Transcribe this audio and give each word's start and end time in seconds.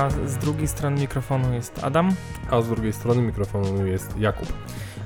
Państwa. 0.00 0.28
Z 0.28 0.36
drugiej 0.36 0.68
strony 0.68 1.00
mikrofonu 1.00 1.54
jest 1.54 1.84
Adam. 1.84 2.14
A 2.50 2.62
z 2.62 2.68
drugiej 2.68 2.92
strony 2.92 3.22
mikrofonu 3.22 3.86
jest 3.86 4.18
Jakub. 4.18 4.52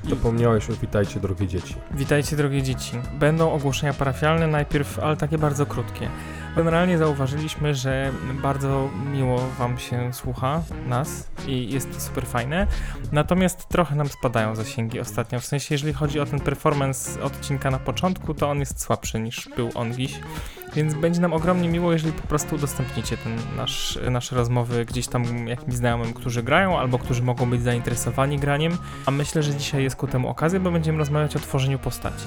Zapomniałeś 0.08 0.70
o 0.70 0.72
witajcie 0.72 1.20
drogie 1.20 1.46
dzieci. 1.46 1.74
Witajcie 1.90 2.36
drogie 2.36 2.62
dzieci. 2.62 2.92
Będą 3.18 3.52
ogłoszenia 3.52 3.92
parafialne 3.92 4.46
najpierw, 4.46 4.98
ale 4.98 5.16
takie 5.16 5.38
bardzo 5.38 5.66
krótkie. 5.66 6.08
Generalnie 6.56 6.98
zauważyliśmy, 6.98 7.74
że 7.74 8.12
bardzo 8.42 8.90
miło 9.12 9.40
Wam 9.58 9.78
się 9.78 10.12
słucha 10.12 10.62
nas 10.86 11.30
i 11.46 11.72
jest 11.72 11.94
to 11.94 12.00
super 12.00 12.26
fajne. 12.26 12.66
Natomiast 13.12 13.68
trochę 13.68 13.96
nam 13.96 14.08
spadają 14.08 14.56
zasięgi 14.56 15.00
ostatnio. 15.00 15.40
W 15.40 15.44
sensie, 15.44 15.74
jeżeli 15.74 15.92
chodzi 15.92 16.20
o 16.20 16.26
ten 16.26 16.40
performance 16.40 17.22
odcinka 17.22 17.70
na 17.70 17.78
początku, 17.78 18.34
to 18.34 18.50
on 18.50 18.60
jest 18.60 18.80
słabszy 18.80 19.20
niż 19.20 19.48
był 19.56 19.70
on 19.74 19.94
dziś. 19.94 20.20
Więc 20.76 20.94
będzie 20.94 21.20
nam 21.20 21.32
ogromnie 21.32 21.68
miło, 21.68 21.92
jeżeli 21.92 22.12
po 22.12 22.28
prostu 22.28 22.56
udostępnicie 22.56 23.16
ten 23.16 23.38
nasz, 23.56 23.98
nasze 24.10 24.36
rozmowy 24.36 24.84
gdzieś 24.84 25.06
tam 25.06 25.48
jakimś 25.48 25.74
znajomym, 25.74 26.14
którzy 26.14 26.42
grają 26.42 26.78
albo 26.78 26.98
którzy 26.98 27.22
mogą 27.22 27.50
być 27.50 27.62
zainteresowani 27.62 28.38
graniem. 28.38 28.78
A 29.06 29.10
myślę, 29.10 29.42
że 29.42 29.54
dzisiaj 29.54 29.82
jest 29.82 29.96
ku 29.96 30.06
temu 30.06 30.28
okazja, 30.28 30.60
bo 30.60 30.70
będziemy 30.70 30.98
rozmawiać 30.98 31.36
o 31.36 31.38
tworzeniu 31.38 31.78
postaci. 31.78 32.24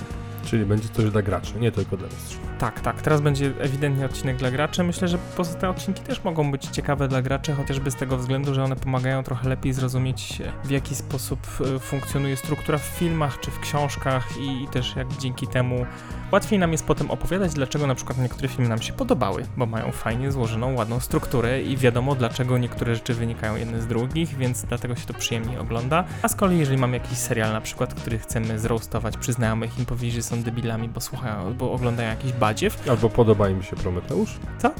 Czyli 0.47 0.65
będzie 0.65 0.89
coś 0.89 1.11
dla 1.11 1.21
graczy, 1.21 1.53
nie 1.59 1.71
tylko 1.71 1.97
dla 1.97 2.07
mistrzów. 2.07 2.39
Tak, 2.59 2.79
tak. 2.79 3.01
Teraz 3.01 3.21
będzie 3.21 3.51
ewidentnie 3.59 4.05
odcinek 4.05 4.37
dla 4.37 4.51
graczy. 4.51 4.83
Myślę, 4.83 5.07
że 5.07 5.17
pozostałe 5.37 5.73
odcinki 5.73 6.01
też 6.01 6.23
mogą 6.23 6.51
być 6.51 6.65
ciekawe 6.65 7.07
dla 7.07 7.21
graczy, 7.21 7.53
chociażby 7.53 7.91
z 7.91 7.95
tego 7.95 8.17
względu, 8.17 8.53
że 8.53 8.63
one 8.63 8.75
pomagają 8.75 9.23
trochę 9.23 9.49
lepiej 9.49 9.73
zrozumieć, 9.73 10.41
w 10.63 10.69
jaki 10.69 10.95
sposób 10.95 11.39
e, 11.75 11.79
funkcjonuje 11.79 12.37
struktura 12.37 12.77
w 12.77 12.81
filmach 12.81 13.39
czy 13.39 13.51
w 13.51 13.59
książkach 13.59 14.37
i, 14.37 14.63
i 14.63 14.67
też 14.67 14.95
jak 14.95 15.17
dzięki 15.17 15.47
temu 15.47 15.85
łatwiej 16.31 16.59
nam 16.59 16.71
jest 16.71 16.85
potem 16.85 17.11
opowiadać, 17.11 17.53
dlaczego 17.53 17.87
na 17.87 17.95
przykład 17.95 18.17
niektóre 18.17 18.47
filmy 18.47 18.69
nam 18.69 18.81
się 18.81 18.93
podobały, 18.93 19.45
bo 19.57 19.65
mają 19.65 19.91
fajnie 19.91 20.31
złożoną, 20.31 20.75
ładną 20.75 20.99
strukturę 20.99 21.61
i 21.61 21.77
wiadomo, 21.77 22.15
dlaczego 22.15 22.57
niektóre 22.57 22.95
rzeczy 22.95 23.13
wynikają 23.13 23.55
jedne 23.55 23.81
z 23.81 23.87
drugich, 23.87 24.37
więc 24.37 24.63
dlatego 24.63 24.95
się 24.95 25.05
to 25.05 25.13
przyjemniej 25.13 25.57
ogląda. 25.57 26.03
A 26.21 26.27
z 26.27 26.35
kolei, 26.35 26.59
jeżeli 26.59 26.77
mamy 26.77 26.97
jakiś 26.97 27.17
serial 27.17 27.53
na 27.53 27.61
przykład, 27.61 27.93
który 27.93 28.19
chcemy 28.19 28.59
zroastować 28.59 29.17
przy 29.17 29.33
znajomych 29.33 29.79
i 29.79 29.85
powiedzieć, 29.85 30.13
że 30.13 30.23
są 30.23 30.36
debilami, 30.43 30.89
bo 30.89 31.01
słuchają, 31.01 31.53
bo 31.53 31.71
oglądają 31.71 32.09
jakiś 32.09 32.33
badziew. 32.33 32.89
Albo 32.89 33.09
podoba 33.09 33.49
im 33.49 33.63
się 33.63 33.75
Prometeusz? 33.75 34.37
Co? 34.57 34.71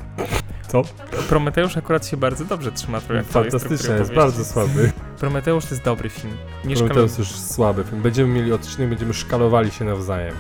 Co? 0.68 0.82
Prometeusz 1.30 1.78
akurat 1.78 2.08
się 2.08 2.18
bardzo 2.18 2.46
dobrze 2.46 2.72
trzyma 2.72 3.00
struktury 3.00 4.00
jest 4.00 4.14
bardzo 4.14 4.46
słaby. 4.46 4.92
Prometeusz 5.20 5.66
to 5.66 5.70
jest 5.70 5.84
dobry 5.84 6.10
film. 6.10 6.38
Nie. 6.66 6.76
Prometeusz 6.76 7.18
już 7.18 7.32
słaby 7.32 7.84
film. 7.84 8.02
Będziemy 8.02 8.34
mieli 8.34 8.54
odcinek, 8.54 8.90
będziemy 8.90 9.14
szkalowali 9.14 9.72
się 9.72 9.86
nawzajem. 9.86 10.36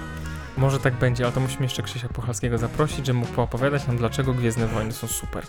Może 0.57 0.79
tak 0.79 0.93
będzie, 0.93 1.23
ale 1.23 1.33
to 1.33 1.39
musimy 1.39 1.63
jeszcze 1.63 1.83
Krzysia 1.83 2.09
Puchalskiego 2.09 2.57
zaprosić, 2.57 3.05
żeby 3.05 3.19
mógł 3.19 3.33
poopowiadać 3.33 3.87
nam, 3.87 3.97
dlaczego 3.97 4.33
Gwiezdne 4.33 4.67
Wojny 4.67 4.91
są 4.91 5.07
super. 5.07 5.43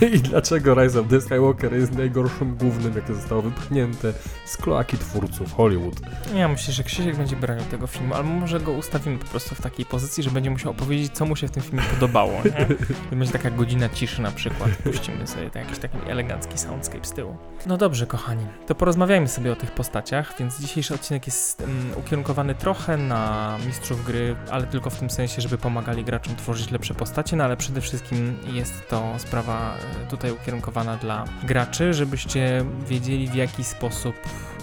I 0.14 0.18
dlaczego 0.18 0.74
Rise 0.74 1.00
of 1.00 1.06
the 1.08 1.20
Skywalker 1.20 1.74
jest 1.74 1.94
najgorszym 1.94 2.56
głównym, 2.56 2.96
jakie 2.96 3.14
zostało 3.14 3.42
wypchnięte 3.42 4.12
z 4.44 4.56
kloaki 4.56 4.98
twórców 4.98 5.54
Hollywood. 5.54 5.94
Ja 6.34 6.48
myślę, 6.48 6.74
że 6.74 6.84
Krzysiek 6.84 7.16
będzie 7.16 7.36
bronił 7.36 7.64
tego 7.64 7.86
filmu, 7.86 8.14
albo 8.14 8.28
może 8.30 8.60
go 8.60 8.72
ustawimy 8.72 9.18
po 9.18 9.26
prostu 9.26 9.54
w 9.54 9.60
takiej 9.60 9.86
pozycji, 9.86 10.22
że 10.22 10.30
będzie 10.30 10.50
musiał 10.50 10.70
opowiedzieć, 10.70 11.12
co 11.12 11.26
mu 11.26 11.36
się 11.36 11.48
w 11.48 11.50
tym 11.50 11.62
filmie 11.62 11.82
podobało, 11.82 12.32
nie? 12.44 12.66
To 13.10 13.16
będzie 13.16 13.32
taka 13.32 13.50
godzina 13.50 13.88
ciszy 13.88 14.22
na 14.22 14.30
przykład. 14.30 14.70
Puścimy 14.70 15.26
sobie 15.26 15.50
to 15.50 15.58
jakiś 15.58 15.78
taki 15.78 15.98
elegancki 16.08 16.58
soundscape 16.58 17.04
z 17.04 17.12
tyłu. 17.12 17.36
No 17.66 17.76
dobrze, 17.76 18.06
kochani, 18.06 18.46
to 18.66 18.74
porozmawiajmy 18.74 19.28
sobie 19.28 19.52
o 19.52 19.56
tych 19.56 19.70
postaciach, 19.70 20.34
więc 20.38 20.60
dzisiejszy 20.60 20.94
odcinek 20.94 21.26
jest 21.26 21.60
um, 21.60 21.70
ukierunkowany 21.96 22.54
trochę 22.54 22.96
na 22.96 23.56
mistrzów 23.66 24.04
gry, 24.04 24.36
ale 24.50 24.66
tylko 24.66 24.90
w 24.90 24.98
tym 24.98 25.10
sensie, 25.10 25.42
żeby 25.42 25.58
pomagali 25.58 26.04
graczom 26.04 26.36
tworzyć 26.36 26.70
lepsze 26.70 26.94
postacie, 26.94 27.36
no 27.36 27.44
ale 27.44 27.56
przede 27.56 27.80
wszystkim 27.80 28.36
jest 28.52 28.88
to 28.88 29.14
sprawa 29.18 29.45
e, 29.52 30.06
tutaj 30.06 30.32
ukierunkowana 30.32 30.96
dla 30.96 31.24
graczy, 31.42 31.94
żebyście 31.94 32.64
wiedzieli 32.88 33.28
w 33.28 33.34
jaki 33.34 33.64
sposób 33.64 34.14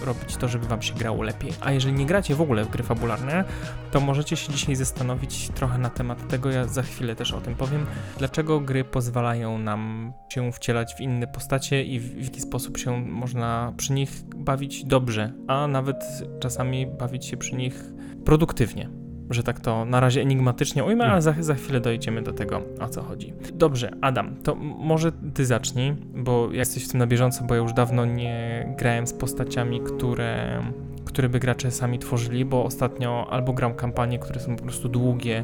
robić 0.05 0.37
to, 0.37 0.47
żeby 0.47 0.67
wam 0.67 0.81
się 0.81 0.93
grało 0.93 1.23
lepiej. 1.23 1.53
A 1.61 1.71
jeżeli 1.71 1.93
nie 1.95 2.05
gracie 2.05 2.35
w 2.35 2.41
ogóle 2.41 2.65
w 2.65 2.69
gry 2.69 2.83
fabularne, 2.83 3.43
to 3.91 3.99
możecie 3.99 4.35
się 4.35 4.53
dzisiaj 4.53 4.75
zastanowić 4.75 5.49
trochę 5.49 5.77
na 5.77 5.89
temat 5.89 6.27
tego, 6.27 6.51
ja 6.51 6.67
za 6.67 6.83
chwilę 6.83 7.15
też 7.15 7.31
o 7.31 7.41
tym 7.41 7.55
powiem, 7.55 7.85
dlaczego 8.17 8.59
gry 8.59 8.83
pozwalają 8.83 9.57
nam 9.57 10.13
się 10.29 10.51
wcielać 10.51 10.95
w 10.95 11.01
inne 11.01 11.27
postacie 11.27 11.83
i 11.83 11.99
w, 11.99 12.15
w 12.15 12.23
jaki 12.23 12.41
sposób 12.41 12.77
się 12.77 13.05
można 13.05 13.73
przy 13.77 13.93
nich 13.93 14.09
bawić 14.35 14.85
dobrze, 14.85 15.33
a 15.47 15.67
nawet 15.67 16.03
czasami 16.39 16.87
bawić 16.87 17.25
się 17.25 17.37
przy 17.37 17.55
nich 17.55 17.83
produktywnie 18.25 19.02
że 19.29 19.43
tak 19.43 19.59
to 19.59 19.85
na 19.85 19.99
razie 19.99 20.21
enigmatycznie 20.21 20.83
ujmę, 20.83 21.05
ale 21.05 21.21
za, 21.21 21.35
za 21.39 21.55
chwilę 21.55 21.79
dojdziemy 21.79 22.21
do 22.21 22.33
tego, 22.33 22.61
o 22.79 22.89
co 22.89 23.03
chodzi. 23.03 23.33
Dobrze, 23.53 23.91
Adam, 24.01 24.35
to 24.43 24.55
może 24.55 25.11
ty 25.33 25.45
zacznij, 25.45 25.95
bo 26.15 26.51
ja 26.51 26.59
jesteś 26.59 26.85
w 26.85 26.91
tym 26.91 26.99
na 26.99 27.07
bieżąco, 27.07 27.43
bo 27.43 27.55
ja 27.55 27.61
już 27.61 27.73
dawno 27.73 28.05
nie 28.05 28.65
grałem 28.77 29.07
z 29.07 29.13
postaciami, 29.13 29.81
które, 29.81 30.61
które 31.05 31.29
by 31.29 31.39
gracze 31.39 31.71
sami 31.71 31.99
tworzyli, 31.99 32.45
bo 32.45 32.63
ostatnio 32.63 33.27
albo 33.29 33.53
gram 33.53 33.73
kampanie, 33.73 34.19
które 34.19 34.39
są 34.39 34.55
po 34.55 34.63
prostu 34.63 34.89
długie 34.89 35.43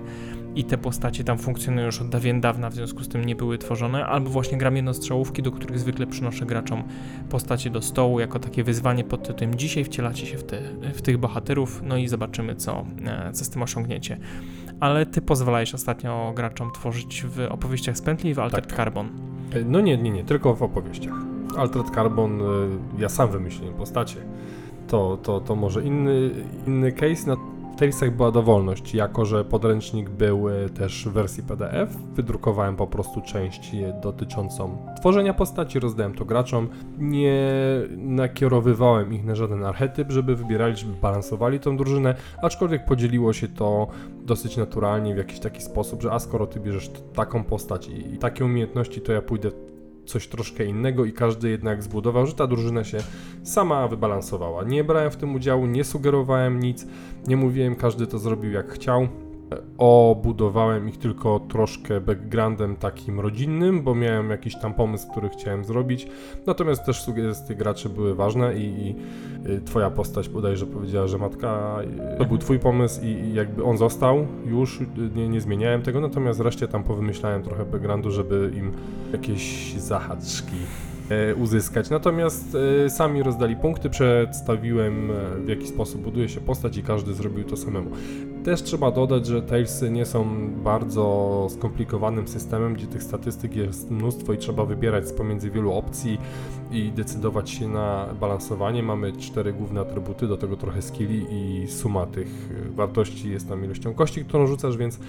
i 0.56 0.64
te 0.64 0.78
postacie 0.78 1.24
tam 1.24 1.38
funkcjonują 1.38 1.86
już 1.86 2.02
od 2.02 2.10
dawien 2.10 2.42
dawna, 2.42 2.70
w 2.70 2.74
związku 2.74 3.04
z 3.04 3.08
tym 3.08 3.26
nie 3.26 3.36
były 3.36 3.58
tworzone, 3.58 4.06
albo 4.06 4.30
właśnie 4.30 4.58
gram 4.58 4.76
jednostrzałówki, 4.76 5.44
do 5.44 5.52
których 5.52 5.80
zwykle 5.80 6.08
przynoszę 6.08 6.46
graczom 6.46 6.84
postacie 7.30 7.70
do 7.70 7.82
stołu 7.82 8.20
jako 8.20 8.40
takie 8.40 8.64
wyzwanie 8.64 9.04
pod 9.04 9.28
tytułem 9.28 9.56
dzisiaj 9.56 9.84
wcielacie 9.84 10.26
się 10.26 10.38
w, 10.38 10.44
te, 10.44 10.62
w 10.94 11.02
tych 11.02 11.18
bohaterów, 11.18 11.82
no 11.86 11.98
i 11.98 12.08
zobaczymy 12.08 12.56
co, 12.56 12.86
e, 13.06 13.32
co 13.34 13.46
z 13.46 13.50
tym 13.50 13.62
osiągniecie. 13.62 14.18
Ale 14.80 15.06
ty 15.06 15.22
pozwalałeś 15.22 15.74
ostatnio 15.74 16.34
graczom 16.36 16.72
tworzyć 16.72 17.24
w 17.28 17.40
opowieściach 17.50 17.98
z 17.98 18.02
pętli 18.02 18.30
i 18.30 18.34
w 18.34 18.40
Altered 18.40 18.68
Tak. 18.68 18.78
Carbon. 18.78 19.10
E, 19.54 19.62
No 19.66 19.82
nie, 19.82 19.98
nie, 19.98 20.10
nie, 20.10 20.24
tylko 20.24 20.56
w 20.56 20.64
opowieściach. 20.64 21.14
Altered 21.58 21.90
Carbon, 21.96 22.42
y, 22.42 22.46
ja 22.98 23.10
sam 23.10 23.30
wymyśliłem 23.32 23.74
postacie. 23.74 24.16
To, 24.88 25.18
to, 25.24 25.40
to 25.40 25.56
może 25.56 25.84
inny, 25.84 26.30
inny 26.68 26.92
case. 26.92 27.28
Na 27.28 27.36
Talesach 27.80 28.12
była 28.12 28.32
dowolność, 28.32 28.94
jako 28.94 29.26
że 29.26 29.46
podręcznik 29.46 30.10
był 30.10 30.50
y, 30.50 30.70
też 30.70 31.06
w 31.08 31.12
wersji 31.12 31.44
PDF. 31.44 31.96
Wydrukowałem 32.16 32.76
po 32.76 32.88
prostu 32.88 33.22
część 33.22 33.74
y, 33.74 33.94
dotyczącą 34.02 34.78
tworzenia 35.00 35.34
postaci, 35.34 35.80
rozdałem 35.80 36.14
to 36.14 36.26
graczom. 36.26 36.70
Nie 36.98 37.52
nakierowywałem 37.98 39.14
ich 39.14 39.26
na 39.26 39.36
żaden 39.36 39.64
archetyp, 39.64 40.12
żeby 40.12 40.36
wybierali, 40.36 40.78
żeby 40.78 40.94
balansowali 40.94 41.60
tą 41.60 41.78
drużynę, 41.78 42.16
aczkolwiek 42.42 42.86
podzieliło 42.86 43.34
się 43.34 43.48
to 43.48 43.88
dosyć 44.26 44.58
naturalnie 44.58 45.14
w 45.16 45.18
jakiś 45.18 45.40
taki 45.40 45.62
sposób, 45.62 46.02
że 46.02 46.12
a 46.12 46.20
skoro 46.20 46.48
ty 46.48 46.60
bierzesz 46.60 46.92
taką 47.14 47.44
postać 47.44 47.90
i 48.14 48.18
takie 48.18 48.46
umiejętności, 48.46 49.02
to 49.02 49.14
ja 49.14 49.22
pójdę 49.22 49.52
coś 50.10 50.28
troszkę 50.28 50.66
innego 50.66 51.06
i 51.06 51.14
każdy 51.14 51.50
jednak 51.50 51.84
zbudował, 51.84 52.28
że 52.28 52.34
ta 52.34 52.48
drużyna 52.48 52.84
się 52.84 52.98
sama 53.44 53.88
wybalansowała. 53.88 54.64
Nie 54.64 54.84
brałem 54.84 55.12
w 55.12 55.16
tym 55.16 55.36
udziału, 55.36 55.66
nie 55.66 55.84
sugerowałem 55.84 56.60
nic, 56.60 56.88
nie 57.28 57.38
mówiłem, 57.38 57.76
każdy 57.76 58.08
to 58.08 58.20
zrobił 58.20 58.52
jak 58.52 58.72
chciał. 58.72 59.08
Obudowałem 59.78 60.90
ich 60.90 60.98
tylko 60.98 61.40
troszkę 61.40 62.02
backgroundem 62.02 62.76
takim 62.76 63.20
rodzinnym, 63.20 63.84
bo 63.84 63.96
miałem 63.96 64.30
jakiś 64.30 64.56
tam 64.56 64.74
pomysł, 64.74 65.12
który 65.12 65.30
chciałem 65.30 65.66
zrobić. 65.66 66.08
Natomiast 66.48 66.86
też 66.86 67.02
sugestie 67.02 67.56
graczy 67.56 67.90
były 67.90 68.16
ważne 68.16 68.56
i, 68.58 68.64
i 68.64 68.96
y, 69.50 69.62
twoja 69.62 69.90
postać 69.90 70.30
bodajże 70.30 70.66
powiedziała, 70.66 71.08
że 71.08 71.18
matka 71.18 71.78
y, 72.16 72.18
to 72.18 72.26
był 72.26 72.38
twój 72.38 72.60
pomysł 72.60 73.02
i, 73.04 73.34
jakby 73.34 73.64
on 73.64 73.78
został 73.78 74.28
już, 74.46 74.82
y, 74.82 74.86
nie, 75.16 75.30
nie 75.30 75.42
zmieniałem 75.42 75.82
tego, 75.82 76.02
natomiast 76.02 76.40
reszcie 76.40 76.68
tam 76.68 76.84
powymyślałem 76.84 77.44
trochę 77.44 77.66
backgroundu, 77.66 78.12
żeby 78.12 78.52
im 78.56 78.72
jakieś 79.12 79.74
zahaczki 79.74 80.58
uzyskać. 81.38 81.90
Natomiast 81.90 82.58
e, 82.86 82.90
sami 82.90 83.24
rozdali 83.24 83.56
punkty, 83.56 83.90
przedstawiłem 83.90 85.12
e, 85.12 85.14
w 85.46 85.48
jaki 85.48 85.68
sposób 85.68 86.02
buduje 86.02 86.30
się 86.30 86.42
postać 86.42 86.78
i 86.78 86.84
każdy 86.84 87.14
zrobił 87.14 87.44
to 87.44 87.58
samemu. 87.58 87.90
Też 88.44 88.64
trzeba 88.64 88.92
dodać, 88.92 89.26
że 89.26 89.42
Talesy 89.42 89.92
nie 89.92 90.06
są 90.06 90.50
bardzo 90.64 91.48
skomplikowanym 91.50 92.28
systemem, 92.28 92.74
gdzie 92.74 92.88
tych 92.88 93.04
statystyk 93.04 93.56
jest 93.56 93.92
mnóstwo 93.92 94.34
i 94.34 94.38
trzeba 94.38 94.66
wybierać 94.66 95.08
z 95.08 95.14
pomiędzy 95.14 95.52
wielu 95.52 95.74
opcji 95.74 96.18
i 96.72 96.92
decydować 96.92 97.50
się 97.50 97.68
na 97.68 98.06
balansowanie. 98.20 98.84
Mamy 98.84 99.14
cztery 99.14 99.54
główne 99.54 99.82
atrybuty, 99.82 100.28
do 100.28 100.38
tego 100.38 100.58
trochę 100.58 100.82
skilli 100.82 101.26
i 101.32 101.68
suma 101.68 102.06
tych 102.06 102.28
e, 102.68 102.70
wartości 102.70 103.32
jest 103.32 103.50
tam 103.50 103.66
ilością 103.66 103.94
kości, 103.94 104.26
którą 104.26 104.48
rzucasz, 104.48 104.78
więc 104.78 105.00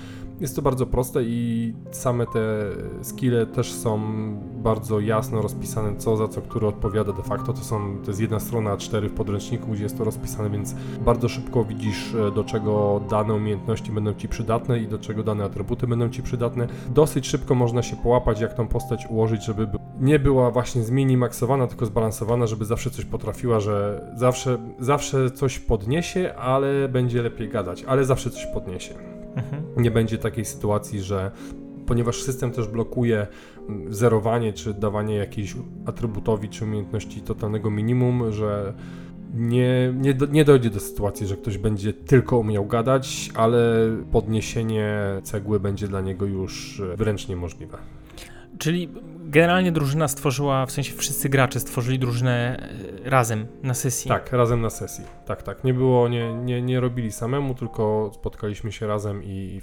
jest 0.40 0.56
to 0.56 0.62
bardzo 0.62 0.86
proste 0.86 1.22
i 1.22 1.72
same 1.90 2.26
te 2.26 2.40
skille 3.02 3.46
też 3.46 3.72
są 3.72 4.00
bardzo 4.62 5.00
jasno 5.00 5.42
rozpisane, 5.42 5.96
co 5.96 6.16
za 6.16 6.28
co 6.28 6.40
który 6.42 6.66
odpowiada 6.66 7.12
de 7.12 7.22
facto. 7.22 7.52
To 7.52 7.60
są, 7.60 7.98
to 8.04 8.10
jest 8.10 8.20
jedna 8.20 8.40
strona 8.40 8.76
A4 8.76 9.08
w 9.08 9.12
podręczniku, 9.12 9.70
gdzie 9.72 9.82
jest 9.82 9.98
to 9.98 10.04
rozpisane, 10.04 10.50
więc 10.50 10.74
bardzo 11.04 11.28
szybko 11.28 11.64
widzisz, 11.64 12.14
e, 12.14 12.30
do 12.34 12.44
czego 12.44 13.00
dane 13.10 13.34
umiejętności 13.34 13.92
będą 13.92 14.14
Ci 14.14 14.28
przydatne 14.28 14.78
i 14.78 14.88
do 14.88 14.98
czego 14.98 15.22
dane 15.22 15.44
atrybuty 15.44 15.86
będą 15.86 16.08
Ci 16.10 16.22
przydatne. 16.22 16.66
Dosyć 16.94 17.26
szybko 17.28 17.54
można 17.54 17.82
się 17.82 17.96
połapać, 17.96 18.40
jak 18.40 18.54
tą 18.54 18.68
postać 18.68 19.06
ułożyć, 19.10 19.44
żeby 19.44 19.66
by- 19.66 19.78
nie 20.00 20.18
była 20.18 20.50
właśnie 20.50 20.82
zminimaksowana, 20.82 21.66
tylko 21.66 21.86
zbalansowana, 21.86 22.46
żeby 22.46 22.64
zawsze 22.64 22.90
coś 22.90 23.04
potrafiła, 23.04 23.60
że 23.60 24.04
zawsze, 24.16 24.58
zawsze 24.78 25.30
coś 25.30 25.58
podniesie, 25.58 26.34
ale 26.34 26.88
będzie 26.88 27.22
lepiej 27.22 27.48
gadać, 27.48 27.84
ale 27.84 28.04
zawsze 28.04 28.30
coś 28.30 28.46
podniesie. 28.46 29.19
Nie 29.76 29.90
będzie 29.90 30.18
takiej 30.18 30.44
sytuacji, 30.44 31.00
że 31.00 31.30
ponieważ 31.86 32.22
system 32.22 32.50
też 32.50 32.68
blokuje 32.68 33.26
mm, 33.68 33.94
zerowanie 33.94 34.52
czy 34.52 34.74
dawanie 34.74 35.14
jakiejś 35.14 35.54
atrybutowi 35.86 36.48
czy 36.48 36.64
umiejętności 36.64 37.20
totalnego 37.20 37.70
minimum, 37.70 38.32
że 38.32 38.74
nie, 39.34 39.94
nie, 39.96 40.14
do, 40.14 40.26
nie 40.26 40.44
dojdzie 40.44 40.70
do 40.70 40.80
sytuacji, 40.80 41.26
że 41.26 41.36
ktoś 41.36 41.58
będzie 41.58 41.92
tylko 41.92 42.38
umiał 42.38 42.66
gadać, 42.66 43.30
ale 43.34 43.60
podniesienie 44.12 45.00
cegły 45.22 45.60
będzie 45.60 45.88
dla 45.88 46.00
niego 46.00 46.26
już 46.26 46.80
e, 46.80 46.96
wręcz 46.96 47.28
niemożliwe. 47.28 47.78
Czyli 48.60 48.88
generalnie 49.18 49.72
drużyna 49.72 50.08
stworzyła, 50.08 50.66
w 50.66 50.72
sensie 50.72 50.94
wszyscy 50.96 51.28
gracze 51.28 51.60
stworzyli 51.60 51.98
drużynę 51.98 52.68
e, 53.04 53.10
razem 53.10 53.46
na 53.62 53.74
sesji. 53.74 54.08
Tak, 54.08 54.32
razem 54.32 54.60
na 54.60 54.70
sesji. 54.70 55.04
Tak, 55.26 55.42
tak. 55.42 55.64
Nie 55.64 55.74
było, 55.74 56.08
nie, 56.08 56.34
nie, 56.34 56.62
nie 56.62 56.80
robili 56.80 57.12
samemu, 57.12 57.54
tylko 57.54 58.10
spotkaliśmy 58.14 58.72
się 58.72 58.86
razem 58.86 59.24
i, 59.24 59.60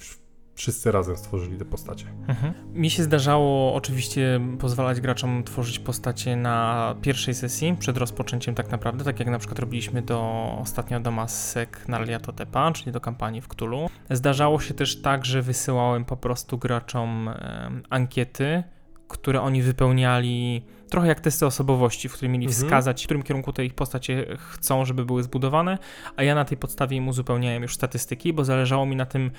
wszyscy 0.58 0.92
razem 0.92 1.18
stworzyli 1.18 1.58
te 1.58 1.66
postacie. 1.66 2.06
Mhm. 2.28 2.54
Mi 2.74 2.90
się 2.90 3.04
zdarzało 3.04 3.74
oczywiście 3.74 4.40
pozwalać 4.60 5.02
graczom 5.02 5.44
tworzyć 5.44 5.80
postacie 5.80 6.36
na 6.36 6.96
pierwszej 7.02 7.34
sesji, 7.34 7.76
przed 7.80 7.98
rozpoczęciem 7.98 8.56
tak 8.56 8.72
naprawdę, 8.72 9.04
tak 9.04 9.20
jak 9.20 9.30
na 9.30 9.40
przykład 9.40 9.60
robiliśmy 9.60 10.02
do 10.02 10.50
ostatnio 10.62 11.00
do 11.00 11.12
Masek 11.12 11.88
na 11.88 12.02
Liatotepa, 12.02 12.72
czyli 12.72 12.92
do 12.92 13.02
kampanii 13.02 13.42
w 13.42 13.48
Cthulhu. 13.48 13.90
Zdarzało 14.10 14.60
się 14.60 14.74
też 14.74 15.02
tak, 15.02 15.26
że 15.26 15.42
wysyłałem 15.42 16.06
po 16.06 16.18
prostu 16.18 16.58
graczom 16.58 17.30
e, 17.30 17.72
ankiety, 17.90 18.64
które 19.08 19.42
oni 19.42 19.62
wypełniali 19.62 20.62
trochę 20.90 21.08
jak 21.08 21.20
testy 21.20 21.46
osobowości, 21.46 22.10
w 22.10 22.14
których 22.14 22.32
mieli 22.32 22.46
mhm. 22.46 22.64
wskazać, 22.64 23.02
w 23.02 23.06
którym 23.06 23.24
kierunku 23.24 23.54
te 23.54 23.66
ich 23.66 23.74
postacie 23.74 24.38
chcą, 24.38 24.86
żeby 24.86 25.06
były 25.06 25.24
zbudowane, 25.24 25.78
a 26.16 26.24
ja 26.24 26.36
na 26.36 26.46
tej 26.46 26.58
podstawie 26.58 26.98
im 26.98 27.08
uzupełniałem 27.08 27.64
już 27.64 27.74
statystyki, 27.74 28.34
bo 28.34 28.46
zależało 28.46 28.86
mi 28.86 28.96
na 28.96 29.06
tym, 29.06 29.32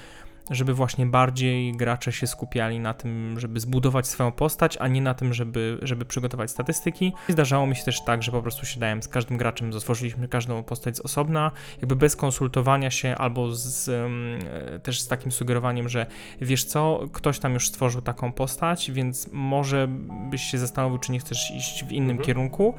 żeby 0.50 0.74
właśnie 0.74 1.06
bardziej 1.06 1.72
gracze 1.72 2.12
się 2.12 2.26
skupiali 2.26 2.80
na 2.80 2.94
tym, 2.94 3.40
żeby 3.40 3.60
zbudować 3.60 4.06
swoją 4.06 4.32
postać, 4.32 4.76
a 4.80 4.88
nie 4.88 5.02
na 5.02 5.14
tym, 5.14 5.34
żeby, 5.34 5.78
żeby 5.82 6.04
przygotować 6.04 6.50
statystyki. 6.50 7.12
I 7.28 7.32
zdarzało 7.32 7.66
mi 7.66 7.76
się 7.76 7.84
też 7.84 8.04
tak, 8.04 8.22
że 8.22 8.32
po 8.32 8.42
prostu 8.42 8.66
siadałem 8.66 9.02
z 9.02 9.08
każdym 9.08 9.36
graczem, 9.36 9.72
zatworzyliśmy 9.72 10.28
każdą 10.28 10.62
postać 10.62 10.96
z 10.96 11.00
osobna, 11.00 11.50
jakby 11.76 11.96
bez 11.96 12.16
konsultowania 12.16 12.90
się 12.90 13.14
albo 13.14 13.54
z, 13.54 13.88
um, 13.88 14.38
też 14.82 15.00
z 15.00 15.08
takim 15.08 15.32
sugerowaniem, 15.32 15.88
że 15.88 16.06
wiesz 16.40 16.64
co, 16.64 17.00
ktoś 17.12 17.38
tam 17.38 17.54
już 17.54 17.68
stworzył 17.68 18.02
taką 18.02 18.32
postać, 18.32 18.90
więc 18.90 19.28
może 19.32 19.88
byś 20.30 20.42
się 20.42 20.58
zastanowił, 20.58 20.98
czy 20.98 21.12
nie 21.12 21.18
chcesz 21.18 21.50
iść 21.50 21.84
w 21.84 21.92
innym 21.92 22.10
mhm. 22.10 22.26
kierunku. 22.26 22.74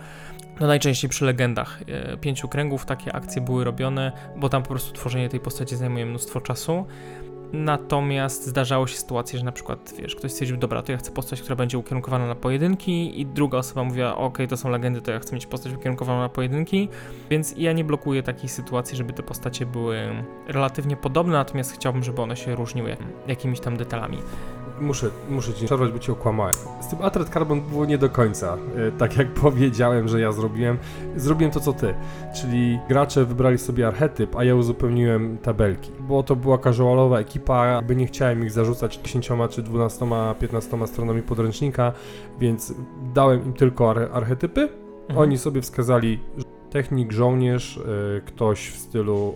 No 0.59 0.67
najczęściej 0.67 1.09
przy 1.09 1.25
legendach 1.25 1.81
e, 1.87 2.17
pięciu 2.17 2.47
kręgów 2.47 2.85
takie 2.85 3.13
akcje 3.13 3.41
były 3.41 3.63
robione, 3.63 4.11
bo 4.37 4.49
tam 4.49 4.63
po 4.63 4.69
prostu 4.69 4.93
tworzenie 4.93 5.29
tej 5.29 5.39
postaci 5.39 5.75
zajmuje 5.75 6.05
mnóstwo 6.05 6.41
czasu. 6.41 6.85
Natomiast 7.53 8.45
zdarzało 8.45 8.87
się 8.87 8.97
sytuacje, 8.97 9.39
że 9.39 9.45
na 9.45 9.51
przykład, 9.51 9.93
wiesz, 9.99 10.15
ktoś 10.15 10.31
stwierdził, 10.31 10.57
dobra, 10.57 10.81
to 10.81 10.91
ja 10.91 10.97
chcę 10.97 11.11
postać, 11.11 11.41
która 11.41 11.55
będzie 11.55 11.77
ukierunkowana 11.77 12.27
na 12.27 12.35
pojedynki 12.35 13.21
i 13.21 13.25
druga 13.25 13.57
osoba 13.57 13.83
mówiła, 13.83 14.17
ok, 14.17 14.37
to 14.49 14.57
są 14.57 14.69
legendy, 14.69 15.01
to 15.01 15.11
ja 15.11 15.19
chcę 15.19 15.35
mieć 15.35 15.45
postać 15.45 15.73
ukierunkowaną 15.73 16.19
na 16.19 16.29
pojedynki, 16.29 16.89
więc 17.29 17.53
ja 17.57 17.73
nie 17.73 17.83
blokuję 17.83 18.23
takich 18.23 18.51
sytuacji, 18.51 18.97
żeby 18.97 19.13
te 19.13 19.23
postacie 19.23 19.65
były 19.65 20.23
relatywnie 20.47 20.97
podobne, 20.97 21.33
natomiast 21.33 21.73
chciałbym, 21.73 22.03
żeby 22.03 22.21
one 22.21 22.37
się 22.37 22.55
różniły 22.55 22.97
jakimiś 23.27 23.59
tam 23.59 23.77
detalami 23.77 24.17
muszę, 24.81 25.09
muszę 25.29 25.53
ci 25.53 25.65
przerwać, 25.65 25.91
bo 25.91 25.99
cię 25.99 26.11
okłamałem. 26.11 26.55
Z 26.81 26.87
tym 26.87 27.01
Atred 27.01 27.29
Carbon 27.29 27.61
było 27.61 27.85
nie 27.85 27.97
do 27.97 28.09
końca. 28.09 28.57
E, 28.87 28.91
tak 28.91 29.17
jak 29.17 29.27
powiedziałem, 29.43 30.07
że 30.07 30.19
ja 30.19 30.31
zrobiłem, 30.31 30.77
zrobiłem 31.15 31.51
to 31.51 31.59
co 31.59 31.73
ty. 31.73 31.93
Czyli 32.35 32.79
gracze 32.89 33.25
wybrali 33.25 33.57
sobie 33.57 33.87
archetyp, 33.87 34.35
a 34.35 34.43
ja 34.43 34.55
uzupełniłem 34.55 35.37
tabelki. 35.37 35.91
Bo 35.99 36.23
to 36.23 36.35
była 36.35 36.57
casualowa 36.57 37.19
ekipa, 37.19 37.65
jakby 37.65 37.95
nie 37.95 38.07
chciałem 38.07 38.43
ich 38.43 38.51
zarzucać 38.51 38.99
10 39.03 39.29
czy 39.49 39.61
12, 39.61 40.05
15 40.39 40.87
stronami 40.87 41.21
podręcznika, 41.21 41.93
więc 42.39 42.73
dałem 43.13 43.45
im 43.45 43.53
tylko 43.53 43.89
ar 43.89 44.09
archetypy. 44.13 44.61
Mhm. 44.61 45.19
Oni 45.19 45.37
sobie 45.37 45.61
wskazali 45.61 46.19
technik, 46.69 47.11
żołnierz, 47.11 47.77
yy, 47.77 48.21
ktoś 48.25 48.69
w 48.69 48.77
stylu 48.77 49.33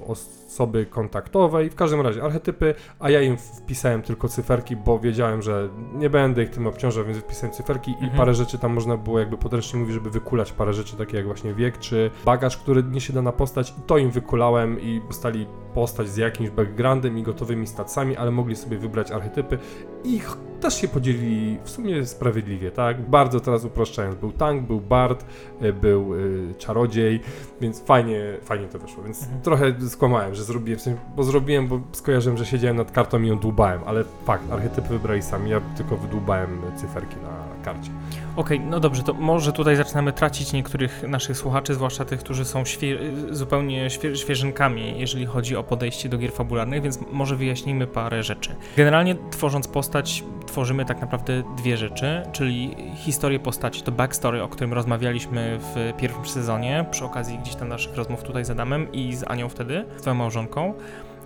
osoby 0.54 0.86
kontaktowej, 0.86 1.70
w 1.70 1.76
każdym 1.76 2.02
razie 2.02 2.24
archetypy, 2.24 2.76
a 3.00 3.10
ja 3.10 3.22
im 3.22 3.38
wpisałem 3.38 4.02
tylko 4.02 4.28
cyferki, 4.28 4.76
bo 4.76 5.00
wiedziałem, 5.00 5.42
że 5.42 5.70
nie 5.94 6.10
będę 6.10 6.44
ich 6.44 6.50
tym 6.50 6.68
obciążał, 6.68 7.06
więc 7.06 7.18
wpisałem 7.18 7.54
cyferki 7.54 7.92
mhm. 7.92 8.14
i 8.14 8.18
parę 8.18 8.34
rzeczy 8.34 8.60
tam 8.60 8.74
można 8.74 8.98
było, 8.98 9.20
jakby 9.20 9.38
podręcznie 9.38 9.80
mówi, 9.80 9.94
żeby 9.94 10.10
wykulać 10.10 10.52
parę 10.52 10.74
rzeczy, 10.74 10.98
takie 10.98 11.18
jak 11.18 11.26
właśnie 11.26 11.54
wiek, 11.54 11.80
czy 11.80 12.12
bagaż, 12.26 12.58
który 12.58 12.84
niesie 12.84 13.14
dana 13.14 13.32
postać 13.32 13.70
i 13.70 13.82
to 13.88 13.98
im 13.98 14.12
wykulałem 14.12 14.82
i 14.82 15.02
dostali 15.08 15.48
postać 15.74 16.10
z 16.10 16.18
jakimś 16.18 16.50
backgroundem 16.50 17.18
i 17.18 17.24
gotowymi 17.24 17.68
stacjami, 17.68 18.18
ale 18.18 18.32
mogli 18.32 18.56
sobie 18.56 18.78
wybrać 18.78 19.12
archetypy 19.12 19.58
i 20.04 20.22
też 20.64 20.82
się 20.82 20.88
podzielili 20.88 21.58
w 21.64 21.70
sumie 21.70 22.06
sprawiedliwie, 22.06 22.72
tak? 22.72 23.10
Bardzo 23.10 23.40
teraz 23.40 23.66
upraszczając, 23.66 24.16
był 24.16 24.32
tank, 24.32 24.68
był 24.68 24.82
bard, 24.82 25.26
e, 25.62 25.74
był 25.74 26.16
y, 26.16 26.56
czarodziej, 26.58 27.20
więc 27.62 27.86
fajnie, 27.86 28.38
fajnie 28.42 28.68
to 28.68 28.80
wyszło, 28.80 29.04
więc 29.04 29.24
mhm. 29.24 29.42
trochę 29.42 29.90
skłamałem, 29.90 30.36
że 30.36 30.43
zrobiłem, 30.44 30.80
w 30.80 30.82
sensie, 30.82 31.00
bo 31.16 31.24
zrobiłem, 31.24 31.68
bo 31.68 31.80
skojarzyłem, 31.92 32.38
że 32.38 32.46
siedziałem 32.46 32.78
nad 32.78 32.92
kartą 32.92 33.22
i 33.22 33.28
ją 33.28 33.40
dłubałem, 33.40 33.82
ale 33.86 34.04
fakt, 34.26 34.52
archetypy 34.52 34.88
wybrali 34.88 35.22
sami, 35.22 35.50
ja 35.50 35.62
tylko 35.78 35.98
wydłubałem 35.98 36.62
cyferki 36.76 37.16
na 37.16 37.64
karcie. 37.64 37.92
Okej, 38.36 38.58
okay, 38.58 38.70
no 38.70 38.80
dobrze, 38.80 39.04
to 39.04 39.14
może 39.14 39.52
tutaj 39.52 39.76
zaczynamy 39.76 40.14
tracić 40.14 40.54
niektórych 40.54 41.04
naszych 41.08 41.38
słuchaczy, 41.38 41.74
zwłaszcza 41.74 42.06
tych, 42.06 42.20
którzy 42.20 42.46
są 42.46 42.66
świe 42.66 43.00
zupełnie 43.32 43.90
świe 43.90 44.16
świeżynkami, 44.16 45.00
jeżeli 45.00 45.26
chodzi 45.26 45.56
o 45.56 45.64
podejście 45.64 46.10
do 46.10 46.18
gier 46.18 46.32
fabularnych, 46.32 46.82
więc 46.82 47.00
może 47.12 47.36
wyjaśnijmy 47.36 47.88
parę 47.88 48.24
rzeczy. 48.24 48.56
Generalnie 48.78 49.16
tworząc 49.32 49.68
postać, 49.68 50.24
tworzymy 50.46 50.86
tak 50.86 51.02
naprawdę 51.02 51.44
dwie 51.58 51.78
rzeczy, 51.78 52.24
czyli 52.32 52.76
historię 52.96 53.40
postaci, 53.40 53.82
to 53.82 53.92
backstory, 53.92 54.44
o 54.44 54.48
którym 54.48 54.74
rozmawialiśmy 54.74 55.60
w 55.60 55.94
pierwszym 55.98 56.26
sezonie, 56.26 56.86
przy 56.92 57.06
okazji 57.06 57.38
gdzieś 57.38 57.56
tam 57.56 57.68
naszych 57.68 57.96
rozmów 57.96 58.24
tutaj 58.24 58.46
z 58.46 58.50
Adamem 58.50 58.92
i 58.92 59.16
z 59.16 59.24
Anią 59.24 59.50
wtedy, 59.50 59.86
z 59.98 60.02
twoją 60.02 60.16
małżonką 60.34 60.74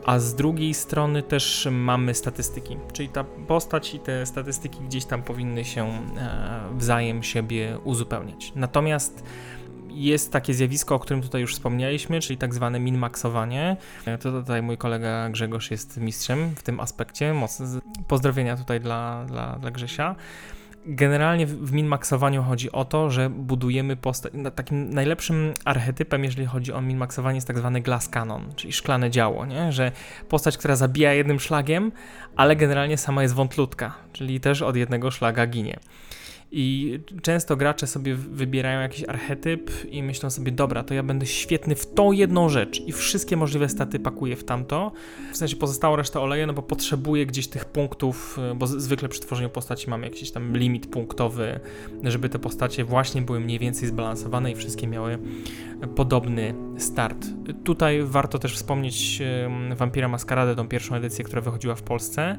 a 0.06 0.20
z 0.20 0.36
drugiej 0.36 0.74
strony 0.74 1.24
też 1.24 1.68
mamy 1.72 2.14
statystyki, 2.14 2.78
czyli 2.94 3.10
ta 3.10 3.24
postać 3.24 3.94
i 3.94 4.00
te 4.00 4.26
statystyki 4.26 4.80
gdzieś 4.80 5.06
tam 5.06 5.24
powinny 5.24 5.66
się 5.66 5.86
e, 5.86 6.78
wzajem 6.78 7.24
siebie 7.24 7.78
uzupełniać. 7.84 8.52
Natomiast 8.56 9.24
jest 9.90 10.32
takie 10.32 10.54
zjawisko, 10.54 10.96
o 10.96 11.00
którym 11.00 11.22
tutaj 11.22 11.42
już 11.42 11.54
wspomnieliśmy, 11.54 12.20
czyli 12.20 12.38
tak 12.38 12.54
zwane 12.54 12.80
min-maxowanie. 12.80 13.78
E, 14.06 14.18
to 14.18 14.32
tutaj 14.32 14.62
mój 14.62 14.78
kolega 14.78 15.30
Grzegorz 15.30 15.72
jest 15.72 15.98
mistrzem 15.98 16.56
w 16.56 16.64
tym 16.64 16.80
aspekcie. 16.80 17.36
Pozdrowienia 18.08 18.58
tutaj 18.58 18.80
dla, 18.80 19.26
dla, 19.26 19.60
dla 19.60 19.72
Grzesia. 19.72 20.16
Generalnie 20.90 21.48
w 21.48 21.72
minmaxowaniu 21.72 22.44
chodzi 22.44 22.72
o 22.72 22.86
to, 22.86 23.10
że 23.10 23.30
budujemy 23.30 23.96
postać. 23.96 24.34
Takim 24.56 24.90
najlepszym 24.90 25.54
archetypem, 25.66 26.24
jeżeli 26.24 26.48
chodzi 26.48 26.74
o 26.74 26.82
minmaxowanie, 26.82 27.38
jest 27.38 27.48
tak 27.48 27.58
zwany 27.58 27.82
glass 27.82 28.10
cannon, 28.10 28.54
czyli 28.56 28.74
szklane 28.74 29.10
działo, 29.10 29.46
nie? 29.46 29.72
że 29.72 29.92
postać, 30.30 30.58
która 30.58 30.76
zabija 30.76 31.14
jednym 31.14 31.40
szlagiem, 31.40 31.92
ale 32.36 32.56
generalnie 32.56 32.98
sama 32.98 33.22
jest 33.22 33.34
wątlutka, 33.34 33.94
czyli 34.14 34.40
też 34.40 34.62
od 34.62 34.76
jednego 34.76 35.12
szlaga 35.12 35.48
ginie. 35.48 35.80
I 36.52 37.00
często 37.22 37.58
gracze 37.58 37.88
sobie 37.88 38.16
wybierają 38.16 38.82
jakiś 38.82 39.04
archetyp 39.04 39.72
i 39.92 40.04
myślą 40.04 40.30
sobie, 40.30 40.52
dobra, 40.52 40.84
to 40.84 40.94
ja 40.94 41.04
będę 41.04 41.26
świetny 41.26 41.76
w 41.76 41.94
tą 41.94 42.12
jedną 42.12 42.50
rzecz 42.50 42.82
i 42.82 42.92
wszystkie 42.92 43.38
możliwe 43.38 43.70
staty 43.70 44.00
pakuję 44.00 44.36
w 44.36 44.44
tamto. 44.44 44.92
W 45.34 45.38
sensie 45.38 45.56
pozostałą 45.56 45.96
resztę 45.96 46.20
oleję, 46.20 46.48
no 46.48 46.54
bo 46.54 46.62
potrzebuję 46.62 47.26
gdzieś 47.26 47.48
tych 47.48 47.66
punktów, 47.66 48.38
bo 48.56 48.68
zwykle 48.68 49.10
przy 49.10 49.22
tworzeniu 49.22 49.50
postaci 49.50 49.90
mamy 49.90 50.06
jakiś 50.06 50.32
tam 50.32 50.58
limit 50.58 50.88
punktowy, 50.88 51.60
żeby 52.04 52.30
te 52.30 52.40
postacie 52.40 52.84
właśnie 52.84 53.22
były 53.22 53.40
mniej 53.40 53.60
więcej 53.60 53.88
zbalansowane 53.88 54.52
i 54.52 54.56
wszystkie 54.56 54.88
miały 54.88 55.20
podobny 55.96 56.54
start. 56.78 57.28
Tutaj 57.64 58.04
warto 58.04 58.40
też 58.40 58.56
wspomnieć 58.56 59.22
Vampira 59.76 60.08
Mascaradę, 60.08 60.56
tą 60.56 60.68
pierwszą 60.68 60.96
edycję, 60.96 61.26
która 61.26 61.42
wychodziła 61.42 61.76
w 61.76 61.82
Polsce 61.82 62.38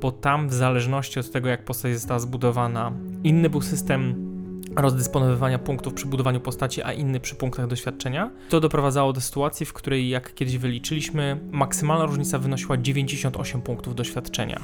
bo 0.00 0.12
tam 0.12 0.48
w 0.48 0.54
zależności 0.54 1.20
od 1.20 1.30
tego, 1.30 1.48
jak 1.48 1.64
postać 1.64 1.94
została 1.94 2.20
zbudowana, 2.20 2.92
inny 3.24 3.50
był 3.50 3.62
system 3.62 4.30
rozdysponowywania 4.76 5.58
punktów 5.58 5.94
przy 5.94 6.06
budowaniu 6.06 6.40
postaci, 6.40 6.82
a 6.82 6.92
inny 6.92 7.20
przy 7.20 7.34
punktach 7.34 7.66
doświadczenia. 7.66 8.30
To 8.48 8.60
doprowadzało 8.60 9.12
do 9.12 9.20
sytuacji, 9.20 9.66
w 9.66 9.72
której, 9.72 10.08
jak 10.08 10.34
kiedyś 10.34 10.58
wyliczyliśmy, 10.58 11.40
maksymalna 11.50 12.06
różnica 12.06 12.38
wynosiła 12.38 12.76
98 12.76 13.62
punktów 13.62 13.94
doświadczenia 13.94 14.60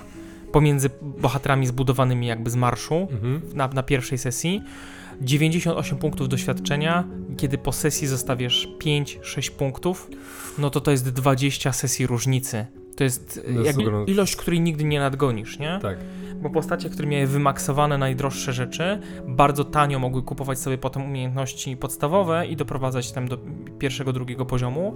pomiędzy 0.53 0.91
bohaterami 1.03 1.67
zbudowanymi 1.67 2.27
jakby 2.27 2.51
z 2.51 2.57
marszu 2.57 3.09
mhm. 3.11 3.43
na, 3.55 3.69
na 3.69 3.83
pierwszej 3.83 4.19
sesji. 4.19 4.63
98 5.21 5.99
punktów 5.99 6.29
doświadczenia, 6.29 7.05
kiedy 7.37 7.59
po 7.59 7.73
sesji 7.73 8.07
zostawiasz 8.07 8.69
5-6 8.79 9.51
punktów, 9.51 10.11
no 10.59 10.71
to 10.71 10.81
to 10.81 10.91
jest 10.91 11.09
20 11.09 11.73
sesji 11.73 12.07
różnicy 12.07 12.67
to 12.97 13.05
jest, 13.05 13.41
jakby 13.65 14.05
ilość, 14.07 14.37
której 14.37 14.61
nigdy 14.61 14.85
nie 14.85 15.01
nadgonisz, 15.01 15.59
nie? 15.59 15.79
Tak. 15.83 15.99
Bo 16.43 16.51
postacie, 16.51 16.91
które 16.91 17.09
miały 17.09 17.27
wymaksowane 17.27 17.99
najdroższe 17.99 18.53
rzeczy, 18.53 19.01
bardzo 19.29 19.65
tanio 19.65 19.99
mogły 19.99 20.23
kupować 20.23 20.59
sobie 20.59 20.79
potem 20.79 21.05
umiejętności 21.05 21.77
podstawowe 21.77 22.47
i 22.47 22.57
doprowadzać 22.57 23.13
tam 23.13 23.29
do 23.29 23.39
pierwszego, 23.79 24.13
drugiego 24.13 24.47
poziomu. 24.47 24.95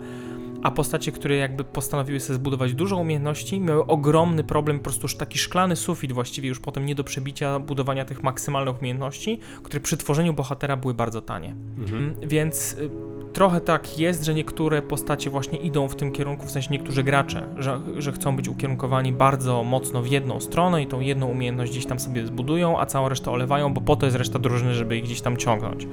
A 0.63 0.71
postacie, 0.71 1.13
które 1.13 1.37
jakby 1.37 1.65
postanowiły 1.65 2.21
sobie 2.21 2.35
zbudować 2.35 2.75
dużo 2.75 2.97
umiejętności, 2.97 3.61
miały 3.61 3.87
ogromny 3.87 4.45
problem, 4.45 4.79
po 4.79 4.85
prostu 4.85 5.09
taki 5.19 5.39
szklany 5.39 5.77
sufit 5.77 6.13
właściwie 6.13 6.49
już 6.49 6.61
potem 6.61 6.87
nie 6.87 6.95
do 6.95 7.05
przebicia 7.05 7.59
budowania 7.59 8.05
tych 8.05 8.23
maksymalnych 8.23 8.81
umiejętności, 8.81 9.41
które 9.63 9.81
przy 9.81 9.97
tworzeniu 9.97 10.33
bohatera 10.33 10.77
były 10.77 10.95
bardzo 10.95 11.23
tanie. 11.23 11.55
Mhm. 11.79 12.15
Więc 12.23 12.73
y, 12.73 12.91
trochę 13.33 13.61
tak 13.61 13.99
jest, 13.99 14.25
że 14.25 14.35
niektóre 14.35 14.83
postacie 14.83 15.31
właśnie 15.31 15.59
idą 15.59 15.89
w 15.89 15.97
tym 15.97 16.13
kierunku, 16.13 16.47
w 16.47 16.51
sensie 16.51 16.69
niektórzy 16.71 17.03
gracze, 17.03 17.49
że, 17.59 17.81
że 17.99 18.13
chcą 18.13 18.37
być 18.37 18.49
ukierunkowani 18.49 19.13
bardzo 19.13 19.65
mocno 19.65 20.03
w 20.03 20.07
jedną 20.07 20.41
stronę 20.41 20.83
i 20.83 20.87
tą 20.87 21.01
jedną 21.01 21.27
umiejętność 21.27 21.73
gdzieś 21.73 21.87
tam 21.87 22.01
sobie 22.01 22.27
zbudują, 22.27 22.81
a 22.81 22.87
całą 22.87 23.09
resztę 23.09 23.31
olewają, 23.31 23.75
bo 23.75 23.81
po 23.81 23.97
to 23.97 24.07
jest 24.07 24.19
reszta 24.19 24.39
drużyny, 24.39 24.75
żeby 24.75 24.97
ich 24.97 25.05
gdzieś 25.05 25.21
tam 25.21 25.37
ciągnąć. 25.37 25.87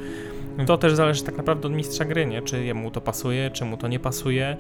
To 0.65 0.77
też 0.77 0.93
zależy 0.95 1.23
tak 1.23 1.37
naprawdę 1.37 1.67
od 1.67 1.73
mistrza 1.73 2.05
gry, 2.05 2.25
nie? 2.25 2.41
czy 2.41 2.63
jemu 2.63 2.91
to 2.91 3.01
pasuje, 3.01 3.51
czy 3.51 3.65
mu 3.65 3.77
to 3.77 3.87
nie 3.87 3.99
pasuje. 3.99 4.57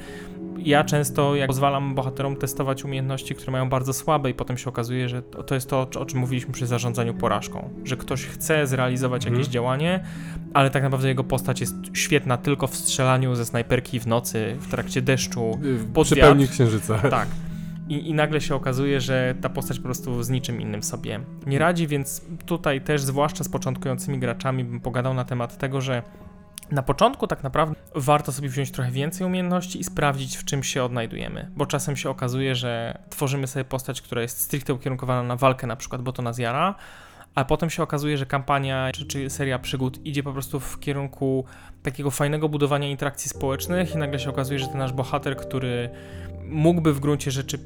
Ja 0.57 0.83
często 0.83 1.35
jak 1.35 1.47
pozwalam 1.47 1.95
bohaterom 1.95 2.35
testować 2.35 2.85
umiejętności, 2.85 3.35
które 3.35 3.51
mają 3.51 3.69
bardzo 3.69 3.93
słabe 3.93 4.29
i 4.29 4.33
potem 4.33 4.57
się 4.57 4.69
okazuje, 4.69 5.09
że 5.09 5.21
to 5.21 5.55
jest 5.55 5.69
to, 5.69 5.87
o 5.99 6.05
czym 6.05 6.19
mówiliśmy 6.19 6.53
przy 6.53 6.67
zarządzaniu 6.67 7.13
porażką, 7.13 7.69
że 7.83 7.97
ktoś 7.97 8.25
chce 8.25 8.67
zrealizować 8.67 9.21
Mhm. 9.23 9.35
jakieś 9.35 9.53
działanie, 9.53 10.03
ale 10.53 10.69
tak 10.69 10.83
naprawdę 10.83 11.07
jego 11.07 11.23
postać 11.23 11.61
jest 11.61 11.75
świetna 11.93 12.37
tylko 12.37 12.67
w 12.67 12.75
strzelaniu 12.75 13.35
ze 13.35 13.45
snajperki 13.45 13.99
w 13.99 14.07
nocy, 14.07 14.55
w 14.59 14.71
trakcie 14.71 15.01
deszczu, 15.01 15.59
pod 15.93 16.05
Przy 16.07 16.15
wiatr. 16.15 16.29
pełni 16.29 16.47
księżyca. 16.47 16.97
tak. 16.97 17.27
I, 17.89 18.09
I 18.09 18.13
nagle 18.13 18.41
się 18.41 18.55
okazuje, 18.55 19.01
że 19.01 19.35
ta 19.41 19.49
postać 19.49 19.77
po 19.77 19.83
prostu 19.83 20.23
z 20.23 20.29
niczym 20.29 20.61
innym 20.61 20.83
sobie 20.83 21.19
nie 21.45 21.59
radzi, 21.59 21.87
więc 21.87 22.21
tutaj 22.45 22.81
też, 22.81 23.01
zwłaszcza 23.01 23.43
z 23.43 23.49
początkującymi 23.49 24.19
graczami, 24.19 24.63
bym 24.63 24.79
pogadał 24.79 25.13
na 25.13 25.25
temat 25.25 25.57
tego, 25.57 25.81
że 25.81 26.03
na 26.71 26.83
początku 26.83 27.27
tak 27.27 27.43
naprawdę 27.43 27.75
warto 27.95 28.31
sobie 28.31 28.49
wziąć 28.49 28.71
trochę 28.71 28.91
więcej 28.91 29.27
umiejętności 29.27 29.79
i 29.79 29.83
sprawdzić, 29.83 30.37
w 30.37 30.45
czym 30.45 30.63
się 30.63 30.83
odnajdujemy, 30.83 31.51
bo 31.55 31.65
czasem 31.65 31.95
się 31.95 32.09
okazuje, 32.09 32.55
że 32.55 32.97
tworzymy 33.09 33.47
sobie 33.47 33.65
postać, 33.65 34.01
która 34.01 34.21
jest 34.21 34.41
stricte 34.41 34.73
ukierunkowana 34.73 35.23
na 35.23 35.35
walkę 35.35 35.67
na 35.67 35.75
przykład, 35.75 36.01
bo 36.01 36.11
to 36.11 36.21
nas 36.21 36.37
jara, 36.37 36.75
a 37.37 37.45
potem 37.45 37.69
się 37.69 37.83
okazuje, 37.83 38.17
że 38.17 38.25
kampania 38.25 38.91
czy, 38.93 39.05
czy 39.05 39.29
seria 39.29 39.59
przygód 39.59 40.05
idzie 40.05 40.23
po 40.23 40.33
prostu 40.33 40.59
w 40.59 40.79
kierunku 40.79 41.45
takiego 41.83 42.11
fajnego 42.11 42.49
budowania 42.49 42.87
interakcji 42.87 43.29
społecznych 43.29 43.95
i 43.95 43.97
nagle 43.97 44.19
się 44.19 44.29
okazuje, 44.29 44.59
że 44.59 44.67
ten 44.67 44.77
nasz 44.77 44.93
bohater, 44.93 45.37
który 45.37 45.89
mógłby 46.49 46.93
w 46.93 46.99
gruncie 46.99 47.31
rzeczy 47.31 47.59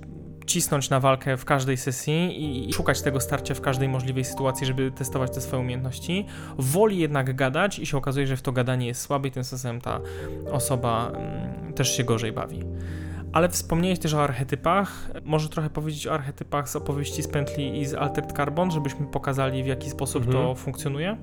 cisnąć 0.45 0.89
na 0.89 0.99
walkę 0.99 1.37
w 1.37 1.45
każdej 1.45 1.77
sesji 1.77 2.43
i- 2.69 2.73
szukać 2.73 3.01
tego 3.01 3.19
starcia 3.19 3.53
w 3.53 3.61
każdej 3.61 3.89
możliwej 3.89 4.25
sytuacji, 4.25 4.67
żeby 4.67 4.91
testować 4.91 5.31
te 5.33 5.41
swoje 5.41 5.61
umiejętności, 5.61 6.25
woli 6.57 6.97
jednak 6.97 7.35
gadać 7.35 7.79
i 7.79 7.85
się 7.85 7.97
okazuje, 7.97 8.27
że 8.27 8.37
w 8.37 8.41
to 8.41 8.51
gadanie 8.51 8.87
jest 8.87 9.01
słaby 9.01 9.27
i 9.27 9.31
tym 9.31 9.43
samym 9.43 9.81
ta 9.81 9.99
osoba 10.51 11.11
mm, 11.15 11.73
też 11.73 11.97
się 11.97 12.03
gorzej 12.03 12.31
bawi. 12.31 12.59
Ale 13.33 13.49
wspomniałeś 13.49 13.99
też 13.99 14.13
o 14.13 14.23
archetypach. 14.23 15.11
Może 15.25 15.49
trochę 15.49 15.69
powiedzieć 15.69 16.07
o 16.07 16.13
archetypach 16.13 16.69
z 16.69 16.75
opowieści 16.75 17.23
z 17.23 17.27
pętli 17.27 17.79
i 17.81 17.85
z 17.85 17.93
Altered 17.93 18.31
Carbon, 18.31 18.71
żebyśmy 18.71 19.07
pokazali 19.07 19.63
w 19.63 19.67
jaki 19.67 19.89
sposób 19.89 20.25
Mhm. 20.25 20.45
to 20.45 20.55
funkcjonuje? 20.55 21.17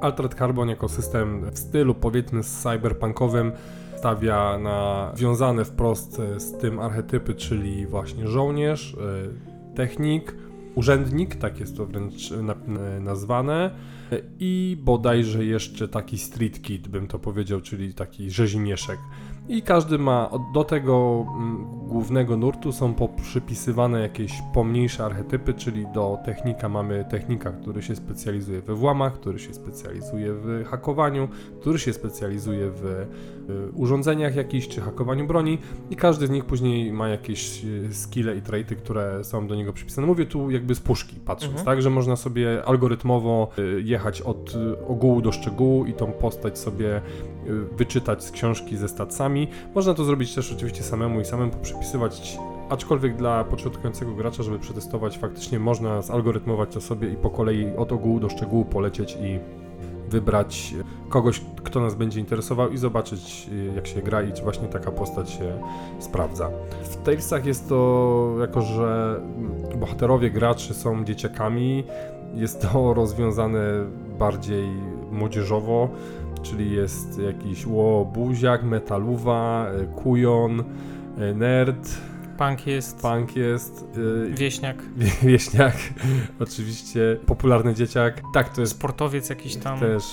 Altered 0.00 0.34
Carbon 0.34 0.68
jako 0.68 0.88
system 0.88 1.50
w 1.50 1.58
stylu 1.58 1.94
powiedzmy 1.94 2.42
cyberpunkowym 2.42 3.52
stawia 3.98 4.58
na 4.58 5.12
wiązane 5.16 5.64
wprost 5.64 6.20
e, 6.20 6.40
z 6.40 6.58
tym 6.58 6.78
archetypy, 6.80 7.34
czyli 7.34 7.86
właśnie 7.86 8.28
żołnierz, 8.28 8.94
e, 8.94 9.74
technik, 9.74 10.34
urzędnik, 10.74 11.36
tak 11.36 11.60
jest 11.60 11.76
to 11.76 11.86
wręcz 11.86 12.32
e, 12.32 13.00
nazwane 13.00 13.70
i 14.38 14.76
bodajże 14.80 15.44
jeszcze 15.44 15.88
taki 15.88 16.18
street 16.18 16.62
kid 16.62 16.88
bym 16.88 17.06
to 17.08 17.18
powiedział, 17.18 17.60
czyli 17.60 17.94
taki 17.94 18.30
rzezimieszek. 18.30 18.98
I 19.48 19.62
każdy 19.62 19.98
ma 19.98 20.30
do 20.54 20.64
tego 20.64 21.26
mm, 21.38 21.66
głównego 21.86 22.36
nurtu 22.36 22.72
są 22.72 22.94
poprzypisywane 22.94 24.00
jakieś 24.00 24.32
pomniejsze 24.54 25.04
archetypy, 25.04 25.54
czyli 25.54 25.86
do 25.94 26.18
technika 26.24 26.68
mamy 26.68 27.04
technika, 27.10 27.50
który 27.50 27.82
się 27.82 27.96
specjalizuje 27.96 28.60
we 28.60 28.74
włamach, 28.74 29.12
który 29.14 29.38
się 29.38 29.54
specjalizuje 29.54 30.32
w 30.32 30.64
hakowaniu, 30.66 31.28
który 31.60 31.78
się 31.78 31.92
specjalizuje 31.92 32.70
w 32.70 32.84
y, 32.84 33.06
urządzeniach 33.74 34.36
jakichś 34.36 34.68
czy 34.68 34.80
hakowaniu 34.80 35.26
broni 35.26 35.58
i 35.90 35.96
każdy 35.96 36.26
z 36.26 36.30
nich 36.30 36.44
później 36.44 36.92
ma 36.92 37.08
jakieś 37.08 37.64
y, 37.64 37.94
skille 37.94 38.36
i 38.36 38.42
traity, 38.42 38.76
które 38.76 39.24
są 39.24 39.46
do 39.46 39.54
niego 39.54 39.72
przypisane. 39.72 40.06
Mówię 40.06 40.26
tu 40.26 40.50
jakby 40.50 40.74
z 40.74 40.80
puszki 40.80 41.16
patrząc, 41.24 41.50
Mhm. 41.50 41.66
tak, 41.66 41.82
że 41.82 41.90
można 41.90 42.16
sobie 42.16 42.62
algorytmowo 42.64 43.48
y, 43.58 43.82
jechać 43.84 44.22
od 44.22 44.54
ogółu 44.88 45.20
do 45.20 45.32
szczegółu 45.32 45.84
i 45.84 45.92
tą 45.92 46.12
postać 46.12 46.58
sobie 46.58 47.00
wyczytać 47.76 48.24
z 48.24 48.30
książki 48.30 48.76
ze 48.76 48.88
stacjami. 48.88 49.48
Można 49.74 49.94
to 49.94 50.04
zrobić 50.04 50.34
też 50.34 50.52
oczywiście 50.52 50.82
samemu 50.82 51.20
i 51.20 51.24
samemu 51.24 51.50
poprzepisywać, 51.50 52.38
aczkolwiek 52.68 53.16
dla 53.16 53.44
początkującego 53.44 54.14
gracza, 54.14 54.42
żeby 54.42 54.58
przetestować, 54.58 55.18
faktycznie 55.18 55.58
można 55.58 56.02
zalalgorytmować 56.02 56.74
to 56.74 56.80
sobie 56.80 57.08
i 57.08 57.16
po 57.16 57.30
kolei 57.30 57.76
od 57.76 57.92
ogółu 57.92 58.20
do 58.20 58.28
szczegółu 58.28 58.64
polecieć 58.64 59.16
i 59.20 59.38
wybrać 60.10 60.74
kogoś, 61.08 61.40
kto 61.64 61.80
nas 61.80 61.94
będzie 61.94 62.20
interesował 62.20 62.70
i 62.70 62.78
zobaczyć 62.78 63.50
jak 63.74 63.86
się 63.86 64.02
gra 64.02 64.22
i 64.22 64.32
czy 64.32 64.42
właśnie 64.42 64.68
taka 64.68 64.90
postać 64.90 65.30
się 65.30 65.62
sprawdza. 65.98 66.50
W 66.82 66.96
Talesach 66.96 67.46
jest 67.46 67.68
to, 67.68 68.34
jako 68.40 68.62
że 68.62 69.20
bohaterowie 69.76 70.30
graczy 70.30 70.74
są 70.74 71.04
dzieciakami, 71.04 71.84
jest 72.34 72.62
to 72.62 72.94
rozwiązane 72.94 73.60
bardziej 74.18 74.68
młodzieżowo, 75.10 75.88
czyli 76.50 76.72
jest 76.72 77.18
jakiś 77.18 77.66
łobuziak, 77.66 78.62
metaluwa, 78.64 79.66
y, 79.82 79.86
kujon, 79.86 80.60
y, 80.60 81.34
nerd, 81.34 81.88
Punk 82.38 82.66
jest, 82.66 83.02
punk 83.02 83.36
jest, 83.36 83.84
y, 83.96 84.30
wieśniak, 84.34 84.82
wie- 84.96 85.28
wieśniak, 85.28 85.76
oczywiście, 86.40 87.16
popularny 87.26 87.74
dzieciak. 87.74 88.22
Tak, 88.34 88.48
to 88.48 88.60
jest 88.60 88.72
sportowiec 88.72 89.28
jakiś 89.30 89.56
tam. 89.56 89.78
też 89.80 90.04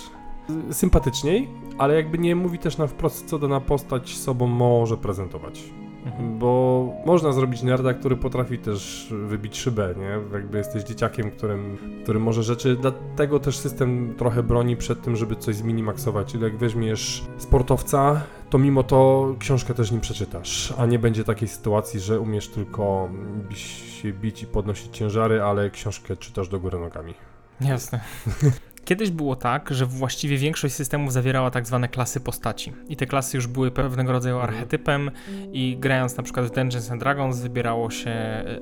sympatyczniej, 0.71 1.49
ale 1.77 1.95
jakby 1.95 2.17
nie 2.17 2.35
mówi 2.35 2.59
też 2.59 2.77
na 2.77 2.87
wprost, 2.87 3.25
co 3.29 3.39
dana 3.39 3.59
postać 3.59 4.17
sobą 4.17 4.47
może 4.47 4.97
prezentować. 4.97 5.63
Mhm. 6.05 6.39
Bo 6.39 6.93
można 7.05 7.31
zrobić 7.31 7.63
nerda, 7.63 7.93
który 7.93 8.17
potrafi 8.17 8.57
też 8.57 9.07
wybić 9.27 9.57
szybę, 9.57 9.93
nie? 9.97 10.37
Jakby 10.37 10.57
jesteś 10.57 10.83
dzieciakiem, 10.83 11.31
którym, 11.31 11.77
który 12.03 12.19
może 12.19 12.43
rzeczy, 12.43 12.77
dlatego 12.81 13.39
też 13.39 13.57
system 13.57 14.13
trochę 14.17 14.43
broni 14.43 14.77
przed 14.77 15.01
tym, 15.01 15.15
żeby 15.15 15.35
coś 15.35 15.55
zminimaksować. 15.55 16.31
Czyli 16.31 16.43
jak 16.43 16.57
weźmiesz 16.57 17.23
sportowca, 17.37 18.21
to 18.49 18.57
mimo 18.57 18.83
to 18.83 19.27
książkę 19.39 19.73
też 19.73 19.91
nim 19.91 20.01
przeczytasz, 20.01 20.73
a 20.77 20.85
nie 20.85 20.99
będzie 20.99 21.23
takiej 21.23 21.47
sytuacji, 21.47 21.99
że 21.99 22.19
umiesz 22.19 22.47
tylko 22.47 23.09
się 23.55 24.13
bić 24.13 24.43
i 24.43 24.47
podnosić 24.47 24.97
ciężary, 24.97 25.41
ale 25.41 25.69
książkę 25.69 26.17
czytasz 26.17 26.49
do 26.49 26.59
góry 26.59 26.79
nogami. 26.79 27.13
Jasne. 27.61 27.99
Kiedyś 28.85 29.11
było 29.11 29.35
tak, 29.35 29.69
że 29.73 29.85
właściwie 29.85 30.37
większość 30.37 30.73
systemów 30.75 31.13
zawierała 31.13 31.51
tak 31.51 31.67
zwane 31.67 31.87
klasy 31.89 32.19
postaci. 32.19 32.73
I 32.89 32.95
te 32.95 33.05
klasy 33.05 33.37
już 33.37 33.47
były 33.47 33.71
pewnego 33.71 34.11
rodzaju 34.11 34.35
Mhm. 34.35 34.53
archetypem 34.53 35.11
i 35.53 35.77
grając 35.79 36.17
na 36.17 36.23
przykład 36.23 36.45
w 36.45 36.51
Dungeons 36.55 36.91
and 36.91 36.99
Dragons 36.99 37.39
wybierało 37.41 37.89
się 37.89 38.11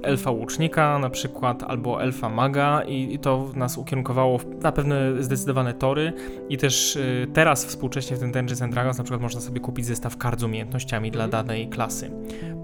elfa 0.03 0.31
łucznika 0.31 0.99
na 0.99 1.09
przykład 1.09 1.63
albo 1.63 2.03
elfa 2.03 2.29
maga 2.29 2.81
i, 2.87 3.13
i 3.13 3.19
to 3.19 3.51
nas 3.55 3.77
ukierunkowało 3.77 4.39
na 4.61 4.71
pewne 4.71 5.23
zdecydowane 5.23 5.73
tory 5.73 6.13
i 6.49 6.57
też 6.57 6.95
y, 6.95 7.27
teraz 7.33 7.65
współcześnie 7.65 8.17
w 8.17 8.19
tym 8.19 8.31
Dungeons 8.31 8.61
and 8.61 8.73
Dragons 8.73 8.97
na 8.97 9.03
przykład 9.03 9.21
można 9.21 9.41
sobie 9.41 9.59
kupić 9.59 9.85
zestaw 9.85 10.17
kart 10.17 10.39
z 10.39 10.43
umiejętnościami 10.43 11.11
dla 11.11 11.27
danej 11.27 11.67
klasy. 11.69 12.11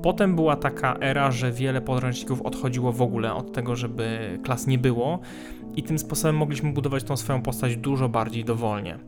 Potem 0.03 0.35
była 0.35 0.55
taka 0.55 0.97
era, 0.99 1.31
że 1.31 1.51
wiele 1.51 1.81
podręczników 1.81 2.41
odchodziło 2.41 2.91
w 2.91 3.01
ogóle 3.01 3.33
od 3.33 3.53
tego, 3.53 3.75
żeby 3.75 4.39
klas 4.43 4.67
nie 4.67 4.77
było 4.77 5.19
i 5.77 5.83
tym 5.83 5.99
sposobem 5.99 6.37
mogliśmy 6.37 6.73
budować 6.73 7.03
tą 7.03 7.17
swoją 7.17 7.41
postać 7.41 7.77
dużo 7.77 8.09
bardziej 8.09 8.45
dowolnie. 8.45 8.99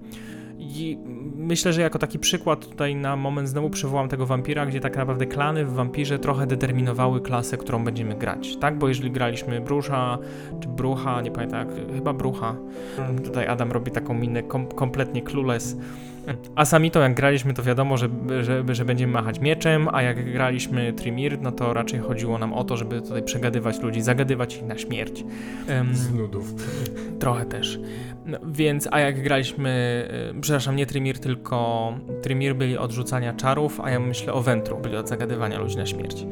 I 0.60 0.98
myślę, 1.36 1.74
że 1.74 1.82
jako 1.82 2.00
taki 2.00 2.20
przykład 2.20 2.70
tutaj 2.70 2.96
na 2.96 3.16
moment 3.16 3.50
znowu 3.50 3.70
przywołam 3.70 4.10
tego 4.10 4.26
wampira, 4.26 4.66
gdzie 4.66 4.80
tak 4.80 4.98
naprawdę 4.98 5.26
klany 5.26 5.66
w 5.66 5.74
wampirze 5.74 6.20
trochę 6.20 6.48
determinowały 6.48 7.22
klasę, 7.22 7.58
którą 7.58 7.84
będziemy 7.84 8.16
grać, 8.16 8.58
tak? 8.58 8.78
Bo 8.78 8.88
jeżeli 8.88 9.12
graliśmy 9.12 9.62
brusza 9.62 10.18
czy 10.60 10.68
brucha, 10.68 11.22
nie 11.22 11.32
pamiętam 11.32 11.60
jak, 11.60 11.94
chyba 11.96 12.14
brucha, 12.14 12.56
tutaj 13.24 13.48
Adam 13.48 13.72
robi 13.72 13.92
taką 13.92 14.14
minę 14.14 14.44
kom 14.44 14.68
kompletnie 14.68 15.22
clueless. 15.22 15.78
A 16.56 16.66
sami 16.66 16.92
to 16.92 17.02
jak 17.02 17.14
graliśmy, 17.14 17.54
to 17.54 17.64
wiadomo, 17.64 17.98
że, 17.98 18.10
że, 18.42 18.64
że 18.72 18.86
będziemy 18.86 19.14
machać 19.14 19.40
mieczem, 19.40 19.88
a 19.92 20.02
jak 20.02 20.32
graliśmy 20.32 20.94
Trimir, 20.94 21.42
no 21.42 21.52
to 21.52 21.74
raczej 21.74 22.00
chodziło 22.00 22.38
nam 22.38 22.54
o 22.54 22.64
to, 22.64 22.78
żeby 22.78 23.02
tutaj 23.02 23.24
przegadywać 23.24 23.80
ludzi, 23.80 24.02
zagadywać 24.02 24.56
ich 24.56 24.64
na 24.64 24.78
śmierć. 24.78 25.24
Em, 25.68 25.96
Z 25.96 26.14
nudów. 26.14 26.54
Trochę 27.20 27.46
też. 27.46 27.80
No, 28.26 28.38
więc, 28.52 28.88
a 28.92 29.00
jak 29.00 29.24
graliśmy, 29.24 30.04
y, 30.38 30.42
przepraszam, 30.42 30.76
nie 30.76 30.86
Trimir, 30.86 31.20
tylko 31.20 31.94
Trimir 32.22 32.56
byli 32.56 32.78
od 32.78 32.92
rzucania 32.92 33.34
czarów, 33.34 33.80
a 33.82 33.90
ja 33.90 34.00
myślę 34.00 34.34
o 34.34 34.42
Wentru, 34.42 34.78
byli 34.78 34.98
od 34.98 35.10
zagadywania 35.10 35.60
ludzi 35.60 35.78
na 35.78 35.86
śmierć. 35.86 36.26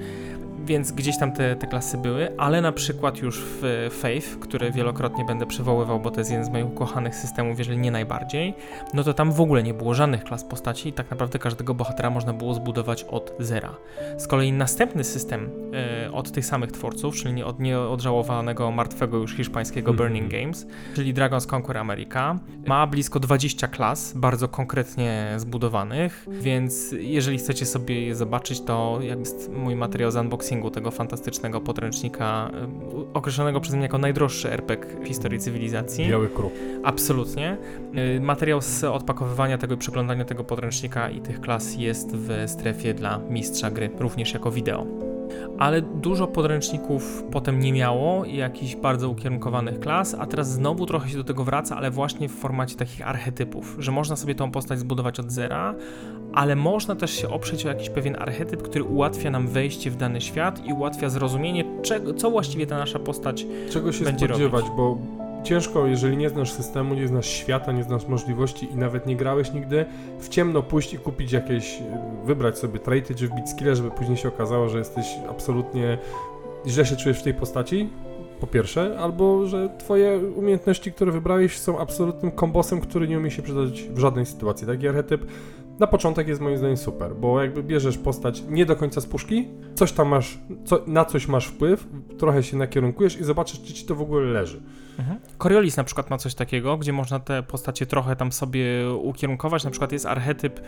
Więc 0.67 0.91
gdzieś 0.91 1.19
tam 1.19 1.31
te, 1.31 1.55
te 1.55 1.67
klasy 1.67 1.97
były, 1.97 2.37
ale 2.37 2.61
na 2.61 2.71
przykład 2.71 3.17
już 3.17 3.43
w 3.61 3.89
Faith, 4.01 4.39
który 4.39 4.71
wielokrotnie 4.71 5.25
będę 5.25 5.45
przywoływał, 5.45 5.99
bo 5.99 6.11
to 6.11 6.21
jest 6.21 6.31
jeden 6.31 6.45
z 6.45 6.49
moich 6.49 6.65
ukochanych 6.65 7.15
systemów, 7.15 7.59
jeżeli 7.59 7.77
nie 7.77 7.91
najbardziej, 7.91 8.53
no 8.93 9.03
to 9.03 9.13
tam 9.13 9.31
w 9.31 9.41
ogóle 9.41 9.63
nie 9.63 9.73
było 9.73 9.93
żadnych 9.93 10.23
klas 10.23 10.43
postaci 10.43 10.89
i 10.89 10.93
tak 10.93 11.11
naprawdę 11.11 11.39
każdego 11.39 11.73
bohatera 11.73 12.09
można 12.09 12.33
było 12.33 12.53
zbudować 12.53 13.03
od 13.03 13.33
zera. 13.39 13.75
Z 14.17 14.27
kolei 14.27 14.51
następny 14.53 15.03
system 15.03 15.49
e, 16.05 16.11
od 16.11 16.31
tych 16.31 16.45
samych 16.45 16.71
twórców, 16.71 17.15
czyli 17.15 17.33
nie 17.33 17.45
od 17.45 17.59
nieodżałowanego, 17.59 18.71
martwego 18.71 19.17
już 19.17 19.35
hiszpańskiego 19.35 19.91
Mhm. 19.91 20.09
Burning 20.09 20.31
Games, 20.31 20.67
czyli 20.95 21.13
Dragon's 21.13 21.55
Conquer 21.55 21.77
America, 21.77 22.39
ma 22.65 22.87
blisko 22.87 23.19
20 23.19 23.67
klas, 23.67 24.13
bardzo 24.15 24.47
konkretnie 24.47 25.33
zbudowanych, 25.37 26.25
więc 26.31 26.95
jeżeli 26.99 27.37
chcecie 27.37 27.65
sobie 27.65 28.01
je 28.01 28.15
zobaczyć, 28.15 28.61
to 28.61 28.99
jak 29.01 29.19
jest 29.19 29.51
mój 29.51 29.75
materiał 29.75 30.11
z 30.11 30.15
unboxingu 30.57 30.71
tego 30.71 30.91
fantastycznego 30.91 31.61
podręcznika, 31.61 32.51
y, 33.11 33.13
określonego 33.13 33.61
przeze 33.61 33.77
mnie 33.77 33.85
jako 33.85 33.97
najdroższy 33.97 34.51
RPG 34.51 34.99
w 35.03 35.07
historii 35.07 35.39
cywilizacji. 35.39 36.09
Biały 36.09 36.29
kruk. 36.29 36.53
Absolutnie. 36.83 37.57
Y, 38.17 38.21
Materiał 38.21 38.61
z 38.61 38.83
odpakowywania 38.83 39.57
tego 39.57 39.75
i 39.75 39.77
przeglądania 39.77 40.25
tego 40.25 40.43
podręcznika 40.43 41.09
i 41.09 41.21
tych 41.21 41.41
klas 41.41 41.75
jest 41.75 42.15
w 42.15 42.43
strefie 42.47 42.93
dla 42.93 43.19
mistrza 43.29 43.71
gry, 43.71 43.89
również 43.99 44.33
jako 44.33 44.51
wideo. 44.51 44.85
Ale 45.57 45.81
dużo 45.81 46.27
podręczników 46.27 47.23
potem 47.31 47.59
nie 47.59 47.73
miało 47.73 48.25
jakichś 48.25 48.75
bardzo 48.75 49.09
ukierunkowanych 49.09 49.79
klas, 49.79 50.15
a 50.19 50.25
teraz 50.25 50.51
znowu 50.51 50.85
trochę 50.85 51.09
się 51.09 51.17
do 51.17 51.23
tego 51.23 51.43
wraca, 51.43 51.77
ale 51.77 51.91
właśnie 51.91 52.29
w 52.29 52.31
formacie 52.31 52.75
takich 52.75 53.07
archetypów, 53.07 53.75
że 53.79 53.91
można 53.91 54.15
sobie 54.15 54.35
tą 54.35 54.51
postać 54.51 54.79
zbudować 54.79 55.19
od 55.19 55.31
zera, 55.31 55.75
ale 56.33 56.55
można 56.55 56.95
też 56.95 57.11
się 57.11 57.29
oprzeć 57.29 57.65
o 57.65 57.69
jakiś 57.69 57.89
pewien 57.89 58.15
archetyp, 58.19 58.61
który 58.61 58.83
ułatwia 58.83 59.31
nam 59.31 59.47
wejście 59.47 59.91
w 59.91 59.95
dany 59.95 60.21
świat 60.21 60.65
i 60.65 60.73
ułatwia 60.73 61.09
zrozumienie, 61.09 61.63
czego, 61.81 62.13
co 62.13 62.31
właściwie 62.31 62.67
ta 62.67 62.77
nasza 62.77 62.99
postać 62.99 63.45
Czego 63.69 63.91
się 63.91 64.03
Będzie 64.03 64.27
spodziewać, 64.27 64.65
bo 64.77 64.97
ciężko, 65.47 65.87
jeżeli 65.87 66.17
nie 66.17 66.29
znasz 66.29 66.51
systemu, 66.51 66.93
nie 66.93 67.07
znasz 67.07 67.27
świata, 67.27 67.71
nie 67.71 67.83
znasz 67.83 68.07
możliwości 68.07 68.71
i 68.71 68.75
nawet 68.75 69.05
nie 69.05 69.15
grałeś 69.15 69.53
nigdy, 69.53 69.85
w 70.19 70.29
ciemno 70.29 70.63
pójść 70.63 70.93
i 70.93 70.97
kupić 70.97 71.31
jakieś, 71.31 71.79
wybrać 72.25 72.57
sobie 72.57 72.79
traity 72.79 73.15
czy 73.15 73.27
wbić 73.27 73.49
skille, 73.49 73.75
żeby 73.75 73.91
później 73.91 74.17
się 74.17 74.27
okazało, 74.27 74.69
że 74.69 74.77
jesteś 74.77 75.05
absolutnie, 75.29 75.97
źle 76.67 76.85
się 76.85 76.95
czujesz 76.95 77.19
w 77.19 77.23
tej 77.23 77.33
postaci, 77.33 77.89
po 78.39 78.47
pierwsze, 78.47 78.99
albo 78.99 79.45
że 79.45 79.69
twoje 79.77 80.19
umiejętności, 80.35 80.91
które 80.91 81.11
wybrałeś 81.11 81.59
są 81.59 81.79
absolutnym 81.79 82.31
kombosem, 82.31 82.81
który 82.81 83.07
nie 83.07 83.17
umie 83.17 83.31
się 83.31 83.41
przydać 83.41 83.83
w 83.83 83.99
żadnej 83.99 84.25
sytuacji. 84.25 84.67
Taki 84.67 84.87
archetyp 84.87 85.25
na 85.79 85.87
początek 85.87 86.27
jest 86.27 86.41
moim 86.41 86.57
zdaniem 86.57 86.77
super, 86.77 87.15
bo 87.15 87.41
jakby 87.41 87.63
bierzesz 87.63 87.97
postać 87.97 88.43
nie 88.49 88.65
do 88.65 88.75
końca 88.75 89.01
z 89.01 89.05
puszki, 89.05 89.47
coś 89.75 89.91
tam 89.91 90.07
masz, 90.07 90.39
co, 90.65 90.83
na 90.87 91.05
coś 91.05 91.27
masz 91.27 91.47
wpływ, 91.47 91.87
trochę 92.17 92.43
się 92.43 92.57
nakierunkujesz 92.57 93.19
i 93.19 93.23
zobaczysz, 93.23 93.61
czy 93.61 93.73
ci 93.73 93.85
to 93.85 93.95
w 93.95 94.01
ogóle 94.01 94.25
leży. 94.25 94.61
Mhm. 94.99 95.19
Coriolis 95.37 95.77
na 95.77 95.83
przykład 95.83 96.09
ma 96.09 96.17
coś 96.17 96.35
takiego, 96.35 96.77
gdzie 96.77 96.93
można 96.93 97.19
te 97.19 97.43
postacie 97.43 97.85
trochę 97.85 98.15
tam 98.15 98.31
sobie 98.31 98.63
ukierunkować. 99.01 99.63
Na 99.63 99.71
przykład 99.71 99.91
jest 99.91 100.05
archetyp 100.05 100.61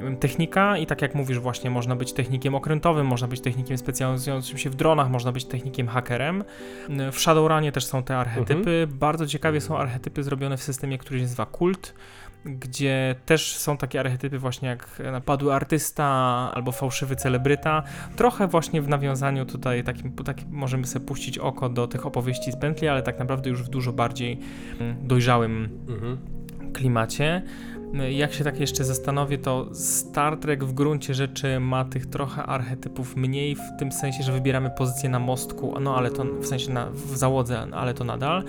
wiem, 0.00 0.16
technika 0.16 0.76
i 0.76 0.86
tak 0.86 1.02
jak 1.02 1.14
mówisz 1.14 1.38
właśnie, 1.38 1.70
można 1.70 1.96
być 1.96 2.12
technikiem 2.12 2.54
okrętowym, 2.54 3.06
można 3.06 3.28
być 3.28 3.40
technikiem 3.40 3.78
specjalizującym 3.78 4.58
się 4.58 4.70
w 4.70 4.74
dronach, 4.74 5.10
można 5.10 5.32
być 5.32 5.44
technikiem 5.44 5.88
hakerem. 5.88 6.44
W 7.12 7.18
Shadowrunie 7.18 7.72
też 7.72 7.84
są 7.84 8.02
te 8.02 8.16
archetypy. 8.16 8.88
Bardzo 8.90 9.26
ciekawie 9.26 9.60
są 9.60 9.78
archetypy 9.78 10.22
zrobione 10.22 10.56
w 10.56 10.62
systemie, 10.62 10.98
który 10.98 11.18
się 11.18 11.22
nazywa 11.22 11.46
Kult 11.46 11.94
gdzie 12.44 13.14
też 13.26 13.56
są 13.56 13.76
takie 13.76 14.00
archetypy 14.00 14.38
właśnie 14.38 14.68
jak 14.68 15.02
napadły 15.12 15.54
artysta 15.54 16.04
albo 16.54 16.72
fałszywy 16.72 17.16
celebryta. 17.16 17.82
Trochę 18.16 18.48
właśnie 18.48 18.82
w 18.82 18.88
nawiązaniu 18.88 19.46
tutaj 19.46 19.84
takim, 19.84 20.12
takim 20.12 20.48
możemy 20.50 20.86
sobie 20.86 21.06
puścić 21.06 21.38
oko 21.38 21.68
do 21.68 21.86
tych 21.86 22.06
opowieści 22.06 22.52
z 22.52 22.56
pętli, 22.56 22.88
ale 22.88 23.02
tak 23.02 23.18
naprawdę 23.18 23.50
już 23.50 23.62
w 23.62 23.68
dużo 23.68 23.92
bardziej 23.92 24.38
mm, 24.80 24.96
dojrzałym 25.08 25.68
klimacie. 26.72 27.42
Jak 28.10 28.32
się 28.32 28.44
tak 28.44 28.60
jeszcze 28.60 28.84
zastanowię, 28.84 29.38
to 29.38 29.66
Star 29.72 30.36
Trek 30.36 30.64
w 30.64 30.72
gruncie 30.72 31.14
rzeczy 31.14 31.60
ma 31.60 31.84
tych 31.84 32.06
trochę 32.06 32.42
archetypów 32.42 33.16
mniej, 33.16 33.54
w 33.54 33.78
tym 33.78 33.92
sensie, 33.92 34.22
że 34.22 34.32
wybieramy 34.32 34.70
pozycję 34.70 35.08
na 35.08 35.18
mostku, 35.18 35.74
no 35.80 35.96
ale 35.96 36.10
to 36.10 36.24
w 36.24 36.46
sensie 36.46 36.72
na, 36.72 36.90
w 36.90 37.16
załodze, 37.16 37.66
ale 37.72 37.94
to 37.94 38.04
nadal. 38.04 38.44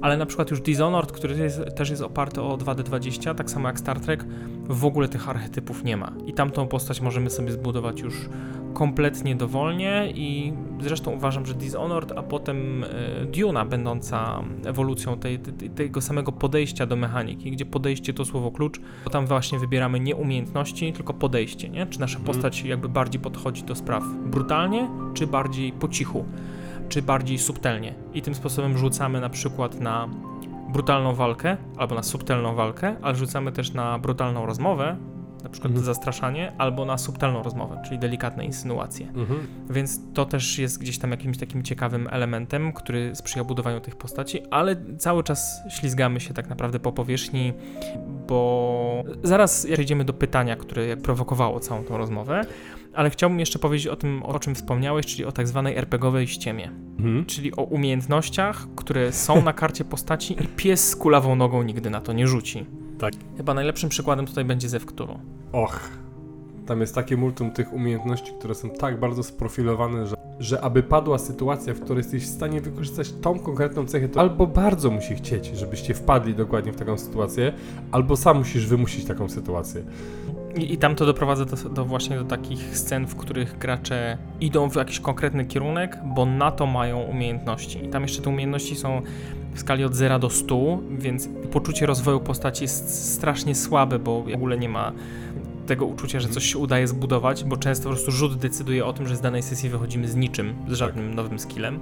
Ale 0.00 0.16
na 0.16 0.26
przykład 0.26 0.50
już 0.50 0.60
Dishonored, 0.60 1.12
który 1.12 1.38
jest, 1.38 1.60
też 1.76 1.90
jest 1.90 2.02
oparty 2.02 2.42
o 2.42 2.56
2D20, 2.56 3.34
tak 3.34 3.50
samo 3.50 3.68
jak 3.68 3.78
Star 3.78 4.00
Trek, 4.00 4.24
w 4.68 4.84
ogóle 4.84 5.08
tych 5.08 5.28
archetypów 5.28 5.84
nie 5.84 5.96
ma. 5.96 6.12
I 6.26 6.32
tamtą 6.32 6.68
postać 6.68 7.00
możemy 7.00 7.30
sobie 7.30 7.52
zbudować 7.52 8.00
już 8.00 8.14
kompletnie 8.78 9.36
dowolnie 9.36 10.12
i 10.14 10.52
zresztą 10.80 11.10
uważam, 11.10 11.46
że 11.46 11.54
Dishonored, 11.54 12.12
a 12.16 12.22
potem 12.22 12.84
e, 12.84 12.86
Duna 13.24 13.64
będąca 13.64 14.42
ewolucją 14.64 15.18
tej, 15.18 15.38
tej, 15.38 15.70
tego 15.70 16.00
samego 16.00 16.32
podejścia 16.32 16.86
do 16.86 16.96
mechaniki, 16.96 17.50
gdzie 17.50 17.66
podejście 17.66 18.14
to 18.14 18.24
słowo 18.24 18.50
klucz, 18.50 18.80
bo 19.04 19.10
tam 19.10 19.26
właśnie 19.26 19.58
wybieramy 19.58 20.00
nie 20.00 20.16
umiejętności, 20.16 20.92
tylko 20.92 21.14
podejście, 21.14 21.68
nie? 21.68 21.86
Czy 21.86 22.00
nasza 22.00 22.18
Mhm. 22.18 22.34
postać 22.34 22.62
jakby 22.62 22.88
bardziej 22.88 23.20
podchodzi 23.20 23.62
do 23.62 23.74
spraw 23.74 24.04
brutalnie, 24.26 24.88
czy 25.14 25.26
bardziej 25.26 25.72
po 25.72 25.88
cichu, 25.88 26.24
czy 26.88 27.02
bardziej 27.02 27.38
subtelnie. 27.38 27.94
I 28.14 28.22
tym 28.22 28.34
sposobem 28.34 28.78
rzucamy 28.78 29.20
na 29.20 29.28
przykład 29.28 29.80
na 29.80 30.08
brutalną 30.72 31.14
walkę, 31.14 31.56
albo 31.76 31.94
na 31.94 32.02
subtelną 32.02 32.54
walkę, 32.54 32.96
ale 33.02 33.16
rzucamy 33.16 33.52
też 33.52 33.72
na 33.72 33.98
brutalną 33.98 34.46
rozmowę, 34.46 34.96
na 35.44 35.48
przykład 35.50 35.70
Mhm. 35.70 35.84
zastraszanie, 35.86 36.52
albo 36.58 36.84
na 36.84 36.98
subtelną 36.98 37.42
rozmowę, 37.42 37.82
czyli 37.84 37.98
delikatne 37.98 38.44
insynuacje. 38.44 39.06
Mhm. 39.08 39.40
Więc 39.70 40.00
to 40.14 40.24
też 40.26 40.58
jest 40.58 40.78
gdzieś 40.80 40.98
tam 40.98 41.10
jakimś 41.10 41.38
takim 41.38 41.62
ciekawym 41.62 42.08
elementem, 42.10 42.72
który 42.72 43.16
sprzyja 43.16 43.44
budowaniu 43.44 43.80
tych 43.80 43.96
postaci, 43.96 44.42
ale 44.50 44.76
cały 44.98 45.22
czas 45.24 45.60
ślizgamy 45.70 46.20
się 46.20 46.34
tak 46.34 46.48
naprawdę 46.48 46.80
po 46.80 46.92
powierzchni, 46.92 47.52
bo 48.28 49.04
zaraz 49.22 49.66
przejdziemy 49.72 50.04
do 50.04 50.12
pytania, 50.12 50.56
które 50.56 50.96
prowokowało 50.96 51.60
całą 51.60 51.84
tą 51.84 51.98
rozmowę, 51.98 52.40
ale 52.94 53.10
chciałbym 53.10 53.40
jeszcze 53.40 53.58
powiedzieć 53.58 53.86
o 53.86 53.96
tym, 53.96 54.22
o 54.22 54.38
czym 54.38 54.54
wspomniałeś, 54.54 55.06
czyli 55.06 55.24
o 55.24 55.32
tak 55.32 55.48
zwanej 55.48 55.76
RPGowej 55.76 56.26
ściemie, 56.28 56.70
Mhm. 56.98 57.24
czyli 57.26 57.56
o 57.56 57.62
umiejętnościach, 57.62 58.66
które 58.76 59.12
są 59.12 59.42
na 59.42 59.52
karcie 59.52 59.84
postaci 59.84 60.32
i 60.44 60.48
pies 60.48 60.88
z 60.90 60.96
kulawą 60.96 61.36
nogą 61.36 61.62
nigdy 61.62 61.90
na 61.90 62.00
to 62.00 62.12
nie 62.12 62.26
rzuci. 62.26 62.66
Tak. 62.98 63.14
Chyba 63.36 63.54
najlepszym 63.54 63.88
przykładem 63.88 64.26
tutaj 64.26 64.44
będzie 64.44 64.68
Zew 64.68 64.86
Cthulhu. 64.86 65.18
Och, 65.52 65.90
tam 66.66 66.80
jest 66.80 66.94
takie 66.94 67.16
multum 67.16 67.50
tych 67.50 67.72
umiejętności, 67.72 68.32
które 68.38 68.54
są 68.54 68.70
tak 68.70 69.00
bardzo 69.00 69.22
sprofilowane, 69.22 70.06
że, 70.06 70.16
że 70.38 70.60
aby 70.60 70.82
padła 70.82 71.18
sytuacja, 71.18 71.74
w 71.74 71.80
której 71.80 72.02
jesteś 72.02 72.22
w 72.22 72.34
stanie 72.34 72.60
wykorzystać 72.60 73.12
tą 73.12 73.38
konkretną 73.38 73.86
cechę, 73.86 74.08
to 74.08 74.20
albo 74.20 74.46
bardzo 74.46 74.90
musi 74.90 75.14
chcieć, 75.14 75.46
żebyście 75.46 75.94
wpadli 75.94 76.34
dokładnie 76.34 76.72
w 76.72 76.76
taką 76.76 76.98
sytuację, 76.98 77.52
albo 77.92 78.16
sam 78.16 78.38
musisz 78.38 78.66
wymusić 78.66 79.04
taką 79.04 79.28
sytuację. 79.28 79.82
I, 80.58 80.72
I 80.72 80.78
tam 80.78 80.94
to 80.94 81.06
doprowadza 81.06 81.44
do, 81.44 81.56
do 81.56 81.84
właśnie 81.84 82.16
do 82.16 82.24
takich 82.24 82.78
scen, 82.78 83.06
w 83.06 83.16
których 83.16 83.58
gracze 83.58 84.18
idą 84.40 84.70
w 84.70 84.76
jakiś 84.76 85.00
konkretny 85.00 85.44
kierunek, 85.44 85.98
bo 86.04 86.26
na 86.26 86.50
to 86.50 86.66
mają 86.66 87.00
umiejętności. 87.00 87.84
I 87.84 87.88
tam 87.88 88.02
jeszcze 88.02 88.22
te 88.22 88.30
umiejętności 88.30 88.76
są 88.76 89.02
w 89.54 89.60
skali 89.60 89.84
od 89.84 89.94
0 89.94 90.18
do 90.18 90.30
100, 90.30 90.78
więc 90.90 91.28
poczucie 91.52 91.86
rozwoju 91.86 92.20
postaci 92.20 92.64
jest 92.64 93.14
strasznie 93.14 93.54
słabe, 93.54 93.98
bo 93.98 94.22
w 94.22 94.34
ogóle 94.34 94.58
nie 94.58 94.68
ma 94.68 94.92
tego 95.66 95.86
uczucia, 95.86 96.20
że 96.20 96.28
coś 96.28 96.52
się 96.52 96.58
udaje 96.58 96.88
zbudować, 96.88 97.44
bo 97.44 97.56
często 97.56 97.84
po 97.84 97.90
prostu 97.90 98.10
rzut 98.10 98.38
decyduje 98.38 98.86
o 98.86 98.92
tym, 98.92 99.08
że 99.08 99.16
z 99.16 99.20
danej 99.20 99.42
sesji 99.42 99.68
wychodzimy 99.68 100.08
z 100.08 100.16
niczym, 100.16 100.54
z 100.68 100.72
żadnym 100.72 101.14
nowym 101.14 101.38
skillem. 101.38 101.80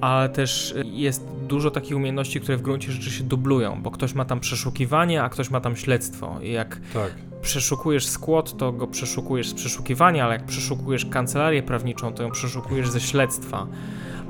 Ale 0.00 0.28
też 0.28 0.74
jest 0.84 1.26
dużo 1.48 1.70
takich 1.70 1.96
umiejętności, 1.96 2.40
które 2.40 2.58
w 2.58 2.62
gruncie 2.62 2.92
rzeczy 2.92 3.10
się 3.10 3.24
dublują, 3.24 3.82
bo 3.82 3.90
ktoś 3.90 4.14
ma 4.14 4.24
tam 4.24 4.40
przeszukiwanie, 4.40 5.22
a 5.22 5.28
ktoś 5.28 5.50
ma 5.50 5.60
tam 5.60 5.76
śledztwo. 5.76 6.36
I 6.42 6.52
jak 6.52 6.80
Tak. 6.94 7.12
Przeszukujesz 7.46 8.06
skład, 8.06 8.56
to 8.56 8.72
go 8.72 8.86
przeszukujesz 8.86 9.48
z 9.48 9.54
przeszukiwania, 9.54 10.24
ale 10.24 10.32
jak 10.34 10.44
przeszukujesz 10.44 11.06
kancelarię 11.06 11.62
prawniczą, 11.62 12.12
to 12.12 12.22
ją 12.22 12.30
przeszukujesz 12.30 12.88
ze 12.88 13.00
śledztwa. 13.00 13.66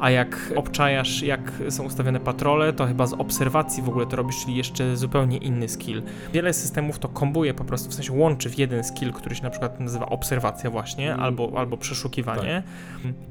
A 0.01 0.11
jak 0.11 0.53
obczajasz, 0.57 1.23
jak 1.23 1.53
są 1.69 1.85
ustawione 1.85 2.21
patrole, 2.21 2.73
to 2.73 2.87
chyba 2.87 3.07
z 3.07 3.13
obserwacji 3.13 3.83
w 3.83 3.89
ogóle 3.89 4.07
to 4.07 4.17
robisz, 4.17 4.37
czyli 4.45 4.57
jeszcze 4.57 4.97
zupełnie 4.97 5.37
inny 5.37 5.69
skill. 5.69 6.03
Wiele 6.33 6.53
systemów 6.53 6.99
to 6.99 7.09
kombuje 7.09 7.55
po 7.55 7.65
prostu, 7.65 7.91
w 7.91 7.95
sensie 7.95 8.13
łączy 8.13 8.51
w 8.51 8.59
jeden 8.59 8.85
skill, 8.85 9.13
który 9.13 9.35
się 9.35 9.43
na 9.43 9.51
przykład 9.51 9.81
nazywa 9.81 10.07
obserwacja 10.07 10.71
właśnie, 10.71 11.07
Mm. 11.13 11.21
albo, 11.21 11.53
albo 11.57 11.77
przeszukiwanie. 11.77 12.63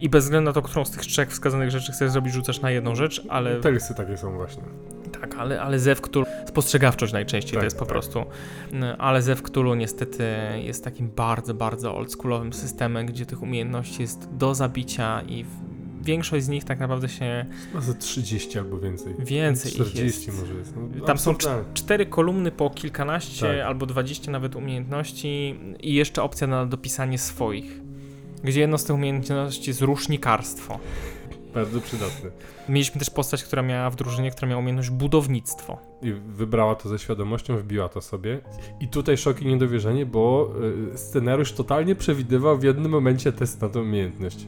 I 0.02 0.10
bez 0.10 0.24
względu 0.24 0.50
na 0.50 0.54
to, 0.54 0.62
którą 0.62 0.86
z 0.86 0.92
tych 0.92 1.02
trzech 1.02 1.30
wskazanych 1.30 1.72
rzeczy 1.72 1.92
chcesz 1.92 2.12
zrobić, 2.12 2.34
rzucasz 2.34 2.62
na 2.62 2.72
jedną 2.72 2.96
rzecz, 2.96 3.22
ale... 3.30 3.60
Telisy 3.60 3.96
takie 3.96 4.18
są 4.18 4.36
właśnie. 4.36 4.64
Tak, 5.12 5.36
ale, 5.36 5.62
ale 5.62 5.80
Zew 5.80 6.02
Cthulhu, 6.02 6.26
spostrzegawczość 6.48 7.14
najczęściej 7.14 7.52
Tak, 7.52 7.60
to 7.62 7.66
jest 7.66 7.78
po 7.80 7.86
tak. 7.86 7.92
prostu, 7.94 8.26
No, 8.72 8.98
ale 8.98 9.22
Zew 9.22 9.42
Cthulhu 9.42 9.76
niestety 9.76 10.24
jest 10.64 10.84
takim 10.84 11.10
bardzo, 11.16 11.54
bardzo 11.54 11.96
oldschoolowym 11.98 12.54
systemem, 12.54 13.06
gdzie 13.06 13.26
tych 13.26 13.42
umiejętności 13.42 14.02
jest 14.02 14.30
do 14.34 14.56
zabicia 14.56 15.22
i 15.28 15.46
większość 16.02 16.46
z 16.46 16.48
nich 16.48 16.64
tak 16.64 16.80
naprawdę 16.80 17.10
się 17.10 17.46
Ma 17.74 17.82
ze 17.82 17.94
30 17.94 18.60
albo 18.60 18.80
więcej. 18.80 19.14
więcej 19.20 19.72
ich 19.72 19.78
40 19.88 20.26
jest. 20.28 20.42
może 20.42 20.54
jest. 20.54 20.74
No, 20.96 21.06
Tam 21.06 21.18
są. 21.18 21.36
Cztery 21.74 22.06
kolumny 22.06 22.52
po 22.52 22.70
kilkanaście 22.70 23.48
Tak. 23.48 23.60
albo 23.68 23.86
dwadzieścia 23.86 24.32
nawet 24.32 24.56
umiejętności 24.56 25.60
i 25.80 25.94
jeszcze 25.94 26.24
opcja 26.24 26.48
na 26.48 26.66
dopisanie 26.66 27.18
swoich. 27.18 27.82
gdzie 28.44 28.60
jedną 28.62 28.78
z 28.78 28.84
tych 28.84 28.96
umiejętności 28.96 29.70
jest 29.70 29.82
rusznikarstwo. 29.82 30.80
Bardzo 31.56 31.82
przydatny. 31.82 32.32
Mieliśmy 32.70 33.00
też 33.00 33.10
postać, 33.10 33.44
która 33.44 33.62
miała 33.62 33.90
w 33.90 33.96
drużynie, 33.96 34.32
która 34.32 34.48
miała 34.48 34.60
umiejętność 34.60 34.90
budownictwo. 34.90 35.78
I 36.02 36.12
wybrała 36.14 36.76
to 36.76 36.90
ze 36.90 37.00
świadomością, 37.00 37.58
wbiła 37.58 37.90
to 37.90 38.02
sobie. 38.02 38.40
I 38.80 38.88
tutaj 38.88 39.18
szok 39.18 39.42
i 39.42 39.46
niedowierzenie, 39.46 40.06
bo 40.06 40.52
y, 40.94 40.98
scenariusz 40.98 41.54
totalnie 41.54 41.96
przewidywał 41.96 42.58
w 42.58 42.64
jednym 42.64 42.92
momencie 42.92 43.32
test 43.32 43.62
na 43.62 43.70
tę 43.70 43.82
umiejętność. 43.82 44.48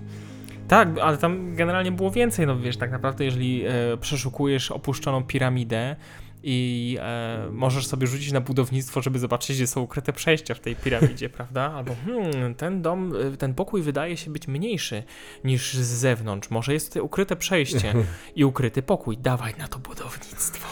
Tak, 0.67 0.89
ale 0.99 1.17
tam 1.17 1.55
generalnie 1.55 1.91
było 1.91 2.11
więcej, 2.11 2.47
no 2.47 2.59
wiesz, 2.59 2.77
tak 2.77 2.91
naprawdę 2.91 3.25
jeżeli 3.25 3.63
e, 3.65 3.97
przeszukujesz 4.01 4.71
opuszczoną 4.71 5.23
piramidę 5.23 5.95
i 6.43 6.97
e, 7.01 7.47
możesz 7.51 7.87
sobie 7.87 8.07
rzucić 8.07 8.31
na 8.31 8.41
budownictwo, 8.41 9.01
żeby 9.01 9.19
zobaczyć, 9.19 9.55
gdzie 9.55 9.67
są 9.67 9.81
ukryte 9.81 10.13
przejścia 10.13 10.55
w 10.55 10.59
tej 10.59 10.75
piramidzie, 10.75 11.29
prawda? 11.37 11.73
Albo 11.73 11.95
hmm, 12.05 12.55
ten 12.55 12.81
dom, 12.81 13.13
e, 13.33 13.37
ten 13.37 13.53
pokój 13.53 13.81
wydaje 13.81 14.17
się 14.17 14.31
być 14.31 14.47
mniejszy 14.47 15.03
niż 15.43 15.73
z 15.73 15.87
zewnątrz, 15.87 16.49
może 16.49 16.73
jest 16.73 16.87
tutaj 16.87 17.01
ukryte 17.01 17.35
przejście 17.35 17.93
i 18.35 18.45
ukryty 18.45 18.81
pokój, 18.81 19.17
dawaj 19.17 19.55
na 19.57 19.67
to 19.67 19.79
budownictwo. 19.79 20.67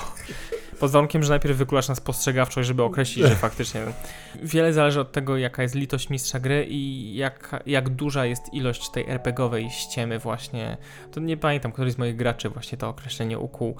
Pod 0.80 0.92
warunkiem, 0.92 1.24
że 1.24 1.30
najpierw 1.30 1.58
wykulasz 1.58 1.88
na 1.88 1.96
spostrzegawczość, 1.96 2.68
żeby 2.68 2.84
określić, 2.84 3.26
że 3.26 3.36
faktycznie 3.36 3.82
wiele 4.44 4.74
zależy 4.74 5.00
od 5.00 5.12
tego, 5.12 5.38
jaka 5.38 5.62
jest 5.62 5.76
litość 5.76 6.10
mistrza 6.10 6.40
gry 6.40 6.66
i 6.70 7.16
jak, 7.16 7.64
jak 7.66 7.90
duża 7.90 8.26
jest 8.26 8.54
ilość 8.54 8.90
tej 8.90 9.10
RPGowej 9.10 9.70
ściemy 9.70 10.20
właśnie. 10.20 10.78
To 11.12 11.20
nie 11.20 11.38
pamiętam, 11.38 11.72
któryś 11.72 11.94
z 11.94 11.98
moich 11.98 12.16
graczy 12.16 12.50
właśnie 12.50 12.78
to 12.78 12.90
określenie 12.90 13.40
ukuł 13.40 13.76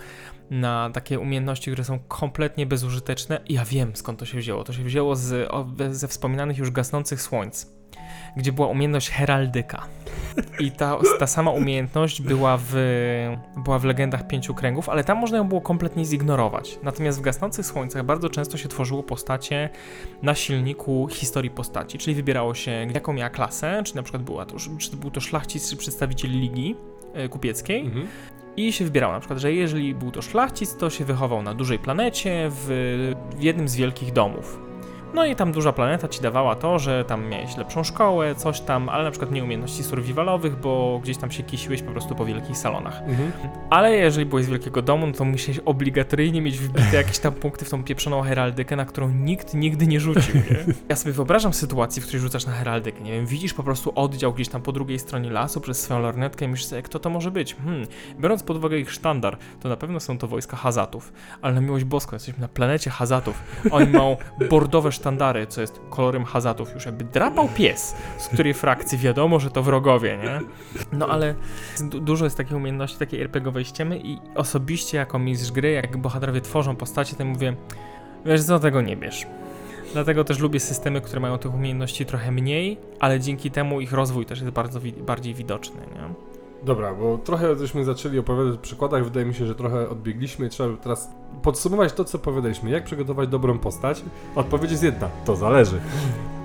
na 0.50 0.90
takie 0.94 1.20
umiejętności, 1.20 1.72
które 1.72 1.84
są 1.84 2.00
kompletnie 2.00 2.66
bezużyteczne. 2.66 3.42
Ja 3.50 3.66
wiem, 3.66 3.96
skąd 3.96 4.20
to 4.20 4.26
się 4.26 4.38
wzięło. 4.38 4.64
To 4.64 4.74
się 4.74 4.84
wzięło 4.84 5.16
z, 5.16 5.52
ze 5.92 6.08
wspominanych 6.08 6.58
już 6.58 6.72
gasnących 6.72 7.22
słońc, 7.22 7.72
gdzie 8.38 8.52
była 8.52 8.68
umiejętność 8.68 9.10
heraldyka. 9.10 9.88
I 10.60 10.72
ta, 10.72 10.98
ta 11.20 11.28
sama 11.28 11.52
umiejętność 11.52 12.22
była 12.22 12.58
w, 12.62 12.74
była 13.58 13.80
w 13.80 13.84
legendach 13.84 14.28
pięciu 14.28 14.54
kręgów, 14.54 14.90
ale 14.90 15.04
tam 15.04 15.18
można 15.18 15.38
ją 15.38 15.48
było 15.48 15.62
kompletnie 15.62 16.06
zignorować. 16.06 16.80
Natomiast 16.84 17.20
w 17.20 17.22
gasnących 17.22 17.66
słońcach 17.66 18.06
bardzo 18.06 18.30
często 18.30 18.58
się 18.58 18.70
tworzyło 18.70 19.04
postacie 19.04 19.70
na 20.22 20.36
silniku 20.46 21.08
historii 21.12 21.52
postaci, 21.52 21.98
czyli 21.98 22.16
wybierało 22.16 22.54
się 22.54 22.72
jaką 22.72 23.14
miała 23.14 23.30
klasę, 23.30 23.82
czy 23.86 23.96
na 23.96 24.04
przykład 24.04 24.24
była 24.24 24.46
to, 24.46 24.58
czy 24.80 24.92
to 24.92 24.98
był 24.98 25.12
to 25.12 25.22
szlachcic, 25.22 25.70
czy 25.70 25.78
przedstawiciel 25.78 26.32
ligi 26.32 26.76
e, 27.14 27.30
kupieckiej. 27.30 27.82
Mhm. 27.82 28.08
I 28.58 28.74
się 28.74 28.86
wybierało 28.86 29.14
na 29.14 29.20
przykład, 29.20 29.40
że 29.40 29.54
jeżeli 29.54 29.96
był 29.96 30.12
to 30.12 30.22
szlachcic, 30.22 30.76
to 30.76 30.90
się 30.90 31.06
wychował 31.06 31.44
na 31.44 31.54
dużej 31.54 31.80
planecie 31.80 32.50
w, 32.50 32.68
w 33.38 33.42
jednym 33.44 33.68
z 33.68 33.76
wielkich 33.76 34.14
domów. 34.14 34.60
No 35.16 35.26
i 35.26 35.36
tam 35.36 35.52
duża 35.52 35.74
planeta 35.74 36.08
ci 36.08 36.22
dawała 36.22 36.56
to, 36.56 36.80
że 36.80 37.06
tam 37.06 37.28
miałeś 37.28 37.58
lepszą 37.58 37.84
szkołę, 37.84 38.36
coś 38.36 38.62
tam, 38.62 38.90
ale 38.90 39.04
na 39.04 39.12
przykład 39.12 39.32
nie 39.32 39.44
umiejętności 39.44 39.84
survivalowych, 39.84 40.60
bo 40.60 41.00
gdzieś 41.04 41.18
tam 41.18 41.32
się 41.32 41.44
kisiłeś 41.44 41.82
po 41.82 41.92
prostu 41.92 42.16
po 42.16 42.26
wielkich 42.26 42.58
salonach. 42.58 43.02
Mhm. 43.02 43.32
Ale 43.70 43.96
jeżeli 43.96 44.26
byłeś 44.26 44.46
z 44.46 44.50
wielkiego 44.50 44.82
domu, 44.82 45.08
no 45.08 45.14
to 45.14 45.26
musiałeś 45.26 45.60
obligatoryjnie 45.60 46.42
mieć 46.42 46.60
wbite 46.60 46.96
jakieś 46.98 47.20
tam 47.20 47.34
punkty 47.34 47.66
w 47.66 47.70
tą 47.70 47.84
pieprzoną 47.84 48.22
heraldykę, 48.22 48.76
na 48.76 48.86
którą 48.86 49.10
nikt 49.10 49.54
nigdy 49.54 49.88
nie 49.88 50.00
rzucił, 50.00 50.36
nie? 50.36 50.74
Ja 50.90 50.96
sobie 50.96 51.14
wyobrażam 51.14 51.54
sytuację, 51.54 52.02
w 52.02 52.06
której 52.06 52.22
rzucasz 52.22 52.46
na 52.46 52.52
heraldykę, 52.52 53.02
nie 53.02 53.12
wiem, 53.12 53.26
widzisz 53.26 53.54
po 53.54 53.64
prostu 53.64 53.92
oddział 53.96 54.34
gdzieś 54.34 54.50
tam 54.50 54.62
po 54.62 54.72
drugiej 54.72 55.00
stronie 55.00 55.30
lasu 55.30 55.62
przez 55.62 55.82
swoją 55.82 56.00
lornetkę 56.00 56.46
i 56.46 56.48
myślisz 56.48 56.70
sobie, 56.70 56.82
kto 56.82 57.00
to 57.00 57.10
może 57.10 57.32
być? 57.32 57.56
Hmm, 57.56 57.88
biorąc 58.20 58.44
pod 58.44 58.58
uwagę 58.58 58.78
ich 58.78 58.92
sztandar, 58.92 59.38
to 59.60 59.70
na 59.70 59.78
pewno 59.78 60.00
są 60.00 60.18
to 60.18 60.28
wojska 60.28 60.58
Hazatów, 60.58 61.14
ale 61.42 61.54
na 61.54 61.62
miłość 61.62 61.86
boską, 61.86 62.16
jesteśmy 62.16 62.42
na 62.42 62.48
planecie 62.48 62.90
Hazatów, 62.90 63.44
oni 63.72 63.92
mają 63.92 64.18
bordowe 64.50 64.92
sztandary, 64.92 65.05
co 65.50 65.62
jest 65.62 65.82
kolorem 65.90 66.26
Hazatów, 66.26 66.74
już 66.74 66.86
jakby 66.86 67.04
drapał 67.04 67.48
pies, 67.48 67.96
z 68.18 68.28
której 68.28 68.54
frakcji 68.54 68.98
wiadomo, 68.98 69.40
że 69.40 69.52
to 69.52 69.64
wrogowie, 69.64 70.18
nie? 70.18 70.40
No 70.92 71.08
ale 71.08 71.36
du- 71.82 72.00
dużo 72.00 72.26
jest 72.26 72.38
takiej 72.38 72.58
umiejętności, 72.58 72.98
takiej 72.98 73.22
RPGowej 73.22 73.66
ściemy 73.66 74.00
i 74.00 74.18
osobiście 74.36 74.98
jako 74.98 75.20
mistrz 75.20 75.52
gry, 75.52 75.72
jak 75.72 75.98
bohaterowie 75.98 76.42
tworzą 76.42 76.76
postacie, 76.76 77.16
to 77.16 77.26
mówię, 77.26 77.56
wiesz 78.26 78.44
co, 78.44 78.60
tego 78.60 78.82
nie 78.82 78.98
bierz. 78.98 79.28
Dlatego 79.94 80.24
też 80.24 80.40
lubię 80.40 80.60
systemy, 80.60 81.02
które 81.02 81.20
mają 81.20 81.38
tych 81.38 81.54
umiejętności 81.54 82.06
trochę 82.06 82.32
mniej, 82.32 82.78
ale 83.00 83.20
dzięki 83.20 83.52
temu 83.52 83.82
ich 83.82 83.94
rozwój 83.94 84.26
też 84.26 84.40
jest 84.42 84.52
bardzo 84.52 84.80
wi- 84.80 84.94
bardziej 84.94 85.34
widoczny, 85.34 85.78
nie? 85.96 86.35
Dobra, 86.66 86.94
bo 86.94 87.18
trochę 87.18 87.56
żeśmy 87.56 87.84
zaczęli 87.86 88.20
opowiadać 88.20 88.56
o 88.56 88.58
przykładach, 88.62 89.04
wydaje 89.04 89.26
mi 89.26 89.34
się, 89.34 89.46
że 89.46 89.56
trochę 89.56 89.90
odbiegliśmy. 89.90 90.50
Trzeba 90.50 90.78
teraz 90.78 91.10
podsumować 91.42 91.94
to, 91.94 92.04
co 92.04 92.20
powiedzieliśmy. 92.20 92.70
Jak 92.70 92.84
przygotować 92.84 93.30
dobrą 93.30 93.60
postać? 93.60 94.04
Odpowiedź 94.36 94.72
jest 94.72 94.84
jedna, 94.84 95.10
to 95.26 95.36
zależy. 95.36 95.80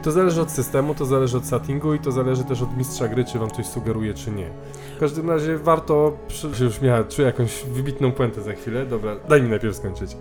To 0.03 0.13
zależy 0.13 0.41
od 0.43 0.51
systemu, 0.51 0.95
to 0.95 1.05
zależy 1.05 1.37
od 1.37 1.45
settingu 1.47 1.95
i 1.95 1.99
to 1.99 2.13
zależy 2.13 2.45
też 2.45 2.63
od 2.63 2.77
mistrza 2.77 3.09
gry, 3.09 3.25
czy 3.25 3.39
wam 3.39 3.51
coś 3.51 3.67
sugeruje, 3.67 4.15
czy 4.15 4.31
nie. 4.31 4.51
W 4.97 5.01
każdym 5.01 5.31
razie 5.31 5.59
warto, 5.59 6.13
przy- 6.29 6.65
już 6.65 6.81
miała, 6.81 7.05
czuję 7.05 7.27
jakąś 7.27 7.65
wybitną 7.65 8.13
puentę 8.13 8.43
za 8.43 8.53
chwilę, 8.53 8.87
dobra, 8.87 9.17
daj 9.29 9.43
mi 9.43 9.49
najpierw 9.49 9.77
skończyć. 9.77 10.17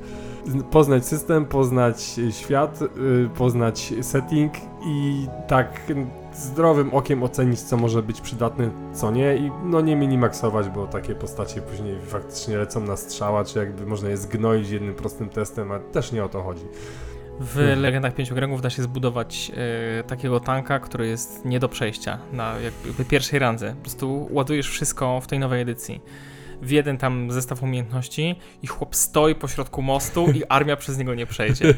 Poznać 0.71 1.05
system, 1.05 1.45
poznać 1.45 2.19
świat, 2.31 2.79
y, 2.81 3.29
poznać 3.37 3.93
setting 4.01 4.53
i 4.87 5.27
tak 5.47 5.81
zdrowym 6.39 6.93
okiem 6.93 7.23
ocenić, 7.23 7.59
co 7.61 7.77
może 7.77 8.03
być 8.03 8.21
przydatne, 8.21 8.69
co 8.93 9.11
nie 9.11 9.35
i 9.35 9.51
no 9.63 9.81
nie 9.81 9.95
minimaksować, 9.95 10.69
bo 10.69 10.87
takie 10.87 11.15
postacie 11.15 11.61
później 11.61 11.95
faktycznie 12.07 12.57
lecą 12.57 12.79
na 12.81 12.97
strzała, 12.97 13.45
czy 13.45 13.59
jakby 13.59 13.85
można 13.85 14.09
je 14.09 14.17
zgnoić 14.17 14.69
jednym 14.69 14.95
prostym 14.95 15.29
testem, 15.29 15.71
a 15.71 15.79
też 15.79 16.11
nie 16.11 16.23
o 16.23 16.29
to 16.29 16.43
chodzi. 16.43 16.65
W 17.39 17.57
Mhm. 17.59 17.79
Legendach 17.81 18.15
Pięciu 18.15 18.35
Kręgów 18.35 18.61
da 18.61 18.69
się 18.69 18.83
zbudować 18.83 19.51
e, 19.99 20.03
takiego 20.03 20.39
tanka, 20.39 20.79
który 20.79 21.07
jest 21.07 21.45
nie 21.45 21.59
do 21.59 21.69
przejścia 21.69 22.17
na 22.33 22.55
jakby 22.59 23.05
pierwszej 23.05 23.39
randze. 23.39 23.73
Po 23.75 23.81
prostu 23.81 24.27
ładujesz 24.31 24.69
wszystko 24.69 25.21
w 25.21 25.27
tej 25.27 25.39
nowej 25.39 25.61
edycji. 25.61 26.01
W 26.61 26.71
jeden 26.71 26.97
tam 26.97 27.31
zestaw 27.31 27.63
umiejętności 27.63 28.35
i 28.63 28.67
chłop 28.67 28.95
stoi 28.95 29.35
pośrodku 29.35 29.81
mostu 29.81 30.31
i 30.31 30.43
armia 30.49 30.75
przez 30.75 30.97
niego 30.97 31.15
nie 31.15 31.25
przejdzie. 31.25 31.73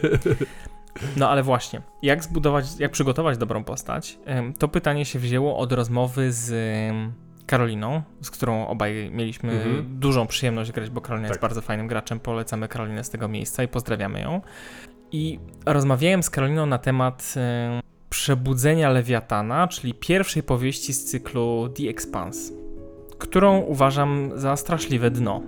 No 1.18 1.30
ale 1.30 1.44
właśnie, 1.44 1.82
jak 2.02 2.24
zbudować, 2.24 2.66
jak 2.80 2.92
przygotować 2.92 3.38
dobrą 3.38 3.64
postać? 3.64 4.20
To 4.60 4.68
pytanie 4.68 5.06
się 5.06 5.20
wzięło 5.20 5.58
od 5.58 5.72
rozmowy 5.74 6.32
z 6.32 6.54
Karoliną, 7.46 8.02
z 8.22 8.32
którą 8.32 8.68
obaj 8.68 9.10
mieliśmy 9.14 9.52
Mhm. 9.52 10.00
dużą 10.00 10.28
przyjemność 10.28 10.72
grać, 10.72 10.90
bo 10.90 11.02
Karolina 11.02 11.28
jest 11.28 11.40
Tak. 11.40 11.50
bardzo 11.50 11.62
fajnym 11.62 11.88
graczem. 11.88 12.20
Polecamy 12.20 12.68
Karolinę 12.68 13.04
z 13.04 13.10
tego 13.10 13.28
miejsca 13.28 13.64
i 13.64 13.68
pozdrawiamy 13.68 14.22
ją. 14.22 14.42
I 15.12 15.40
rozmawiałem 15.66 16.24
z 16.24 16.30
Karoliną 16.30 16.66
na 16.66 16.78
temat 16.78 17.34
em, 17.38 17.82
Przebudzenia 18.10 18.90
Lewiatana, 18.90 19.68
czyli 19.68 19.94
pierwszej 19.94 20.44
powieści 20.44 20.94
z 20.94 21.06
cyklu 21.06 21.70
The 21.78 21.90
Expanse, 21.90 22.54
którą 23.18 23.58
uważam 23.60 24.32
za 24.36 24.56
straszliwe 24.56 25.12
dno. 25.12 25.42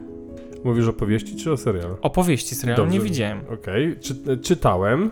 Mówisz 0.64 0.88
o 0.88 0.94
powieści 0.94 1.36
czy 1.36 1.52
o 1.52 1.58
serialu? 1.58 1.98
Opowieści 2.02 2.56
serialu 2.56 2.86
nie 2.86 2.90
Dobrze. 2.92 3.04
widziałem. 3.06 3.42
Okej, 3.54 3.96
Czy, 4.00 4.38
czytałem, 4.38 5.12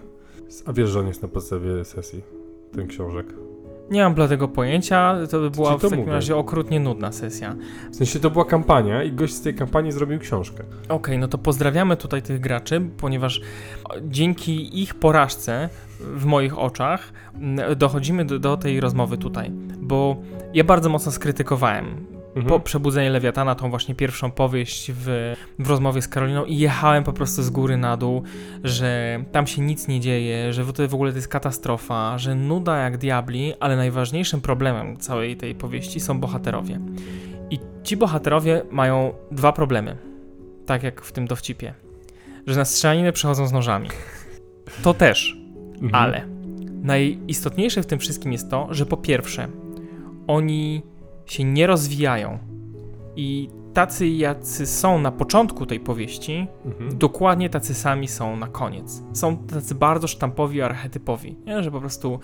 a 0.65 0.73
wiesz, 0.73 0.89
że 0.89 0.99
on 0.99 1.07
jest 1.07 1.21
na 1.21 1.27
podstawie 1.27 1.85
sesji, 1.85 2.21
ten 2.75 2.87
książek. 2.87 3.25
Nie 3.91 4.03
mam 4.03 4.13
bladego 4.13 4.47
pojęcia, 4.47 5.15
to 5.31 5.39
by 5.39 5.49
była 5.51 5.71
Ci 5.71 5.77
w 5.77 5.81
to 5.81 5.89
takim 5.89 5.99
mówię. 5.99 6.11
razie 6.11 6.35
okrutnie 6.35 6.79
nudna 6.79 7.11
sesja. 7.11 7.55
W 7.91 7.95
sensie 7.95 8.19
to 8.19 8.29
była 8.29 8.45
kampania 8.45 9.03
i 9.03 9.11
gość 9.11 9.33
z 9.33 9.41
tej 9.41 9.55
kampanii 9.55 9.91
zrobił 9.91 10.19
książkę. 10.19 10.63
Okej, 10.89 11.17
no 11.17 11.27
to 11.27 11.37
pozdrawiamy 11.37 11.97
tutaj 11.97 12.21
tych 12.21 12.39
graczy, 12.39 12.81
ponieważ 12.97 13.41
dzięki 14.01 14.81
ich 14.81 14.95
porażce 14.95 15.69
w 15.99 16.25
moich 16.25 16.59
oczach 16.59 17.13
m, 17.35 17.57
dochodzimy 17.77 18.25
do, 18.25 18.39
do 18.39 18.57
tej 18.57 18.79
rozmowy 18.79 19.17
tutaj, 19.17 19.51
bo 19.81 20.15
ja 20.53 20.63
bardzo 20.63 20.89
mocno 20.89 21.11
skrytykowałem 21.11 22.05
Mhm. 22.36 22.46
po 22.46 22.60
przebudzenie 22.60 23.10
Lewiatana, 23.10 23.56
tą 23.56 23.70
właśnie 23.70 23.96
pierwszą 23.96 24.32
powieść 24.32 24.91
w, 24.96 25.34
w 25.60 25.70
rozmowie 25.70 26.02
z 26.02 26.08
Karoliną 26.08 26.46
i 26.46 26.58
jechałem 26.58 27.04
po 27.04 27.13
prostu 27.13 27.44
z 27.44 27.50
góry 27.50 27.78
na 27.78 27.98
dół, 27.98 28.24
że 28.63 29.20
tam 29.32 29.48
się 29.48 29.62
nic 29.62 29.88
nie 29.88 30.00
dzieje, 30.00 30.54
że 30.54 30.63
w 30.63 30.94
ogóle 30.94 31.12
to 31.12 31.17
jest 31.17 31.28
katastrofa, 31.28 32.17
że 32.17 32.36
nuda 32.36 32.78
jak 32.78 32.98
diabli, 32.98 33.54
ale 33.60 33.76
najważniejszym 33.76 34.41
problemem 34.41 34.98
całej 34.98 35.38
tej 35.38 35.56
powieści 35.56 36.00
są 36.00 36.20
bohaterowie. 36.20 36.80
I 37.50 37.60
ci 37.84 37.98
bohaterowie 37.98 38.62
mają 38.72 39.13
dwa 39.32 39.52
problemy, 39.54 39.98
tak 40.65 40.84
jak 40.84 41.02
w 41.02 41.12
tym 41.12 41.28
dowcipie, 41.28 41.74
że 42.48 42.60
na 42.60 42.65
strzelaniny 42.65 43.12
przychodzą 43.12 43.48
z 43.48 43.52
nożami. 43.52 43.89
To 44.84 44.94
też, 44.94 45.38
Mhm. 45.82 45.96
ale 45.96 46.28
najistotniejsze 46.82 47.84
w 47.84 47.86
tym 47.86 48.00
wszystkim 48.00 48.32
jest 48.32 48.50
to, 48.50 48.67
że 48.72 48.86
po 48.86 48.98
pierwsze, 48.98 49.48
oni 50.28 50.82
się 51.32 51.44
nie 51.44 51.67
rozwijają 51.67 52.39
i 53.15 53.50
tacy, 53.74 54.08
jacy 54.08 54.65
są 54.65 55.00
na 55.00 55.12
początku 55.12 55.65
tej 55.65 55.80
powieści, 55.80 56.48
Mhm. 56.65 56.98
dokładnie 56.98 57.50
tacy 57.50 57.74
sami 57.74 58.08
są 58.08 58.36
na 58.36 58.48
koniec. 58.48 59.04
Są 59.13 59.38
tacy 59.38 59.76
bardzo 59.76 60.08
sztampowi, 60.08 60.62
archetypowi, 60.62 61.36
nie? 61.46 61.63
że 61.63 61.72
po 61.72 61.80
prostu 61.80 62.20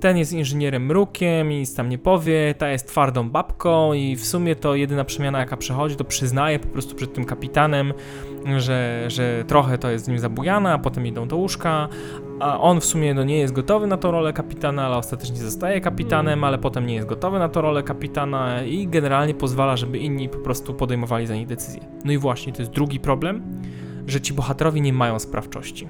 ten 0.00 0.16
jest 0.16 0.32
inżynierem 0.32 0.86
mrukiem 0.86 1.52
i 1.52 1.54
nic 1.54 1.74
tam 1.74 1.88
nie 1.88 1.98
powie, 1.98 2.54
ta 2.58 2.68
jest 2.68 2.88
twardą 2.88 3.30
babką 3.30 3.92
i 3.92 4.16
w 4.16 4.24
sumie 4.24 4.56
to 4.56 4.74
jedyna 4.74 5.04
przemiana 5.04 5.38
jaka 5.38 5.56
przechodzi, 5.56 5.96
to 5.96 6.04
przyznaje 6.04 6.58
po 6.58 6.68
prostu 6.68 6.94
przed 6.94 7.14
tym 7.14 7.24
kapitanem, 7.24 7.92
że, 8.56 9.04
że 9.08 9.44
trochę 9.46 9.78
to 9.78 9.90
jest 9.90 10.04
z 10.04 10.08
nim 10.08 10.18
zabujane, 10.18 10.72
a 10.72 10.78
potem 10.78 11.06
idą 11.06 11.28
do 11.28 11.36
łóżka, 11.36 11.88
a 12.40 12.60
on 12.60 12.80
w 12.80 12.84
sumie 12.84 13.14
no, 13.14 13.24
nie 13.24 13.38
jest 13.38 13.52
gotowy 13.52 13.86
na 13.86 13.96
tą 13.96 14.10
rolę 14.10 14.32
kapitana, 14.32 14.86
ale 14.86 14.96
ostatecznie 14.96 15.36
zostaje 15.36 15.80
kapitanem, 15.80 16.44
ale 16.44 16.58
potem 16.58 16.86
nie 16.86 16.94
jest 16.94 17.08
gotowy 17.08 17.38
na 17.38 17.48
tą 17.48 17.60
rolę 17.60 17.82
kapitana 17.82 18.62
i 18.62 18.86
generalnie 18.86 19.34
pozwala, 19.34 19.76
żeby 19.76 19.98
inni 19.98 20.28
po 20.28 20.38
prostu 20.38 20.74
podejmowali 20.74 21.26
za 21.26 21.34
nich 21.34 21.46
decyzje. 21.46 21.80
No 22.04 22.12
i 22.12 22.18
właśnie, 22.18 22.52
to 22.52 22.62
jest 22.62 22.72
drugi 22.72 23.00
problem, 23.00 23.42
że 24.06 24.20
ci 24.20 24.32
bohaterowie 24.32 24.80
nie 24.80 24.92
mają 24.92 25.18
sprawczości. 25.18 25.88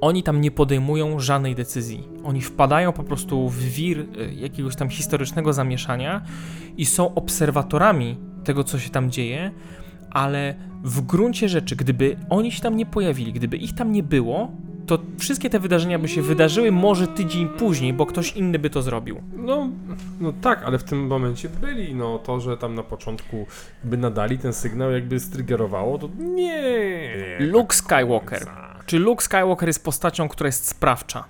Oni 0.00 0.22
tam 0.22 0.40
nie 0.40 0.50
podejmują 0.50 1.20
żadnej 1.20 1.54
decyzji. 1.54 2.08
Oni 2.24 2.40
wpadają 2.40 2.92
po 2.92 3.04
prostu 3.04 3.48
w 3.48 3.58
wir 3.58 3.98
y, 3.98 4.34
jakiegoś 4.34 4.76
tam 4.76 4.88
historycznego 4.88 5.52
zamieszania 5.52 6.22
i 6.76 6.86
są 6.86 7.14
obserwatorami 7.14 8.16
tego, 8.44 8.64
co 8.64 8.78
się 8.78 8.90
tam 8.90 9.10
dzieje, 9.10 9.50
ale 10.10 10.54
w 10.84 11.00
gruncie 11.00 11.48
rzeczy, 11.48 11.76
gdyby 11.76 12.16
oni 12.30 12.52
się 12.52 12.60
tam 12.60 12.76
nie 12.76 12.86
pojawili, 12.86 13.32
gdyby 13.32 13.56
ich 13.56 13.74
tam 13.74 13.92
nie 13.92 14.02
było, 14.02 14.52
to 14.86 14.98
wszystkie 15.18 15.50
te 15.50 15.58
wydarzenia 15.58 15.98
by 15.98 16.08
się 16.08 16.22
wydarzyły 16.22 16.72
może 16.72 17.06
tydzień 17.06 17.48
później, 17.48 17.92
bo 17.92 18.06
ktoś 18.06 18.36
inny 18.36 18.58
by 18.58 18.70
to 18.70 18.82
zrobił. 18.82 19.22
No, 19.36 19.68
no 20.20 20.32
tak, 20.40 20.62
ale 20.64 20.78
w 20.78 20.84
tym 20.84 21.06
momencie 21.06 21.48
byli, 21.60 21.94
no 21.94 22.18
to, 22.18 22.40
że 22.40 22.56
tam 22.56 22.74
na 22.74 22.82
początku 22.82 23.46
by 23.84 23.96
nadali 23.96 24.38
ten 24.38 24.52
sygnał, 24.52 24.90
jakby 24.90 25.20
strygerowało, 25.20 25.98
to 25.98 26.08
nie. 26.18 27.36
Luke 27.40 27.74
Skywalker. 27.74 28.69
Czy 28.90 28.98
Luke 28.98 29.24
Skywalker 29.24 29.68
jest 29.68 29.84
postacią, 29.84 30.28
która 30.28 30.48
jest 30.48 30.68
sprawcza? 30.68 31.24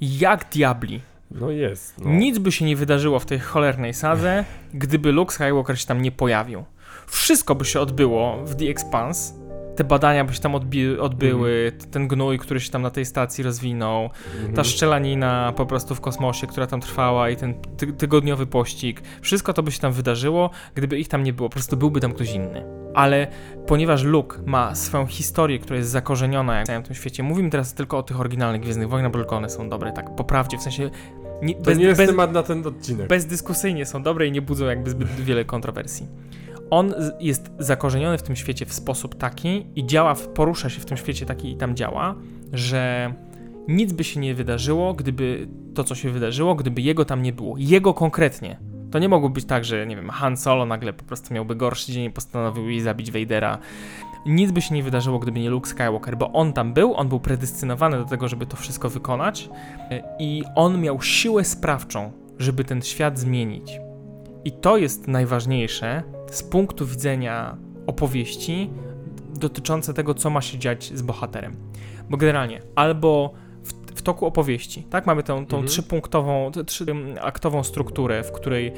Jak 0.00 0.50
diabli? 0.50 1.00
No 1.30 1.50
jest. 1.50 1.98
No. 1.98 2.10
Nic 2.10 2.38
by 2.38 2.52
się 2.52 2.64
nie 2.64 2.76
wydarzyło 2.76 3.18
w 3.18 3.26
tej 3.26 3.38
cholernej 3.38 3.94
sadze, 3.94 4.44
gdyby 4.74 5.12
Luke 5.12 5.34
Skywalker 5.34 5.80
się 5.80 5.86
tam 5.86 6.02
nie 6.02 6.12
pojawił. 6.12 6.64
Wszystko 7.06 7.54
by 7.54 7.64
się 7.64 7.80
odbyło 7.80 8.44
w 8.44 8.54
The 8.54 8.64
Expanse. 8.64 9.34
Te 9.76 9.84
badania 9.84 10.24
by 10.24 10.34
się 10.34 10.40
tam 10.40 10.52
odbi- 10.52 10.98
odbyły, 11.00 11.72
ten 11.90 12.08
gnój, 12.08 12.38
który 12.38 12.60
się 12.60 12.70
tam 12.70 12.82
na 12.82 12.90
tej 12.90 13.04
stacji 13.04 13.44
rozwinął, 13.44 14.04
Mhm. 14.34 14.54
ta 14.54 14.64
szczelanina 14.64 15.52
po 15.56 15.66
prostu 15.66 15.94
w 15.94 16.00
kosmosie, 16.00 16.46
która 16.46 16.66
tam 16.66 16.80
trwała 16.80 17.30
i 17.30 17.36
ten 17.36 17.54
ty- 17.76 17.92
tygodniowy 17.92 18.46
pościg. 18.46 19.02
Wszystko 19.20 19.52
to 19.52 19.62
by 19.62 19.72
się 19.72 19.80
tam 19.80 19.92
wydarzyło, 19.92 20.50
gdyby 20.74 20.98
ich 20.98 21.08
tam 21.08 21.22
nie 21.22 21.32
było. 21.32 21.48
Po 21.48 21.52
prostu 21.52 21.76
byłby 21.76 22.00
tam 22.00 22.12
ktoś 22.12 22.32
inny. 22.32 22.64
Ale 22.94 23.26
ponieważ 23.66 24.02
Luke 24.04 24.38
ma 24.46 24.74
swoją 24.74 25.06
historię, 25.06 25.58
która 25.58 25.76
jest 25.76 25.90
zakorzeniona 25.90 26.62
w 26.62 26.66
całym 26.66 26.82
tym 26.82 26.94
świecie, 26.94 27.22
mówimy 27.22 27.50
teraz 27.50 27.74
tylko 27.74 27.98
o 27.98 28.02
tych 28.02 28.20
oryginalnych 28.20 28.60
Gwiezdnych 28.60 28.88
Wojnach, 28.88 29.12
bo 29.12 29.18
tylko 29.18 29.36
one 29.36 29.50
są 29.50 29.68
dobre, 29.68 29.92
tak 29.92 30.14
po 30.16 30.24
prawdzie, 30.24 30.58
w 30.58 30.62
sensie 30.62 30.90
nie, 31.42 31.54
To 31.54 31.60
bez, 31.62 31.78
nie 31.78 31.84
jest 31.84 32.00
bez, 32.00 32.10
temat 32.10 32.32
na 32.32 32.42
ten 32.42 32.66
odcinek. 32.66 33.08
bezdyskusyjnie 33.08 33.86
są 33.86 34.02
dobre 34.02 34.26
i 34.26 34.32
nie 34.32 34.42
budzą 34.42 34.64
jakby 34.66 34.90
zbyt 34.90 35.08
wiele 35.08 35.44
kontrowersji. 35.44 36.06
On 36.72 36.94
jest 37.20 37.50
zakorzeniony 37.58 38.18
w 38.18 38.22
tym 38.22 38.36
świecie 38.36 38.66
w 38.66 38.72
sposób 38.72 39.14
taki 39.14 39.66
i 39.74 39.86
działa, 39.86 40.14
porusza 40.14 40.70
się 40.70 40.80
w 40.80 40.84
tym 40.84 40.96
świecie 40.96 41.26
taki 41.26 41.52
i 41.52 41.56
tam 41.56 41.76
działa, 41.76 42.14
że 42.52 43.14
nic 43.68 43.92
by 43.92 44.04
się 44.04 44.20
nie 44.20 44.34
wydarzyło, 44.34 44.94
gdyby 44.94 45.48
to, 45.74 45.84
co 45.84 45.94
się 45.94 46.10
wydarzyło, 46.10 46.54
gdyby 46.54 46.80
jego 46.80 47.04
tam 47.04 47.22
nie 47.22 47.32
było. 47.32 47.54
Jego 47.58 47.94
konkretnie. 47.94 48.58
To 48.90 48.98
nie 48.98 49.08
mogło 49.08 49.28
być 49.28 49.44
tak, 49.44 49.64
że 49.64 49.86
nie 49.86 49.96
wiem, 49.96 50.10
Han 50.10 50.36
Solo 50.36 50.66
nagle 50.66 50.92
po 50.92 51.04
prostu 51.04 51.34
miałby 51.34 51.56
gorszy 51.56 51.92
dzień 51.92 52.04
i 52.04 52.10
postanowił 52.10 52.68
jej 52.68 52.80
zabić 52.80 53.10
Vadera. 53.10 53.58
Nic 54.26 54.52
by 54.52 54.62
się 54.62 54.74
nie 54.74 54.82
wydarzyło, 54.82 55.18
gdyby 55.18 55.40
nie 55.40 55.50
Luke 55.50 55.70
Skywalker, 55.70 56.16
bo 56.16 56.32
on 56.32 56.52
tam 56.52 56.74
był, 56.74 56.94
on 56.94 57.08
był 57.08 57.20
predestynowany 57.20 57.98
do 57.98 58.04
tego, 58.04 58.28
żeby 58.28 58.46
to 58.46 58.56
wszystko 58.56 58.90
wykonać 58.90 59.48
e, 59.90 60.02
i 60.18 60.42
on 60.54 60.80
miał 60.80 61.02
siłę 61.02 61.44
sprawczą, 61.44 62.12
żeby 62.38 62.64
ten 62.64 62.82
świat 62.82 63.18
zmienić. 63.18 63.80
I 64.44 64.52
to 64.52 64.76
jest 64.76 65.08
najważniejsze 65.08 66.02
z 66.30 66.42
punktu 66.42 66.86
widzenia 66.86 67.56
opowieści 67.86 68.70
dotyczące 69.34 69.94
tego, 69.94 70.14
co 70.14 70.30
ma 70.30 70.40
się 70.40 70.58
dziać 70.58 70.92
z 70.94 71.02
bohaterem. 71.02 71.56
Bo 72.10 72.16
generalnie 72.16 72.62
albo 72.74 73.32
w, 73.64 73.72
w 73.98 74.02
toku 74.02 74.26
opowieści, 74.26 74.82
tak, 74.82 75.06
mamy 75.06 75.22
tą, 75.22 75.46
tą 75.46 75.56
Mhm. 75.56 75.66
trzypunktową, 75.68 76.50
trzyaktową 76.66 77.62
strukturę, 77.62 78.22
w 78.22 78.32
której 78.32 78.72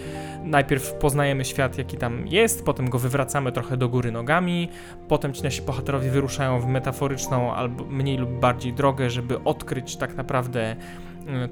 najpierw 0.44 0.92
poznajemy 0.92 1.44
świat, 1.44 1.78
jaki 1.78 1.96
tam 1.96 2.26
jest, 2.28 2.64
potem 2.64 2.90
go 2.90 2.98
wywracamy 2.98 3.52
trochę 3.52 3.76
do 3.76 3.88
góry 3.88 4.12
nogami, 4.12 4.68
potem 5.08 5.32
ci 5.32 5.42
nasi 5.42 5.62
bohaterowie 5.62 6.10
wyruszają 6.10 6.60
w 6.60 6.66
metaforyczną 6.66 7.54
albo 7.54 7.84
mniej 7.84 8.18
lub 8.18 8.30
bardziej 8.30 8.72
drogę, 8.72 9.10
żeby 9.10 9.44
odkryć 9.44 9.96
tak 9.96 10.14
naprawdę 10.16 10.76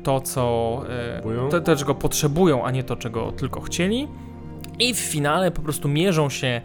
to, 0.02 0.20
co 0.20 0.82
y, 1.46 1.50
to, 1.50 1.60
to, 1.60 1.76
czego 1.76 1.94
potrzebują, 1.94 2.64
a 2.64 2.70
nie 2.70 2.84
to, 2.84 2.96
czego 2.96 3.32
tylko 3.32 3.60
chcieli. 3.60 4.08
I 4.78 4.94
w 4.94 4.98
finale 4.98 5.50
po 5.50 5.62
prostu 5.62 5.88
mierzą 5.88 6.30
się 6.30 6.60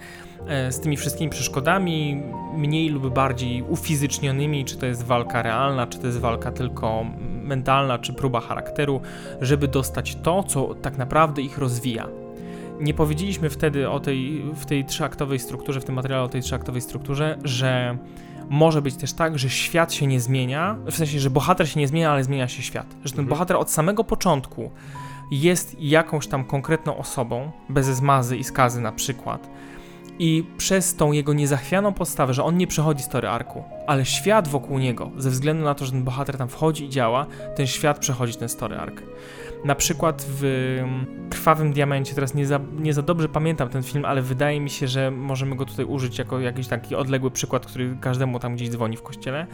e, 0.48 0.72
z 0.72 0.80
tymi 0.80 0.98
wszystkimi 0.98 1.30
przeszkodami, 1.30 2.24
mniej 2.58 2.90
lub 2.90 3.14
bardziej 3.14 3.62
ufizycznionymi, 3.62 4.66
czy 4.66 4.78
to 4.78 4.86
jest 4.86 5.04
walka 5.04 5.42
realna, 5.42 5.88
czy 5.88 6.00
to 6.00 6.08
jest 6.08 6.20
walka 6.20 6.52
tylko 6.52 7.06
mentalna, 7.44 8.00
czy 8.00 8.14
próba 8.14 8.42
charakteru, 8.42 9.02
żeby 9.42 9.68
dostać 9.68 10.16
to, 10.16 10.44
co 10.44 10.76
tak 10.76 10.98
naprawdę 10.98 11.42
ich 11.42 11.58
rozwija. 11.58 12.08
Nie 12.80 12.94
powiedzieliśmy 12.94 13.50
wtedy 13.50 13.90
o 13.90 14.00
tej, 14.00 14.44
w 14.56 14.66
tej 14.66 14.86
trzyaktowej 14.86 15.40
strukturze, 15.40 15.82
w 15.82 15.86
tym 15.86 15.96
materiale 15.96 16.24
o 16.24 16.30
tej 16.30 16.42
trzyaktowej 16.42 16.82
strukturze, 16.82 17.38
że 17.44 17.98
może 18.50 18.82
być 18.82 18.96
też 18.96 19.14
tak, 19.14 19.40
że 19.40 19.50
świat 19.50 19.94
się 19.94 20.08
nie 20.08 20.22
zmienia, 20.22 20.76
w 20.92 20.96
sensie, 20.96 21.20
że 21.20 21.30
bohater 21.30 21.70
się 21.70 21.80
nie 21.80 21.88
zmienia, 21.88 22.12
ale 22.12 22.24
zmienia 22.24 22.48
się 22.48 22.64
świat. 22.64 22.88
Że 23.04 23.12
ten 23.12 23.20
Mhm. 23.20 23.28
bohater 23.28 23.58
od 23.58 23.72
samego 23.72 24.04
początku 24.04 24.72
jest 25.32 25.76
jakąś 25.80 26.28
tam 26.28 26.46
konkretną 26.46 26.98
osobą, 26.98 27.52
bez 27.70 27.86
zmazy 27.86 28.38
i 28.38 28.44
skazy 28.44 28.82
na 28.82 28.92
przykład. 28.92 29.50
I 30.20 30.44
przez 30.58 30.96
tą 30.96 31.12
jego 31.12 31.34
niezachwianą 31.34 31.94
postawę, 31.94 32.34
że 32.34 32.44
on 32.44 32.58
nie 32.58 32.68
przechodzi 32.68 33.04
story 33.04 33.28
arku, 33.28 33.64
ale 33.88 34.06
świat 34.06 34.48
wokół 34.48 34.80
niego, 34.80 35.12
ze 35.18 35.30
względu 35.30 35.64
na 35.64 35.76
to, 35.76 35.86
że 35.86 35.92
ten 35.92 36.04
bohater 36.04 36.38
tam 36.38 36.50
wchodzi 36.50 36.86
i 36.86 36.90
działa, 36.90 37.26
ten 37.56 37.68
świat 37.68 38.00
przechodzi 38.00 38.36
ten 38.36 38.50
story 38.50 38.78
arc. 38.78 38.96
Na 39.66 39.76
przykład 39.76 40.26
w 40.30 40.44
mm, 40.80 41.30
Krwawym 41.30 41.74
Diamencie, 41.74 42.16
teraz 42.16 42.34
nie 42.34 42.48
za, 42.48 42.60
nie 42.80 42.94
za 42.94 43.02
dobrze 43.02 43.30
pamiętam 43.30 43.70
ten 43.70 43.84
film, 43.84 44.06
ale 44.06 44.22
wydaje 44.22 44.60
mi 44.60 44.70
się, 44.70 44.88
że 44.88 45.12
możemy 45.12 45.56
go 45.56 45.66
tutaj 45.66 45.86
użyć 45.86 46.18
jako 46.18 46.40
jakiś 46.40 46.68
taki 46.68 46.96
odległy 46.96 47.32
przykład, 47.32 47.66
który 47.66 47.98
każdemu 48.02 48.40
tam 48.40 48.56
gdzieś 48.56 48.70
dzwoni 48.70 48.98
w 48.98 49.02
kościele. 49.02 49.48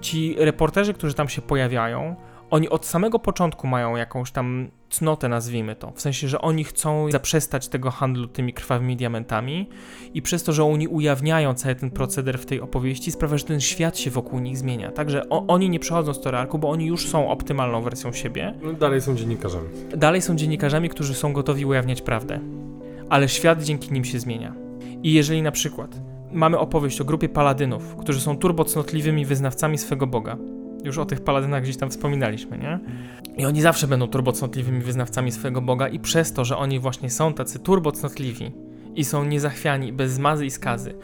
Ci 0.00 0.36
reporterzy, 0.38 0.94
którzy 0.94 1.14
tam 1.14 1.28
się 1.28 1.42
pojawiają, 1.42 2.16
oni 2.50 2.68
od 2.68 2.86
samego 2.86 3.18
początku 3.18 3.66
mają 3.66 3.96
jakąś 3.96 4.30
tam 4.30 4.68
cnotę, 4.90 5.28
nazwijmy 5.28 5.76
to. 5.76 5.92
W 5.94 6.00
sensie, 6.00 6.28
że 6.28 6.40
oni 6.40 6.64
chcą 6.64 7.10
zaprzestać 7.10 7.68
tego 7.68 7.90
handlu 7.90 8.28
tymi 8.28 8.52
krwawymi 8.52 8.96
diamentami 8.96 9.68
i 10.14 10.22
przez 10.22 10.44
to, 10.44 10.52
że 10.52 10.64
oni 10.64 10.88
ujawniają 10.88 11.54
cały 11.54 11.74
ten 11.74 11.90
proceder 11.90 12.38
w 12.38 12.46
tej 12.46 12.60
opowieści, 12.60 13.12
sprawia, 13.12 13.38
że 13.38 13.44
ten 13.44 13.60
świat 13.60 13.98
się 13.98 14.10
wokół 14.10 14.38
nich 14.38 14.58
zmienia. 14.58 14.92
Także 14.92 15.28
o, 15.28 15.46
oni 15.46 15.70
nie 15.70 15.80
przechodzą 15.80 16.14
z 16.14 16.26
arku, 16.26 16.58
bo 16.58 16.70
oni 16.70 16.86
już 16.86 17.08
są 17.08 17.28
optymalną 17.28 17.82
wersją 17.82 18.12
siebie. 18.12 18.54
No, 18.62 18.72
dalej 18.72 19.00
są 19.00 19.16
dziennikarzami. 19.16 19.68
Dalej 19.96 20.22
są 20.22 20.36
dziennikarzami, 20.36 20.88
którzy 20.88 21.14
są 21.14 21.32
gotowi 21.32 21.64
ujawniać 21.64 22.02
prawdę. 22.02 22.40
Ale 23.08 23.28
świat 23.28 23.62
dzięki 23.62 23.92
nim 23.92 24.04
się 24.04 24.20
zmienia. 24.20 24.54
I 25.02 25.12
jeżeli 25.12 25.42
na 25.42 25.52
przykład 25.52 26.00
mamy 26.32 26.58
opowieść 26.58 27.00
o 27.00 27.04
grupie 27.04 27.28
paladynów, 27.28 27.96
którzy 27.96 28.20
są 28.20 28.36
turbocnotliwymi 28.36 29.24
wyznawcami 29.24 29.78
swego 29.78 30.06
boga, 30.06 30.36
już 30.88 30.98
o 30.98 31.06
tych 31.06 31.20
paladynach 31.20 31.62
gdzieś 31.62 31.76
tam 31.76 31.90
wspominaliśmy, 31.90 32.58
nie? 32.58 32.78
I 33.36 33.44
oni 33.44 33.60
zawsze 33.60 33.86
będą 33.86 34.08
turbocnotliwymi 34.08 34.80
wyznawcami 34.80 35.32
swojego 35.32 35.60
Boga 35.60 35.88
i 35.88 35.98
przez 35.98 36.32
to, 36.32 36.44
że 36.44 36.56
oni 36.56 36.80
właśnie 36.80 37.10
są 37.10 37.34
tacy 37.34 37.58
turbocnotliwi 37.58 38.52
i 38.94 39.04
są 39.04 39.24
niezachwiani, 39.24 39.92
bez 39.92 40.12
zmazy 40.12 40.46
i 40.46 40.50
skazy, 40.50 40.94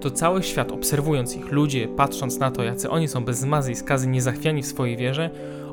to 0.00 0.10
cały 0.10 0.42
świat, 0.42 0.72
obserwując 0.72 1.36
ich, 1.36 1.52
ludzie, 1.52 1.88
patrząc 1.88 2.38
na 2.38 2.50
to, 2.50 2.62
jacy 2.62 2.90
oni 2.90 3.08
są 3.08 3.24
bez 3.24 3.38
zmazy 3.38 3.72
i 3.72 3.74
skazy, 3.74 4.08
niezachwiani 4.08 4.62
w 4.62 4.66
swojej 4.66 4.96
wierze, 4.96 5.30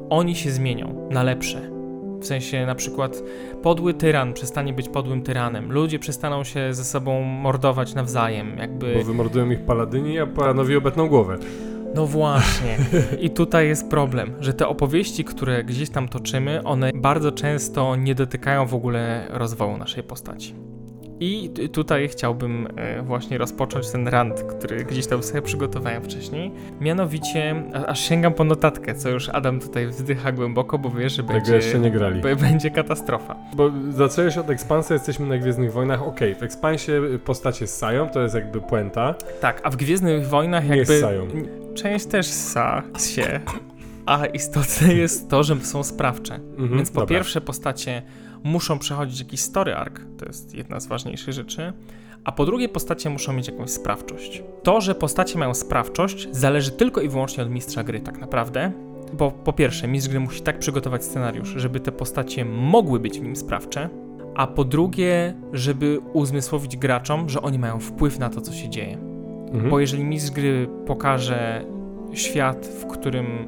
oni 0.09 0.35
się 0.35 0.51
zmienią 0.51 1.09
na 1.11 1.23
lepsze. 1.23 1.71
W 2.19 2.25
sensie 2.25 2.65
na 2.65 2.75
przykład 2.75 3.23
podły 3.61 3.93
tyran 3.93 4.33
przestanie 4.33 4.73
być 4.73 4.89
podłym 4.89 5.21
tyranem, 5.21 5.71
ludzie 5.71 5.99
przestaną 5.99 6.43
się 6.43 6.73
ze 6.73 6.83
sobą 6.83 7.21
mordować 7.21 7.95
nawzajem, 7.95 8.57
jakby... 8.57 8.93
Bo 8.95 9.03
wymordują 9.03 9.49
ich 9.49 9.65
paladyni, 9.65 10.19
a 10.19 10.27
palanowi 10.27 10.75
obetną 10.75 11.07
głowę. 11.07 11.37
No 11.95 12.05
właśnie. 12.05 12.77
I 13.19 13.29
tutaj 13.29 13.67
jest 13.67 13.89
problem, 13.89 14.33
że 14.39 14.53
te 14.53 14.67
opowieści, 14.67 15.23
które 15.23 15.63
gdzieś 15.63 15.89
tam 15.89 16.07
toczymy, 16.07 16.63
one 16.63 16.91
bardzo 16.95 17.31
często 17.31 17.95
nie 17.95 18.15
dotykają 18.15 18.65
w 18.65 18.73
ogóle 18.73 19.27
rozwoju 19.29 19.77
naszej 19.77 20.03
postaci. 20.03 20.70
I 21.23 21.49
tutaj 21.71 22.07
chciałbym 22.09 22.67
e, 22.75 23.01
właśnie 23.01 23.37
rozpocząć 23.37 23.91
ten 23.91 24.07
rant, 24.07 24.43
który 24.43 24.85
gdzieś 24.85 25.07
tam 25.07 25.23
sobie 25.23 25.41
przygotowałem 25.41 26.03
wcześniej. 26.03 26.51
Mianowicie, 26.79 27.63
aż 27.87 27.99
sięgam 27.99 28.33
po 28.33 28.43
notatkę, 28.43 28.95
co 28.95 29.09
już 29.09 29.29
Adam 29.29 29.59
tutaj 29.59 29.87
wzdycha 29.87 30.31
głęboko, 30.31 30.77
bo 30.79 30.89
wiesz, 30.89 31.13
że 31.15 31.23
Tego 31.23 31.33
będzie, 31.33 31.55
jeszcze 31.55 31.79
nie 31.79 31.91
grali. 31.91 32.21
będzie 32.21 32.71
katastrofa. 32.71 33.35
Bo 33.55 33.71
zacząłeś 33.89 34.37
od 34.37 34.49
ekspansji, 34.49 34.93
jesteśmy 34.93 35.25
na 35.25 35.37
Gwiezdnych 35.37 35.73
Wojnach. 35.73 36.03
Okej, 36.07 36.35
w 36.35 36.43
ekspansie 36.43 37.01
postacie 37.25 37.67
ssają, 37.67 38.09
to 38.09 38.21
jest 38.21 38.35
jakby 38.35 38.61
puenta. 38.61 39.15
Tak, 39.41 39.61
a 39.63 39.69
w 39.69 39.75
Gwiezdnych 39.75 40.27
Wojnach 40.27 40.69
Nie 40.69 40.77
jakby... 40.77 40.99
ssają. 40.99 41.27
Część 41.75 42.05
też 42.05 42.25
sa 42.27 42.83
się, 43.15 43.39
a 44.05 44.25
istotne 44.25 44.93
jest 44.93 45.29
to, 45.29 45.43
że 45.43 45.55
są 45.55 45.83
sprawcze. 45.83 46.35
Mhm, 46.35 46.69
Więc 46.75 46.91
po 46.91 46.99
dobra. 46.99 47.15
pierwsze 47.15 47.41
postacie 47.41 48.01
muszą 48.43 48.79
przechodzić 48.79 49.19
jakiś 49.19 49.39
story 49.39 49.75
arc, 49.75 49.95
to 50.17 50.25
jest 50.25 50.55
jedna 50.55 50.79
z 50.79 50.87
ważniejszych 50.87 51.33
rzeczy, 51.33 51.73
a 52.23 52.31
po 52.31 52.45
drugie 52.45 52.69
postacie 52.69 53.09
muszą 53.09 53.33
mieć 53.33 53.47
jakąś 53.47 53.69
sprawczość. 53.69 54.43
To, 54.63 54.81
że 54.81 54.95
postacie 54.95 55.39
mają 55.39 55.53
sprawczość, 55.53 56.27
zależy 56.31 56.71
tylko 56.71 57.01
i 57.01 57.09
wyłącznie 57.09 57.43
od 57.43 57.49
mistrza 57.49 57.83
gry, 57.83 57.99
tak 57.99 58.19
naprawdę. 58.19 58.71
Bo 59.13 59.31
po 59.31 59.53
pierwsze, 59.53 59.87
mistrz 59.87 60.09
gry 60.09 60.19
musi 60.19 60.41
tak 60.41 60.59
przygotować 60.59 61.03
scenariusz, 61.03 61.53
żeby 61.55 61.79
te 61.79 61.91
postacie 61.91 62.45
mogły 62.45 62.99
być 62.99 63.19
w 63.19 63.23
nim 63.23 63.35
sprawcze, 63.35 63.89
a 64.35 64.47
po 64.47 64.63
drugie, 64.63 65.33
żeby 65.53 65.99
uzmysłowić 66.13 66.77
graczom, 66.77 67.29
że 67.29 67.41
oni 67.41 67.59
mają 67.59 67.79
wpływ 67.79 68.19
na 68.19 68.29
to, 68.29 68.41
co 68.41 68.53
się 68.53 68.69
dzieje. 68.69 68.97
Mhm. 69.51 69.69
Bo 69.69 69.79
jeżeli 69.79 70.03
mistrz 70.03 70.31
gry 70.31 70.67
pokaże 70.85 71.65
świat, 72.13 72.65
w 72.65 72.87
którym 72.87 73.47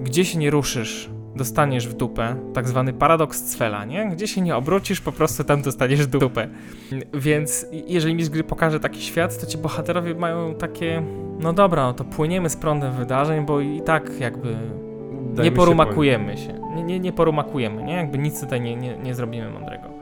gdzie 0.00 0.24
się 0.24 0.38
nie 0.38 0.50
ruszysz, 0.50 1.10
dostaniesz 1.38 1.88
w 1.88 1.94
dupę, 1.94 2.36
tak 2.54 2.68
zwany 2.68 2.92
paradoks 2.92 3.42
Cfela, 3.42 3.84
nie? 3.84 4.10
Gdzie 4.10 4.28
się 4.28 4.40
nie 4.40 4.56
obrócisz, 4.56 5.00
po 5.00 5.12
prostu 5.12 5.44
tam 5.44 5.62
dostaniesz 5.62 6.00
w 6.00 6.06
dupę. 6.06 6.48
Więc 7.14 7.66
jeżeli 7.86 8.14
mistrz 8.14 8.32
gry 8.32 8.44
pokaże 8.44 8.80
taki 8.80 9.02
świat, 9.02 9.40
to 9.40 9.46
ci 9.46 9.58
bohaterowie 9.58 10.14
mają 10.14 10.54
takie, 10.54 11.02
no 11.38 11.52
dobra, 11.52 11.82
no 11.82 11.92
to 11.94 12.04
płyniemy 12.04 12.50
z 12.50 12.56
prądem 12.56 12.92
wydarzeń, 12.92 13.46
bo 13.46 13.60
i 13.60 13.82
tak 13.82 14.20
jakby 14.20 14.48
Dajmy 14.48 15.42
nie 15.42 15.50
się 15.50 15.52
porumakujemy 15.56 16.36
się. 16.36 16.60
Nie, 16.76 16.82
nie, 16.82 17.00
nie 17.00 17.12
porumakujemy, 17.12 17.82
nie? 17.82 17.92
Jakby 17.92 18.18
nic 18.18 18.40
tutaj 18.40 18.60
nie, 18.60 18.76
nie, 18.76 18.96
nie 18.96 19.14
zrobimy 19.14 19.50
mądrego. 19.50 19.97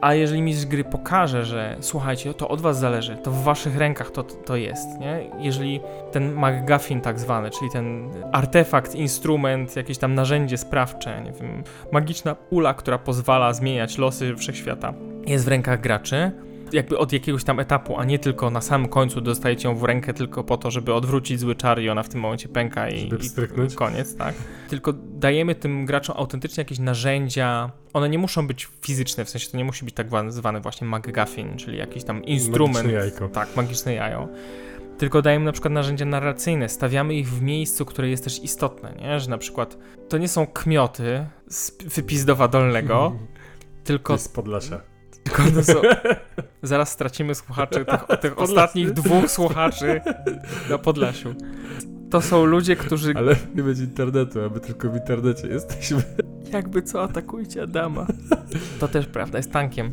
A 0.00 0.14
jeżeli 0.14 0.42
mistrz 0.42 0.66
gry 0.66 0.84
pokaże, 0.84 1.44
że 1.44 1.76
słuchajcie, 1.80 2.34
to 2.34 2.48
od 2.48 2.60
was 2.60 2.78
zależy, 2.78 3.16
to 3.16 3.30
w 3.30 3.42
waszych 3.42 3.76
rękach 3.76 4.10
to, 4.10 4.22
to 4.22 4.56
jest, 4.56 4.98
nie? 5.00 5.30
Jeżeli 5.38 5.80
ten 6.12 6.32
MacGuffin 6.32 7.00
tak 7.00 7.20
zwany, 7.20 7.50
czyli 7.50 7.70
ten 7.70 8.10
artefakt, 8.32 8.94
instrument, 8.94 9.76
jakieś 9.76 9.98
tam 9.98 10.14
narzędzie 10.14 10.58
sprawcze, 10.58 11.22
nie 11.24 11.32
wiem, 11.32 11.62
magiczna 11.92 12.34
pula, 12.34 12.74
która 12.74 12.98
pozwala 12.98 13.52
zmieniać 13.52 13.98
losy 13.98 14.36
wszechświata, 14.36 14.94
jest 15.26 15.44
w 15.44 15.48
rękach 15.48 15.80
graczy, 15.80 16.32
jakby 16.72 16.98
od 16.98 17.12
jakiegoś 17.12 17.44
tam 17.44 17.60
etapu, 17.60 17.96
a 17.98 18.04
nie 18.04 18.18
tylko 18.18 18.50
na 18.50 18.60
samym 18.60 18.88
końcu 18.88 19.20
dostajecie 19.20 19.68
ją 19.68 19.74
w 19.76 19.84
rękę 19.84 20.14
tylko 20.14 20.44
po 20.44 20.56
to, 20.56 20.70
żeby 20.70 20.94
odwrócić 20.94 21.40
zły 21.40 21.54
czar 21.54 21.80
i 21.80 21.88
ona 21.90 22.02
w 22.02 22.08
tym 22.08 22.20
momencie 22.20 22.48
pęka 22.48 22.88
i, 22.88 23.10
i 23.72 23.74
koniec, 23.74 24.16
tak? 24.16 24.34
Tylko 24.68 24.92
dajemy 24.92 25.54
tym 25.54 25.86
graczom 25.86 26.16
autentycznie 26.18 26.60
jakieś 26.60 26.78
narzędzia. 26.78 27.70
One 27.92 28.08
nie 28.08 28.18
muszą 28.18 28.46
być 28.46 28.68
fizyczne, 28.82 29.24
w 29.24 29.30
sensie 29.30 29.50
to 29.50 29.56
nie 29.56 29.64
musi 29.64 29.84
być 29.84 29.94
tak 29.94 30.08
wa- 30.10 30.30
zwany 30.30 30.60
właśnie 30.60 30.86
MacGuffin, 30.86 31.56
czyli 31.56 31.78
jakiś 31.78 32.04
tam 32.04 32.24
instrument. 32.24 32.76
Magiczne 32.76 32.92
jajko. 33.00 33.28
Tak, 33.28 33.56
magiczne 33.56 33.94
jajo. 33.94 34.28
Tylko 34.98 35.22
dajemy 35.22 35.44
na 35.44 35.52
przykład 35.52 35.72
narzędzia 35.72 36.04
narracyjne, 36.04 36.68
stawiamy 36.68 37.14
ich 37.14 37.28
w 37.28 37.42
miejscu, 37.42 37.84
które 37.84 38.08
jest 38.08 38.24
też 38.24 38.42
istotne, 38.44 38.94
nie? 39.00 39.20
Że 39.20 39.30
na 39.30 39.38
przykład 39.38 39.78
to 40.08 40.18
nie 40.18 40.28
są 40.28 40.46
kmioty 40.46 41.26
z 41.48 41.82
wypizdowa 41.94 42.48
dolnego, 42.48 43.12
tylko 43.84 44.18
z 44.18 44.28
Podlasia. 44.28 44.80
tylko 45.24 45.42
to 45.54 45.64
są... 45.64 45.72
Zaraz 46.62 46.92
stracimy 46.92 47.34
słuchaczy, 47.34 47.84
tych, 47.84 48.18
tych 48.22 48.38
ostatnich 48.38 48.92
dwóch 48.92 49.30
słuchaczy 49.30 50.00
na 50.70 50.78
Podlasiu. 50.78 51.34
To 52.10 52.20
są 52.20 52.44
ludzie, 52.44 52.76
którzy... 52.76 53.12
Ale 53.16 53.36
nie 53.54 53.62
będzie 53.62 53.84
internetu, 53.84 54.40
a 54.40 54.48
my 54.48 54.60
tylko 54.60 54.90
w 54.90 54.94
internecie 54.94 55.48
jesteśmy. 55.48 56.02
Jakby 56.52 56.82
co, 56.82 57.02
atakujcie 57.02 57.62
Adama. 57.62 58.06
To 58.80 58.88
też 58.88 59.06
prawda, 59.06 59.38
jest 59.38 59.52
tankiem. 59.52 59.90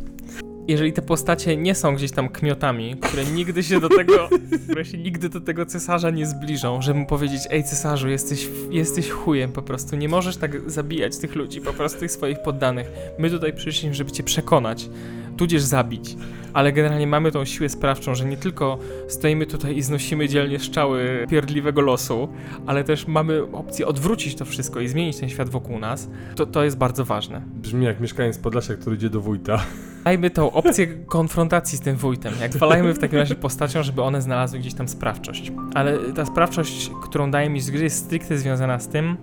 Jeżeli 0.67 0.93
te 0.93 1.01
postacie 1.01 1.57
nie 1.57 1.75
są 1.75 1.95
gdzieś 1.95 2.11
tam 2.11 2.29
kmiotami, 2.29 2.95
które 3.01 3.25
nigdy 3.25 3.63
się 3.63 3.79
do 3.79 3.89
tego, 3.89 4.29
które 4.63 4.85
się 4.85 4.97
nigdy 4.97 5.29
do 5.29 5.41
tego 5.41 5.65
cesarza 5.65 6.09
nie 6.09 6.25
zbliżą, 6.25 6.81
żeby 6.81 6.99
mu 6.99 7.05
powiedzieć, 7.05 7.41
ej 7.49 7.63
cesarzu, 7.63 8.09
jesteś, 8.09 8.49
jesteś 8.71 9.09
chujem 9.09 9.51
po 9.51 9.61
prostu, 9.61 9.95
nie 9.95 10.09
możesz 10.09 10.37
tak 10.37 10.71
zabijać 10.71 11.17
tych 11.17 11.35
ludzi, 11.35 11.61
po 11.61 11.73
prostu 11.73 11.99
tych 11.99 12.11
swoich 12.11 12.41
poddanych. 12.41 12.91
My 13.19 13.29
tutaj 13.29 13.53
przyszliśmy, 13.53 13.93
żeby 13.93 14.11
cię 14.11 14.23
przekonać, 14.23 14.89
tudzież 15.37 15.61
zabić. 15.61 16.17
Ale 16.53 16.73
generalnie 16.73 17.07
mamy 17.07 17.31
tą 17.31 17.45
siłę 17.45 17.69
sprawczą, 17.69 18.15
że 18.15 18.25
nie 18.25 18.37
tylko 18.37 18.77
stoimy 19.07 19.45
tutaj 19.45 19.77
i 19.77 19.81
znosimy 19.81 20.29
dzielnie 20.29 20.59
szczały 20.59 21.25
pierdliwego 21.29 21.81
losu, 21.81 22.29
ale 22.65 22.83
też 22.83 23.07
mamy 23.07 23.51
opcję 23.51 23.87
odwrócić 23.87 24.35
to 24.35 24.45
wszystko 24.45 24.79
i 24.79 24.87
zmienić 24.87 25.17
ten 25.17 25.29
świat 25.29 25.49
wokół 25.49 25.79
nas. 25.79 26.09
To, 26.35 26.45
to 26.45 26.63
jest 26.63 26.77
bardzo 26.77 27.05
ważne. 27.05 27.41
Brzmi 27.55 27.85
jak 27.85 27.99
mieszkaniec 27.99 28.37
Podlasia, 28.37 28.73
który 28.73 28.95
idzie 28.95 29.09
do 29.09 29.21
wójta. 29.21 29.65
Dajmy 30.03 30.29
tą 30.29 30.51
opcję 30.51 30.87
konfrontacji 30.87 31.77
z 31.77 31.81
tym 31.81 31.95
wójtem. 31.95 32.33
Jak 32.41 32.57
walajmy 32.57 32.93
w 32.93 32.99
takim 32.99 33.19
razie 33.19 33.35
postacią, 33.35 33.83
żeby 33.83 34.01
one 34.01 34.21
znalazły 34.21 34.59
gdzieś 34.59 34.73
tam 34.73 34.87
sprawczość. 34.87 35.51
Ale 35.73 35.97
ta 35.97 36.25
sprawczość, 36.25 36.91
którą 37.03 37.31
daje 37.31 37.49
mi 37.49 37.61
z 37.61 37.69
gry, 37.69 37.83
jest 37.83 38.05
stricte 38.05 38.37
związana 38.37 38.79
z 38.79 38.87
tym, 38.87 39.17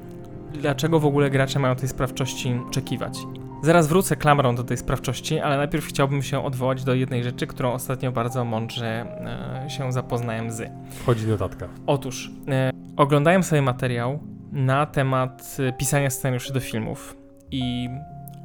dlaczego 0.60 1.00
w 1.00 1.06
ogóle 1.06 1.30
gracze 1.30 1.58
mają 1.58 1.76
tej 1.76 1.88
sprawczości 1.88 2.54
oczekiwać. 2.68 3.18
Zaraz 3.62 3.86
wrócę 3.88 4.16
klamrą 4.16 4.54
do 4.54 4.64
tej 4.64 4.76
sprawczości, 4.76 5.38
ale 5.38 5.56
najpierw 5.56 5.86
chciałbym 5.86 6.22
się 6.22 6.44
odwołać 6.44 6.84
do 6.84 6.94
jednej 6.94 7.24
rzeczy, 7.24 7.46
którą 7.46 7.72
ostatnio 7.72 8.12
bardzo 8.12 8.44
mądrze 8.44 9.06
e, 9.66 9.70
się 9.70 9.92
zapoznałem 9.92 10.50
z. 10.50 10.70
Wchodzi 10.90 11.26
notatka. 11.26 11.68
Otóż, 11.86 12.30
e, 12.48 12.70
oglądałem 12.96 13.42
sobie 13.42 13.62
materiał 13.62 14.18
na 14.52 14.86
temat 14.86 15.56
e, 15.58 15.72
pisania 15.72 16.10
scenariuszy 16.10 16.52
do 16.52 16.60
filmów 16.60 17.16
i 17.50 17.88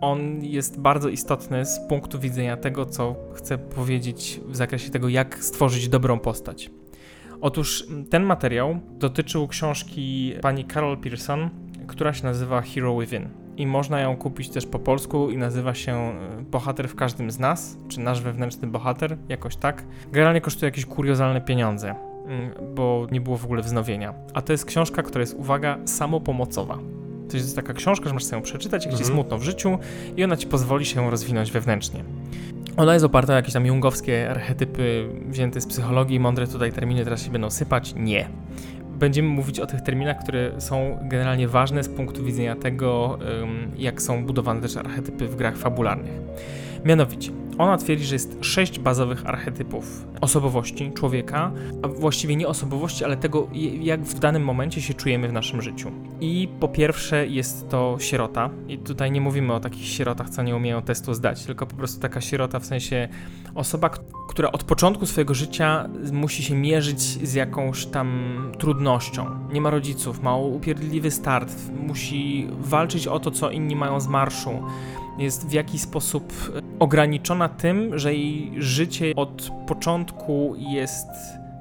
on 0.02 0.44
jest 0.44 0.80
bardzo 0.80 1.10
istotny 1.10 1.66
z 1.66 1.80
punktu 1.90 2.20
widzenia 2.20 2.58
tego, 2.58 2.86
co 2.86 3.16
chcę 3.34 3.58
powiedzieć 3.58 4.42
w 4.48 4.56
zakresie 4.56 4.90
tego, 4.90 5.10
jak 5.10 5.44
stworzyć 5.44 5.90
dobrą 5.90 6.20
postać. 6.20 6.72
Otóż 7.42 7.88
ten 8.10 8.24
materiał 8.24 8.80
dotyczył 8.92 9.48
książki 9.48 10.34
pani 10.42 10.66
Carol 10.66 10.98
Pearson, 10.98 11.50
która 11.88 12.14
się 12.14 12.24
nazywa 12.24 12.62
Hero 12.62 13.00
Within. 13.00 13.47
I 13.58 13.68
można 13.68 14.00
ją 14.00 14.18
kupić 14.18 14.50
też 14.50 14.66
po 14.66 14.80
polsku 14.80 15.30
i 15.32 15.38
nazywa 15.38 15.74
się 15.74 15.94
e, 15.94 16.42
Bohater 16.52 16.88
w 16.88 16.96
każdym 16.96 17.32
z 17.32 17.40
nas, 17.40 17.78
czy 17.88 18.00
nasz 18.00 18.22
wewnętrzny 18.22 18.68
bohater, 18.68 19.18
jakoś 19.30 19.56
tak. 19.56 19.84
Generalnie 20.12 20.42
kosztuje 20.42 20.68
jakieś 20.68 20.86
kuriozalne 20.86 21.42
pieniądze 21.42 21.96
mm, 22.28 22.52
bo 22.76 23.08
nie 23.12 23.22
było 23.22 23.38
w 23.38 23.46
ogóle 23.46 23.62
wznowienia. 23.62 24.14
A 24.34 24.42
to 24.42 24.52
jest 24.52 24.66
książka, 24.66 25.04
która 25.04 25.22
jest, 25.22 25.34
uwaga, 25.34 25.78
samopomocowa. 25.86 26.78
To 27.30 27.38
jest 27.38 27.56
taka 27.56 27.74
książka, 27.74 28.08
że 28.08 28.14
masz 28.14 28.24
sobie 28.24 28.38
ją 28.38 28.42
przeczytać, 28.44 28.86
jak 28.86 28.94
ci 28.94 29.00
Mhm. 29.00 29.14
smutno 29.16 29.38
w 29.38 29.44
życiu 29.44 29.78
i 30.18 30.24
ona 30.24 30.38
ci 30.38 30.48
pozwoli 30.48 30.86
się 30.86 31.12
rozwinąć 31.12 31.52
wewnętrznie. 31.52 32.04
Ona 32.78 32.94
jest 32.94 33.06
oparta 33.06 33.34
o 33.34 33.36
jakieś 33.36 33.54
tam 33.54 33.66
jungowskie 33.66 34.30
archetypy 34.30 35.10
wzięte 35.30 35.62
z 35.62 35.68
psychologii, 35.68 36.20
mądre 36.20 36.48
tutaj 36.48 36.72
terminy 36.72 37.04
teraz 37.04 37.24
się 37.24 37.32
będą 37.32 37.50
sypać? 37.50 37.94
Nie. 37.96 38.30
Będziemy 39.00 39.30
mówić 39.30 39.60
o 39.60 39.66
tych 39.66 39.82
terminach, 39.82 40.24
które 40.24 40.62
są 40.62 40.98
generalnie 41.02 41.48
ważne 41.48 41.84
z 41.84 41.90
punktu 41.90 42.24
widzenia 42.24 42.56
tego, 42.56 43.20
jak 43.78 44.02
są 44.02 44.26
budowane 44.26 44.62
też 44.62 44.78
archetypy 44.78 45.28
w 45.28 45.36
grach 45.36 45.58
fabularnych. 45.58 46.22
Mianowicie, 46.86 47.32
ona 47.58 47.78
twierdzi, 47.78 48.06
że 48.06 48.16
jest 48.16 48.38
sześć 48.42 48.80
bazowych 48.80 49.26
archetypów 49.26 50.06
osobowości 50.22 50.92
człowieka, 50.92 51.52
a 51.84 51.88
właściwie 51.88 52.36
nie 52.36 52.48
osobowości, 52.48 53.06
ale 53.06 53.18
tego, 53.18 53.48
jak 53.80 54.02
w 54.02 54.20
danym 54.20 54.44
momencie 54.44 54.82
się 54.82 54.94
czujemy 54.94 55.28
w 55.28 55.34
naszym 55.34 55.62
życiu. 55.62 55.92
I 56.22 56.50
po 56.60 56.68
pierwsze 56.68 57.28
jest 57.28 57.70
to 57.70 57.98
sierota. 58.00 58.50
I 58.68 58.78
tutaj 58.78 59.12
nie 59.12 59.22
mówimy 59.22 59.54
o 59.54 59.60
takich 59.60 59.86
sierotach, 59.86 60.30
co 60.30 60.44
nie 60.44 60.56
umieją 60.56 60.82
testu 60.82 61.14
zdać, 61.14 61.46
tylko 61.46 61.66
po 61.66 61.76
prostu 61.76 62.02
taka 62.02 62.22
sierota 62.22 62.60
w 62.60 62.66
sensie 62.66 63.08
osoba, 63.56 63.90
która 64.30 64.52
od 64.52 64.64
początku 64.64 65.06
swojego 65.06 65.34
życia 65.34 65.90
musi 66.12 66.44
się 66.44 66.56
mierzyć 66.56 67.02
z 67.02 67.34
jakąś 67.34 67.86
tam 67.86 68.52
trudnością. 68.60 69.26
Nie 69.54 69.62
ma 69.62 69.70
rodziców, 69.70 70.24
ma 70.24 70.36
upierdliwy 70.36 71.12
start, 71.12 71.54
musi 71.88 72.48
walczyć 72.60 73.08
o 73.08 73.20
to, 73.20 73.32
co 73.32 73.52
inni 73.52 73.76
mają 73.76 74.00
z 74.00 74.08
marszu 74.08 74.64
jest 75.18 75.48
w 75.48 75.52
jakiś 75.52 75.82
sposób 75.82 76.34
e, 76.56 76.62
ograniczona 76.80 77.50
tym, 77.50 78.00
że 78.00 78.14
jej 78.14 78.52
życie 78.58 79.14
od 79.16 79.52
początku 79.68 80.56
jest 80.58 81.08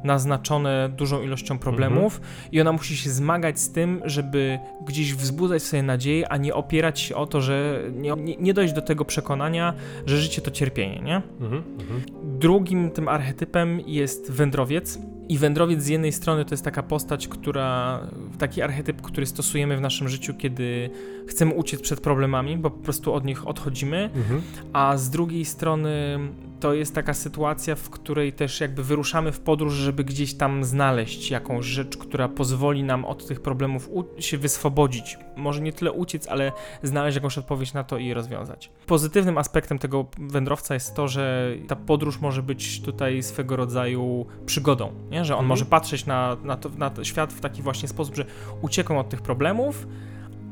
naznaczone 0.06 0.88
dużą 0.96 1.22
ilością 1.22 1.58
problemów 1.58 2.20
i 2.52 2.60
ona 2.60 2.72
musi 2.72 2.96
się 2.96 3.10
zmagać 3.10 3.60
z 3.60 3.72
tym, 3.72 4.00
żeby 4.04 4.58
gdzieś 4.86 5.14
wzbudzać 5.14 5.62
sobie 5.62 5.82
nadzieję, 5.82 6.28
a 6.32 6.36
nie 6.36 6.54
opierać 6.54 7.00
się 7.00 7.14
o 7.14 7.26
to, 7.26 7.40
że 7.40 7.82
nie, 7.92 8.12
nie, 8.16 8.36
nie 8.36 8.54
dojść 8.54 8.74
do 8.74 8.82
tego 8.82 9.04
przekonania, 9.04 9.74
że 10.06 10.18
życie 10.18 10.42
to 10.42 10.50
cierpienie, 10.50 11.00
nie? 11.02 11.22
Mhm, 11.40 11.62
mhm. 11.80 12.02
Drugim 12.38 12.90
tym 12.90 13.08
archetypem 13.08 13.80
jest 13.86 14.30
wędrowiec. 14.30 14.98
I 15.28 15.38
wędrowiec 15.38 15.82
z 15.82 15.86
jednej 15.86 16.12
strony 16.12 16.44
to 16.44 16.50
jest 16.50 16.64
taka 16.64 16.82
postać, 16.82 17.28
która, 17.28 18.00
taki 18.38 18.62
archetyp, 18.62 19.02
który 19.02 19.26
stosujemy 19.26 19.76
w 19.76 19.80
naszym 19.80 20.08
życiu, 20.08 20.34
kiedy 20.34 20.90
chcemy 21.28 21.54
uciec 21.54 21.80
przed 21.80 22.00
problemami, 22.00 22.56
bo 22.56 22.70
po 22.70 22.78
prostu 22.84 23.14
od 23.14 23.24
nich 23.24 23.46
odchodzimy, 23.48 24.10
Mhm. 24.14 24.42
a 24.72 24.96
z 24.96 25.10
drugiej 25.10 25.44
strony 25.44 26.18
to 26.60 26.74
jest 26.74 26.94
taka 26.94 27.14
sytuacja, 27.14 27.74
w 27.74 27.90
której 27.90 28.32
też 28.32 28.60
jakby 28.60 28.84
wyruszamy 28.84 29.32
w 29.32 29.40
podróż, 29.40 29.74
żeby 29.74 30.04
gdzieś 30.04 30.34
tam 30.34 30.64
znaleźć 30.64 31.30
jakąś 31.30 31.66
rzecz, 31.66 31.96
która 31.96 32.28
pozwoli 32.28 32.84
nam 32.84 33.04
od 33.04 33.26
tych 33.26 33.40
problemów 33.40 33.88
się 34.18 34.38
wyswobodzić. 34.38 35.18
Może 35.36 35.60
nie 35.60 35.72
tyle 35.72 35.92
uciec, 35.92 36.28
ale 36.28 36.52
znaleźć 36.82 37.14
jakąś 37.14 37.38
odpowiedź 37.38 37.72
na 37.72 37.84
to 37.84 37.98
i 37.98 38.06
je 38.06 38.14
rozwiązać. 38.14 38.70
Pozytywnym 38.86 39.38
aspektem 39.38 39.78
tego 39.78 40.06
wędrowca 40.18 40.74
jest 40.74 40.94
to, 40.94 41.08
że 41.08 41.54
ta 41.68 41.76
podróż 41.76 42.20
może 42.20 42.42
być 42.42 42.82
tutaj 42.82 43.22
swego 43.22 43.56
rodzaju 43.56 44.26
przygodą, 44.46 44.92
nie? 45.10 45.24
że 45.24 45.34
on 45.34 45.38
Mhm. 45.38 45.48
może 45.48 45.64
patrzeć 45.64 46.06
na, 46.06 46.36
na, 46.44 46.56
to, 46.56 46.68
na 46.68 46.90
to 46.90 47.04
świat 47.04 47.32
w 47.32 47.40
taki 47.40 47.62
właśnie 47.62 47.88
sposób, 47.88 48.16
że 48.16 48.24
uciekam 48.62 48.96
od 48.96 49.08
tych 49.08 49.22
problemów, 49.22 49.86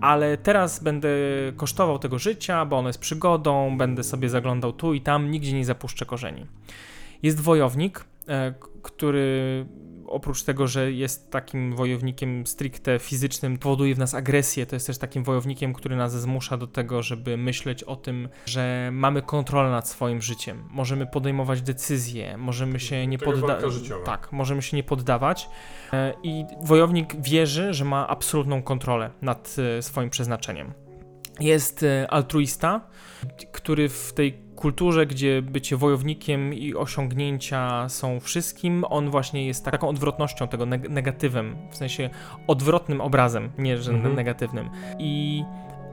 ale 0.04 0.36
teraz 0.36 0.82
będę 0.82 1.08
kosztował 1.56 1.98
tego 1.98 2.18
życia, 2.18 2.64
bo 2.64 2.78
ono 2.78 2.88
jest 2.88 2.98
przygodą, 2.98 3.78
będę 3.78 4.02
sobie 4.02 4.28
zaglądał 4.28 4.72
tu 4.72 4.94
i 4.94 5.00
tam, 5.00 5.30
nigdzie 5.30 5.52
nie 5.52 5.64
zapuszczę 5.64 6.06
korzeni. 6.06 6.46
Jest 7.22 7.40
wojownik, 7.40 8.04
e, 8.28 8.54
który 8.82 9.66
oprócz 10.06 10.42
tego, 10.42 10.66
że 10.66 10.92
jest 10.92 11.30
takim 11.30 11.76
wojownikiem 11.76 12.46
stricte 12.46 12.98
fizycznym, 12.98 13.58
powoduje 13.58 13.94
w 13.94 13.98
nas 13.98 14.14
agresję, 14.14 14.66
to 14.66 14.76
jest 14.76 14.86
też 14.86 14.98
takim 14.98 15.24
wojownikiem, 15.24 15.72
który 15.72 15.96
nas 15.96 16.20
zmusza 16.20 16.56
do 16.56 16.66
tego, 16.66 17.02
żeby 17.02 17.36
myśleć 17.36 17.82
o 17.82 17.96
tym, 17.96 18.28
że 18.46 18.90
mamy 18.92 19.22
kontrolę 19.22 19.70
nad 19.70 19.88
swoim 19.88 20.22
życiem, 20.22 20.64
możemy 20.70 21.06
podejmować 21.06 21.62
decyzje, 21.62 22.36
możemy 22.36 22.80
się 22.80 23.06
nie 23.06 23.18
poddawać. 23.18 23.64
Tak, 24.04 24.32
możemy 24.32 24.62
się 24.62 24.76
nie 24.76 24.84
poddawać. 24.84 25.48
E, 25.92 26.14
I 26.22 26.44
wojownik 26.62 27.20
wierzy, 27.20 27.74
że 27.74 27.84
ma 27.84 28.08
absolutną 28.08 28.62
kontrolę 28.62 29.10
nad 29.22 29.56
e, 29.78 29.82
swoim 29.82 30.10
przeznaczeniem. 30.10 30.83
Jest 31.40 31.82
e, 31.82 32.10
altruista, 32.10 32.80
który 33.52 33.88
w 33.88 34.12
tej 34.12 34.44
kulturze, 34.56 35.06
gdzie 35.06 35.42
bycie 35.42 35.76
wojownikiem 35.76 36.54
i 36.54 36.74
osiągnięcia 36.74 37.88
są 37.88 38.20
wszystkim, 38.20 38.84
on 38.84 39.10
właśnie 39.10 39.46
jest 39.46 39.64
taką 39.64 39.88
odwrotnością 39.88 40.48
tego, 40.48 40.64
neg- 40.66 40.90
negatywem, 40.90 41.56
w 41.70 41.76
sensie 41.76 42.10
odwrotnym 42.46 43.00
obrazem, 43.00 43.52
nie 43.58 43.78
że 43.78 43.92
Mhm. 43.92 44.14
negatywnym. 44.14 44.70
I 44.98 45.44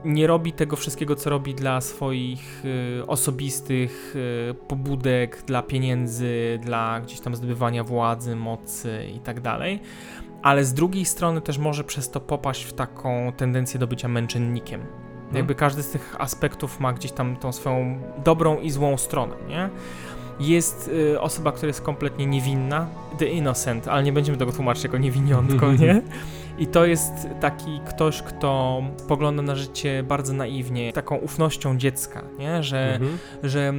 nie 0.04 0.26
robi 0.26 0.52
tego 0.52 0.76
wszystkiego, 0.76 1.16
co 1.16 1.30
robi 1.30 1.54
dla 1.54 1.80
swoich 1.80 2.62
y, 3.00 3.06
osobistych 3.06 4.14
y, 4.50 4.54
pobudek, 4.54 5.42
dla 5.46 5.62
pieniędzy, 5.62 6.58
dla 6.62 7.00
gdzieś 7.00 7.20
tam 7.20 7.36
zdobywania 7.36 7.84
władzy, 7.84 8.36
mocy 8.36 9.06
i 9.16 9.20
tak 9.20 9.40
dalej. 9.40 9.80
Ale 10.42 10.64
z 10.64 10.74
drugiej 10.74 11.04
strony 11.04 11.40
też 11.40 11.58
może 11.58 11.84
przez 11.84 12.10
to 12.10 12.20
popaść 12.20 12.64
w 12.64 12.72
taką 12.72 13.32
tendencję 13.36 13.80
do 13.80 13.86
bycia 13.86 14.08
męczennikiem. 14.08 14.86
Jakby 15.34 15.54
każdy 15.54 15.82
z 15.82 15.90
tych 15.90 16.16
aspektów 16.18 16.80
ma 16.80 16.92
gdzieś 16.92 17.12
tam 17.12 17.36
tą 17.36 17.52
swoją 17.52 17.98
dobrą 18.24 18.58
i 18.60 18.70
złą 18.70 18.96
stronę, 18.96 19.34
nie? 19.48 19.68
Jest 20.40 20.88
y, 21.12 21.20
osoba, 21.20 21.52
która 21.52 21.66
jest 21.68 21.80
kompletnie 21.82 22.26
niewinna, 22.26 22.86
the 23.18 23.26
innocent, 23.26 23.88
ale 23.88 24.02
nie 24.02 24.12
będziemy 24.12 24.38
tego 24.38 24.52
tłumaczyć 24.52 24.84
jako 24.84 24.98
niewiniątko, 24.98 25.72
nie? 25.80 26.02
I 26.58 26.66
to 26.66 26.86
jest 26.86 27.12
taki 27.40 27.80
ktoś, 27.88 28.22
kto 28.22 28.82
spogląda 28.96 29.42
na 29.42 29.54
życie 29.56 30.02
bardzo 30.02 30.32
naiwnie, 30.32 30.92
taką 30.92 31.16
ufnością 31.16 31.78
dziecka, 31.78 32.22
nie? 32.38 32.62
Że, 32.62 32.92
Mhm. 32.94 33.18
że 33.42 33.72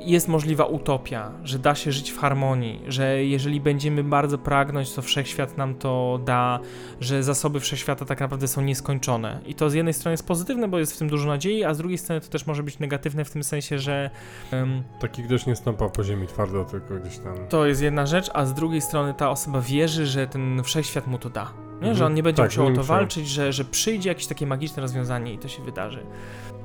jest 0.00 0.28
możliwa 0.28 0.64
utopia, 0.64 1.30
że 1.44 1.58
da 1.58 1.74
się 1.74 1.92
żyć 1.92 2.10
w 2.10 2.18
harmonii, 2.18 2.82
że 2.88 3.24
jeżeli 3.24 3.60
będziemy 3.60 4.04
bardzo 4.04 4.38
pragnąć, 4.38 4.92
to 4.92 5.02
wszechświat 5.02 5.56
nam 5.56 5.74
to 5.74 6.20
da, 6.24 6.60
że 7.00 7.22
zasoby 7.22 7.60
wszechświata 7.60 8.04
tak 8.04 8.20
naprawdę 8.20 8.48
są 8.48 8.60
nieskończone. 8.62 9.40
I 9.46 9.54
to 9.54 9.70
z 9.70 9.74
jednej 9.74 9.94
strony 9.94 10.12
jest 10.12 10.26
pozytywne, 10.26 10.68
bo 10.68 10.78
jest 10.78 10.94
w 10.94 10.98
tym 10.98 11.08
dużo 11.08 11.28
nadziei, 11.28 11.64
a 11.64 11.74
z 11.74 11.78
drugiej 11.78 11.98
strony 11.98 12.20
to 12.20 12.28
też 12.28 12.46
może 12.46 12.62
być 12.62 12.78
negatywne 12.78 13.24
w 13.24 13.30
tym 13.30 13.44
sensie, 13.44 13.78
że 13.78 14.10
em, 14.52 14.82
Taki 15.00 15.22
ktoś 15.22 15.46
nie 15.46 15.56
stąpa 15.56 15.88
po 15.88 16.04
ziemi 16.04 16.26
twardo, 16.26 16.64
tylko 16.64 16.94
gdzieś 16.94 17.18
tam... 17.18 17.34
to 17.48 17.66
jest 17.66 17.82
jedna 17.82 18.06
rzecz, 18.06 18.30
a 18.34 18.44
z 18.46 18.54
drugiej 18.54 18.80
strony 18.80 19.14
ta 19.14 19.30
osoba 19.30 19.60
wierzy, 19.60 20.06
że 20.06 20.26
ten 20.26 20.62
wszechświat 20.62 21.06
mu 21.06 21.18
to 21.18 21.30
da. 21.30 21.44
Nie? 21.68 21.74
Mhm. 21.74 21.94
Że 21.94 22.06
on 22.06 22.14
nie 22.14 22.22
będzie 22.22 22.42
Tak, 22.42 22.50
musiał 22.50 22.66
o 22.66 22.70
to 22.70 22.84
walczyć, 22.84 23.28
że, 23.28 23.52
że 23.52 23.64
przyjdzie 23.64 24.08
jakieś 24.08 24.26
takie 24.26 24.46
magiczne 24.46 24.82
rozwiązanie 24.82 25.32
i 25.32 25.38
to 25.38 25.48
się 25.48 25.62
wydarzy. 25.62 26.06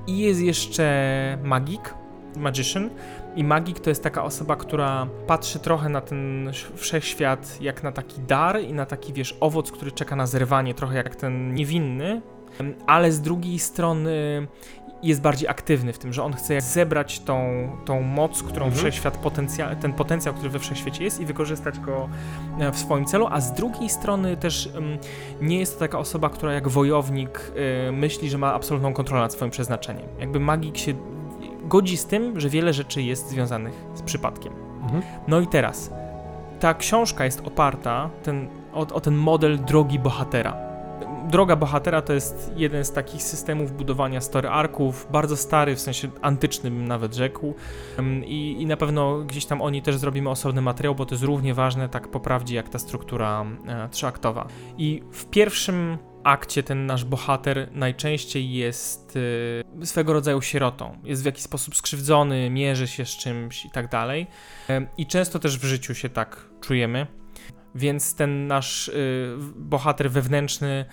I 0.07 0.17
jest 0.17 0.41
jeszcze 0.41 1.37
magik, 1.43 1.93
magician. 2.37 2.89
I 3.35 3.43
magik 3.43 3.79
to 3.79 3.89
jest 3.89 4.03
taka 4.03 4.23
osoba, 4.23 4.55
która 4.55 5.07
patrzy 5.27 5.59
trochę 5.59 5.89
na 5.89 6.01
ten 6.01 6.51
wszechświat 6.75 7.61
jak 7.61 7.83
na 7.83 7.91
taki 7.91 8.21
dar 8.21 8.61
i 8.61 8.73
na 8.73 8.85
taki, 8.85 9.13
wiesz, 9.13 9.37
owoc, 9.39 9.71
który 9.71 9.91
czeka 9.91 10.15
na 10.15 10.27
zerwanie, 10.27 10.73
trochę 10.73 10.95
jak 10.97 11.15
ten 11.15 11.53
niewinny, 11.53 12.21
ale 12.87 13.11
z 13.11 13.21
drugiej 13.21 13.59
strony 13.59 14.47
jest 15.03 15.21
bardziej 15.21 15.47
aktywny 15.49 15.93
w 15.93 15.97
tym, 15.99 16.13
że 16.13 16.23
on 16.23 16.33
chce 16.33 16.61
zebrać 16.61 17.19
tą, 17.19 17.69
tą 17.85 18.01
moc, 18.01 18.43
którą 18.43 18.65
Mhm. 18.65 18.73
wszechświat, 18.73 19.17
potencjał, 19.17 19.69
ten 19.81 19.93
potencjał, 19.93 20.33
który 20.33 20.49
we 20.49 20.59
wszechświecie 20.59 21.03
jest 21.03 21.19
i 21.19 21.25
wykorzystać 21.25 21.79
go 21.79 22.09
e, 22.59 22.71
w 22.71 22.77
swoim 22.77 23.05
celu, 23.05 23.27
a 23.31 23.41
z 23.41 23.53
drugiej 23.53 23.89
strony 23.89 24.37
też 24.37 24.67
em, 24.75 24.97
nie 25.41 25.59
jest 25.59 25.73
to 25.73 25.79
taka 25.79 25.99
osoba, 25.99 26.29
która 26.29 26.53
jak 26.53 26.67
wojownik 26.67 27.51
e, 27.87 27.91
myśli, 27.91 28.29
że 28.29 28.37
ma 28.37 28.53
absolutną 28.53 28.93
kontrolę 28.93 29.21
nad 29.21 29.33
swoim 29.33 29.51
przeznaczeniem. 29.51 30.07
Jakby 30.19 30.39
magik 30.39 30.77
się 30.77 30.93
godzi 31.63 31.97
z 31.97 32.05
tym, 32.05 32.39
że 32.39 32.49
wiele 32.49 32.73
rzeczy 32.73 33.01
jest 33.01 33.29
związanych 33.29 33.73
z 33.93 34.01
przypadkiem. 34.01 34.53
Mhm. 34.83 35.03
No 35.27 35.39
i 35.39 35.47
teraz, 35.47 35.91
ta 36.59 36.73
książka 36.73 37.25
jest 37.25 37.41
oparta 37.47 38.09
ten, 38.23 38.47
o, 38.73 38.79
o 38.79 39.01
ten 39.01 39.15
model 39.15 39.59
drogi 39.59 39.99
bohatera. 39.99 40.57
Droga 41.29 41.55
bohatera 41.55 42.01
to 42.01 42.13
jest 42.13 42.51
jeden 42.55 42.85
z 42.85 42.91
takich 42.91 43.23
systemów 43.23 43.71
budowania 43.71 44.21
story 44.21 44.49
arków, 44.49 45.07
bardzo 45.11 45.37
stary, 45.37 45.75
w 45.75 45.79
sensie 45.79 46.09
antycznym 46.21 46.87
nawet 46.87 47.15
rzekł. 47.15 47.53
I, 48.25 48.61
I 48.61 48.65
na 48.65 48.77
pewno 48.77 49.19
gdzieś 49.19 49.45
tam 49.45 49.61
o 49.61 49.69
niej 49.69 49.81
też 49.81 49.97
zrobimy 49.97 50.29
osobny 50.29 50.61
materiał, 50.61 50.95
bo 50.95 51.05
to 51.05 51.15
jest 51.15 51.23
równie 51.23 51.53
ważne, 51.53 51.89
tak 51.89 52.07
po 52.07 52.19
prawdzie, 52.19 52.55
jak 52.55 52.69
ta 52.69 52.79
struktura 52.79 53.45
e, 53.67 53.89
trzyaktowa. 53.89 54.47
I 54.77 55.03
w 55.11 55.25
pierwszym 55.25 55.97
akcie 56.23 56.63
ten 56.63 56.85
nasz 56.85 57.05
bohater 57.05 57.69
najczęściej 57.71 58.53
jest 58.53 59.17
e, 59.81 59.85
swego 59.85 60.13
rodzaju 60.13 60.41
sierotą. 60.41 60.97
Jest 61.03 61.23
w 61.23 61.25
jakiś 61.25 61.43
sposób 61.43 61.75
skrzywdzony, 61.75 62.49
mierzy 62.49 62.87
się 62.87 63.05
z 63.05 63.09
czymś 63.09 63.65
i 63.65 63.69
tak 63.69 63.89
dalej. 63.89 64.27
Em, 64.67 64.87
I 64.97 65.07
często 65.07 65.39
też 65.39 65.59
w 65.59 65.63
życiu 65.63 65.95
się 65.95 66.09
tak 66.09 66.49
czujemy. 66.61 67.07
Więc 67.75 68.15
ten 68.15 68.47
nasz 68.47 68.87
y, 68.87 69.35
bohater 69.55 70.11
wewnętrzny, 70.11 70.85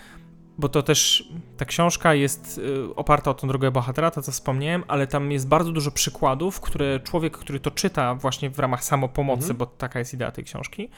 bo 0.59 0.69
to 0.69 0.83
też 0.83 1.29
ta 1.57 1.65
książka 1.65 2.15
jest 2.15 2.59
y, 2.59 2.95
oparta 2.95 3.31
o 3.31 3.35
tą 3.35 3.49
drogę 3.49 3.71
bohatera, 3.71 4.11
to 4.11 4.23
co 4.23 4.33
wspomniałem, 4.33 4.85
ale 4.89 5.07
tam 5.07 5.33
jest 5.33 5.49
bardzo 5.49 5.73
dużo 5.73 5.91
przykładów, 5.91 6.61
które 6.61 7.01
człowiek, 7.01 7.37
który 7.39 7.61
to 7.61 7.71
czyta 7.71 8.15
właśnie 8.15 8.51
w 8.51 8.59
ramach 8.59 8.85
samopomocy, 8.85 9.43
Mhm. 9.43 9.57
bo 9.57 9.67
taka 9.67 9.99
jest 9.99 10.15
idea 10.15 10.31
tej 10.31 10.45
książki, 10.45 10.91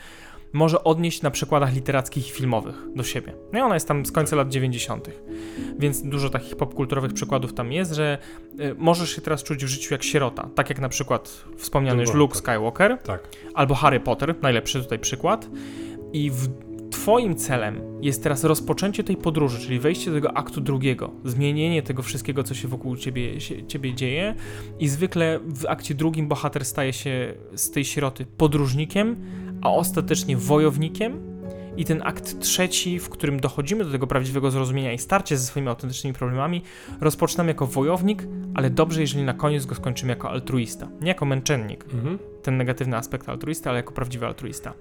może 0.52 0.84
odnieść 0.84 1.22
na 1.22 1.30
przykładach 1.30 1.74
literackich 1.74 2.28
i 2.28 2.32
filmowych 2.32 2.86
do 2.96 3.02
siebie. 3.02 3.32
No 3.52 3.58
i 3.58 3.62
ona 3.62 3.74
jest 3.74 3.88
tam 3.88 4.06
z 4.06 4.12
końca 4.12 4.36
lat 4.36 4.48
90., 4.48 5.10
więc 5.78 6.02
dużo 6.02 6.30
takich 6.30 6.56
popkulturowych 6.56 7.12
przykładów 7.12 7.54
tam 7.54 7.72
jest, 7.72 7.92
że 7.92 8.18
y, 8.60 8.74
możesz 8.78 9.10
się 9.16 9.22
teraz 9.22 9.42
czuć 9.42 9.64
w 9.64 9.68
życiu 9.68 9.94
jak 9.94 10.02
sierota, 10.02 10.48
tak 10.54 10.68
jak 10.68 10.80
na 10.80 10.88
przykład 10.88 11.44
wspomniany 11.56 12.00
już 12.00 12.14
Luke 12.14 12.34
bohater. 12.34 12.54
Skywalker, 12.54 12.98
Tak. 12.98 13.28
albo 13.54 13.74
Harry 13.74 14.00
Potter, 14.00 14.34
najlepszy 14.42 14.82
tutaj 14.82 14.98
przykład. 14.98 15.50
I 16.12 16.30
w 16.30 16.48
Twoim 16.92 17.36
celem 17.36 17.80
jest 18.02 18.22
teraz 18.22 18.44
rozpoczęcie 18.44 19.04
tej 19.04 19.16
podróży, 19.16 19.60
czyli 19.60 19.78
wejście 19.78 20.10
do 20.10 20.16
tego 20.16 20.36
aktu 20.36 20.60
drugiego, 20.60 21.10
zmienienie 21.24 21.82
tego 21.82 22.02
wszystkiego, 22.02 22.42
co 22.42 22.54
się 22.54 22.68
wokół 22.68 22.96
ciebie, 22.96 23.40
się, 23.40 23.66
ciebie 23.66 23.94
dzieje. 23.94 24.34
I 24.78 24.88
zwykle 24.88 25.40
w 25.46 25.66
akcie 25.66 25.94
drugim 25.94 26.28
bohater 26.28 26.64
staje 26.64 26.92
się 26.92 27.34
z 27.54 27.70
tej 27.70 27.84
sieroty 27.84 28.26
podróżnikiem, 28.26 29.16
a 29.62 29.70
ostatecznie 29.70 30.36
wojownikiem. 30.36 31.32
I 31.76 31.84
ten 31.84 32.02
akt 32.04 32.40
trzeci, 32.40 32.98
w 32.98 33.08
którym 33.08 33.40
dochodzimy 33.40 33.84
do 33.84 33.90
tego 33.90 34.06
prawdziwego 34.06 34.50
zrozumienia 34.50 34.92
i 34.92 34.98
starcie 34.98 35.36
ze 35.36 35.46
swoimi 35.46 35.68
autentycznymi 35.68 36.14
problemami, 36.14 36.62
rozpoczynamy 37.00 37.50
jako 37.50 37.66
wojownik, 37.66 38.26
ale 38.54 38.70
dobrze, 38.70 39.00
jeżeli 39.00 39.24
na 39.24 39.34
koniec 39.34 39.66
go 39.66 39.74
skończymy 39.74 40.10
jako 40.12 40.30
altruista, 40.30 40.88
nie 41.00 41.08
jako 41.08 41.26
męczennik 41.26 41.84
Mhm. 41.94 42.18
ten 42.42 42.56
negatywny 42.56 42.96
aspekt 42.96 43.28
altruista, 43.28 43.70
ale 43.70 43.78
jako 43.78 43.92
prawdziwy 43.92 44.26
altruista. 44.26 44.74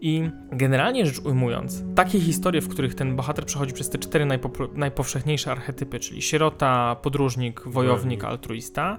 I 0.00 0.30
generalnie 0.52 1.06
rzecz 1.06 1.18
ujmując, 1.18 1.82
takie 1.94 2.20
historie, 2.20 2.60
w 2.60 2.68
których 2.68 2.94
ten 2.94 3.16
bohater 3.16 3.44
przechodzi 3.46 3.72
przez 3.72 3.90
te 3.90 3.98
cztery 3.98 4.24
najpopro- 4.26 4.76
najpowszechniejsze 4.76 5.50
archetypy, 5.52 5.98
czyli 6.00 6.22
sierota, 6.22 6.96
podróżnik, 7.02 7.60
Wojownik. 7.66 8.24
altruista, 8.24 8.98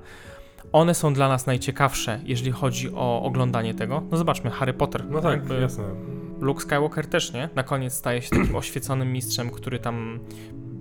one 0.76 0.94
są 0.94 1.14
dla 1.14 1.28
nas 1.30 1.46
najciekawsze, 1.48 2.20
jeżeli 2.26 2.52
chodzi 2.52 2.90
o 2.96 3.22
oglądanie 3.24 3.74
tego. 3.74 4.04
No 4.12 4.18
zobaczmy, 4.18 4.50
Harry 4.52 4.74
Potter. 4.74 5.04
No 5.10 5.22
tak, 5.22 5.32
jakby 5.32 5.62
jasne. 5.62 5.84
Luke 6.42 6.62
Skywalker 6.62 7.08
też, 7.08 7.34
nie? 7.34 7.50
Na 7.56 7.64
koniec 7.64 7.94
staje 7.94 8.22
się 8.22 8.30
takim 8.30 8.56
oświeconym 8.66 9.14
mistrzem, 9.14 9.50
który 9.50 9.80
tam 9.80 10.20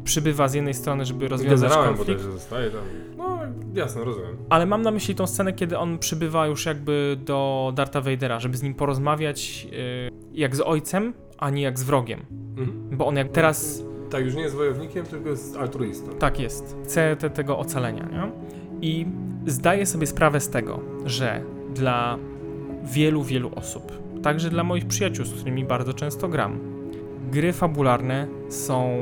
przybywa 0.05 0.49
z 0.49 0.55
jednej 0.55 0.75
strony, 0.75 1.05
żeby 1.05 1.29
rozwiązać 1.29 1.61
Generałem 1.71 1.97
konflikt. 1.97 2.21
bodajże 2.21 2.39
zostaje 2.39 2.71
tam. 2.71 2.81
No, 3.17 3.39
jasne, 3.75 4.05
rozumiem. 4.05 4.37
Ale 4.51 4.67
mam 4.67 4.83
na 4.83 4.91
myśli 4.91 5.15
tą 5.15 5.27
scenę, 5.27 5.53
kiedy 5.53 5.79
on 5.79 5.99
przybywa 5.99 6.47
już 6.47 6.67
jakby 6.67 7.17
do 7.25 7.73
Darta 7.77 8.01
Vadera, 8.01 8.41
żeby 8.41 8.57
z 8.57 8.63
nim 8.63 8.75
porozmawiać 8.75 9.65
yy, 9.65 9.71
jak 10.33 10.57
z 10.57 10.61
ojcem, 10.61 11.15
a 11.39 11.51
nie 11.51 11.63
jak 11.63 11.79
z 11.79 11.83
wrogiem. 11.83 12.21
Mhm. 12.57 12.97
Bo 12.99 13.07
on 13.07 13.17
jak 13.17 13.29
teraz 13.29 13.83
Tak, 14.11 14.25
już 14.25 14.35
nie 14.35 14.43
jest 14.43 14.55
wojownikiem, 14.57 15.07
tylko 15.07 15.29
jest 15.29 15.57
altruistą. 15.57 16.11
tak 16.19 16.41
jest, 16.41 16.77
chce 16.85 17.17
te, 17.17 17.31
tego 17.31 17.59
ocalenia, 17.59 18.05
nie? 18.13 18.31
I 18.85 19.07
zdaję 19.47 19.87
sobie 19.87 20.07
sprawę 20.07 20.41
z 20.41 20.51
tego, 20.51 20.81
że 21.05 21.43
dla 21.75 22.19
wielu, 22.83 23.23
wielu 23.23 23.51
osób, 23.55 23.93
także 24.23 24.51
dla 24.51 24.65
moich 24.65 24.87
przyjaciół, 24.87 25.25
z 25.25 25.35
którymi 25.35 25.65
bardzo 25.65 25.95
często 25.95 26.29
gram, 26.29 26.59
gry 27.31 27.53
fabularne 27.53 28.27
są 28.49 28.97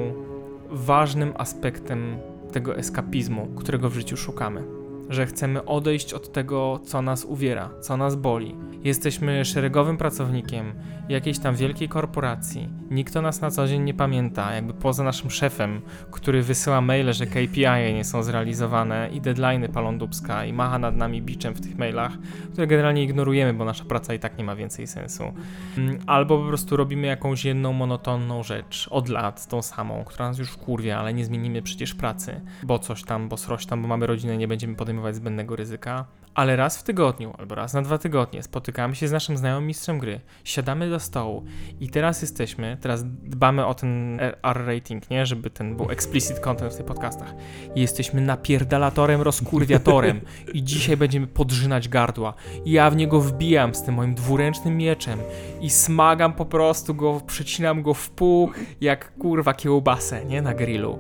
ważnym 0.71 1.33
aspektem 1.37 2.17
tego 2.53 2.77
eskapizmu, 2.77 3.47
którego 3.57 3.91
w 3.91 3.95
życiu 3.95 4.17
szukamy. 4.17 4.82
Że 5.09 5.27
chcemy 5.27 5.65
odejść 5.65 6.15
od 6.15 6.33
tego, 6.33 6.81
co 6.85 7.03
nas 7.03 7.25
uwiera, 7.25 7.71
co 7.81 7.97
nas 7.97 8.17
boli. 8.17 8.57
Jesteśmy 8.85 9.45
szeregowym 9.45 9.97
pracownikiem 9.97 10.75
jakiejś 11.09 11.39
tam 11.39 11.57
wielkiej 11.57 11.89
korporacji. 11.89 12.69
Nikt 12.91 13.17
o 13.17 13.23
nas 13.23 13.41
na 13.41 13.51
co 13.51 13.69
dzień 13.69 13.83
nie 13.83 13.95
pamięta, 13.95 14.55
jakby 14.55 14.75
poza 14.75 15.05
naszym 15.05 15.31
szefem, 15.31 15.81
który 16.11 16.43
wysyła 16.43 16.81
maile, 16.81 17.13
że 17.13 17.27
KPI 17.27 17.95
nie 17.95 18.05
są 18.05 18.23
zrealizowane 18.23 19.09
i 19.13 19.21
deadline'y 19.21 19.69
palą 19.69 19.99
dubska 19.99 20.45
i 20.45 20.53
macha 20.53 20.79
nad 20.79 20.97
nami 20.97 21.23
biczem 21.23 21.55
w 21.55 21.61
tych 21.61 21.79
mailach, 21.79 22.13
które 22.53 22.67
generalnie 22.67 23.03
ignorujemy, 23.03 23.55
bo 23.55 23.65
nasza 23.65 23.85
praca 23.85 24.15
i 24.15 24.19
tak 24.19 24.39
nie 24.39 24.45
ma 24.45 24.57
więcej 24.57 24.87
sensu. 24.87 25.25
Mm, 25.79 25.99
albo 26.07 26.39
po 26.39 26.49
prostu 26.49 26.77
robimy 26.77 27.07
jakąś 27.07 27.45
jedną 27.45 27.73
monotonną 27.73 28.43
rzecz 28.43 28.89
od 28.91 29.09
lat, 29.09 29.47
tą 29.47 29.63
samą, 29.63 30.05
która 30.05 30.29
nas 30.29 30.39
już 30.39 30.51
wkurwia, 30.51 30.99
ale 30.99 31.15
nie 31.15 31.25
zmienimy 31.25 31.63
przecież 31.63 31.95
pracy, 31.95 32.41
bo 32.63 32.79
coś 32.79 33.05
tam, 33.05 33.29
bo 33.29 33.37
sroś 33.37 33.67
tam, 33.67 33.83
bo 33.83 33.89
mamy 33.89 34.07
rodzinę, 34.07 34.37
nie 34.37 34.49
będziemy 34.49 34.75
podejmować 34.75 35.02
zbędnego 35.15 35.57
ryzyka. 35.57 36.07
Ale 36.35 36.57
raz 36.57 36.79
w 36.79 36.83
tygodniu 36.83 37.35
albo 37.39 37.55
raz 37.55 37.75
na 37.75 37.83
dwa 37.83 37.99
tygodnie 37.99 38.43
spotykamy 38.43 38.95
się 38.95 39.09
z 39.09 39.13
naszym 39.13 39.37
znajomym 39.37 39.67
mistrzem 39.67 39.99
gry, 39.99 40.21
siadamy 40.45 40.91
do 40.91 41.01
stołu 41.01 41.45
i 41.81 41.89
teraz 41.89 42.23
jesteśmy, 42.23 42.77
teraz 42.81 43.05
dbamy 43.05 43.67
o 43.67 43.75
ten 43.75 44.21
R 44.43 44.67
rating, 44.67 45.11
nie? 45.11 45.27
Żeby 45.27 45.51
ten 45.51 45.77
był 45.77 45.91
explicit 45.91 46.41
content 46.41 46.73
w 46.73 46.77
tych 46.77 46.87
podcastach. 46.87 47.35
I 47.75 47.81
jesteśmy 47.81 48.21
napierdalatorem, 48.21 49.23
rozkurwiatorem 49.23 50.21
i 50.53 50.63
dzisiaj 50.63 50.97
będziemy 50.97 51.27
podrzynać 51.27 51.89
gardła. 51.89 52.35
I 52.65 52.71
ja 52.71 52.91
w 52.91 52.97
niego 52.97 53.21
wbijam 53.21 53.75
z 53.75 53.83
tym 53.83 53.95
moim 53.95 54.15
dwuręcznym 54.15 54.77
mieczem 54.77 55.19
i 55.61 55.71
smagam 55.71 56.33
po 56.33 56.45
prostu 56.45 56.95
go, 56.95 57.21
przecinam 57.27 57.83
go 57.83 57.95
w 57.95 58.11
pół 58.11 58.51
jak 58.81 59.15
kurwa 59.15 59.55
kiełbasę, 59.55 60.25
nie? 60.25 60.43
Na 60.43 60.55
grillu. 60.55 60.99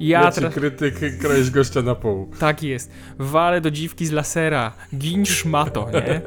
Ja, 0.00 0.32
teraz... 0.32 0.54
krytyk, 0.54 1.18
kroisz 1.18 1.50
gościa 1.50 1.82
na 1.82 1.94
pół. 1.94 2.30
Tak 2.38 2.62
jest. 2.62 2.90
Walę 3.18 3.60
do 3.60 3.70
dziwki 3.70 4.06
z 4.06 4.12
lasera. 4.12 4.72
Gin 4.96 5.26
szmato, 5.26 5.90
nie? 5.92 6.20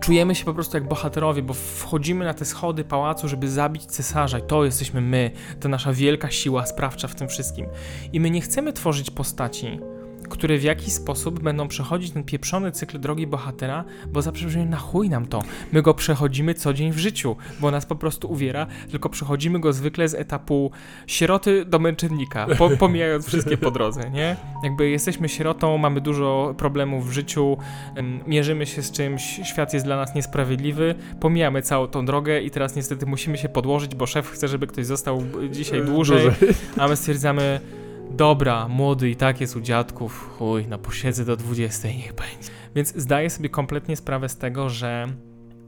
Czujemy 0.00 0.34
się 0.34 0.44
po 0.44 0.54
prostu 0.54 0.76
jak 0.76 0.88
bohaterowie, 0.88 1.42
bo 1.42 1.54
wchodzimy 1.54 2.24
na 2.24 2.34
te 2.34 2.44
schody 2.44 2.84
pałacu, 2.84 3.28
żeby 3.28 3.50
zabić 3.50 3.86
cesarza 3.86 4.38
i 4.38 4.42
to 4.42 4.64
jesteśmy 4.64 5.00
my. 5.00 5.30
To 5.60 5.68
nasza 5.68 5.92
wielka 5.92 6.30
siła 6.30 6.66
sprawcza 6.66 7.08
w 7.08 7.14
tym 7.14 7.28
wszystkim. 7.28 7.66
I 8.12 8.20
my 8.20 8.30
nie 8.30 8.40
chcemy 8.40 8.72
tworzyć 8.72 9.10
postaci, 9.10 9.80
które 10.28 10.58
w 10.58 10.62
jakiś 10.62 10.92
sposób 10.92 11.40
będą 11.40 11.68
przechodzić 11.68 12.10
ten 12.10 12.24
pieprzony 12.24 12.72
cykl 12.72 13.00
drogi 13.00 13.26
bohatera, 13.26 13.84
bo 14.08 14.22
za 14.22 14.32
przeproszeniem 14.32 14.70
na 14.70 14.76
chuj 14.76 15.08
nam 15.08 15.26
to. 15.26 15.42
My 15.72 15.82
go 15.82 15.94
przechodzimy 15.94 16.54
co 16.54 16.74
dzień 16.74 16.92
w 16.92 16.98
życiu, 16.98 17.36
bo 17.60 17.70
nas 17.70 17.86
po 17.86 17.96
prostu 17.96 18.30
uwiera, 18.32 18.66
tylko 18.90 19.08
przechodzimy 19.08 19.60
go 19.60 19.72
zwykle 19.72 20.08
z 20.08 20.14
etapu 20.14 20.70
sieroty 21.06 21.64
do 21.64 21.78
męczennika, 21.78 22.46
po, 22.58 22.70
pomijając 22.84 23.26
wszystkie 23.26 23.56
po 23.56 23.70
drodze, 23.70 24.10
nie? 24.10 24.36
Jakby 24.62 24.90
jesteśmy 24.90 25.28
sierotą, 25.28 25.78
mamy 25.78 26.00
dużo 26.00 26.54
problemów 26.58 27.08
w 27.08 27.12
życiu, 27.12 27.56
mierzymy 28.26 28.66
się 28.66 28.82
z 28.82 28.92
czymś, 28.92 29.40
świat 29.44 29.74
jest 29.74 29.86
dla 29.86 29.96
nas 29.96 30.14
niesprawiedliwy, 30.14 30.94
pomijamy 31.20 31.62
całą 31.62 31.86
tą 31.86 32.06
drogę 32.06 32.40
i 32.40 32.50
teraz 32.50 32.76
niestety 32.76 33.06
musimy 33.06 33.38
się 33.38 33.48
podłożyć, 33.48 33.94
bo 33.94 34.06
szef 34.06 34.30
chce, 34.30 34.48
żeby 34.48 34.66
ktoś 34.66 34.86
został 34.86 35.22
dzisiaj 35.50 35.82
dłużej, 35.82 36.30
a 36.78 36.88
my 36.88 36.96
stwierdzamy 36.96 37.60
Dobra, 38.10 38.68
młody 38.68 39.10
i 39.10 39.16
tak 39.16 39.40
jest 39.40 39.56
u 39.56 39.60
dziadków, 39.60 40.36
chuj, 40.38 40.66
na 40.66 40.78
posiedzę 40.78 41.24
do 41.24 41.36
20 41.36 41.88
niech 41.88 42.12
będzie. 42.12 42.50
Więc 42.74 42.96
zdaję 42.96 43.30
sobie 43.30 43.48
kompletnie 43.48 43.96
sprawę 43.96 44.28
z 44.28 44.36
tego, 44.36 44.68
że 44.68 45.08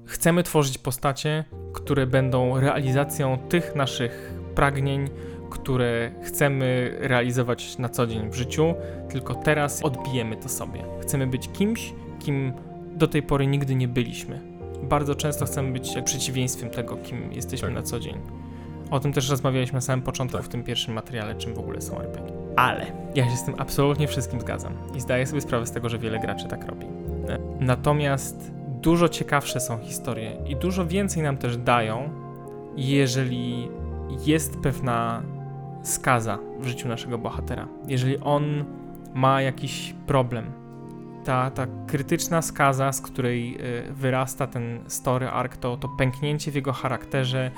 chcemy 0.05 0.43
tworzyć 0.43 0.78
postacie, 0.78 1.45
które 1.72 2.07
będą 2.07 2.61
realizacją 2.61 3.39
tych 3.49 3.74
naszych 3.74 4.32
pragnień, 4.55 5.09
które 5.51 6.11
chcemy 6.22 6.97
realizować 7.01 7.78
na 7.78 7.89
co 7.89 8.07
dzień 8.07 8.30
w 8.30 8.34
życiu, 8.34 8.74
tylko 9.09 9.34
teraz 9.34 9.84
odbijemy 9.84 10.37
to 10.37 10.49
sobie. 10.49 10.84
Chcemy 11.03 11.26
być 11.26 11.49
kimś, 11.53 11.93
kim 12.18 12.53
do 12.97 13.09
tej 13.09 13.22
pory 13.22 13.47
nigdy 13.47 13.74
nie 13.74 13.89
byliśmy. 13.89 14.41
Bardzo 14.82 15.14
często 15.14 15.47
chcemy 15.47 15.72
być 15.72 15.95
przeciwieństwem 16.05 16.70
tego, 16.70 16.97
kim 16.97 17.32
jesteśmy 17.32 17.68
tak. 17.68 17.74
na 17.74 17.82
co 17.82 18.01
dzień. 18.01 18.20
O 18.91 19.01
tym 19.01 19.12
też 19.12 19.30
rozmawialiśmy 19.30 19.76
na 19.76 19.80
samym 19.80 20.03
początku 20.03 20.37
tak. 20.37 20.47
w 20.47 20.49
tym 20.49 20.64
pierwszym 20.64 20.95
materiale, 20.95 21.34
czym 21.34 21.55
w 21.55 21.59
ogóle 21.59 21.80
są 21.80 22.01
RPG. 22.01 22.32
Ale 22.57 22.87
ja 23.14 23.30
się 23.30 23.37
z 23.37 23.45
tym 23.45 23.55
absolutnie 23.59 24.09
wszystkim 24.09 24.41
zgadzam 24.41 24.72
i 24.95 25.01
zdaję 25.01 25.26
sobie 25.26 25.41
sprawę 25.41 25.66
z 25.66 25.72
tego, 25.72 25.89
że 25.89 25.99
wiele 25.99 26.18
graczy 26.18 26.49
tak 26.49 26.66
robi. 26.66 26.87
Natomiast 27.61 28.53
dużo 28.82 29.09
ciekawsze 29.09 29.61
są 29.61 29.78
historie 29.78 30.37
i 30.47 30.57
dużo 30.57 30.87
więcej 30.87 31.22
nam 31.22 31.37
też 31.37 31.57
dają, 31.57 32.11
jeżeli 32.76 33.68
jest 34.26 34.61
pewna 34.61 35.22
skaza 35.82 36.39
w 36.61 36.66
życiu 36.66 36.89
naszego 36.89 37.18
bohatera. 37.18 37.68
Jeżeli 37.89 38.18
on 38.18 38.64
ma 39.14 39.43
jakiś 39.43 39.95
problem, 40.07 40.53
ta, 41.26 41.50
ta 41.50 41.66
krytyczna 41.86 42.42
skaza, 42.42 42.92
z 42.92 43.00
której 43.00 43.58
y, 43.88 43.92
wyrasta 43.92 44.46
ten 44.46 44.80
story 44.86 45.28
arc, 45.28 45.58
to, 45.58 45.76
to 45.76 45.88
pęknięcie 45.88 46.50
w 46.50 46.54
jego 46.54 46.72
charakterze, 46.72 47.50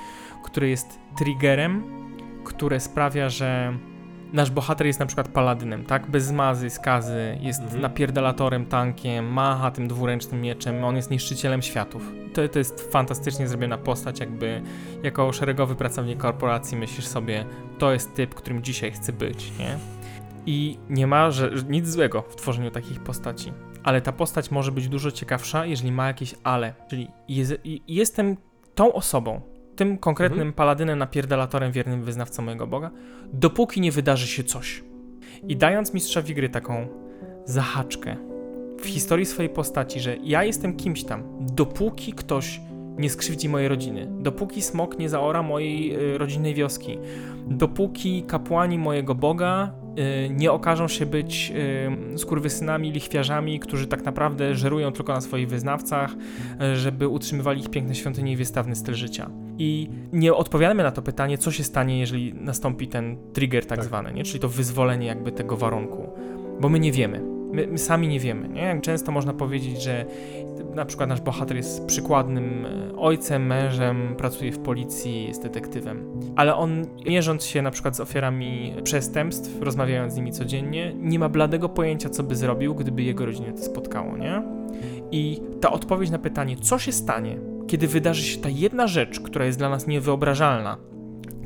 które 0.43 0.69
jest 0.69 0.99
triggerem, 1.17 1.83
które 2.43 2.79
sprawia, 2.79 3.29
że 3.29 3.73
nasz 4.33 4.51
bohater 4.51 4.87
jest 4.87 4.99
na 4.99 5.05
przykład 5.05 5.27
paladynem, 5.27 5.85
tak? 5.85 6.11
Bez 6.11 6.25
zmazy, 6.25 6.69
skazy, 6.69 7.37
jest 7.41 7.61
mhm. 7.61 7.81
napierdalatorem, 7.81 8.65
tankiem, 8.65 9.33
macha 9.33 9.71
tym 9.71 9.87
dwuręcznym 9.87 10.41
mieczem, 10.41 10.83
on 10.83 10.95
jest 10.95 11.11
niszczycielem 11.11 11.61
światów. 11.61 12.11
To, 12.33 12.47
to 12.47 12.59
jest 12.59 12.91
fantastycznie 12.91 13.47
zrobiona 13.47 13.77
postać, 13.77 14.19
jakby 14.19 14.61
jako 15.03 15.33
szeregowy 15.33 15.75
pracownik 15.75 16.17
korporacji 16.17 16.77
myślisz 16.77 17.07
sobie, 17.07 17.45
to 17.77 17.93
jest 17.93 18.15
typ, 18.15 18.35
którym 18.35 18.63
dzisiaj 18.63 18.91
chcę 18.91 19.13
być, 19.13 19.51
nie? 19.59 19.98
I 20.51 20.77
nie 20.89 21.07
ma 21.07 21.31
że, 21.31 21.51
nic 21.69 21.87
złego 21.87 22.21
w 22.21 22.35
tworzeniu 22.35 22.71
takich 22.71 22.99
postaci. 22.99 23.53
Ale 23.83 24.01
ta 24.01 24.11
postać 24.11 24.51
może 24.51 24.71
być 24.71 24.87
dużo 24.87 25.11
ciekawsza, 25.11 25.65
jeżeli 25.65 25.91
ma 25.91 26.07
jakieś 26.07 26.35
ale. 26.43 26.73
Czyli 26.87 27.07
jest, 27.27 27.53
jestem 27.87 28.37
tą 28.75 28.93
osobą, 28.93 29.41
tym 29.75 29.97
konkretnym 29.97 30.39
mhm. 30.39 30.53
paladynem, 30.53 30.99
napierdalatorem, 30.99 31.71
wiernym 31.71 32.03
wyznawcą 32.03 32.43
mojego 32.43 32.67
Boga, 32.67 32.91
dopóki 33.33 33.81
nie 33.81 33.91
wydarzy 33.91 34.27
się 34.27 34.43
coś. 34.43 34.83
I 35.47 35.57
dając 35.57 35.93
mistrzowi 35.93 36.35
gry 36.35 36.49
taką 36.49 36.87
zahaczkę 37.45 38.15
w 38.79 38.85
historii 38.85 39.25
swojej 39.25 39.49
postaci, 39.49 39.99
że 39.99 40.17
ja 40.17 40.43
jestem 40.43 40.75
kimś 40.75 41.03
tam, 41.03 41.23
dopóki 41.39 42.13
ktoś 42.13 42.61
nie 42.99 43.09
skrzywdzi 43.09 43.49
mojej 43.49 43.67
rodziny, 43.67 44.07
dopóki 44.19 44.61
smok 44.61 44.99
nie 44.99 45.09
zaora 45.09 45.43
mojej 45.43 45.95
y, 46.13 46.17
rodzinnej 46.17 46.53
wioski, 46.53 46.97
dopóki 47.47 48.23
kapłani 48.23 48.77
mojego 48.77 49.15
Boga 49.15 49.71
y, 50.25 50.29
nie 50.29 50.51
okażą 50.51 50.87
się 50.87 51.05
być 51.05 51.53
y, 52.15 52.17
skurwysynami, 52.17 52.91
lichwiarzami, 52.91 53.59
którzy 53.59 53.87
tak 53.87 54.05
naprawdę 54.05 54.55
żerują 54.55 54.91
tylko 54.91 55.13
na 55.13 55.21
swoich 55.21 55.49
wyznawcach, 55.49 56.15
żeby 56.73 57.07
utrzymywali 57.07 57.61
ich 57.61 57.69
piękne 57.69 57.95
świątynie 57.95 58.31
i 58.31 58.35
wystawny 58.35 58.75
styl 58.75 58.95
życia. 58.95 59.29
I 59.57 59.89
nie 60.13 60.33
odpowiadamy 60.33 60.83
na 60.83 60.91
to 60.91 61.01
pytanie, 61.01 61.37
co 61.37 61.51
się 61.51 61.63
stanie, 61.63 61.99
jeżeli 61.99 62.33
nastąpi 62.33 62.87
ten 62.87 63.17
trigger 63.33 63.65
tak, 63.65 63.77
tak. 63.77 63.85
zwany, 63.85 64.13
nie? 64.13 64.23
czyli 64.23 64.39
to 64.39 64.49
wyzwolenie 64.49 65.07
jakby 65.07 65.31
tego 65.31 65.57
warunku, 65.57 66.09
bo 66.61 66.69
my 66.69 66.79
nie 66.79 66.91
wiemy. 66.91 67.39
My, 67.53 67.67
my, 67.67 67.77
sami 67.77 68.07
nie 68.07 68.19
wiemy, 68.19 68.49
nie? 68.49 68.61
Jak 68.61 68.81
często 68.81 69.11
można 69.11 69.33
powiedzieć, 69.33 69.83
że 69.83 70.05
na 70.75 70.85
przykład 70.85 71.09
nasz 71.09 71.21
bohater 71.21 71.57
jest 71.57 71.85
przykładnym 71.85 72.65
e, 72.65 72.95
ojcem, 72.97 73.45
mężem, 73.45 74.15
pracuje 74.17 74.51
w 74.51 74.59
policji, 74.59 75.27
jest 75.27 75.43
detektywem, 75.43 76.19
ale 76.35 76.55
on 76.55 76.85
mierząc 77.05 77.45
się 77.45 77.61
na 77.61 77.71
przykład 77.71 77.95
z 77.95 77.99
ofiarami 77.99 78.73
przestępstw, 78.83 79.61
rozmawiając 79.61 80.13
z 80.13 80.15
nimi 80.15 80.31
codziennie, 80.31 80.93
nie 80.95 81.19
ma 81.19 81.29
bladego 81.29 81.69
pojęcia, 81.69 82.09
co 82.09 82.23
by 82.23 82.35
zrobił, 82.35 82.75
gdyby 82.75 83.03
jego 83.03 83.25
rodzinę 83.25 83.53
to 83.53 83.63
spotkało, 83.63 84.17
nie? 84.17 84.43
I 85.11 85.41
ta 85.61 85.71
odpowiedź 85.71 86.09
na 86.09 86.19
pytanie, 86.19 86.57
co 86.57 86.79
się 86.79 86.91
stanie, 86.91 87.39
kiedy 87.67 87.87
wydarzy 87.87 88.23
się 88.23 88.39
ta 88.39 88.49
jedna 88.49 88.87
rzecz, 88.87 89.19
która 89.19 89.45
jest 89.45 89.57
dla 89.57 89.69
nas 89.69 89.87
niewyobrażalna, 89.87 90.77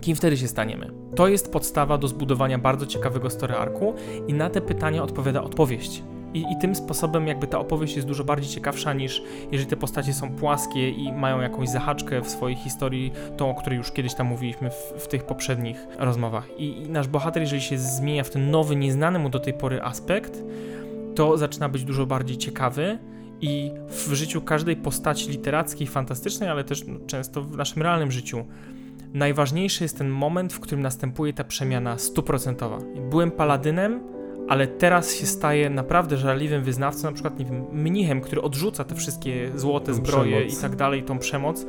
kim 0.01 0.15
wtedy 0.15 0.37
się 0.37 0.47
staniemy? 0.47 0.91
To 1.15 1.27
jest 1.27 1.51
podstawa 1.51 1.97
do 1.97 2.07
zbudowania 2.07 2.57
bardzo 2.57 2.85
ciekawego 2.85 3.29
story 3.29 3.55
arku 3.55 3.93
i 4.27 4.33
na 4.33 4.49
te 4.49 4.61
pytania 4.61 5.03
odpowiada 5.03 5.43
odpowiedź. 5.43 6.03
I, 6.33 6.45
I, 6.51 6.57
tym 6.61 6.75
sposobem 6.75 7.27
jakby 7.27 7.47
ta 7.47 7.59
opowieść 7.59 7.95
jest 7.95 8.07
dużo 8.07 8.23
bardziej 8.23 8.49
ciekawsza 8.51 8.93
niż 8.93 9.23
jeżeli 9.51 9.69
te 9.69 9.77
postacie 9.77 10.13
są 10.13 10.31
płaskie 10.31 10.89
i 10.89 11.13
mają 11.13 11.41
jakąś 11.41 11.69
zahaczkę 11.69 12.21
w 12.21 12.29
swojej 12.29 12.57
historii, 12.57 13.11
tą, 13.37 13.49
o 13.49 13.55
której 13.55 13.77
już 13.77 13.91
kiedyś 13.91 14.13
tam 14.13 14.27
mówiliśmy 14.27 14.69
w, 14.69 15.03
w 15.03 15.07
tych 15.07 15.23
poprzednich 15.23 15.87
rozmowach. 15.99 16.47
I, 16.57 16.81
I, 16.81 16.89
nasz 16.89 17.07
bohater, 17.07 17.41
jeżeli 17.41 17.61
się 17.61 17.77
zmienia 17.77 18.23
w 18.23 18.29
ten 18.29 18.51
nowy, 18.51 18.75
nieznany 18.75 19.19
mu 19.19 19.29
do 19.29 19.39
tej 19.39 19.53
pory 19.53 19.81
aspekt, 19.81 20.43
to 21.15 21.37
zaczyna 21.37 21.69
być 21.69 21.83
dużo 21.83 22.05
bardziej 22.05 22.37
ciekawy 22.37 22.99
i 23.41 23.71
w 23.87 24.13
życiu 24.13 24.41
każdej 24.41 24.75
postaci 24.75 25.29
literackiej, 25.29 25.87
fantastycznej, 25.87 26.49
ale 26.49 26.63
też 26.63 26.87
no, 26.87 26.99
często 27.07 27.41
w 27.41 27.57
naszym 27.57 27.81
realnym 27.81 28.11
życiu 28.11 28.45
najważniejszy 29.13 29.83
jest 29.83 29.97
ten 29.97 30.09
moment, 30.09 30.53
w 30.53 30.59
którym 30.59 30.81
następuje 30.81 31.33
ta 31.33 31.43
przemiana 31.43 31.97
stuprocentowa. 31.97 32.77
Byłem 33.09 33.31
paladynem, 33.31 34.12
ale 34.49 34.67
teraz 34.67 35.15
się 35.15 35.25
staje 35.25 35.69
naprawdę 35.69 36.17
żarliwym 36.17 36.63
wyznawcą, 36.63 37.07
na 37.07 37.13
przykład, 37.13 37.39
nie 37.39 37.45
wiem, 37.45 37.65
mnichem, 37.71 38.21
który 38.21 38.41
odrzuca 38.41 38.83
te 38.83 38.95
wszystkie 38.95 39.51
złote 39.55 39.85
tą 39.85 39.93
zbroje 39.93 40.35
przemoc. 40.37 40.59
i 40.59 40.61
tak 40.61 40.75
dalej, 40.75 41.03
tą 41.03 41.19
przemoc 41.19 41.65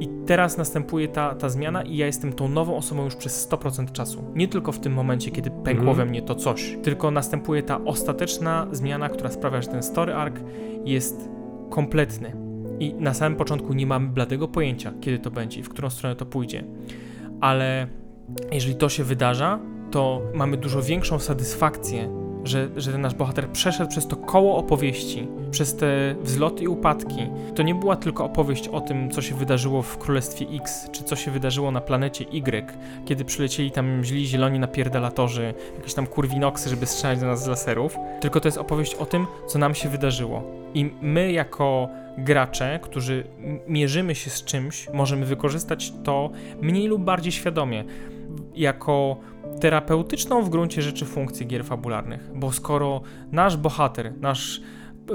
I 0.00 0.08
teraz 0.26 0.56
następuje 0.58 1.08
ta, 1.08 1.34
ta 1.34 1.48
zmiana 1.48 1.82
i 1.82 1.96
ja 1.96 2.06
jestem 2.06 2.32
tą 2.32 2.48
nową 2.48 2.76
osobą 2.76 3.04
już 3.04 3.16
przez 3.16 3.48
100% 3.50 3.92
czasu. 3.92 4.24
Nie 4.34 4.48
tylko 4.48 4.72
w 4.72 4.78
tym 4.80 4.92
momencie, 4.92 5.30
kiedy 5.30 5.50
pękło 5.50 5.88
Mhm. 5.88 5.96
we 5.96 6.04
mnie 6.04 6.22
to 6.22 6.34
coś, 6.34 6.78
tylko 6.82 7.10
następuje 7.10 7.62
ta 7.62 7.84
ostateczna 7.84 8.66
zmiana, 8.72 9.08
która 9.08 9.30
sprawia, 9.30 9.62
że 9.62 9.68
ten 9.68 9.82
story 9.82 10.14
arc 10.14 10.36
jest 10.84 11.28
kompletny. 11.70 12.36
I 12.80 12.94
na 12.94 13.14
samym 13.14 13.38
początku 13.38 13.72
nie 13.72 13.86
mamy 13.86 14.08
bladego 14.08 14.48
pojęcia, 14.48 14.92
kiedy 15.00 15.18
to 15.18 15.30
będzie 15.30 15.60
i 15.60 15.62
w 15.62 15.68
którą 15.68 15.90
stronę 15.90 16.16
to 16.16 16.26
pójdzie. 16.26 16.64
Ale 17.40 17.86
jeżeli 18.52 18.74
to 18.76 18.88
się 18.88 19.04
wydarza, 19.04 19.58
to 19.90 20.22
mamy 20.34 20.56
dużo 20.56 20.82
większą 20.82 21.18
satysfakcję, 21.18 22.26
że, 22.44 22.68
że 22.76 22.92
ten 22.92 23.00
nasz 23.00 23.14
bohater 23.14 23.48
przeszedł 23.48 23.90
przez 23.90 24.06
to 24.06 24.16
koło 24.16 24.56
opowieści, 24.56 25.28
przez 25.50 25.76
te 25.76 26.14
wzloty 26.22 26.64
i 26.64 26.68
upadki. 26.68 27.28
To 27.54 27.62
nie 27.62 27.74
była 27.74 27.96
tylko 27.96 28.24
opowieść 28.24 28.68
o 28.68 28.80
tym, 28.80 29.10
co 29.10 29.22
się 29.22 29.34
wydarzyło 29.34 29.82
w 29.82 29.98
Królestwie 29.98 30.46
X, 30.60 30.90
czy 30.92 31.04
co 31.04 31.16
się 31.16 31.30
wydarzyło 31.30 31.70
na 31.70 31.80
planecie 31.80 32.24
Y, 32.24 32.78
kiedy 33.04 33.24
przylecieli 33.24 33.70
tam 33.70 34.04
źli 34.04 34.26
zieloni 34.26 34.58
napierdalatorzy, 34.58 35.54
jakieś 35.76 35.94
tam 35.94 36.06
kurwinoksy, 36.06 36.70
żeby 36.70 36.86
strzelać 36.86 37.20
do 37.20 37.26
nas 37.26 37.44
z 37.44 37.46
laserów, 37.46 37.96
tylko 38.20 38.40
to 38.40 38.48
jest 38.48 38.58
opowieść 38.58 38.94
o 38.94 39.06
tym, 39.06 39.26
co 39.46 39.58
nam 39.58 39.74
się 39.74 39.88
wydarzyło. 39.88 40.42
I 40.74 40.90
my 41.00 41.32
jako 41.32 41.88
gracze, 42.18 42.78
którzy 42.82 43.24
mierzymy 43.68 44.14
się 44.14 44.30
z 44.30 44.44
czymś, 44.44 44.88
możemy 44.92 45.26
wykorzystać 45.26 45.92
to 46.04 46.30
mniej 46.62 46.86
lub 46.86 47.02
bardziej 47.02 47.32
świadomie, 47.32 47.84
jako 48.54 49.16
terapeutyczną 49.60 50.42
w 50.42 50.48
gruncie 50.48 50.82
rzeczy 50.82 51.04
funkcję 51.04 51.46
gier 51.46 51.64
fabularnych, 51.64 52.30
bo 52.34 52.52
skoro 52.52 53.00
nasz 53.32 53.56
bohater, 53.56 54.12
nasz 54.20 54.60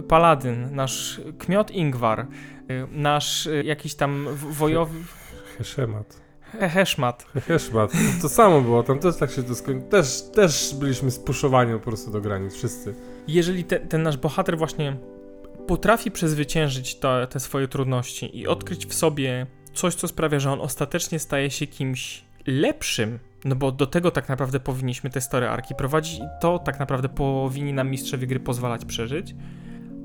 paladyn, 0.07 0.75
nasz 0.75 1.21
kmiot 1.39 1.71
Ingwar, 1.71 2.19
y, 2.19 2.87
nasz 2.91 3.45
y, 3.47 3.63
jakiś 3.65 3.95
tam 3.95 4.27
wojowy 4.35 4.99
Heszemat. 5.57 6.21
he- 6.51 6.69
heszmat, 6.69 7.25
Heszmat. 7.47 7.91
To, 7.91 7.97
to 8.21 8.29
samo 8.29 8.61
było, 8.61 8.83
tam 8.83 8.99
też 8.99 9.17
tak 9.17 9.31
się 9.31 9.43
to 9.43 9.55
skończyło. 9.55 9.91
Też, 9.91 10.21
też 10.33 10.75
byliśmy 10.79 11.11
spuszowani 11.11 11.73
po 11.73 11.79
prostu 11.79 12.11
do 12.11 12.21
granic, 12.21 12.53
wszyscy. 12.53 12.95
jeżeli 13.27 13.63
te, 13.63 13.79
ten 13.79 14.03
nasz 14.03 14.17
bohater 14.17 14.57
właśnie 14.57 14.95
potrafi 15.67 16.11
przezwyciężyć 16.11 16.99
te 17.29 17.39
swoje 17.39 17.67
trudności 17.67 18.37
i 18.39 18.47
odkryć 18.47 18.85
w 18.85 18.93
sobie 18.93 19.47
coś, 19.73 19.95
co 19.95 20.07
sprawia, 20.07 20.39
że 20.39 20.51
on 20.51 20.61
ostatecznie 20.61 21.19
staje 21.19 21.51
się 21.51 21.67
kimś 21.67 22.23
lepszym, 22.47 23.19
no 23.45 23.55
bo 23.55 23.71
do 23.71 23.87
tego 23.87 24.11
tak 24.11 24.29
naprawdę 24.29 24.59
powinniśmy 24.59 25.09
te 25.09 25.21
story 25.21 25.47
arki 25.47 25.75
prowadzić 25.75 26.19
i 26.19 26.23
to 26.41 26.59
tak 26.59 26.79
naprawdę 26.79 27.09
powinni 27.09 27.73
nam 27.73 27.89
mistrzowie 27.89 28.27
gry 28.27 28.39
pozwalać 28.39 28.85
przeżyć, 28.85 29.35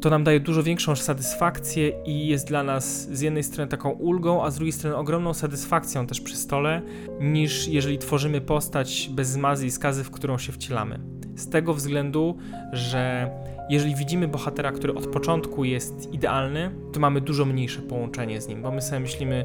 to 0.00 0.10
nam 0.10 0.24
daje 0.24 0.40
dużo 0.40 0.62
większą 0.62 0.96
satysfakcję 0.96 1.92
i 2.04 2.26
jest 2.28 2.48
dla 2.48 2.62
nas 2.62 3.08
z 3.12 3.20
jednej 3.20 3.42
strony 3.42 3.70
taką 3.70 3.90
ulgą, 3.90 4.44
a 4.44 4.50
z 4.50 4.54
drugiej 4.54 4.72
strony 4.72 4.96
ogromną 4.96 5.34
satysfakcją 5.34 6.06
też 6.06 6.20
przy 6.20 6.36
stole, 6.36 6.82
niż 7.20 7.68
jeżeli 7.68 7.98
tworzymy 7.98 8.40
postać 8.40 9.10
bez 9.12 9.28
zmazy 9.28 9.66
i 9.66 9.70
skazy, 9.70 10.04
w 10.04 10.10
którą 10.10 10.38
się 10.38 10.52
wcielamy. 10.52 11.00
Z 11.36 11.48
tego 11.48 11.74
względu, 11.74 12.36
że 12.72 13.30
jeżeli 13.68 13.94
widzimy 13.94 14.28
bohatera, 14.28 14.72
który 14.72 14.94
od 14.94 15.06
początku 15.06 15.64
jest 15.64 16.12
idealny, 16.12 16.70
to 16.92 17.00
mamy 17.00 17.20
dużo 17.20 17.44
mniejsze 17.44 17.82
połączenie 17.82 18.40
z 18.40 18.48
nim, 18.48 18.62
bo 18.62 18.70
my 18.70 18.82
sobie 18.82 19.00
myślimy, 19.00 19.44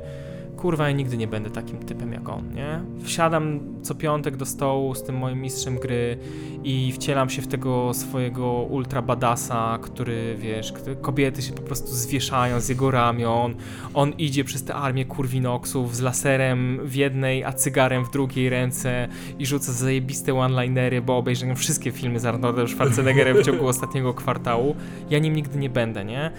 kurwa, 0.61 0.87
ja 0.87 0.95
nigdy 0.95 1.17
nie 1.17 1.27
będę 1.27 1.49
takim 1.49 1.77
typem 1.77 2.13
jak 2.13 2.29
on, 2.29 2.53
nie? 2.53 2.81
Wsiadam 3.03 3.59
co 3.81 3.95
piątek 3.95 4.37
do 4.37 4.45
stołu 4.45 4.95
z 4.95 5.03
tym 5.03 5.17
moim 5.17 5.41
mistrzem 5.41 5.79
gry 5.79 6.17
i 6.63 6.91
wcielam 6.91 7.29
się 7.29 7.41
w 7.41 7.47
tego 7.47 7.93
swojego 7.93 8.47
ultra 8.51 9.01
badasa, 9.01 9.79
który, 9.81 10.35
wiesz, 10.39 10.73
kobiety 11.01 11.41
się 11.41 11.53
po 11.53 11.61
prostu 11.61 11.87
zwieszają 11.87 12.59
z 12.59 12.69
jego 12.69 12.91
ramion, 12.91 13.55
on 13.93 14.11
idzie 14.11 14.43
przez 14.43 14.63
tę 14.63 14.75
armię 14.75 15.05
kurwinoksów 15.05 15.95
z 15.95 16.01
laserem 16.01 16.79
w 16.83 16.95
jednej, 16.95 17.43
a 17.43 17.53
cygarem 17.53 18.05
w 18.05 18.11
drugiej 18.11 18.49
ręce 18.49 19.07
i 19.39 19.45
rzuca 19.45 19.71
zajebiste 19.71 20.33
one-linery, 20.33 21.01
bo 21.01 21.17
obejrzałem 21.17 21.55
wszystkie 21.55 21.91
filmy 21.91 22.19
z 22.19 22.25
Arnoldem 22.25 22.67
Schwarzeneggerem 22.67 23.37
w 23.37 23.45
ciągu 23.47 23.67
ostatniego 23.67 24.13
kwartału. 24.13 24.75
Ja 25.09 25.19
nim 25.19 25.35
nigdy 25.35 25.59
nie 25.59 25.69
będę, 25.69 26.05
nie? 26.05 26.31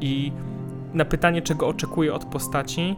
I 0.00 0.32
na 0.94 1.04
pytanie, 1.04 1.42
czego 1.42 1.68
oczekuję 1.68 2.14
od 2.14 2.24
postaci, 2.24 2.96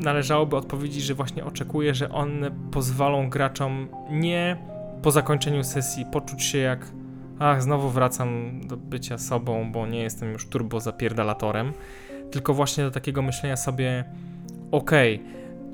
należałoby 0.00 0.56
odpowiedzieć, 0.56 1.02
że 1.02 1.14
właśnie 1.14 1.44
oczekuję, 1.44 1.94
że 1.94 2.10
one 2.10 2.50
pozwolą 2.70 3.30
graczom 3.30 3.88
nie 4.10 4.56
po 5.02 5.10
zakończeniu 5.10 5.64
sesji 5.64 6.06
poczuć 6.12 6.42
się 6.42 6.58
jak 6.58 6.86
ach, 7.38 7.62
znowu 7.62 7.90
wracam 7.90 8.60
do 8.66 8.76
bycia 8.76 9.18
sobą, 9.18 9.72
bo 9.72 9.86
nie 9.86 10.02
jestem 10.02 10.32
już 10.32 10.48
turbo 10.48 10.80
zapierdalatorem, 10.80 11.72
tylko 12.30 12.54
właśnie 12.54 12.84
do 12.84 12.90
takiego 12.90 13.22
myślenia 13.22 13.56
sobie 13.56 14.04
okej, 14.70 15.22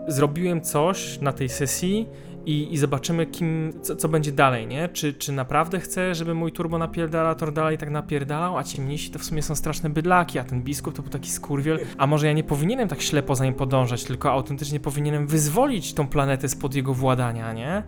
zrobiłem 0.09 0.61
coś 0.61 1.20
na 1.20 1.33
tej 1.33 1.49
sesji 1.49 2.09
i, 2.47 2.74
i 2.74 2.78
zobaczymy, 2.78 3.26
kim, 3.26 3.72
co, 3.82 3.97
co 3.97 4.09
będzie 4.09 4.32
dalej, 4.32 4.66
nie? 4.66 4.88
Czy, 4.88 5.14
czy 5.14 5.32
naprawdę 5.32 5.80
chcę, 5.80 6.14
żeby 6.14 6.34
mój 6.34 6.53
turbo 6.53 6.78
napierdalator 6.78 7.53
dalej 7.53 7.78
tak 7.78 7.90
napierdalał, 7.90 8.59
a 8.59 8.64
ciemniejsi 8.64 9.11
to 9.11 9.18
w 9.18 9.24
sumie 9.24 9.43
są 9.43 9.55
straszne 9.55 9.90
bydlaki, 9.90 10.38
a 10.38 10.45
ten 10.45 10.62
biskup 10.62 10.95
to 10.95 11.03
był 11.03 11.11
taki 11.11 11.30
skurwiel, 11.30 11.78
a 11.99 12.07
może 12.07 12.26
ja 12.26 12.32
nie 12.32 12.45
powinienem 12.45 12.88
tak 12.88 13.03
ślepo 13.03 13.34
za 13.34 13.45
nim 13.45 13.55
podążać, 13.55 14.05
tylko 14.05 14.32
autentycznie 14.32 14.80
powinienem 14.80 15.26
wyzwolić 15.26 15.95
tą 15.95 16.09
planetę 16.09 16.49
spod 16.49 16.74
jego 16.74 16.95
władania, 16.95 17.53
nie? 17.53 17.82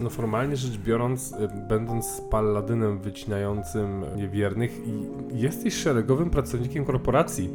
No 0.00 0.10
formalnie 0.10 0.56
rzecz 0.56 0.78
biorąc, 0.78 1.32
y, 1.32 1.36
będąc 1.68 2.22
paladynem 2.30 2.98
wycinającym 2.98 4.04
niewiernych 4.16 4.80
i 4.86 5.06
jesteś 5.40 5.74
szeregowym 5.74 6.30
pracownikiem 6.30 6.84
korporacji. 6.84 7.50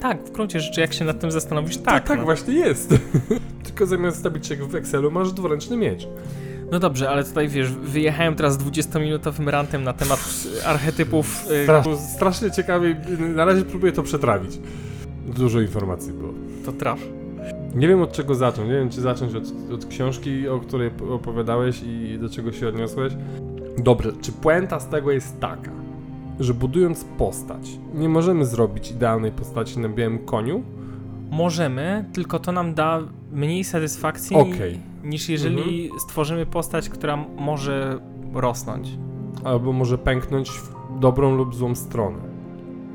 Tak, 0.00 0.24
w 0.24 0.30
gruncie 0.30 0.60
rzeczy, 0.60 0.80
jak 0.80 0.92
się 0.92 1.04
nad 1.04 1.20
tym 1.20 1.30
zastanowisz, 1.30 1.76
tak. 1.76 2.02
to, 2.02 2.08
tak 2.08 2.18
no. 2.18 2.24
właśnie 2.24 2.54
jest. 2.54 2.94
Tylko 3.64 3.86
zamiast 3.86 4.18
stawić 4.18 4.46
się 4.46 4.56
w 4.56 4.74
Excelu, 4.74 5.10
masz 5.10 5.32
dwuręczny 5.32 5.76
miecz. 5.76 6.08
No 6.72 6.78
dobrze, 6.78 7.10
ale 7.10 7.24
tutaj 7.24 7.48
wiesz, 7.48 7.72
wyjechałem 7.72 8.34
teraz 8.34 8.58
20-minutowym 8.58 9.48
rantem 9.48 9.84
na 9.84 9.92
temat 9.92 10.20
y, 10.60 10.66
archetypów. 10.66 11.46
y, 11.50 11.66
Stra- 11.66 11.96
strasznie 11.96 12.50
ciekawie, 12.50 12.96
na 13.34 13.44
razie 13.44 13.62
próbuję 13.62 13.92
to 13.92 14.02
przetrawić. 14.02 14.58
Dużo 15.26 15.60
informacji 15.60 16.12
było. 16.12 16.32
To 16.64 16.72
traf. 16.72 16.98
Nie 17.74 17.88
wiem 17.88 18.02
od 18.02 18.12
czego 18.12 18.34
zacząć. 18.34 18.68
Nie 18.68 18.74
wiem, 18.74 18.90
czy 18.90 19.00
zacząć 19.00 19.34
od, 19.34 19.44
od 19.72 19.86
książki, 19.86 20.48
o 20.48 20.60
której 20.60 20.90
opowiadałeś 21.10 21.82
i 21.82 22.18
do 22.18 22.28
czego 22.28 22.52
się 22.52 22.68
odniosłeś. 22.68 23.12
Dobrze, 23.78 24.12
czy 24.20 24.32
puenta 24.32 24.80
z 24.80 24.88
tego 24.88 25.10
jest 25.10 25.40
taka, 25.40 25.70
że 26.40 26.54
budując 26.54 27.04
postać, 27.18 27.78
nie 27.94 28.08
możemy 28.08 28.46
zrobić 28.46 28.90
idealnej 28.90 29.32
postaci 29.32 29.78
na 29.78 29.88
białym 29.88 30.18
koniu? 30.18 30.62
Możemy, 31.30 32.04
tylko 32.12 32.38
to 32.38 32.52
nam 32.52 32.74
da 32.74 33.00
mniej 33.32 33.64
satysfakcji 33.64 34.36
Okej. 34.36 34.80
niż 35.04 35.28
jeżeli 35.28 35.90
stworzymy 35.98 36.46
postać, 36.46 36.88
która 36.88 37.16
może 37.36 37.98
rosnąć. 38.34 38.98
Albo 39.44 39.72
może 39.72 39.98
pęknąć 39.98 40.50
w 40.50 40.72
dobrą 41.00 41.36
lub 41.36 41.54
złą 41.54 41.74
stronę. 41.74 42.18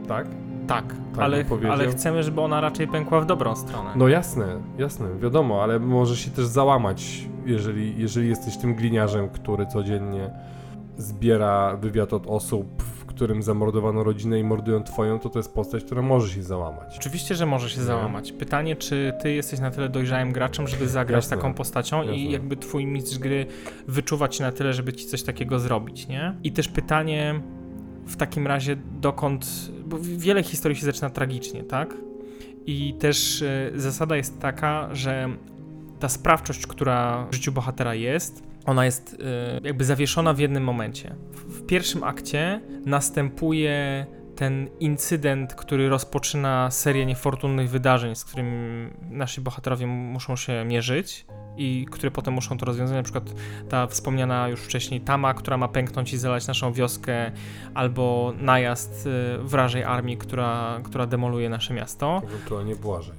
Tak? 0.07 0.27
Tak, 0.70 0.86
Tak 1.15 1.24
ale, 1.24 1.45
ale 1.70 1.88
chcemy, 1.88 2.24
żeby 2.24 2.41
ona 2.41 2.61
raczej 2.61 2.88
pękła 2.88 3.22
w 3.22 3.26
dobrą 3.26 3.55
stronę. 3.55 3.89
No 3.95 4.07
jasne, 4.07 4.45
jasne, 4.78 5.07
wiadomo, 5.20 5.63
ale 5.63 5.80
może 5.80 6.17
się 6.17 6.32
też 6.32 6.45
załamać, 6.45 7.30
jeżeli, 7.45 8.01
jeżeli 8.01 8.30
jesteś 8.30 8.57
tym 8.57 8.76
gliniarzem, 8.76 9.30
który 9.30 9.65
codziennie 9.65 10.30
zbiera 10.97 11.78
wywiad 11.78 12.13
od 12.13 12.28
osób, 12.28 12.84
w 12.84 13.05
którym 13.05 13.43
zamordowano 13.43 14.03
rodzinę 14.03 14.39
i 14.39 14.43
mordują 14.43 14.84
twoją, 14.84 15.20
to 15.20 15.30
to 15.30 15.39
jest 15.39 15.53
postać, 15.53 15.84
która 15.84 16.01
może 16.01 16.34
się 16.34 16.43
załamać. 16.43 16.97
Oczywiście, 16.97 17.36
że 17.36 17.45
może 17.45 17.70
się 17.70 17.82
załamać. 17.82 18.32
Pytanie, 18.32 18.76
czy 18.76 19.13
ty 19.22 19.32
jesteś 19.34 19.59
na 19.59 19.72
tyle 19.72 19.89
dojrzałym 19.89 20.32
graczem, 20.32 20.67
żeby 20.67 20.88
zagrać 20.88 21.24
Jasne, 21.24 21.38
taką 21.38 21.53
postacią 21.53 22.03
i 22.03 22.07
jasne. 22.07 22.32
jakby 22.32 22.57
twój 22.57 22.86
mistrz 22.86 23.17
gry 23.17 23.45
wyczuwać 23.88 24.39
na 24.39 24.51
tyle, 24.51 24.74
żeby 24.74 24.93
ci 24.93 25.05
coś 25.05 25.24
takiego 25.24 25.59
zrobić, 25.59 26.07
nie? 26.07 26.36
I 26.43 26.51
też 26.51 26.67
pytanie 26.67 27.41
w 28.10 28.16
takim 28.16 28.47
razie 28.47 28.76
dokąd, 28.76 29.72
bo 29.86 29.97
wiele 30.01 30.43
historii 30.43 30.78
się 30.78 30.86
zaczyna 30.86 31.10
tragicznie, 31.10 31.64
tak? 31.64 31.93
I 32.66 32.93
też 32.93 33.41
e, 33.41 33.72
zasada 33.76 34.18
jest 34.18 34.39
taka, 34.39 34.95
że 34.95 35.30
ta 35.99 36.10
sprawczość, 36.10 36.68
która 36.68 37.28
w 37.32 37.34
życiu 37.34 37.51
bohatera 37.51 37.95
jest, 37.95 38.43
ona 38.66 38.86
jest 38.86 39.18
e, 39.53 39.68
jakby 39.68 39.86
zawieszona 39.86 40.34
w 40.34 40.39
jednym 40.39 40.64
momencie. 40.64 41.16
W, 41.32 41.66
pierwszym 41.66 42.03
akcie 42.03 42.62
następuje 42.86 44.05
ten 44.36 44.70
incydent, 44.80 45.53
który 45.53 45.89
rozpoczyna 45.89 46.72
serię 46.72 47.05
niefortunnych 47.05 47.70
wydarzeń, 47.70 48.16
z 48.16 48.26
którym 48.26 48.49
nasi 49.10 49.41
bohaterowie 49.41 49.88
muszą 49.88 50.36
się 50.36 50.66
mierzyć 50.66 51.26
i 51.57 51.85
które 51.91 52.11
potem 52.11 52.33
muszą 52.33 52.57
to 52.57 52.65
rozwiązać. 52.65 52.95
Na 52.97 53.03
przykład 53.03 53.33
ta 53.69 53.87
wspomniana 53.87 54.47
już 54.47 54.59
wcześniej 54.61 55.01
Tama, 55.01 55.33
która 55.33 55.57
ma 55.57 55.67
pęknąć 55.67 56.13
i 56.13 56.17
zalać 56.17 56.47
naszą 56.47 56.73
wioskę, 56.73 57.31
albo 57.73 58.33
najazd 58.39 59.05
y, 59.07 59.37
wrażej 59.43 59.83
armii, 59.83 60.17
która, 60.17 60.79
która 60.83 61.05
demoluje 61.05 61.49
nasze 61.49 61.73
miasto, 61.73 62.21
Ewentualnie 62.25 62.75
Błażej. 62.75 63.15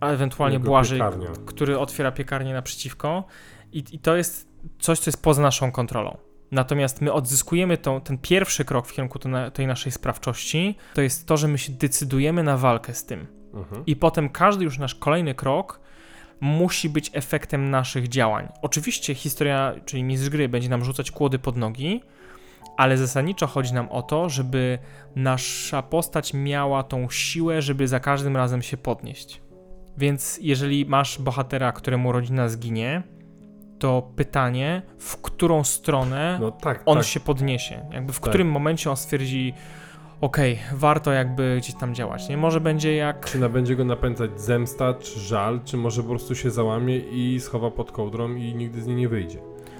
a 0.00 0.08
ewentualnie 0.08 0.56
Jego 0.56 0.66
Błażej, 0.66 0.98
piekarnia. 0.98 1.28
który 1.46 1.78
otwiera 1.78 2.12
piekarnię 2.12 2.54
naprzeciwko 2.54 3.24
i, 3.72 3.84
i 3.92 3.98
to 3.98 4.16
jest 4.16 4.48
coś, 4.78 4.98
co 4.98 5.08
jest 5.08 5.22
poza 5.22 5.42
naszą 5.42 5.72
kontrolą. 5.72 6.16
Natomiast 6.52 7.00
my 7.00 7.12
odzyskujemy 7.12 7.78
tą, 7.78 8.00
ten 8.00 8.18
pierwszy 8.18 8.64
krok 8.64 8.86
w 8.86 8.92
kierunku 8.92 9.18
tej 9.52 9.66
naszej 9.66 9.92
sprawczości, 9.92 10.76
to 10.94 11.02
jest 11.02 11.26
to, 11.26 11.36
że 11.36 11.48
my 11.48 11.58
się 11.58 11.72
decydujemy 11.72 12.42
na 12.42 12.56
walkę 12.56 12.94
z 12.94 13.04
tym. 13.04 13.26
Mhm. 13.54 13.82
I 13.86 13.96
potem 13.96 14.28
każdy 14.28 14.64
już 14.64 14.78
nasz 14.78 14.94
kolejny 14.94 15.34
krok 15.34 15.80
musi 16.44 16.88
być 16.88 17.10
efektem 17.12 17.70
naszych 17.70 18.08
działań. 18.08 18.48
Oczywiście 18.62 19.14
historia, 19.14 19.74
czyli 19.84 20.04
mistrz 20.04 20.28
gry, 20.28 20.48
będzie 20.48 20.68
nam 20.68 20.84
rzucać 20.84 21.10
kłody 21.10 21.38
pod 21.38 21.56
nogi, 21.56 22.02
ale 22.76 22.96
zasadniczo 22.96 23.46
chodzi 23.46 23.74
nam 23.74 23.88
o 23.88 24.02
to, 24.02 24.28
żeby 24.28 24.78
nasza 25.16 25.82
postać 25.82 26.34
miała 26.34 26.82
tą 26.82 27.10
siłę, 27.10 27.62
żeby 27.62 27.88
za 27.88 28.00
każdym 28.00 28.36
razem 28.36 28.62
się 28.62 28.76
podnieść. 28.76 29.42
Więc 29.98 30.38
jeżeli 30.42 30.86
masz 30.86 31.18
bohatera, 31.18 31.72
któremu 31.72 32.12
rodzina 32.12 32.48
zginie, 32.48 33.02
to 33.78 34.12
pytanie, 34.16 34.82
w 34.98 35.16
którą 35.16 35.64
stronę 35.64 36.38
No 36.40 36.50
tak, 36.50 36.82
on 36.86 36.98
tak. 36.98 37.06
się 37.06 37.20
podniesie. 37.20 37.86
Jakby 37.92 38.12
w 38.12 38.20
Tak. 38.20 38.28
którym 38.28 38.50
momencie 38.50 38.90
on 38.90 38.96
stwierdzi, 38.96 39.54
okej, 40.24 40.58
warto 40.72 41.12
jakby 41.12 41.56
gdzieś 41.60 41.74
tam 41.74 41.94
działać. 41.94 42.28
Nie 42.28 42.36
może 42.36 42.60
będzie 42.60 42.96
jak 42.96 43.26
Czy 43.26 43.38
na 43.38 43.48
będzie 43.48 43.76
go 43.76 43.84
napędzać 43.84 44.40
zemsta, 44.40 44.94
czy 44.94 45.20
żal, 45.20 45.60
czy 45.64 45.76
może 45.76 46.02
po 46.02 46.08
prostu 46.08 46.34
się 46.34 46.50
załamie 46.50 46.98
i 46.98 47.40
schowa 47.40 47.70
pod 47.70 47.92
kołdrą 47.92 48.34
i 48.34 48.54
nigdy 48.54 48.82
z 48.82 48.86
niej 48.86 48.96
nie 48.96 49.08
wyjdzie. 49.08 49.38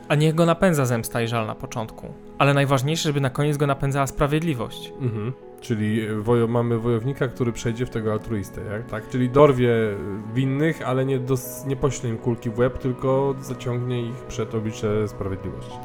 A 0.09 0.15
niech 0.15 0.35
go 0.35 0.47
napędza 0.47 0.87
zemsta 0.87 1.23
i 1.23 1.29
żal 1.29 1.47
na 1.47 1.55
początku. 1.55 2.13
Ale 2.39 2.55
najważniejsze, 2.55 3.03
żeby 3.03 3.21
na 3.21 3.31
koniec 3.31 3.57
go 3.57 3.67
napędzała 3.67 4.07
sprawiedliwość. 4.07 4.93
Mhm. 5.01 5.33
Czyli 5.61 6.01
wojo, 6.21 6.47
mamy 6.47 6.79
wojownika, 6.79 7.29
który 7.29 7.53
przejdzie 7.53 7.87
w 7.87 7.91
tego 7.91 8.13
altruistę, 8.13 8.61
jak? 8.65 8.87
tak? 8.87 9.09
Czyli 9.09 9.31
dorwie 9.31 9.71
winnych, 10.35 10.89
ale 10.89 11.05
nie, 11.05 11.19
dos, 11.19 11.65
nie 11.67 11.77
pośle 11.77 12.11
im 12.11 12.19
kulki 12.19 12.51
w 12.51 12.59
łeb, 12.59 12.79
tylko 12.79 13.35
zaciągnie 13.41 14.03
ich 14.03 14.17
przed 14.17 14.55
oblicze 14.55 15.09
sprawiedliwości. 15.09 15.79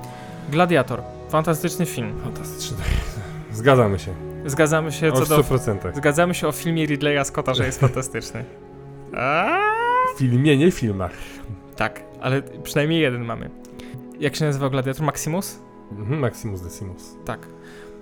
Gladiator. 0.49 1.01
Fantastyczny 1.29 1.85
film. 1.85 2.13
Fantastyczne. 2.23 2.77
Zgadzamy 3.51 3.99
się. 3.99 4.28
Zgadzamy 4.49 4.91
się 4.91 5.13
O 5.13 5.25
co 5.25 5.25
do... 5.25 5.43
100%. 5.43 5.95
Zgadzamy 5.95 6.33
się 6.33 6.47
o 6.47 6.51
filmie 6.51 6.85
Ridleya 6.85 7.25
Scotta, 7.25 7.53
że 7.53 7.65
jest 7.65 7.79
fantastyczny. 7.85 8.45
A? 9.17 9.59
W 10.15 10.19
filmie, 10.19 10.57
nie 10.57 10.71
w 10.71 10.75
filmach. 10.75 11.11
Tak, 11.75 12.03
ale 12.21 12.41
przynajmniej 12.63 13.01
jeden 13.01 13.21
mamy. 13.25 13.49
Jak 14.19 14.35
się 14.35 14.45
nazywał 14.45 14.69
Gladiator? 14.69 15.05
Maximus? 15.05 15.59
Mhm, 15.91 16.19
Maximus 16.19 16.61
Decimus. 16.61 17.15
Tak. 17.25 17.47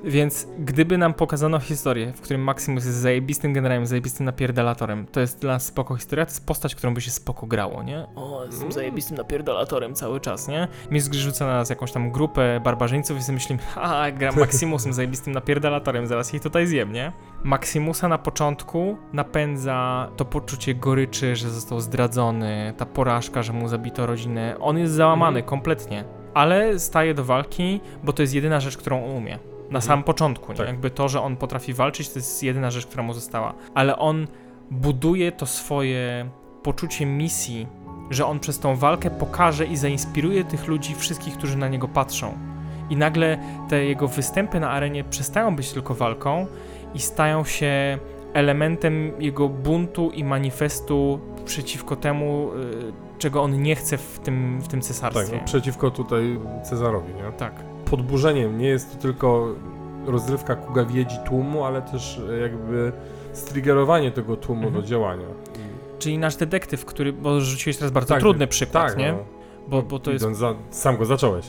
Więc 0.03 0.47
gdyby 0.59 0.97
nam 0.97 1.13
pokazano 1.13 1.59
historię, 1.59 2.13
w 2.13 2.21
którym 2.21 2.41
Maximus 2.41 2.85
jest 2.85 2.97
zajebistym 2.97 3.53
generałem, 3.53 3.85
zajebistym 3.85 4.25
napierdalatorem, 4.25 5.05
to 5.11 5.19
jest 5.19 5.39
dla 5.39 5.53
nas 5.53 5.65
spoko 5.65 5.95
historia, 5.95 6.25
to 6.25 6.31
jest 6.31 6.45
postać, 6.45 6.75
którą 6.75 6.93
by 6.93 7.01
się 7.01 7.11
spoko 7.11 7.47
grało, 7.47 7.83
nie? 7.83 8.05
O, 8.15 8.41
jestem 8.45 8.61
Mm. 8.61 8.71
zajebistym 8.71 9.17
napierdalatorem 9.17 9.93
cały 9.95 10.19
czas, 10.19 10.47
nie? 10.47 10.67
Mistrz 10.91 11.09
gry 11.11 11.19
rzuca 11.19 11.45
na 11.45 11.53
nas 11.53 11.69
jakąś 11.69 11.91
tam 11.91 12.11
grupę 12.11 12.59
barbarzyńców 12.63 13.17
i 13.17 13.21
sobie 13.23 13.33
myślimy, 13.33 13.61
a 13.75 14.11
gram 14.11 14.39
Maximusem, 14.39 14.93
zajebistym 14.93 15.33
napierdalatorem, 15.33 16.07
zaraz 16.07 16.33
ich 16.33 16.41
tutaj 16.41 16.67
zjem, 16.67 16.91
nie? 16.93 17.11
Maximusa 17.43 18.07
na 18.07 18.17
początku 18.17 18.97
napędza 19.13 20.09
to 20.17 20.25
poczucie 20.25 20.75
goryczy, 20.75 21.35
że 21.35 21.49
został 21.49 21.79
zdradzony, 21.79 22.73
ta 22.77 22.85
porażka, 22.85 23.43
że 23.43 23.53
mu 23.53 23.67
zabito 23.67 24.05
rodzinę. 24.05 24.55
On 24.59 24.77
jest 24.77 24.93
załamany 24.93 25.39
Mhm. 25.39 25.45
kompletnie, 25.49 26.03
ale 26.33 26.79
staje 26.79 27.13
do 27.13 27.23
walki, 27.23 27.81
bo 28.03 28.13
to 28.13 28.21
jest 28.23 28.33
jedyna 28.33 28.59
rzecz, 28.59 28.77
którą 28.77 29.05
on 29.05 29.11
umie. 29.11 29.39
Na 29.71 29.81
samym 29.81 30.03
początku, 30.03 30.51
nie? 30.51 30.57
Tak. 30.57 30.67
Jakby 30.67 30.89
to, 30.89 31.09
że 31.09 31.21
on 31.21 31.35
potrafi 31.37 31.73
walczyć, 31.73 32.09
to 32.09 32.19
jest 32.19 32.43
jedyna 32.43 32.71
rzecz, 32.71 32.85
która 32.87 33.03
mu 33.03 33.13
została. 33.13 33.53
Ale 33.73 33.97
on 33.97 34.27
buduje 34.71 35.31
to 35.31 35.45
swoje 35.45 36.29
poczucie 36.63 37.05
misji, 37.05 37.67
że 38.09 38.25
on 38.25 38.39
przez 38.39 38.59
tą 38.59 38.75
walkę 38.75 39.09
pokaże 39.09 39.65
i 39.65 39.77
zainspiruje 39.77 40.43
tych 40.43 40.67
ludzi, 40.67 40.95
wszystkich, 40.95 41.37
którzy 41.37 41.57
na 41.57 41.67
niego 41.67 41.87
patrzą. 41.87 42.33
I 42.89 42.95
nagle 42.95 43.37
te 43.69 43.85
jego 43.85 44.07
występy 44.07 44.59
na 44.59 44.69
arenie 44.71 45.03
przestają 45.03 45.55
być 45.55 45.71
tylko 45.73 45.93
walką 45.95 46.47
i 46.93 46.99
stają 46.99 47.43
się 47.43 47.97
elementem 48.33 49.11
jego 49.19 49.49
buntu 49.49 50.11
i 50.11 50.23
manifestu 50.23 51.19
przeciwko 51.45 51.95
temu, 51.95 52.49
y, 52.53 52.93
czego 53.19 53.43
on 53.43 53.61
nie 53.61 53.75
chce 53.75 53.97
w 53.97 54.19
tym, 54.19 54.59
w 54.61 54.67
tym 54.67 54.79
Tak, 54.79 54.87
cesarstwie. 54.87 55.37
no, 55.37 55.45
przeciwko 55.45 55.91
tutaj 55.91 56.39
Cezarowi, 56.63 57.13
nie? 57.13 57.31
tak. 57.37 57.53
Podburzeniem 57.89 58.57
nie 58.57 58.67
jest 58.67 58.91
to 58.95 58.97
tylko 59.01 59.55
rozrywka 60.05 60.55
ku 60.55 60.73
gawiedzi 60.73 61.17
tłumu, 61.25 61.63
ale 61.63 61.81
też 61.81 62.21
e, 62.29 62.37
jakby 62.37 62.91
striggerowanie 63.33 64.11
tego 64.11 64.35
tłumu 64.37 64.63
Mhm. 64.65 64.81
do 64.81 64.87
działania. 64.87 65.25
Czyli 65.99 66.17
nasz 66.17 66.35
detektyw, 66.35 66.85
który, 66.85 67.13
bo 67.13 67.41
rzuciłeś 67.41 67.77
teraz 67.77 67.91
bardzo 67.91 68.13
Tak, 68.13 68.19
trudny 68.19 68.47
przykład, 68.47 68.87
Tak, 68.87 68.97
nie? 68.97 69.11
no. 69.11 69.17
Bo, 69.67 69.81
bo 69.81 69.99
to 69.99 70.11
jest, 70.11 70.25
za, 70.31 70.55
sam 70.69 70.97
go 70.97 71.05
zacząłeś. 71.05 71.45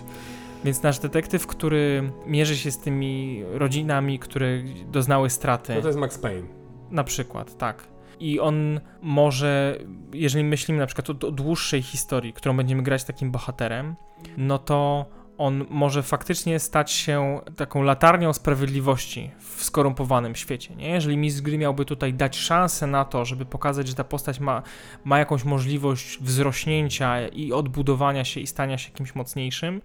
więc 0.65 0.83
nasz 0.83 0.99
detektyw, 0.99 1.47
który 1.47 2.11
mierzy 2.27 2.57
się 2.57 2.71
z 2.71 2.79
tymi 2.79 3.43
rodzinami, 3.53 4.19
które 4.19 4.47
doznały 4.93 5.31
straty, 5.31 5.75
No 5.75 5.81
to 5.81 5.87
jest 5.89 5.99
Max 5.99 6.19
Payne. 6.19 6.49
na 6.91 7.05
przykład, 7.05 7.57
tak. 7.59 7.85
I 8.21 8.41
on 8.41 8.81
może, 9.03 9.79
jeżeli 10.13 10.45
myślimy 10.45 10.81
na 10.81 10.87
przykład 10.87 11.11
o, 11.11 11.27
o 11.29 11.31
dłuższej 11.31 11.83
historii, 11.83 12.33
którą 12.33 12.57
będziemy 12.57 12.83
grać 12.83 13.05
takim 13.05 13.31
bohaterem, 13.31 13.95
no 14.37 14.59
to 14.59 15.07
on 15.39 15.67
może 15.71 16.03
faktycznie 16.03 16.59
stać 16.59 16.93
się 16.93 17.41
taką 17.57 17.83
latarnią 17.83 18.33
sprawiedliwości 18.33 19.31
w 19.39 19.65
skorumpowanym 19.65 20.35
świecie. 20.35 20.75
Nie? 20.75 20.89
Jeżeli 20.89 21.17
mistrz 21.17 21.43
gry 21.43 21.59
miałby 21.59 21.85
tutaj 21.85 22.15
dać 22.15 22.37
szansę 22.37 22.87
na 22.87 23.05
to, 23.05 23.25
żeby 23.25 23.45
pokazać, 23.45 23.89
że 23.89 23.95
ta 23.95 24.05
postać 24.05 24.41
ma, 24.41 24.63
ma 25.05 25.19
jakąś 25.19 25.45
możliwość 25.45 26.19
wzrośnięcia 26.21 27.29
i 27.29 27.53
odbudowania 27.53 28.25
się 28.25 28.41
i 28.41 28.47
stania 28.47 28.79
się 28.79 28.91
kimś 28.91 29.15
mocniejszym, 29.15 29.81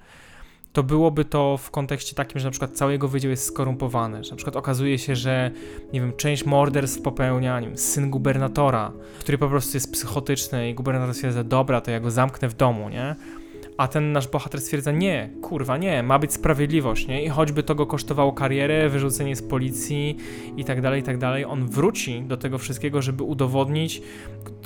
to 0.74 0.84
byłoby 0.84 1.26
to 1.26 1.58
w 1.58 1.72
kontekście 1.72 2.16
takim, 2.16 2.40
że 2.40 2.48
na 2.48 2.52
przykład 2.52 2.72
cały 2.72 2.92
jego 2.92 3.08
wydział 3.08 3.32
jest 3.32 3.46
skorumpowany, 3.46 4.24
że 4.24 4.32
na 4.32 4.36
przykład 4.36 4.56
okazuje 4.56 5.00
się, 5.00 5.16
że 5.16 5.52
nie 5.94 6.02
wiem, 6.02 6.14
część 6.18 6.46
morderstw 6.46 7.02
popełnia 7.02 7.62
syn 7.76 8.10
gubernatora, 8.10 8.92
który 9.20 9.38
po 9.38 9.50
prostu 9.50 9.78
jest 9.78 9.92
psychotyczny 9.92 10.70
i 10.70 10.74
gubernator 10.74 11.14
stwierdza, 11.14 11.44
dobra, 11.44 11.82
to 11.82 11.92
ja 11.92 12.00
go 12.00 12.12
zamknę 12.12 12.50
w 12.50 12.54
domu, 12.54 12.90
nie? 12.90 13.16
A 13.78 13.88
ten 13.88 14.12
nasz 14.12 14.28
bohater 14.28 14.62
stwierdza, 14.62 14.92
nie, 14.92 15.30
kurwa, 15.42 15.78
nie, 15.78 16.04
ma 16.04 16.20
być 16.20 16.34
sprawiedliwość, 16.34 17.08
nie? 17.08 17.24
I 17.24 17.30
choćby 17.30 17.64
to 17.64 17.76
go 17.76 17.86
kosztowało 17.86 18.34
karierę, 18.34 18.90
wyrzucenie 18.90 19.36
z 19.36 19.42
policji 19.42 20.18
i 20.58 20.64
tak 20.66 20.82
dalej, 20.82 21.00
i 21.02 21.04
tak 21.04 21.18
dalej, 21.18 21.46
on 21.46 21.68
wróci 21.68 22.22
do 22.22 22.38
tego 22.38 22.58
wszystkiego, 22.58 23.02
żeby 23.02 23.24
udowodnić, 23.24 24.02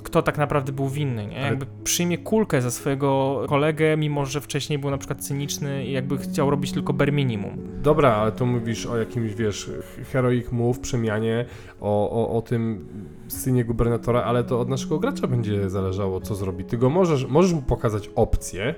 kto 0.04 0.22
tak 0.22 0.38
naprawdę 0.38 0.72
był 0.72 0.90
winny, 0.90 1.28
nie? 1.28 1.38
Ale- 1.38 1.48
Jakby 1.48 1.66
przyjmie 1.84 2.18
kulkę 2.18 2.62
za 2.62 2.72
swojego 2.72 3.42
kolegę, 3.50 3.98
mimo 3.98 4.26
że 4.26 4.42
wcześniej 4.42 4.80
był 4.80 4.92
na 4.92 4.98
przykład 4.98 5.22
cyniczny 5.24 5.86
i 5.86 5.92
jakby 5.92 6.18
chciał 6.18 6.50
robić 6.50 6.72
tylko 6.72 6.94
bare 6.94 7.12
minimum. 7.12 7.58
Dobra, 7.84 8.14
ale 8.16 8.32
to 8.32 8.46
mówisz 8.46 8.86
o 8.86 8.98
jakimś, 8.98 9.34
wiesz, 9.34 9.72
heroic 10.12 10.52
move, 10.52 10.80
przemianie, 10.80 11.46
o, 11.82 12.10
o, 12.12 12.38
o 12.38 12.42
tym 12.42 12.86
synie 13.28 13.66
gubernatora, 13.66 14.24
ale 14.24 14.44
to 14.44 14.60
od 14.60 14.70
naszego 14.70 15.00
gracza 15.00 15.28
będzie 15.28 15.70
zależało, 15.70 16.22
co 16.22 16.36
zrobi. 16.36 16.64
Ty 16.66 16.78
go 16.78 16.90
możesz, 16.90 17.26
możesz 17.28 17.54
mu 17.54 17.62
pokazać 17.62 18.10
opcję, 18.16 18.76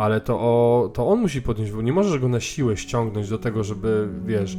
ale 0.00 0.20
to, 0.20 0.40
o, 0.40 0.90
to 0.94 1.08
on 1.08 1.20
musi 1.20 1.42
podnieść, 1.42 1.72
bo 1.72 1.82
nie 1.82 1.92
możesz 1.92 2.18
go 2.18 2.28
na 2.28 2.40
siłę 2.40 2.76
ściągnąć 2.76 3.28
do 3.28 3.38
tego, 3.38 3.64
żeby, 3.64 4.08
wiesz... 4.26 4.56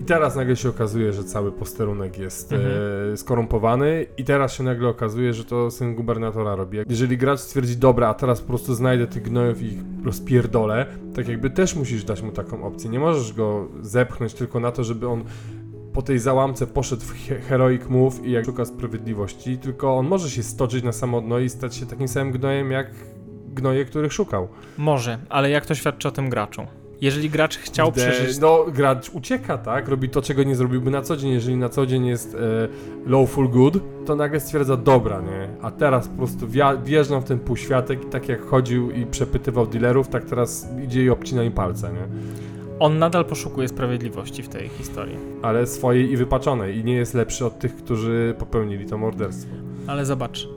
I 0.00 0.02
teraz 0.02 0.36
nagle 0.36 0.56
się 0.56 0.68
okazuje, 0.68 1.12
że 1.12 1.24
cały 1.24 1.52
posterunek 1.52 2.18
jest 2.18 2.52
Mhm. 2.52 2.72
e, 3.12 3.16
skorumpowany 3.16 4.06
i 4.18 4.24
teraz 4.24 4.54
się 4.54 4.64
nagle 4.64 4.88
okazuje, 4.88 5.32
że 5.34 5.44
to 5.44 5.70
syn 5.70 5.94
gubernatora 5.94 6.54
robi. 6.54 6.78
Jeżeli 6.88 7.18
gracz 7.18 7.40
stwierdzi, 7.40 7.76
dobra, 7.76 8.08
a 8.08 8.14
teraz 8.14 8.40
po 8.40 8.48
prostu 8.48 8.74
znajdę 8.74 9.06
tych 9.06 9.22
gnojów 9.22 9.62
i 9.62 9.66
ich 9.66 9.78
rozpierdolę, 10.04 10.86
tak 11.14 11.28
jakby 11.28 11.50
też 11.50 11.76
musisz 11.76 12.04
dać 12.04 12.22
mu 12.22 12.32
taką 12.32 12.64
opcję. 12.64 12.90
Nie 12.90 12.98
możesz 12.98 13.32
go 13.32 13.68
zepchnąć 13.82 14.34
tylko 14.34 14.60
na 14.60 14.72
to, 14.72 14.84
żeby 14.84 15.08
on 15.08 15.24
po 15.92 16.02
tej 16.02 16.18
załamce 16.18 16.66
poszedł 16.66 17.02
w 17.02 17.12
he 17.12 17.34
heroic 17.34 17.82
move 17.88 18.24
i 18.24 18.30
jak 18.30 18.44
szuka 18.44 18.64
sprawiedliwości, 18.64 19.58
tylko 19.58 19.96
on 19.96 20.06
może 20.06 20.30
się 20.30 20.42
stoczyć 20.42 20.84
na 20.84 20.92
samo 20.92 21.20
dno 21.20 21.38
i 21.38 21.48
stać 21.48 21.74
się 21.74 21.86
takim 21.86 22.08
samym 22.08 22.32
gnojem 22.32 22.70
jak 22.70 22.90
gnoje, 23.54 23.84
których 23.84 24.12
szukał. 24.12 24.48
Może, 24.78 25.18
ale 25.28 25.50
jak 25.50 25.66
to 25.66 25.74
świadczy 25.74 26.08
o 26.08 26.10
tym 26.10 26.30
graczu? 26.30 26.66
Jeżeli 27.00 27.30
gracz 27.30 27.58
chciał 27.58 27.92
De- 27.92 27.92
przeżyć 27.92 28.38
No, 28.38 28.64
gracz 28.74 29.10
ucieka, 29.10 29.58
tak? 29.58 29.88
Robi 29.88 30.08
to, 30.08 30.22
czego 30.22 30.42
nie 30.42 30.56
zrobiłby 30.56 30.90
na 30.90 31.02
co 31.02 31.16
dzień. 31.16 31.30
Jeżeli 31.30 31.56
na 31.56 31.68
co 31.68 31.86
dzień 31.86 32.06
jest 32.06 32.34
e, 32.34 32.38
lawful 33.10 33.48
good, 33.48 33.74
to 34.06 34.16
nagle 34.16 34.40
stwierdza, 34.40 34.76
dobra, 34.76 35.20
nie? 35.20 35.48
A 35.62 35.70
teraz 35.70 36.08
po 36.08 36.16
prostu 36.16 36.46
wjeżdżam 36.84 37.22
w 37.22 37.24
ten 37.24 37.38
półświatek 37.38 38.02
i 38.02 38.06
tak 38.06 38.28
jak 38.28 38.46
chodził 38.46 38.90
i 38.90 39.06
przepytywał 39.06 39.66
dealerów, 39.66 40.08
tak 40.08 40.24
teraz 40.24 40.68
idzie 40.84 41.04
i 41.04 41.10
obcina 41.10 41.42
im 41.42 41.52
palce, 41.52 41.92
nie? 41.92 42.40
on 42.80 42.98
nadal 42.98 43.24
poszukuje 43.24 43.68
sprawiedliwości 43.68 44.42
w 44.42 44.48
tej 44.48 44.68
historii. 44.68 45.16
Ale 45.42 45.66
swojej 45.66 46.12
i 46.12 46.16
wypaczonej 46.16 46.78
i 46.78 46.84
nie 46.84 46.94
jest 46.94 47.14
lepszy 47.14 47.46
od 47.46 47.58
tych, 47.58 47.76
którzy 47.76 48.34
popełnili 48.38 48.86
to 48.86 48.98
morderstwo. 48.98 49.54
Ale 49.86 50.06
zobacz, 50.06 50.48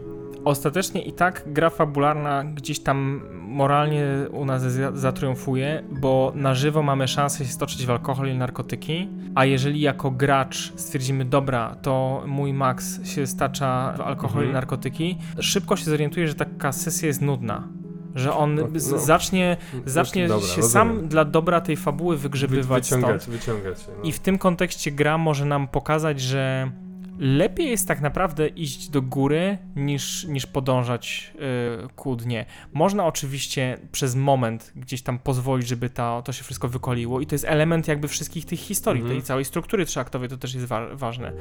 ostatecznie 0.46 1.02
i 1.02 1.14
tak 1.14 1.44
gra 1.46 1.70
fabularna 1.70 2.44
gdzieś 2.44 2.80
tam 2.80 3.22
moralnie 3.42 4.06
u 4.32 4.46
nas 4.46 4.62
za- 4.62 4.92
zatriumfuje, 4.96 5.84
bo 5.92 6.32
na 6.36 6.54
żywo 6.56 6.84
mamy 6.84 7.08
szansę 7.08 7.46
się 7.46 7.52
stoczyć 7.52 7.86
w 7.86 7.90
alkohol 7.92 8.30
i 8.30 8.36
narkotyki, 8.38 9.10
a 9.36 9.46
jeżeli 9.46 9.82
jako 9.82 10.12
gracz 10.12 10.74
stwierdzimy, 10.76 11.26
dobra, 11.26 11.76
to 11.82 12.24
mój 12.28 12.54
max 12.54 13.06
się 13.08 13.28
stacza 13.28 13.94
w 13.98 14.02
alkohol 14.02 14.38
Mhm. 14.38 14.50
i 14.50 14.54
narkotyki, 14.54 15.18
szybko 15.40 15.76
się 15.76 15.86
zorientuje, 15.86 16.28
że 16.28 16.36
taka 16.36 16.72
sesja 16.72 17.08
jest 17.08 17.22
nudna. 17.22 17.68
Że 18.16 18.34
on 18.34 18.56
No, 18.56 18.62
no. 18.74 18.80
zacznie, 19.00 19.58
zacznie 19.86 20.28
Dobra, 20.28 20.48
się 20.48 20.62
rozumiem. 20.62 20.72
sam 20.98 21.08
dla 21.08 21.26
dobra 21.26 21.62
tej 21.62 21.78
fabuły 21.78 22.16
Wy, 22.18 22.22
wygrzebywać 22.22 22.86
stąd. 22.86 23.02
wyciągać, 23.02 23.28
wyciągać. 23.30 23.88
No. 23.88 24.04
I 24.04 24.12
w 24.12 24.20
tym 24.20 24.38
kontekście 24.38 24.92
gra 24.92 25.18
może 25.18 25.46
nam 25.46 25.68
pokazać, 25.68 26.20
że 26.22 26.72
lepiej 27.20 27.70
jest 27.70 27.88
tak 27.88 28.02
naprawdę 28.02 28.48
iść 28.48 28.90
do 28.90 29.02
góry 29.02 29.58
niż, 29.76 30.24
niż 30.26 30.46
podążać 30.46 31.34
yy, 31.82 31.88
ku 31.96 32.16
dnie. 32.16 32.46
Można 32.74 33.06
oczywiście 33.06 33.78
przez 33.92 34.16
moment 34.16 34.72
gdzieś 34.76 35.02
tam 35.02 35.20
pozwolić, 35.20 35.68
żeby 35.68 35.90
ta, 35.90 36.22
to 36.22 36.32
się 36.34 36.44
wszystko 36.44 36.68
wykoliło 36.68 37.22
i 37.22 37.26
to 37.26 37.36
jest 37.36 37.46
element 37.46 37.88
jakby 37.88 38.08
wszystkich 38.08 38.46
tych 38.46 38.60
historii, 38.60 39.02
Mhm. 39.02 39.20
tej 39.20 39.26
całej 39.28 39.46
struktury 39.46 39.86
trzyaktowej, 39.86 40.30
to 40.30 40.38
też 40.38 40.54
jest 40.54 40.66
wa 40.66 40.96
ważne. 40.96 41.32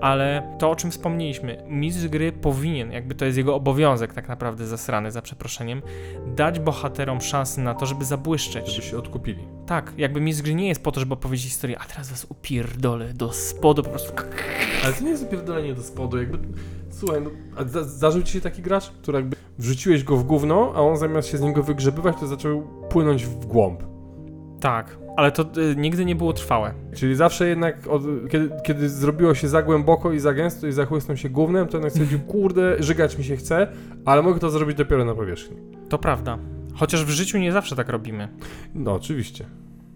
Ale 0.00 0.56
to, 0.58 0.70
o 0.70 0.76
czym 0.76 0.90
wspomnieliśmy, 0.90 1.64
mistrz 1.68 2.08
gry 2.08 2.32
powinien, 2.32 2.92
jakby 2.92 3.14
to 3.14 3.24
jest 3.24 3.38
jego 3.38 3.54
obowiązek 3.54 4.14
tak 4.14 4.28
naprawdę 4.28 4.66
zasrany, 4.66 5.12
za 5.12 5.22
przeproszeniem, 5.22 5.82
dać 6.26 6.60
bohaterom 6.60 7.20
szansę 7.20 7.60
na 7.60 7.74
to, 7.74 7.86
żeby 7.86 8.04
zabłyszczeć. 8.04 8.68
Żeby 8.68 8.86
się 8.86 8.98
odkupili. 8.98 9.44
Tak, 9.66 9.92
jakby 9.96 10.20
mistrz 10.20 10.42
gry 10.42 10.54
nie 10.54 10.68
jest 10.68 10.82
po 10.82 10.92
to, 10.92 11.00
żeby 11.00 11.14
opowiedzieć 11.14 11.46
historię, 11.46 11.78
a 11.78 11.84
teraz 11.84 12.10
was 12.10 12.26
upierdolę 12.28 13.14
do 13.14 13.32
spodu, 13.32 13.82
po 13.82 13.90
prostu 13.90 14.12
Ale 14.84 14.92
to 14.92 15.04
nie 15.04 15.10
jest 15.10 15.22
upierdolenie 15.22 15.74
do 15.74 15.82
spodu, 15.82 16.18
jakby... 16.18 16.38
Słuchaj, 16.90 17.20
no, 17.22 17.30
a 17.56 17.64
zda- 17.64 17.84
zdarzył 17.84 18.22
ci 18.22 18.32
się 18.32 18.40
taki 18.40 18.62
gracz, 18.62 18.90
który 18.90 19.18
jakby 19.18 19.36
wrzuciłeś 19.58 20.04
go 20.04 20.16
w 20.16 20.24
gówno, 20.24 20.72
a 20.74 20.80
on 20.80 20.96
zamiast 20.96 21.28
się 21.28 21.38
z 21.38 21.40
niego 21.40 21.62
wygrzebywać, 21.62 22.16
to 22.20 22.26
zaczął 22.26 22.62
płynąć 22.88 23.26
w 23.26 23.46
głąb. 23.46 23.82
Tak, 24.60 24.98
ale 25.16 25.32
to 25.32 25.42
y, 25.42 25.76
nigdy 25.76 26.04
nie 26.04 26.16
było 26.16 26.32
trwałe. 26.32 26.74
Czyli 26.94 27.14
zawsze 27.14 27.48
jednak, 27.48 27.86
od, 27.86 28.02
kiedy, 28.30 28.50
kiedy 28.64 28.88
zrobiło 28.88 29.34
się 29.34 29.48
za 29.48 29.62
głęboko 29.62 30.12
i 30.12 30.18
za 30.18 30.34
gęsto 30.34 30.66
i 30.66 30.72
zachłysnął 30.72 31.16
się 31.16 31.28
gównem, 31.30 31.66
to 31.66 31.76
jednak 31.76 31.92
stwierdził, 31.92 32.20
kurde, 32.32 32.82
żygać 32.82 33.18
mi 33.18 33.24
się 33.24 33.36
chce, 33.36 33.66
ale 34.04 34.22
mogę 34.22 34.40
to 34.40 34.50
zrobić 34.50 34.76
dopiero 34.76 35.04
na 35.04 35.14
powierzchni. 35.14 35.56
To 35.88 35.98
prawda. 35.98 36.38
Chociaż 36.74 37.04
w 37.04 37.10
życiu 37.10 37.38
nie 37.38 37.52
zawsze 37.52 37.76
tak 37.76 37.88
robimy. 37.88 38.28
No, 38.74 38.94
oczywiście. 38.94 39.44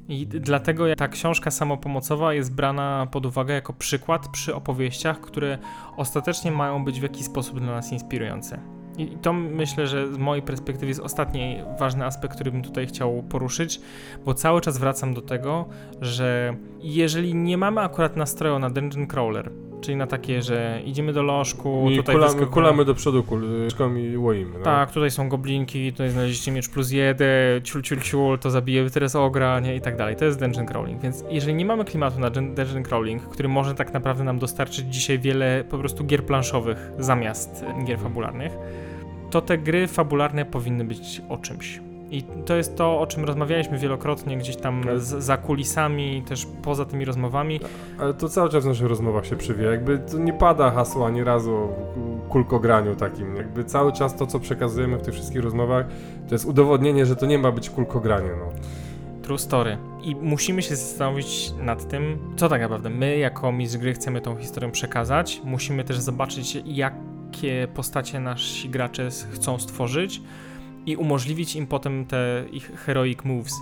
I 0.09 0.27
dlatego 0.27 0.97
ta 0.97 1.09
książka 1.09 1.51
samopomocowa 1.51 2.35
jest 2.35 2.55
brana 2.55 3.07
pod 3.11 3.27
uwagę 3.27 3.55
jako 3.55 3.73
przykład 3.73 4.29
przy 4.29 4.55
opowieściach, 4.55 5.21
które 5.21 5.59
ostatecznie 5.97 6.51
mają 6.51 6.85
być 6.85 7.01
w 7.01 7.03
jakiś 7.03 7.27
sposób 7.27 7.61
dla 7.61 7.73
nas 7.73 7.93
inspirujące. 7.93 8.61
I 8.99 9.07
to 9.07 9.33
myślę, 9.33 9.87
że 9.87 10.13
z 10.13 10.19
mojej 10.19 10.43
perspektywy 10.43 10.87
jest 10.87 11.01
ostatni 11.01 11.57
ważny 11.79 12.05
aspekt, 12.05 12.35
który 12.35 12.53
bym 12.53 12.63
tutaj 12.63 12.87
chciał 12.87 13.23
poruszyć, 13.23 13.81
bo 14.25 14.35
cały 14.35 14.61
czas 14.61 14.79
wracam 14.79 15.15
do 15.15 15.23
tego, 15.23 15.69
że 16.01 16.57
jeżeli 16.81 17.35
nie 17.35 17.59
mamy 17.59 17.81
akurat 17.81 18.17
nastroju 18.17 18.59
na 18.59 18.71
Dungeon 18.71 19.07
Crawler, 19.07 19.51
czyli 19.85 19.97
na 19.97 20.07
takie, 20.07 20.43
że 20.43 20.81
idziemy 20.85 21.13
do 21.13 21.23
lożku, 21.23 21.91
I 21.91 21.97
tutaj 21.97 22.15
kulamy, 22.15 22.33
wyskakujemy- 22.35 22.51
kulamy 22.51 22.85
do 22.85 22.95
przodu 22.95 23.23
kuleczką 23.23 23.95
i 23.95 24.17
łoimy. 24.17 24.59
No. 24.59 24.65
tak, 24.65 24.93
tutaj 24.93 25.11
są 25.11 25.29
goblinki, 25.29 25.93
tutaj 25.93 26.11
znaleźliście 26.11 26.53
miecz 26.53 26.69
plus 26.69 26.91
jeden, 26.91 27.63
ciul, 27.63 27.83
ciul, 27.83 28.01
ciul, 28.01 28.39
to 28.39 28.51
zabijemy 28.51 28.91
teraz 28.91 29.17
ogra, 29.17 29.61
nie, 29.61 29.77
i 29.77 29.81
tak 29.81 29.97
dalej. 29.97 30.17
To 30.17 30.25
jest 30.25 30.41
dungeon 30.41 30.67
crawling, 30.67 31.01
więc 31.03 31.25
jeżeli 31.31 31.55
nie 31.55 31.65
mamy 31.65 31.85
klimatu 31.85 32.21
na 32.21 32.31
dun- 32.31 32.55
dungeon 32.55 32.83
crawling, 32.83 33.23
który 33.23 33.49
może 33.49 33.75
tak 33.75 33.93
naprawdę 33.93 34.25
nam 34.25 34.39
dostarczyć 34.39 34.87
dzisiaj 34.95 35.19
wiele 35.19 35.65
po 35.71 35.79
prostu 35.79 36.05
gier 36.05 36.25
planszowych 36.25 36.91
zamiast 36.99 37.65
gier 37.87 37.99
fabularnych, 37.99 38.53
to 39.31 39.41
te 39.41 39.59
gry 39.59 39.87
fabularne 39.87 40.45
powinny 40.45 40.85
być 40.85 41.23
o 41.29 41.39
czymś. 41.39 41.81
I 42.15 42.23
to 42.23 42.57
jest 42.57 42.77
to, 42.77 43.01
o 43.01 43.07
czym 43.07 43.25
rozmawialiśmy 43.25 43.79
wielokrotnie 43.79 44.37
gdzieś 44.37 44.57
tam 44.57 44.85
z, 44.97 45.25
za 45.25 45.37
kulisami, 45.37 46.23
też 46.23 46.47
poza 46.63 46.85
tymi 46.85 47.05
rozmowami. 47.05 47.61
Ale 47.99 48.15
to 48.15 48.29
cały 48.29 48.51
czas 48.51 48.65
w 48.65 48.67
naszych 48.67 48.87
rozmowach 48.87 49.27
się 49.27 49.37
przywija. 49.37 49.71
Jakby 49.71 49.99
to 49.99 50.19
nie 50.19 50.33
pada 50.33 50.71
hasło 50.71 51.07
ani 51.07 51.25
razu 51.25 51.55
o 51.55 51.69
kulkograniu 52.29 52.97
takim. 52.97 53.37
Jakby 53.37 53.65
cały 53.65 53.93
czas 53.93 54.17
to, 54.17 54.27
co 54.27 54.41
przekazujemy 54.41 54.99
w 54.99 55.03
tych 55.03 55.15
wszystkich 55.15 55.43
rozmowach, 55.43 55.87
to 56.29 56.35
jest 56.35 56.45
udowodnienie, 56.45 57.07
że 57.07 57.17
to 57.17 57.27
nie 57.27 57.39
ma 57.39 57.53
być 57.53 57.71
kulkogranie. 57.71 58.31
No. 58.39 58.53
True 59.23 59.39
story. 59.39 59.79
I 60.03 60.17
musimy 60.17 60.63
się 60.63 60.77
zastanowić 60.77 61.53
nad 61.63 61.89
tym, 61.89 62.19
co 62.37 62.49
tak 62.49 62.61
naprawdę 62.61 62.91
my, 62.91 63.19
jako 63.19 63.53
mistrz 63.53 63.79
gry, 63.79 63.93
chcemy 63.93 64.21
tą 64.21 64.37
historią 64.37 64.71
przekazać. 64.71 65.41
Musimy 65.45 65.85
też 65.85 65.99
zobaczyć, 65.99 66.59
jakie 66.65 67.69
postacie 67.75 68.21
nasi 68.21 68.69
gracze 68.69 69.09
chcą 69.33 69.59
stworzyć 69.59 70.23
i 70.87 70.97
umożliwić 70.97 71.57
im 71.57 71.67
potem 71.67 72.07
te 72.07 72.45
ich 72.53 72.73
heroic 72.87 73.25
moves. 73.25 73.55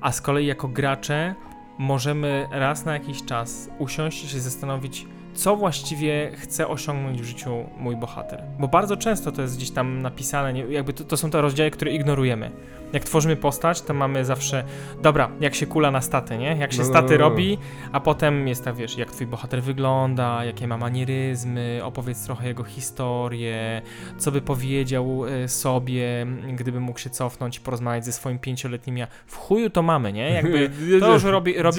A 0.00 0.12
z 0.12 0.20
kolei, 0.20 0.46
jako 0.46 0.68
gracze, 0.68 1.34
możemy 1.78 2.48
raz 2.50 2.84
na 2.84 2.92
jakiś 2.92 3.24
czas 3.24 3.70
usiąść 3.78 4.24
i 4.24 4.28
się 4.28 4.40
zastanowić, 4.40 5.06
co 5.34 5.56
właściwie 5.56 6.30
chce 6.34 6.68
osiągnąć 6.68 7.22
w 7.22 7.24
życiu 7.24 7.64
mój 7.78 7.96
bohater. 7.96 8.42
Bo 8.58 8.68
bardzo 8.68 8.96
często 8.96 9.32
to 9.32 9.42
jest 9.42 9.56
gdzieś 9.56 9.70
tam 9.70 10.02
napisane, 10.02 10.52
nie- 10.52 10.64
jakby 10.64 10.92
to, 10.92 11.04
to 11.04 11.16
są 11.16 11.30
te 11.30 11.40
rozdziały, 11.40 11.70
które 11.70 11.92
ignorujemy. 11.92 12.50
Jak 12.92 13.04
tworzymy 13.04 13.36
postać, 13.36 13.82
to 13.82 13.94
mamy 13.94 14.24
zawsze, 14.24 14.64
dobra, 15.02 15.30
jak 15.40 15.54
się 15.54 15.66
kula 15.66 15.90
na 15.90 16.00
staty, 16.00 16.38
nie? 16.38 16.56
Jak 16.56 16.72
się 16.72 16.78
No, 16.78 16.84
no, 16.84 16.90
staty 16.90 17.12
no, 17.12 17.18
no. 17.24 17.28
robi, 17.28 17.58
a 17.92 18.00
potem 18.00 18.48
jest 18.48 18.64
tak, 18.64 18.74
wiesz, 18.74 18.98
jak 18.98 19.10
twój 19.12 19.26
bohater 19.26 19.62
wygląda, 19.62 20.44
jakie 20.44 20.66
ma 20.68 20.76
manieryzmy, 20.78 21.80
opowiedz 21.82 22.24
trochę 22.24 22.48
jego 22.48 22.64
historię, 22.64 23.82
co 24.18 24.32
by 24.32 24.40
powiedział 24.40 25.22
e, 25.26 25.48
sobie, 25.48 26.26
gdyby 26.52 26.80
mógł 26.80 26.98
się 26.98 27.10
cofnąć 27.10 27.56
i 27.56 27.60
porozmawiać 27.60 28.04
ze 28.04 28.12
swoim 28.12 28.38
pięcioletnim 28.38 28.98
ja. 28.98 29.06
W 29.26 29.36
chuju 29.36 29.70
to 29.70 29.82
mamy, 29.82 30.12
nie? 30.12 30.30
Jakby 30.30 30.70
to 31.00 31.12
już 31.12 31.24
robi, 31.24 31.54
robi. 31.58 31.76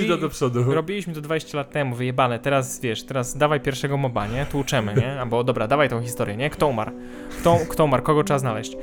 Robiliśmy 0.73 1.13
to 1.13 1.21
20 1.21 1.57
lat 1.57 1.71
temu, 1.71 1.95
wyjebane, 1.95 2.39
teraz 2.39 2.79
wiesz, 2.81 3.03
teraz 3.03 3.37
dawaj 3.45 3.61
pierwszego 3.61 3.97
moba, 3.97 4.27
nie? 4.27 4.45
Tłuczemy, 4.45 4.93
nie? 4.93 5.21
Albo 5.21 5.43
dobra, 5.43 5.67
dawaj 5.67 5.89
tą 5.89 6.01
historię, 6.01 6.37
nie? 6.37 6.49
Kto 6.49 6.67
umarł? 6.67 6.91
Kto, 7.39 7.59
kto 7.69 7.85
umarł? 7.85 8.03
Kogo 8.03 8.23
trzeba 8.23 8.39
znaleźć? 8.39 8.77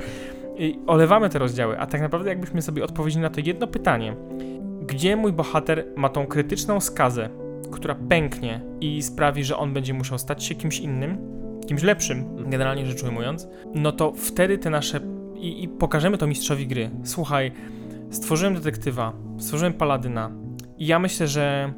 I 0.57 0.79
olewamy 0.87 1.29
te 1.29 1.39
rozdziały, 1.39 1.79
a 1.79 1.87
tak 1.87 2.01
naprawdę 2.01 2.29
jakbyśmy 2.29 2.61
sobie 2.61 2.83
odpowiedzieli 2.83 3.21
na 3.21 3.29
to 3.29 3.41
jedno 3.45 3.67
pytanie. 3.67 4.15
Gdzie 4.81 5.15
mój 5.15 5.33
bohater 5.33 5.85
ma 5.95 6.09
tą 6.09 6.27
krytyczną 6.27 6.79
skazę, 6.79 7.29
która 7.71 7.95
pęknie 7.95 8.61
i 8.81 9.01
sprawi, 9.01 9.43
że 9.43 9.57
on 9.57 9.73
będzie 9.73 9.93
musiał 9.93 10.17
stać 10.17 10.43
się 10.43 10.55
kimś 10.55 10.79
innym, 10.79 11.17
kimś 11.67 11.83
lepszym, 11.83 12.49
generalnie 12.49 12.85
rzecz 12.85 13.03
ujmując, 13.03 13.47
no 13.75 13.91
to 13.91 14.13
wtedy 14.15 14.57
te 14.57 14.69
nasze... 14.69 14.99
I, 15.35 15.63
i 15.63 15.67
pokażemy 15.67 16.17
to 16.17 16.27
mistrzowi 16.27 16.67
gry. 16.67 16.89
Słuchaj, 17.03 17.51
stworzyłem 18.09 18.55
detektywa, 18.55 19.13
stworzyłem 19.37 19.73
paladyna 19.73 20.31
i 20.77 20.87
ja 20.87 20.99
myślę, 20.99 21.27
że 21.27 21.73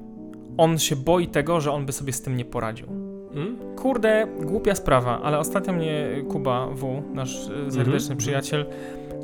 on 0.57 0.79
się 0.79 0.95
boi 0.95 1.27
tego, 1.27 1.61
że 1.61 1.71
on 1.71 1.85
by 1.85 1.91
sobie 1.91 2.13
z 2.13 2.21
tym 2.21 2.37
nie 2.37 2.45
poradził. 2.45 2.87
Mm? 3.33 3.57
Kurde, 3.75 4.27
głupia 4.41 4.75
sprawa, 4.75 5.21
ale 5.21 5.39
ostatnio 5.39 5.73
mnie 5.73 6.23
Kuba 6.29 6.67
W., 6.67 7.03
nasz 7.13 7.35
e, 7.35 7.71
serdeczny 7.71 7.95
Mhm. 7.95 8.17
przyjaciel, 8.17 8.65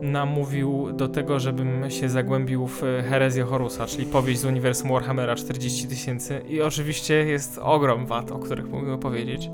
namówił 0.02 0.92
do 0.94 1.08
tego, 1.08 1.40
żebym 1.40 1.90
się 1.92 2.10
zagłębił 2.10 2.68
w 2.68 2.84
e, 2.84 3.04
herezję 3.04 3.44
Horusa, 3.44 3.86
czyli 3.86 4.06
powieść 4.06 4.40
z 4.40 4.46
uniwersum 4.46 4.90
Warhammera 4.90 5.36
40 5.36 5.88
tysięcy 5.88 6.42
i 6.50 6.62
oczywiście 6.62 7.14
jest 7.14 7.58
ogrom 7.58 8.06
wad, 8.06 8.32
o 8.32 8.40
których 8.40 8.70
mogę 8.70 8.98
powiedzieć, 9.00 9.50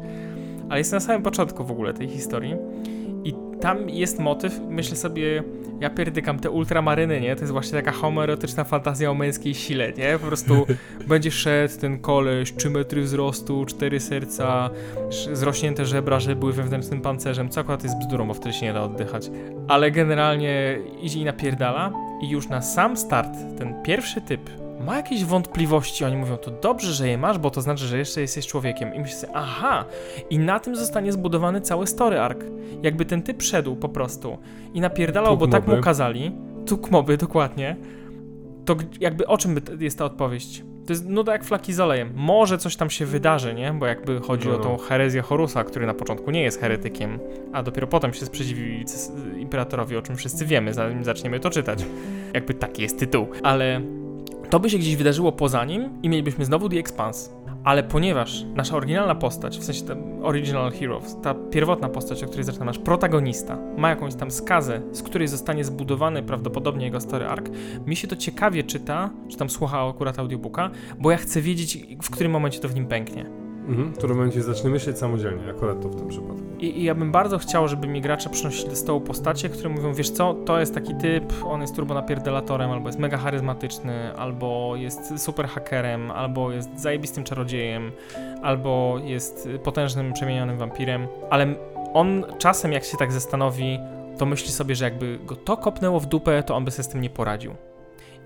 ale 0.70 0.78
jest 0.80 0.92
na 0.92 1.00
samym 1.00 1.22
początku 1.22 1.64
w 1.64 1.72
ogóle 1.72 1.94
tej 1.94 2.08
historii 2.08 2.56
i 3.24 3.34
tam 3.62 3.90
jest 3.90 4.20
motyw, 4.20 4.60
myślę 4.70 4.96
sobie, 4.98 5.44
ja 5.80 5.90
pierdykam 5.90 6.40
te 6.40 6.50
ultramaryny, 6.50 7.22
nie? 7.22 7.36
To 7.36 7.42
jest 7.42 7.52
właśnie 7.52 7.74
taka 7.74 7.92
homoerotyczna 7.92 8.64
fantazja 8.64 9.12
o 9.12 9.14
męskiej 9.14 9.56
sile, 9.56 9.94
nie? 9.94 10.20
Po 10.20 10.28
prostu 10.28 10.66
będzie 11.08 11.32
szedł 11.32 11.80
ten 11.82 12.00
koleś, 12.00 12.54
3 12.54 12.70
metry 12.70 13.02
wzrostu, 13.02 13.66
4 13.66 14.00
serca, 14.00 14.70
zrośnięte 15.34 15.86
żebra, 15.86 16.20
że 16.20 16.36
były 16.36 16.54
wewnętrznym 16.54 17.02
pancerzem, 17.02 17.50
co 17.50 17.62
akurat 17.62 17.84
jest 17.84 18.00
bzdurą, 18.00 18.28
bo 18.28 18.34
wtedy 18.34 18.54
się 18.54 18.66
nie 18.66 18.74
da 18.74 18.84
oddychać. 18.84 19.32
Ale 19.68 19.92
generalnie 19.92 20.80
idzie 21.02 21.20
i 21.20 21.26
napierdala 21.26 21.94
i 22.22 22.30
już 22.30 22.50
na 22.50 22.62
sam 22.62 22.98
start 22.98 23.32
ten 23.58 23.84
pierwszy 23.84 24.22
typ 24.22 24.66
ma 24.86 24.98
jakieś 24.98 25.26
wątpliwości, 25.26 26.06
oni 26.06 26.18
mówią, 26.18 26.38
to 26.38 26.52
dobrze, 26.52 26.94
że 26.94 27.08
je 27.08 27.18
masz, 27.18 27.38
bo 27.38 27.50
to 27.50 27.62
znaczy, 27.62 27.86
że 27.86 27.98
jeszcze 27.98 28.22
jesteś 28.22 28.48
człowiekiem. 28.48 28.96
I 28.96 29.00
myślę 29.00 29.30
aha, 29.34 29.86
i 30.30 30.40
na 30.40 30.60
tym 30.60 30.76
zostanie 30.76 31.12
zbudowany 31.12 31.62
cały 31.62 31.88
story 31.88 32.20
arc. 32.20 32.40
Jakby 32.84 33.06
ten 33.06 33.22
typ 33.22 33.42
szedł 33.42 33.76
po 33.76 33.90
prostu 33.90 34.38
i 34.74 34.82
napierdalał, 34.82 35.32
Tuk 35.32 35.40
bo 35.40 35.48
tak 35.48 35.68
mu 35.68 35.82
kazali, 35.82 36.32
tuk 36.66 36.92
moby, 36.92 37.18
dokładnie, 37.18 37.76
to 38.66 38.76
jakby 39.00 39.28
o 39.28 39.38
czym 39.38 39.56
jest 39.80 39.98
ta 39.98 40.06
odpowiedź? 40.06 40.64
To 40.86 40.94
jest 40.94 41.06
nuda 41.06 41.32
jak 41.32 41.44
flaki 41.44 41.74
z 41.74 41.80
olejem. 41.80 42.12
Może 42.16 42.58
coś 42.58 42.76
tam 42.76 42.90
się 42.90 43.06
wydarzy, 43.06 43.54
nie? 43.54 43.74
Bo 43.74 43.86
jakby 43.86 44.20
chodzi 44.20 44.48
No, 44.48 44.56
o 44.56 44.58
tą 44.58 44.78
herezję 44.78 45.22
Horusa, 45.22 45.64
który 45.64 45.86
na 45.86 45.94
początku 45.94 46.32
nie 46.32 46.42
jest 46.42 46.60
heretykiem, 46.60 47.20
a 47.54 47.64
dopiero 47.64 47.88
potem 47.88 48.14
się 48.14 48.26
sprzeciwił 48.26 48.66
imperatorowi, 49.38 49.98
o 49.98 50.02
czym 50.02 50.16
wszyscy 50.16 50.46
wiemy, 50.46 50.74
zanim 50.74 51.04
zaczniemy 51.04 51.40
to 51.40 51.50
czytać. 51.50 51.86
Jakby 52.34 52.54
taki 52.54 52.82
jest 52.82 53.00
tytuł. 53.00 53.28
Ale 53.44 53.82
to 54.50 54.60
by 54.60 54.70
się 54.70 54.78
gdzieś 54.78 54.95
wydarzyło 54.95 55.32
poza 55.32 55.66
nim 55.66 56.02
i 56.04 56.10
mielibyśmy 56.10 56.45
znowu 56.45 56.70
The 56.70 56.80
Expanse. 56.80 57.32
Ale 57.64 57.84
ponieważ 57.84 58.43
nasza 58.56 58.76
oryginalna 58.76 59.16
postać, 59.16 59.60
w 59.60 59.64
sensie 59.64 59.82
ten 59.82 60.24
Original 60.24 60.72
Heroes, 60.72 61.18
ta 61.24 61.34
pierwotna 61.34 61.89
postać, 61.89 62.24
o 62.24 62.28
której 62.28 62.43
zaczyna 62.43 62.66
nasz 62.66 62.80
protagonista, 62.80 63.58
ma 63.78 63.89
jakąś 63.89 64.16
tam 64.16 64.32
skazę, 64.32 64.82
z 64.91 65.04
której 65.04 65.28
zostanie 65.28 65.64
zbudowany 65.64 66.24
prawdopodobnie 66.24 66.86
jego 66.86 67.02
story 67.02 67.26
arc, 67.26 67.45
mi 67.86 67.95
się 67.95 68.08
to 68.08 68.16
ciekawie 68.16 68.64
czyta, 68.64 69.10
czy 69.30 69.38
tam 69.38 69.50
słucha 69.50 69.89
akurat 69.89 70.20
audiobooka, 70.20 70.70
bo 71.00 71.12
ja 71.12 71.18
chcę 71.18 71.41
wiedzieć, 71.41 71.80
w 72.04 72.10
którym 72.10 72.32
momencie 72.32 72.60
to 72.60 72.68
w 72.68 72.76
nim 72.76 72.86
pęknie. 72.86 73.47
Mhm, 73.68 73.93
w 73.93 73.97
którym 73.97 74.18
momencie 74.18 74.43
zacznie 74.43 74.70
myśleć 74.70 74.97
samodzielnie, 74.97 75.49
akurat 75.49 75.82
to 75.82 75.89
w 75.89 75.95
tym 75.95 76.07
przypadku. 76.07 76.43
I, 76.59 76.80
I 76.80 76.84
ja 76.84 76.95
bym 76.95 77.11
bardzo 77.11 77.38
chciał, 77.38 77.68
żeby 77.68 77.88
mi 77.88 78.01
gracze 78.01 78.30
przynosili 78.30 78.70
do 78.70 78.76
stołu 78.76 79.01
postacie, 79.01 79.49
które 79.49 79.70
mówią, 79.70 79.93
wiesz 79.93 80.09
co, 80.09 80.34
to 80.34 80.59
jest 80.59 80.74
taki 80.74 80.95
typ, 80.95 81.34
on 81.45 81.61
jest 81.61 81.76
turbo 81.76 81.93
napierdelatorem, 81.93 82.72
albo 82.72 82.89
jest 82.89 82.99
mega 82.99 83.18
charyzmatyczny, 83.18 84.13
albo 84.15 84.76
jest 84.76 85.24
super 85.24 85.47
hakerem, 85.47 86.11
albo 86.11 86.51
jest 86.51 86.80
zajebistym 86.80 87.24
czarodziejem, 87.24 87.91
albo 88.41 88.99
jest 89.03 89.49
potężnym, 89.63 90.13
przemienionym 90.13 90.57
wampirem, 90.57 91.07
ale 91.30 91.55
on 91.93 92.26
czasem, 92.38 92.72
jak 92.72 92.84
się 92.84 92.97
tak 92.97 93.11
zastanowi, 93.11 93.80
to 94.18 94.26
myśli 94.26 94.51
sobie, 94.51 94.76
że 94.76 94.86
jakby 94.86 95.20
go 95.26 95.36
to 95.36 95.57
kopnęło 95.57 95.99
w 95.99 96.05
dupę, 96.05 96.43
to 96.43 96.55
on 96.55 96.65
by 96.65 96.72
sobie 96.72 96.84
z 96.84 96.88
tym 96.88 97.01
nie 97.01 97.09
poradził. 97.09 97.55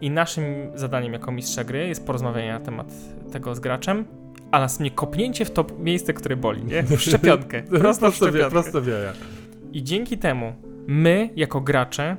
I 0.01 0.09
naszym 0.09 0.71
zadaniem 0.75 1.13
jako 1.13 1.31
mistrza 1.31 1.63
gry 1.63 1.87
jest 1.87 2.05
porozmawianie 2.05 2.53
na 2.53 2.59
temat 2.59 2.87
tego 3.31 3.55
z 3.55 3.59
graczem, 3.59 4.05
a 4.51 4.59
następnie 4.59 4.91
kopnięcie 4.91 5.45
w 5.45 5.51
to 5.51 5.65
miejsce, 5.79 6.13
które 6.13 6.35
boli, 6.37 6.63
nie? 6.63 6.83
W 6.83 7.01
szczepionkę. 7.01 7.63
Prosto 7.63 8.11
w 8.11 8.15
szczepionkę. 8.15 8.49
Prosto 8.49 8.81
w 8.81 8.87
jaja. 8.87 9.13
I 9.73 9.83
dzięki 9.83 10.17
temu 10.17 10.53
my, 10.87 11.29
jako 11.35 11.61
gracze, 11.61 12.17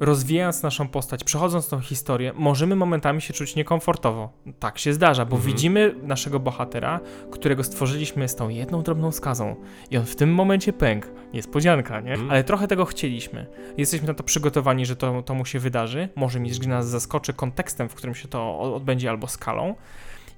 rozwijając 0.00 0.62
naszą 0.62 0.88
postać, 0.88 1.24
przechodząc 1.24 1.68
tą 1.68 1.80
historię, 1.80 2.32
możemy 2.36 2.76
momentami 2.76 3.20
się 3.22 3.32
czuć 3.34 3.56
niekomfortowo. 3.56 4.32
Tak 4.58 4.78
się 4.78 4.92
zdarza, 4.92 5.24
bo 5.24 5.36
Mhm. 5.36 5.52
widzimy 5.54 5.94
naszego 6.02 6.40
bohatera, 6.40 7.00
którego 7.30 7.64
stworzyliśmy 7.64 8.28
z 8.28 8.34
tą 8.36 8.48
jedną 8.48 8.82
drobną 8.82 9.12
skazą. 9.12 9.56
I 9.90 9.96
on 9.96 10.04
w 10.04 10.16
tym 10.16 10.34
momencie 10.34 10.72
pękł. 10.72 11.06
Niespodzianka, 11.34 12.00
nie? 12.00 12.12
Mhm. 12.12 12.30
Ale 12.30 12.44
trochę 12.44 12.68
tego 12.68 12.84
chcieliśmy. 12.84 13.46
Jesteśmy 13.78 14.06
na 14.06 14.14
to 14.14 14.22
przygotowani, 14.22 14.86
że 14.86 14.96
to, 14.96 15.22
to 15.22 15.34
mu 15.34 15.44
się 15.44 15.58
wydarzy. 15.58 16.08
Może 16.16 16.40
mistrz 16.40 16.66
nas 16.66 16.88
zaskoczy 16.88 17.32
kontekstem, 17.32 17.88
w 17.88 17.94
którym 17.94 18.14
się 18.14 18.28
to 18.28 18.60
odbędzie, 18.74 19.10
albo 19.10 19.26
skalą. 19.28 19.74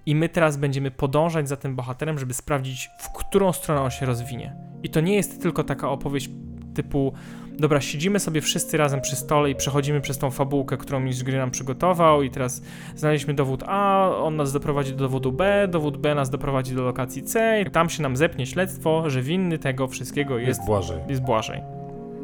I 0.07 0.14
my 0.14 0.28
teraz 0.28 0.57
będziemy 0.57 0.90
podążać 0.90 1.48
za 1.48 1.57
tym 1.57 1.76
bohaterem, 1.76 2.18
żeby 2.18 2.34
sprawdzić, 2.34 2.90
w 2.98 3.12
którą 3.12 3.53
stronę 3.53 3.80
on 3.80 3.90
się 3.90 4.07
rozwinie. 4.07 4.57
I 4.82 4.90
to 4.90 5.00
nie 5.00 5.14
jest 5.14 5.42
tylko 5.42 5.64
taka 5.64 5.90
opowieść 5.90 6.30
typu 6.74 7.12
dobra, 7.59 7.80
siedzimy 7.80 8.20
sobie 8.20 8.40
wszyscy 8.40 8.76
razem 8.76 9.00
przy 9.00 9.16
stole 9.16 9.50
i 9.50 9.55
przechodzimy 9.55 10.00
przez 10.00 10.18
tą 10.18 10.30
fabułkę, 10.30 10.76
którą 10.76 11.00
mistrz 11.00 11.24
gry 11.24 11.38
nam 11.38 11.50
przygotował 11.50 12.22
i 12.22 12.30
teraz 12.30 12.62
znaleźliśmy 12.96 13.34
dowód 13.34 13.64
A, 13.66 14.11
on 14.16 14.36
nas 14.36 14.53
doprowadzi 14.53 14.92
do 14.92 14.98
dowodu 14.98 15.32
B, 15.32 15.68
dowód 15.70 15.96
B 15.96 16.14
nas 16.14 16.30
doprowadzi 16.30 16.74
do 16.74 16.82
lokacji 16.82 17.22
C 17.22 17.61
i 17.61 17.70
tam 17.70 17.90
się 17.90 18.03
nam 18.03 18.16
zepnie 18.16 18.46
śledztwo, 18.46 19.11
że 19.11 19.22
winny 19.22 19.59
tego 19.59 19.88
wszystkiego 19.88 20.38
jest, 20.38 20.48
Jest 20.48 20.64
Błażej. 20.66 20.98
jest 21.09 21.22
Błażej. 21.22 21.62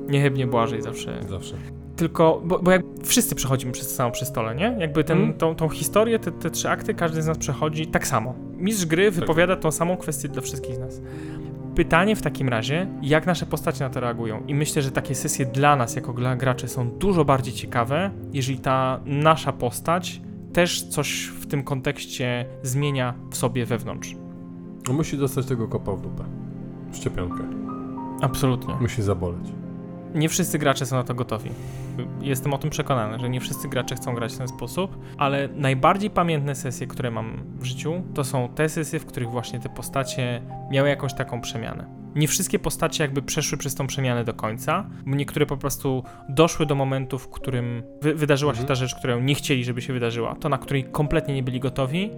Niechybnie 0.09 0.47
Błażej 0.47 0.83
zawsze. 0.83 1.18
Zawsze. 1.29 1.55
Tylko, 1.99 2.42
bo, 2.44 2.59
bo 2.59 2.70
jak 2.70 2.82
wszyscy 3.05 3.34
przechodzimy 3.34 3.72
przez 3.72 3.88
to 3.88 3.94
samo 3.94 4.11
przy 4.11 4.24
stole, 4.26 4.55
nie? 4.55 4.76
Jakby 4.78 5.05
ten, 5.05 5.18
Mhm. 5.18 5.38
tą, 5.38 5.55
tą 5.55 5.68
historię, 5.68 6.18
te, 6.18 6.32
te 6.32 6.51
trzy 6.51 6.68
akty, 6.70 6.94
każdy 6.94 7.22
z 7.22 7.26
nas 7.26 7.38
przechodzi 7.38 7.86
tak 7.86 8.07
samo. 8.07 8.34
Mistrz 8.57 8.86
gry 8.86 9.11
wypowiada 9.11 9.57
tą 9.57 9.70
samą 9.70 9.96
kwestię 9.96 10.28
dla 10.28 10.42
wszystkich 10.42 10.74
z 10.74 10.78
nas. 10.78 11.01
Pytanie 11.74 12.16
w 12.16 12.22
takim 12.22 12.49
razie, 12.49 12.86
jak 13.03 13.26
nasze 13.26 13.46
postacie 13.46 13.84
na 13.84 13.90
to 13.90 14.01
reagują. 14.01 14.42
I 14.46 14.55
myślę, 14.55 14.82
że 14.82 14.90
takie 14.90 15.14
sesje 15.14 15.46
dla 15.46 15.76
nas, 15.76 15.96
jako 15.96 16.12
dla 16.12 16.36
graczy, 16.36 16.68
są 16.68 16.90
dużo 16.90 17.24
bardziej 17.24 17.55
ciekawe, 17.55 18.11
jeżeli 18.32 18.59
ta 18.59 19.01
nasza 19.07 19.53
postać 19.53 20.20
też 20.53 20.82
coś 20.82 21.24
w 21.40 21.46
tym 21.46 21.62
kontekście 21.64 22.46
zmienia 22.62 23.14
w 23.30 23.36
sobie 23.36 23.66
wewnątrz. 23.66 24.16
No 24.88 24.94
musi 24.94 25.18
dostać 25.18 25.46
tego 25.46 25.68
kopa 25.68 25.92
w 25.92 26.01
dupę. 26.01 26.24
Szczepionkę. 26.92 27.44
Absolutnie. 28.20 28.74
Musi 28.80 29.03
zaboleć. 29.03 29.49
Nie 30.14 30.28
wszyscy 30.28 30.59
gracze 30.59 30.86
są 30.86 30.96
na 30.96 31.04
to 31.04 31.14
gotowi. 31.14 31.50
Jestem 32.20 32.54
o 32.54 32.59
tym 32.59 32.70
przekonany, 32.70 33.18
że 33.18 33.30
nie 33.30 33.40
wszyscy 33.40 33.68
gracze 33.68 33.94
chcą 33.94 34.14
grać 34.14 34.34
w 34.34 34.38
ten 34.38 34.48
sposób, 34.48 34.98
ale 35.18 35.48
najbardziej 35.48 36.11
pamiętne 36.11 36.54
sesje, 36.54 36.86
które 36.86 37.11
mam 37.11 37.44
w 37.59 37.64
życiu, 37.64 38.02
to 38.14 38.24
są 38.24 38.48
te 38.48 38.68
sesje, 38.68 39.00
w 39.00 39.06
których 39.06 39.30
właśnie 39.30 39.61
te 39.61 39.68
postacie 39.68 40.42
miały 40.70 40.88
jakąś 40.88 41.14
taką 41.14 41.40
przemianę. 41.40 41.86
Nie 42.14 42.28
wszystkie 42.28 42.59
postacie 42.59 43.04
jakby 43.04 43.22
przeszły 43.22 43.59
przez 43.59 43.74
tą 43.74 43.86
przemianę 43.86 44.24
do 44.24 44.34
końca, 44.34 44.90
niektóre 45.06 45.46
po 45.46 45.56
prostu 45.56 46.02
doszły 46.28 46.66
do 46.66 46.74
momentu, 46.74 47.18
w 47.18 47.28
którym 47.28 47.82
wy 48.02 48.14
wydarzyła 48.14 48.52
się 48.52 48.61
Mhm. 48.61 48.68
ta 48.68 48.74
rzecz, 48.74 48.94
którą 48.94 49.20
nie 49.20 49.34
chcieli, 49.34 49.64
żeby 49.64 49.82
się 49.82 49.92
wydarzyła, 49.92 50.34
to 50.34 50.48
na 50.48 50.59
której 50.59 50.84
kompletnie 50.84 51.34
nie 51.34 51.42
byli 51.42 51.61
gotowi 51.61 52.11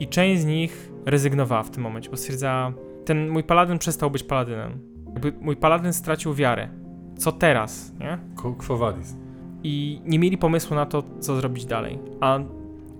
i 0.00 0.08
część 0.08 0.42
z 0.42 0.44
nich 0.44 0.90
rezygnowała 1.06 1.62
w 1.62 1.70
tym 1.70 1.82
momencie, 1.82 2.10
bo 2.10 2.16
stwierdzała, 2.16 2.72
ten 3.04 3.28
mój 3.28 3.44
paladyn 3.44 3.78
przestał 3.78 4.10
być 4.10 4.22
paladynem. 4.22 4.78
Jakby 5.06 5.32
mój 5.40 5.56
paladyn 5.56 5.92
stracił 5.92 6.34
wiarę 6.34 6.68
co 7.18 7.32
teraz, 7.32 7.92
nie? 8.00 8.18
Quo 8.58 8.76
vadis. 8.76 9.16
I 9.62 10.00
nie 10.04 10.18
mieli 10.18 10.38
pomysłu 10.38 10.76
na 10.76 10.86
to, 10.86 11.02
co 11.20 11.36
zrobić 11.36 11.64
dalej. 11.64 11.98
A 12.20 12.38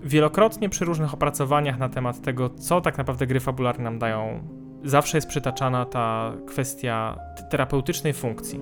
wielokrotnie 0.03 0.69
przy 0.69 0.85
różnych 0.85 1.13
opracowaniach 1.13 1.79
na 1.79 1.89
temat 1.89 2.21
tego, 2.21 2.49
co 2.49 2.81
tak 2.81 2.97
naprawdę 2.97 3.27
gry 3.27 3.39
fabularne 3.39 3.83
nam 3.83 3.99
dają, 3.99 4.39
zawsze 4.83 5.17
jest 5.17 5.27
przytaczana 5.27 5.85
ta 5.85 6.33
kwestia 6.47 7.19
terapeutycznej 7.49 8.13
funkcji. 8.13 8.59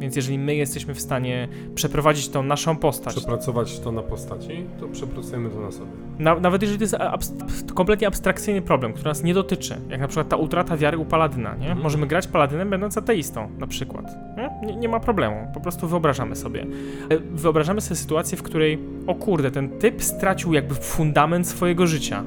Więc 0.00 0.16
jeżeli 0.16 0.38
my 0.38 0.54
jesteśmy 0.54 0.94
w 0.94 1.00
stanie 1.00 1.48
przeprowadzić 1.74 2.28
tą 2.28 2.42
naszą 2.42 2.76
postać, 2.76 3.14
Przepracować 3.16 3.78
to 3.80 3.92
na 3.92 4.02
postaci, 4.02 4.64
to 4.80 4.88
przepracujemy 4.88 5.50
to 5.50 5.60
na 5.60 5.70
sobie. 5.70 5.90
na, 6.18 6.40
nawet 6.40 6.62
jeżeli 6.62 6.78
to 6.78 6.84
jest 6.84 6.94
abst- 6.94 7.72
kompletnie 7.74 8.06
abstrakcyjny 8.06 8.62
problem, 8.62 8.92
który 8.92 9.08
nas 9.08 9.22
nie 9.22 9.34
dotyczy, 9.34 9.76
jak 9.88 10.00
na 10.00 10.08
przykład 10.08 10.28
ta 10.28 10.36
utrata 10.36 10.76
wiary 10.76 10.98
u 10.98 11.04
paladyna, 11.04 11.50
nie? 11.54 11.66
Mhm. 11.66 11.82
Możemy 11.82 12.06
grać 12.06 12.26
paladynem 12.26 12.70
będąc 12.70 12.98
ateistą, 12.98 13.48
na 13.58 13.66
przykład. 13.66 14.04
Nie? 14.36 14.66
Nie, 14.66 14.76
nie 14.76 14.88
ma 14.88 15.00
problemu, 15.00 15.36
po 15.54 15.60
prostu 15.60 15.88
wyobrażamy 15.88 16.36
sobie. 16.36 16.66
E, 17.10 17.18
Wyobrażamy 17.18 17.80
sobie 17.80 17.96
sytuację, 17.96 18.38
w 18.38 18.42
której, 18.42 18.78
o 19.06 19.14
kurde, 19.14 19.50
ten 19.50 19.68
typ 19.78 20.02
stracił 20.02 20.52
jakby 20.54 20.74
fundament 20.74 21.48
swojego 21.48 21.86
życia. 21.86 22.24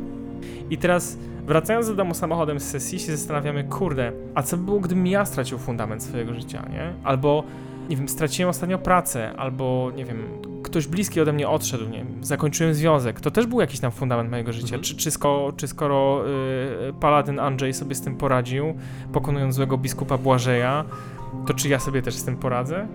I 0.69 0.77
teraz, 0.77 1.17
wracając 1.47 1.87
do 1.87 1.95
domu 1.95 2.13
samochodem 2.13 2.59
z 2.59 2.63
sesji, 2.63 2.99
się 2.99 3.17
zastanawiamy, 3.17 3.63
kurde, 3.63 4.11
a 4.35 4.43
co 4.43 4.57
by 4.57 4.63
było, 4.63 4.79
gdybym 4.79 5.07
ja 5.07 5.25
stracił 5.25 5.57
fundament 5.57 6.03
swojego 6.03 6.33
życia, 6.33 6.65
nie? 6.69 6.93
Albo, 7.03 7.43
nie 7.89 7.97
wiem, 7.97 8.09
straciłem 8.09 8.49
ostatnio 8.49 8.77
pracę, 8.77 9.33
albo, 9.37 9.91
nie 9.95 10.05
wiem, 10.05 10.23
ktoś 10.63 10.87
bliski 10.87 11.21
ode 11.21 11.33
mnie 11.33 11.49
odszedł, 11.49 11.89
nie 11.89 11.97
wiem, 11.97 12.23
zakończyłem 12.23 12.73
związek, 12.73 13.21
to 13.21 13.31
też 13.31 13.45
był 13.45 13.61
jakiś 13.61 13.79
tam 13.79 13.91
fundament 13.91 14.31
mojego 14.31 14.53
życia. 14.53 14.75
Mhm. 14.75 14.83
Czy, 14.83 14.95
czy, 14.95 15.11
sko, 15.11 15.53
czy 15.57 15.67
skoro 15.67 16.23
y, 16.89 16.93
paladyn 16.99 17.39
Andrzej 17.39 17.73
sobie 17.73 17.95
z 17.95 18.01
tym 18.01 18.15
poradził, 18.15 18.73
pokonując 19.13 19.55
złego 19.55 19.77
biskupa 19.77 20.17
Błażeja, 20.17 20.85
to 21.47 21.53
czy 21.53 21.69
ja 21.69 21.79
sobie 21.79 22.01
też 22.01 22.15
z 22.15 22.23
tym 22.23 22.37
poradzę? 22.37 22.87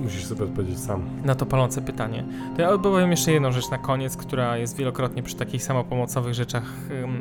Musisz 0.00 0.24
sobie 0.26 0.44
odpowiedzieć 0.44 0.78
sam. 0.78 1.02
Na 1.24 1.34
to 1.34 1.46
palące 1.46 1.82
pytanie. 1.82 2.24
To 2.56 2.62
ja 2.62 2.78
powiem 2.78 3.10
jeszcze 3.10 3.32
jedną 3.32 3.52
rzecz 3.52 3.70
na 3.70 3.78
koniec, 3.78 4.16
która 4.16 4.56
jest 4.56 4.76
wielokrotnie 4.76 5.22
przy 5.22 5.36
takich 5.36 5.62
samopomocowych 5.62 6.34
rzeczach 6.34 6.64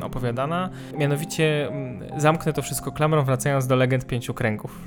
opowiadana. 0.02 0.70
Mianowicie 0.98 1.72
zamknę 2.18 2.54
to 2.54 2.62
wszystko 2.62 2.92
klamrą, 2.92 3.24
wracając 3.24 3.68
do 3.68 3.76
legend 3.76 4.06
pięciu 4.06 4.34
kręgów. 4.34 4.80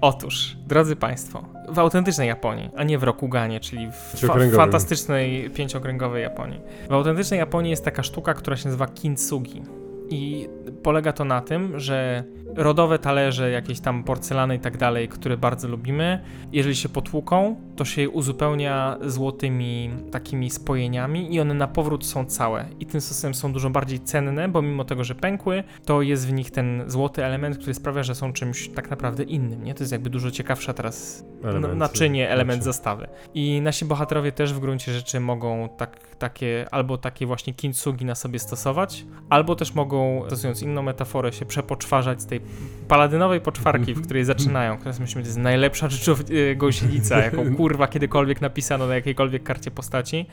Otóż, 0.00 0.56
drodzy 0.66 0.96
Państwo, 0.96 1.44
w 1.68 1.78
autentycznej 1.78 2.28
Japonii, 2.28 2.70
a 2.76 2.84
nie 2.84 2.98
w 2.98 3.02
Rokuganie, 3.02 3.60
czyli 3.60 3.90
w 3.90 4.20
fa- 4.20 4.56
fantastycznej 4.56 5.50
pięciokręgowej 5.50 6.22
Japonii. 6.22 6.60
W 6.88 6.92
autentycznej 6.92 7.38
Japonii 7.38 7.70
jest 7.70 7.84
taka 7.84 8.02
sztuka, 8.02 8.34
która 8.34 8.56
się 8.56 8.64
nazywa 8.64 8.86
kintsugi. 8.86 9.62
I 10.10 10.48
polega 10.82 11.12
to 11.12 11.24
na 11.24 11.40
tym, 11.40 11.78
że 11.80 12.24
rodowe 12.56 12.98
talerze, 12.98 13.50
jakieś 13.50 13.80
tam 13.80 14.04
porcelany 14.04 14.54
i 14.56 14.58
tak 14.58 14.76
dalej, 14.76 15.08
które 15.08 15.36
bardzo 15.36 15.68
lubimy, 15.68 16.20
jeżeli 16.52 16.76
się 16.76 16.88
potłuką, 16.88 17.56
to 17.76 17.84
się 17.84 18.02
je 18.02 18.08
uzupełnia 18.10 18.96
złotymi 19.02 19.90
takimi 20.10 20.50
spojeniami 20.50 21.34
i 21.34 21.40
one 21.40 21.54
na 21.54 21.68
powrót 21.68 22.06
są 22.06 22.24
całe. 22.24 22.64
I 22.80 22.86
tym 22.86 23.00
sposobem 23.00 23.34
są 23.34 23.52
dużo 23.52 23.70
bardziej 23.70 24.00
cenne, 24.00 24.48
bo 24.48 24.62
mimo 24.62 24.84
tego, 24.84 25.04
że 25.04 25.14
pękły, 25.14 25.64
to 25.84 26.02
jest 26.02 26.28
w 26.28 26.32
nich 26.32 26.50
ten 26.50 26.84
złoty 26.86 27.24
element, 27.24 27.56
który 27.58 27.74
sprawia, 27.74 28.02
że 28.02 28.14
są 28.14 28.32
czymś 28.32 28.68
tak 28.68 28.90
naprawdę 28.90 29.22
innym, 29.22 29.64
nie? 29.64 29.74
To 29.74 29.82
jest 29.82 29.92
jakby 29.92 30.10
dużo 30.10 30.30
ciekawsza 30.30 30.72
teraz 30.72 31.24
Element, 31.44 31.72
n- 31.72 31.78
naczynie, 31.78 32.28
element 32.30 32.62
znaczy. 32.62 32.76
zastawy. 32.76 33.06
I 33.34 33.60
nasi 33.60 33.84
bohaterowie 33.84 34.32
też 34.32 34.52
w 34.54 34.60
gruncie 34.60 34.92
rzeczy 34.92 35.20
mogą 35.20 35.68
tak, 35.76 36.16
takie, 36.16 36.66
albo 36.70 36.98
takie 36.98 37.26
właśnie 37.26 37.54
kintsugi 37.54 38.04
na 38.04 38.14
sobie 38.14 38.38
stosować, 38.38 39.06
albo 39.30 39.54
też 39.56 39.74
mogą, 39.74 40.22
stosując 40.26 40.62
inną 40.70 40.82
metaforę, 40.82 41.32
się 41.32 41.44
przepoczwarzać 41.46 42.22
z 42.22 42.26
tej 42.26 42.40
paladynowej 42.88 43.40
poczwarki, 43.40 43.94
w 43.94 44.02
której 44.04 44.24
zaczynają, 44.24 44.78
jest, 44.86 45.00
myślimy, 45.00 45.22
to 45.22 45.28
jest 45.28 45.38
najlepsza 45.38 45.88
rzecz 45.88 46.08
e, 46.08 46.56
gąsienica, 46.56 47.18
jaką 47.18 47.50
kurwa 47.56 47.88
kiedykolwiek 47.88 48.40
napisano 48.40 48.86
na 48.86 48.94
jakiejkolwiek 48.94 49.42
karcie 49.42 49.70
postaci, 49.70 50.26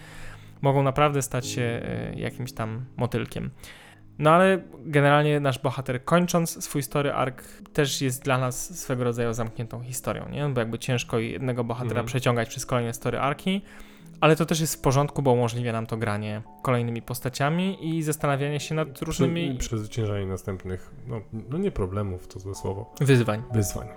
mogą 0.62 0.84
naprawdę 0.84 1.22
stać 1.22 1.48
się 1.48 1.62
e, 1.62 2.14
jakimś 2.16 2.52
tam 2.52 2.86
motylkiem. 2.98 3.50
No 4.20 4.32
ale 4.32 4.62
generalnie 4.86 5.40
nasz 5.40 5.60
bohater 5.60 6.04
kończąc 6.04 6.64
swój 6.64 6.84
story 6.84 7.14
arc 7.14 7.44
też 7.74 8.02
jest 8.02 8.24
dla 8.24 8.38
nas 8.38 8.80
swego 8.80 9.04
rodzaju 9.04 9.34
zamkniętą 9.34 9.82
historią, 9.82 10.30
nie? 10.30 10.50
Bo 10.50 10.60
jakby 10.60 10.80
ciężko 10.80 11.20
jednego 11.20 11.64
bohatera 11.64 11.90
Mhm. 11.90 12.06
przeciągać 12.06 12.50
przez 12.50 12.66
kolejne 12.66 12.94
story 12.94 13.20
arki, 13.20 13.62
ale 14.22 14.36
to 14.36 14.46
też 14.46 14.60
jest 14.60 14.76
w 14.76 14.82
porządku, 14.82 15.22
bo 15.22 15.32
umożliwia 15.32 15.72
nam 15.72 15.88
to 15.88 15.98
granie 15.98 16.42
kolejnymi 16.62 17.02
postaciami 17.02 17.96
i 17.98 18.04
zastanawianie 18.04 18.60
się 18.60 18.76
nad 18.76 19.02
różnymi 19.02 19.56
Przy, 19.58 19.70
przezwyciężanie 19.70 20.26
następnych, 20.26 20.92
no, 21.08 21.22
no 21.50 21.58
nie 21.58 21.72
problemów, 21.72 22.28
to 22.28 22.40
złe 22.40 22.56
słowo, 22.56 22.94
wyzwań. 23.02 23.44
wyzwań. 23.54 23.88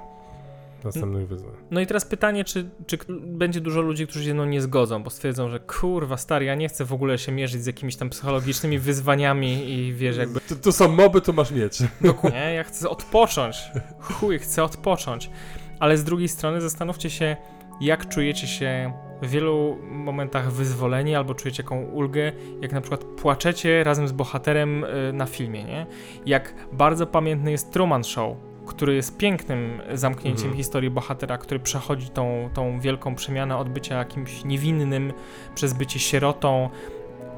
następnych 0.84 1.28
wyzwań. 1.28 1.52
No 1.70 1.80
i 1.80 1.86
teraz 1.86 2.04
pytanie, 2.04 2.44
czy, 2.44 2.70
czy 2.86 2.98
będzie 3.26 3.60
dużo 3.60 3.80
ludzi, 3.80 4.06
którzy 4.06 4.24
się 4.24 4.28
ze 4.28 4.34
mną 4.34 4.44
nie 4.44 4.60
zgodzą, 4.60 5.02
bo 5.02 5.10
stwierdzą, 5.10 5.50
że 5.50 5.60
kurwa 5.60 6.16
stary, 6.16 6.44
ja 6.44 6.54
nie 6.54 6.68
chcę 6.68 6.84
w 6.84 6.92
ogóle 6.92 7.18
się 7.18 7.32
mierzyć 7.32 7.62
z 7.62 7.66
jakimiś 7.66 7.96
tam 7.96 8.10
psychologicznymi 8.10 8.78
wyzwaniami 8.88 9.70
i 9.70 9.94
wiesz, 9.94 10.16
jakby 10.16 10.40
Tu, 10.40 10.56
tu 10.56 10.72
są 10.72 10.88
moby, 10.88 11.20
tu 11.20 11.32
masz 11.32 11.50
miecz. 11.50 11.80
Nie, 12.32 12.54
ja 12.54 12.64
chcę 12.64 12.90
odpocząć. 12.90 13.56
Chuj, 14.00 14.38
chcę 14.38 14.64
odpocząć. 14.64 15.30
Ale 15.78 15.96
z 15.96 16.04
drugiej 16.04 16.28
strony 16.28 16.60
zastanówcie 16.60 17.10
się, 17.10 17.36
jak 17.80 18.08
czujecie 18.08 18.46
się 18.46 18.92
w 19.22 19.30
wielu 19.30 19.78
momentach 19.90 20.52
wyzwoleni 20.52 21.14
albo 21.14 21.34
czujecie 21.34 21.62
jaką 21.62 21.82
ulgę, 21.82 22.32
jak 22.60 22.72
na 22.72 22.80
przykład 22.80 23.04
płaczecie 23.04 23.84
razem 23.84 24.08
z 24.08 24.12
bohaterem 24.12 24.84
y, 24.84 25.12
na 25.12 25.26
filmie, 25.26 25.64
nie? 25.64 25.86
Jak 26.26 26.54
bardzo 26.72 27.06
pamiętny 27.06 27.50
jest 27.50 27.72
Truman 27.72 28.04
Show, 28.04 28.36
który 28.66 28.94
jest 28.94 29.16
pięknym 29.16 29.82
zamknięciem 29.94 30.44
Mhm. 30.44 30.56
historii 30.56 30.90
bohatera, 30.90 31.38
który 31.38 31.60
przechodzi 31.60 32.08
tą, 32.08 32.50
tą 32.54 32.80
wielką 32.80 33.14
przemianę 33.14 33.56
od 33.56 33.68
bycia 33.68 33.98
jakimś 33.98 34.44
niewinnym 34.44 35.12
przez 35.54 35.72
bycie 35.72 35.98
sierotą 35.98 36.68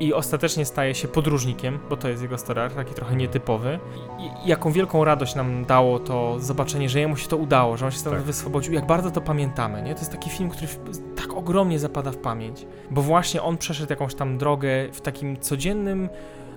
i 0.01 0.15
ostatecznie 0.15 0.65
staje 0.65 0.95
się 0.95 1.09
podróżnikiem, 1.09 1.79
bo 1.91 1.97
to 1.97 2.09
jest 2.09 2.23
jego 2.23 2.39
story 2.39 2.61
arc, 2.61 2.75
taki 2.75 2.95
trochę 2.95 3.17
nietypowy. 3.17 3.79
I, 4.19 4.49
jaką 4.49 4.73
wielką 4.73 5.05
radość 5.05 5.35
nam 5.35 5.65
dało 5.65 5.99
to 5.99 6.41
zobaczenie, 6.41 6.89
że 6.89 7.01
jemu 7.01 7.17
się 7.17 7.29
to 7.29 7.37
udało, 7.37 7.77
że 7.77 7.85
on 7.85 7.91
się 7.93 7.99
stąd 7.99 8.17
Tak. 8.17 8.25
wyswobodził, 8.25 8.73
jak 8.73 8.87
bardzo 8.87 9.11
to 9.11 9.21
pamiętamy, 9.21 9.83
nie? 9.83 9.95
To 9.95 10.01
jest 10.01 10.13
taki 10.13 10.31
film, 10.31 10.51
który 10.51 10.69
tak 11.17 11.33
ogromnie 11.33 11.79
zapada 11.79 12.11
w 12.13 12.17
pamięć, 12.17 12.67
bo 12.91 13.03
właśnie 13.03 13.43
on 13.43 13.59
przeszedł 13.59 13.93
jakąś 13.93 14.15
tam 14.15 14.39
drogę 14.39 14.69
w 14.93 15.01
takim 15.01 15.41
codziennym, 15.41 16.09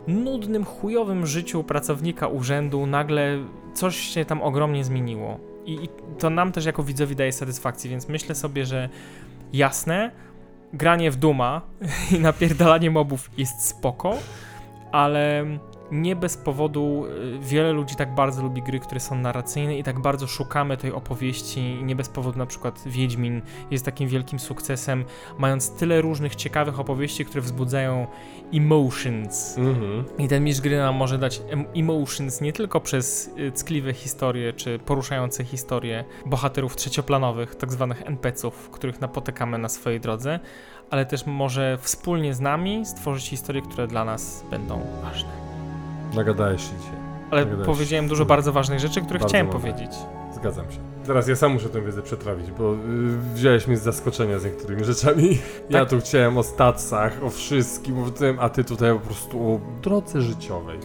nudnym, 0.07 0.65
chujowym 0.65 1.27
życiu 1.27 1.63
pracownika 1.63 2.27
urzędu, 2.27 2.85
nagle 2.85 3.37
coś 3.73 3.95
się 3.97 4.25
tam 4.25 4.41
ogromnie 4.41 4.83
zmieniło. 4.83 5.39
I, 5.65 5.73
I 5.73 5.89
to 6.19 6.29
nam 6.29 6.51
też 6.51 6.65
jako 6.65 6.83
widzowi 6.83 7.15
daje 7.15 7.31
satysfakcję, 7.31 7.89
więc 7.89 8.07
myślę 8.09 8.35
sobie, 8.35 8.65
że 8.65 8.89
jasne, 9.53 10.11
granie 10.75 11.11
w 11.11 11.15
Duma 11.15 11.61
i 12.15 12.19
napierdalanie 12.19 12.91
mobów 12.91 13.29
jest 13.37 13.67
spoko, 13.67 14.17
ale 14.91 15.45
nie 15.91 16.15
bez 16.15 16.37
powodu 16.37 17.05
y, 17.05 17.39
wiele 17.39 17.71
ludzi 17.71 17.95
tak 17.95 18.15
bardzo 18.15 18.41
lubi 18.41 18.61
gry, 18.61 18.79
które 18.79 18.99
są 18.99 19.15
narracyjne 19.15 19.77
i 19.77 19.83
tak 19.83 19.99
bardzo 19.99 20.27
szukamy 20.27 20.77
tej 20.77 20.91
opowieści 20.91 21.79
nie 21.83 21.95
bez 21.95 22.09
powodu 22.09 22.39
na 22.39 22.45
przykład 22.45 22.83
Wiedźmin 22.85 23.41
jest 23.71 23.85
takim 23.85 24.09
wielkim 24.09 24.39
sukcesem, 24.39 25.05
mając 25.37 25.71
tyle 25.71 26.01
różnych 26.01 26.35
ciekawych 26.35 26.79
opowieści, 26.79 27.25
które 27.25 27.41
wzbudzają 27.41 28.07
emotions. 28.53 29.57
Mhm. 29.57 30.03
I 30.17 30.27
ten 30.27 30.43
mistrz 30.43 30.61
gry 30.63 30.77
nam 30.77 30.95
może 30.95 31.17
dać 31.17 31.41
em- 31.49 31.65
emotions 31.75 32.41
nie 32.41 32.53
tylko 32.53 32.81
przez 32.81 33.31
y, 33.37 33.51
ckliwe 33.51 33.93
historie, 33.93 34.53
czy 34.53 34.79
poruszające 34.79 35.43
historie 35.43 36.05
bohaterów 36.25 36.75
trzecioplanowych, 36.75 37.55
tak 37.55 37.71
zwanych 37.71 38.01
NPC-ów, 38.05 38.69
których 38.69 39.01
napotykamy 39.01 39.57
na 39.57 39.69
swojej 39.69 39.99
drodze, 39.99 40.39
ale 40.89 41.05
też 41.05 41.25
może 41.25 41.77
wspólnie 41.81 42.33
z 42.33 42.39
nami 42.39 42.85
stworzyć 42.85 43.29
historie, 43.29 43.61
które 43.61 43.87
dla 43.87 44.05
nas 44.05 44.45
będą 44.51 44.81
ważne. 45.03 45.54
Nagadałeś 46.15 46.61
się 46.61 46.77
dzisiaj. 46.81 46.95
Ale 47.31 47.41
Nagadałeś 47.45 47.65
powiedziałem 47.67 48.05
się. 48.05 48.09
dużo 48.09 48.25
bardzo 48.25 48.51
ważnych 48.53 48.79
rzeczy, 48.79 49.01
które 49.01 49.19
Bardzo 49.19 49.27
chciałem 49.29 49.47
powiedzieć. 49.47 49.91
Zgadzam 50.35 50.71
się. 50.71 50.77
Teraz 51.05 51.27
ja 51.27 51.35
sam 51.35 51.53
muszę 51.53 51.69
tę 51.69 51.81
wiedzę 51.81 52.01
przetrawić, 52.01 52.51
bo 52.51 52.73
y, 52.73 52.77
wziąłeś 53.33 53.67
mnie 53.67 53.77
z 53.77 53.81
zaskoczenia 53.83 54.39
z 54.39 54.45
niektórymi 54.45 54.83
rzeczami. 54.83 55.37
Ja 55.69 55.79
Tak. 55.79 55.89
tu 55.89 55.99
chciałem 55.99 56.37
o 56.37 56.43
stacjach, 56.43 57.23
o 57.23 57.29
wszystkim, 57.29 58.03
o 58.03 58.09
tym, 58.09 58.37
a 58.39 58.49
ty 58.49 58.63
tutaj 58.63 58.93
po 58.93 58.99
prostu 58.99 59.53
o 59.53 59.59
drodze 59.81 60.21
życiowej. 60.21 60.79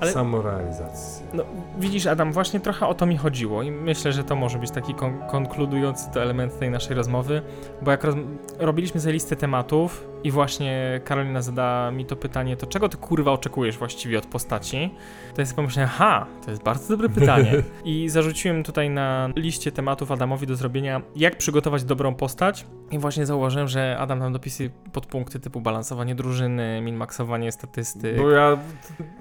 Ale- 0.00 0.12
Samorealizacji. 0.12 1.24
No, 1.34 1.42
widzisz, 1.78 2.06
Adam, 2.06 2.32
właśnie 2.32 2.60
trochę 2.60 2.86
o 2.86 2.94
to 2.94 3.06
mi 3.06 3.16
chodziło 3.16 3.62
i 3.62 3.70
myślę, 3.70 4.12
że 4.12 4.24
to 4.24 4.36
może 4.36 4.58
być 4.58 4.70
taki 4.70 4.94
kon- 4.94 5.18
konkludujący 5.30 6.10
to 6.14 6.22
element 6.22 6.58
tej 6.58 6.70
naszej 6.70 6.96
rozmowy, 6.96 7.42
bo 7.82 7.90
jak 7.90 8.04
roz- 8.04 8.16
robiliśmy 8.58 9.00
sobie 9.00 9.12
listę 9.12 9.36
tematów 9.36 10.06
i 10.24 10.30
właśnie 10.30 11.00
Karolina 11.04 11.42
zadała 11.42 11.90
mi 11.90 12.06
to 12.06 12.16
pytanie, 12.16 12.56
to 12.56 12.66
czego 12.66 12.88
ty 12.88 12.96
kurwa 12.96 13.32
oczekujesz 13.32 13.78
właściwie 13.78 14.18
od 14.18 14.26
postaci? 14.26 14.94
To 15.34 15.46
sobie 15.46 15.56
pomyślałem, 15.56 15.90
ha, 15.90 16.26
to 16.44 16.50
jest 16.50 16.62
bardzo 16.62 16.88
dobre 16.88 17.08
pytanie. 17.20 17.52
I 17.84 18.08
zarzuciłem 18.08 18.62
tutaj 18.62 18.90
na 18.90 19.28
liście 19.36 19.72
tematów 19.72 20.12
Adamowi 20.12 20.46
do 20.46 20.56
zrobienia, 20.56 21.02
jak 21.16 21.38
przygotować 21.38 21.84
dobrą 21.84 22.14
postać 22.14 22.66
i 22.90 22.98
właśnie 22.98 23.26
zauważyłem, 23.26 23.68
że 23.68 23.96
Adam 23.98 24.20
tam 24.20 24.32
dopisuje 24.32 24.70
podpunkty 24.92 25.40
typu 25.40 25.60
balansowanie 25.60 26.14
drużyny, 26.14 26.80
minmaksowanie 26.82 27.52
statystyk, 27.52 28.16
Bo 28.16 28.30
ja, 28.30 28.58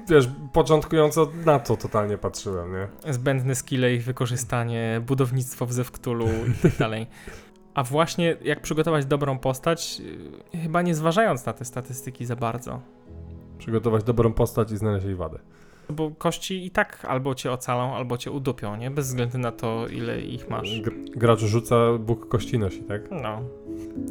wiesz, 0.09 0.29
początkująco 0.53 1.31
na 1.45 1.59
to 1.59 1.77
totalnie 1.77 2.17
patrzyłem, 2.17 2.73
nie? 2.73 3.13
zbędne 3.13 3.55
skille, 3.55 3.93
ich 3.93 4.03
wykorzystanie, 4.03 5.01
budownictwo 5.07 5.65
w 5.65 5.73
Zewktulu 5.73 6.27
i 6.27 6.61
tak 6.61 6.77
dalej. 6.77 7.07
A 7.73 7.83
właśnie 7.83 8.37
jak 8.43 8.61
przygotować 8.61 9.05
dobrą 9.05 9.39
postać, 9.39 9.99
yy, 10.53 10.59
chyba 10.61 10.81
nie 10.81 10.95
zważając 10.95 11.45
na 11.45 11.53
te 11.53 11.65
statystyki 11.65 12.25
za 12.25 12.35
bardzo. 12.35 12.79
Przygotować 13.57 14.03
dobrą 14.03 14.33
postać 14.33 14.71
i 14.71 14.77
znaleźć 14.77 15.05
jej 15.05 15.15
wadę. 15.15 15.39
Bo 15.89 16.11
kości 16.11 16.65
i 16.65 16.71
tak 16.71 17.05
albo 17.05 17.35
cię 17.35 17.51
ocalą, 17.51 17.95
albo 17.95 18.17
cię 18.17 18.31
udupią, 18.31 18.75
nie? 18.75 18.91
Bez 18.91 19.07
względu 19.07 19.37
na 19.37 19.51
to, 19.51 19.87
ile 19.87 20.21
ich 20.21 20.49
masz. 20.49 20.81
Gr- 20.81 21.09
Gracz 21.15 21.39
rzuca, 21.39 21.75
Bóg 21.99 22.27
kości 22.29 22.59
nosi, 22.59 22.83
tak? 22.83 23.01
No. 23.11 23.41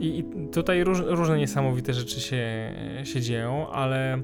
I, 0.01 0.19
i 0.19 0.25
tutaj 0.53 0.85
róż, 0.85 1.03
różne 1.07 1.39
niesamowite 1.39 1.95
rzeczy 1.95 2.21
się, 2.21 2.73
się 3.05 3.21
dzieją, 3.21 3.71
ale 3.71 4.23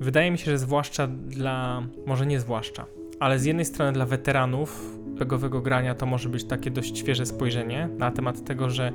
wydaje 0.00 0.30
mi 0.30 0.38
się, 0.38 0.50
że 0.50 0.58
zwłaszcza 0.58 1.06
dla, 1.06 1.82
może 2.06 2.26
nie 2.26 2.40
zwłaszcza, 2.40 2.86
ale 3.20 3.38
z 3.38 3.44
jednej 3.44 3.64
strony 3.64 3.92
dla 3.92 4.06
weteranów 4.06 4.96
RPGowego 5.16 5.60
grania 5.60 5.94
to 5.94 6.06
może 6.06 6.28
być 6.28 6.44
takie 6.44 6.70
dość 6.70 6.98
świeże 6.98 7.26
spojrzenie 7.26 7.88
na 7.98 8.10
temat 8.10 8.44
tego, 8.44 8.70
że 8.70 8.92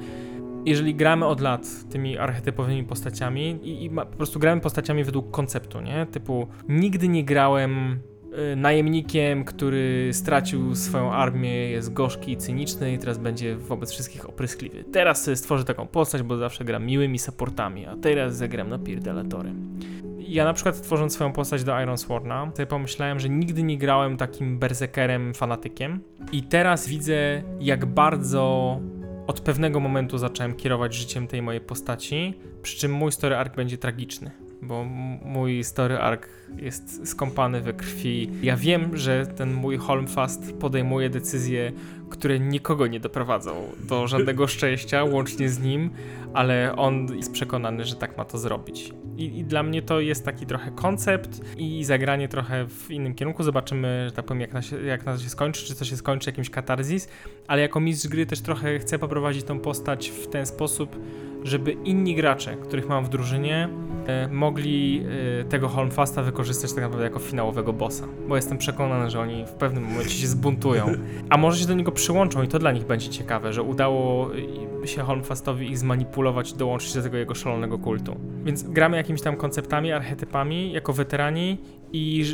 jeżeli 0.65 0.95
gramy 0.95 1.26
od 1.26 1.41
lat 1.41 1.67
tymi 1.89 2.17
archetypowymi 2.17 2.84
postaciami 2.84 3.59
i, 3.63 3.86
i 3.86 3.89
po 3.89 4.05
prostu 4.05 4.39
gramy 4.39 4.61
postaciami 4.61 5.03
według 5.03 5.32
konceptu, 5.32 5.82
nie? 5.82 6.07
Typu 6.11 6.47
nigdy 6.69 7.07
nie 7.07 7.24
grałem 7.24 7.99
y, 8.53 8.55
najemnikiem, 8.55 9.45
który 9.45 10.09
stracił 10.13 10.76
swoją 10.76 11.11
armię, 11.11 11.69
jest 11.69 11.93
gorzki 11.93 12.32
i 12.32 12.38
cyniczny 12.38 12.93
i 12.93 12.97
teraz 12.97 13.17
będzie 13.17 13.55
wobec 13.55 13.91
wszystkich 13.91 14.30
opryskliwy. 14.30 14.84
Teraz 14.84 15.30
stworzę 15.36 15.63
taką 15.63 15.88
postać, 15.88 16.24
bo 16.24 16.38
zawsze 16.38 16.65
gram 16.65 16.86
miłymi 16.86 17.19
supportami, 17.19 17.86
a 17.86 17.95
teraz 17.95 18.36
zagram 18.36 18.69
napierdalatorem. 18.69 19.80
Ja 20.32 20.45
na 20.45 20.53
przykład 20.53 20.82
tworząc 20.82 21.13
swoją 21.13 21.34
postać 21.34 21.63
do 21.63 21.82
Iron 21.82 21.97
Sworna, 21.97 22.51
sobie 22.53 22.67
pomyślałem, 22.67 23.19
że 23.19 23.29
nigdy 23.29 23.63
nie 23.63 23.77
grałem 23.77 24.17
takim 24.17 24.59
berserkerem, 24.59 25.34
fanatykiem 25.34 25.99
i 26.32 26.43
teraz 26.43 26.88
widzę 26.88 27.43
jak 27.59 27.86
bardzo 27.86 28.79
od 29.27 29.41
pewnego 29.41 29.79
momentu 29.79 30.17
zacząłem 30.17 30.55
kierować 30.55 30.93
życiem 30.93 31.27
tej 31.27 31.41
mojej 31.41 31.61
postaci, 31.61 32.34
przy 32.61 32.77
czym 32.77 32.91
mój 32.91 33.11
story 33.11 33.36
arc 33.36 33.55
będzie 33.55 33.77
tragiczny, 33.77 34.32
bo 34.61 34.84
mój 35.25 35.63
story 35.63 35.97
arc 35.97 36.23
jest 36.57 37.07
skąpany 37.07 37.61
we 37.61 37.73
krwi. 37.73 38.29
Ja 38.41 38.57
wiem, 38.57 38.97
że 38.97 39.27
ten 39.27 39.53
mój 39.53 39.77
Holmfast 39.77 40.53
podejmuje 40.53 41.09
decyzje, 41.09 41.71
które 42.12 42.39
nikogo 42.39 42.88
nie 42.88 42.99
doprowadzą 42.99 43.51
do 43.88 44.07
żadnego 44.07 44.47
szczęścia, 44.47 45.03
łącznie 45.03 45.49
z 45.49 45.59
nim, 45.59 45.89
ale 46.34 46.76
on 46.76 47.07
jest 47.16 47.32
przekonany, 47.32 47.86
że 47.86 47.95
tak 47.95 48.18
ma 48.18 48.26
to 48.26 48.38
zrobić. 48.38 48.93
I, 49.18 49.39
I 49.39 49.43
dla 49.43 49.64
mnie 49.64 49.82
to 49.82 49.99
jest 49.99 50.26
taki 50.26 50.45
trochę 50.45 50.72
koncept 50.72 51.41
i 51.57 51.84
zagranie 51.84 52.28
trochę 52.28 52.68
w 52.68 52.91
innym 52.91 53.16
kierunku. 53.16 53.43
Zobaczymy, 53.43 54.05
że 54.09 54.12
tak 54.16 54.26
powiem, 54.26 54.41
jak 54.41 54.53
na, 54.53 54.62
jak 54.86 55.05
na 55.05 55.14
to 55.14 55.24
się 55.24 55.30
skończy, 55.30 55.66
czy 55.66 55.76
to 55.76 55.86
się 55.86 55.97
skończy 55.97 56.30
jakimś 56.30 56.49
katarzis, 56.49 57.07
ale 57.47 57.62
jako 57.62 57.80
mistrz 57.80 58.07
gry 58.07 58.26
też 58.26 58.41
trochę 58.41 58.80
chcę 58.80 58.99
poprowadzić 58.99 59.43
tą 59.43 59.59
postać 59.59 60.09
w 60.09 60.28
ten 60.28 60.45
sposób, 60.45 60.95
żeby 61.43 61.72
inni 61.72 62.16
gracze, 62.16 62.55
których 62.55 62.89
mam 62.89 63.05
w 63.05 63.09
drużynie, 63.09 63.70
e, 64.07 64.28
mogli 64.28 65.03
e, 65.41 65.43
tego 65.43 65.68
Holmfasta 65.68 66.24
wykorzystać 66.24 66.74
tak 66.74 66.84
naprawdę 66.84 67.03
jako 67.03 67.20
finałowego 67.20 67.74
bossa. 67.74 68.07
Bo 68.28 68.36
jestem 68.36 68.57
przekonany, 68.57 69.09
że 69.09 69.20
oni 69.20 69.45
w 69.45 69.51
pewnym 69.51 69.84
momencie 69.84 70.16
się 70.16 70.28
zbuntują. 70.28 70.86
A 71.30 71.38
może 71.38 71.59
się 71.59 71.68
do 71.68 71.74
niego 71.74 71.91
przyłączą 72.02 72.43
i 72.43 72.47
to 72.47 72.60
dla 72.60 72.72
nich 72.72 72.86
będzie 72.86 73.10
ciekawe, 73.10 73.54
że 73.54 73.64
udało 73.64 74.30
się 74.86 75.02
Holmfastowi 75.02 75.70
ich 75.70 75.78
zmanipulować 75.78 76.54
dołączyć 76.54 76.93
do 76.93 77.02
tego 77.02 77.18
jego 77.18 77.36
szalonego 77.36 77.80
kultu. 77.80 78.17
Więc 78.43 78.63
gramy 78.63 78.97
jakimiś 78.97 79.21
tam 79.21 79.36
konceptami, 79.36 79.92
archetypami 79.92 80.71
jako 80.71 80.93
weterani 80.93 81.58
i 81.93 82.25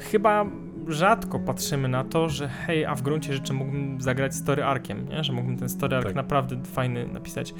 chyba 0.00 0.46
rzadko 0.88 1.38
patrzymy 1.38 1.88
na 1.88 2.04
to, 2.04 2.28
że 2.28 2.48
hej, 2.48 2.84
a 2.84 2.94
w 2.94 3.02
gruncie 3.02 3.32
rzeczy 3.34 3.52
mógłbym 3.52 4.00
zagrać 4.00 4.34
story 4.34 4.64
arkiem, 4.64 5.08
nie? 5.08 5.24
że 5.24 5.32
mógłbym 5.32 5.56
ten 5.56 5.68
story 5.68 5.96
arc 5.96 6.06
Tak. 6.06 6.14
naprawdę 6.14 6.56
fajny 6.64 7.06
napisać. 7.06 7.54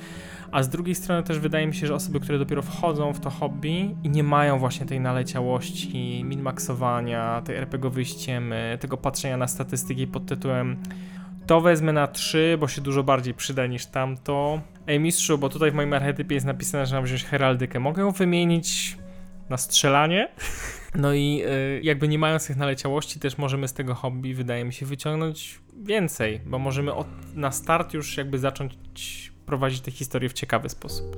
A 0.53 0.63
z 0.63 0.69
drugiej 0.69 0.95
strony 0.95 1.23
też 1.23 1.39
wydaje 1.39 1.67
mi 1.67 1.75
się, 1.75 1.87
że 1.87 1.95
osoby, 1.95 2.21
które 2.21 2.39
dopiero 2.39 2.63
wchodzą 2.63 3.13
w 3.13 3.21
to 3.21 3.31
hobby 3.31 3.95
i 4.05 4.11
nie 4.11 4.23
mają 4.23 4.59
właśnie 4.59 4.87
tej 4.87 5.01
naleciałości, 5.01 6.25
minmaksowania, 6.25 7.43
tej 7.43 7.57
RPGowej 7.57 8.05
ściemy, 8.05 8.79
tego 8.81 8.97
patrzenia 8.97 9.37
na 9.37 9.49
statystyki 9.49 10.07
pod 10.07 10.27
tytułem 10.27 10.77
to 11.47 11.61
wezmę 11.61 11.93
na 11.93 12.07
3, 12.07 12.57
bo 12.61 12.69
się 12.69 12.81
dużo 12.81 13.03
bardziej 13.03 13.35
przyda 13.35 13.67
niż 13.67 13.87
tamto. 13.87 14.61
Ej 14.87 15.01
mistrzu, 15.01 15.39
bo 15.39 15.49
tutaj 15.49 15.71
w 15.71 15.75
moim 15.75 15.93
archetypie 15.93 16.35
jest 16.35 16.47
napisane, 16.47 16.87
że 16.87 16.97
mam 16.97 17.05
wziąć 17.05 17.25
heraldykę. 17.25 17.81
Mogę 17.81 18.03
ją 18.03 18.11
wymienić 18.11 18.99
na 19.51 19.57
strzelanie? 19.57 20.29
No 20.95 21.15
i 21.15 21.43
y, 21.47 21.81
jakby 21.83 22.09
nie 22.09 22.19
mając 22.19 22.47
tych 22.47 22.57
naleciałości, 22.57 23.21
też 23.21 23.39
możemy 23.39 23.69
z 23.69 23.73
tego 23.73 23.95
hobby, 23.95 24.35
wydaje 24.35 24.65
mi 24.65 24.73
się, 24.73 24.87
wyciągnąć 24.87 25.61
więcej, 25.83 26.41
bo 26.47 26.59
możemy 26.59 26.95
od, 26.95 27.07
na 27.35 27.53
start 27.53 27.95
już 27.95 28.17
jakby 28.17 28.39
zacząć 28.39 28.79
prowadzić 29.47 29.81
tę 29.81 29.91
historię 29.91 30.29
w 30.29 30.33
ciekawy 30.33 30.69
sposób. 30.69 31.17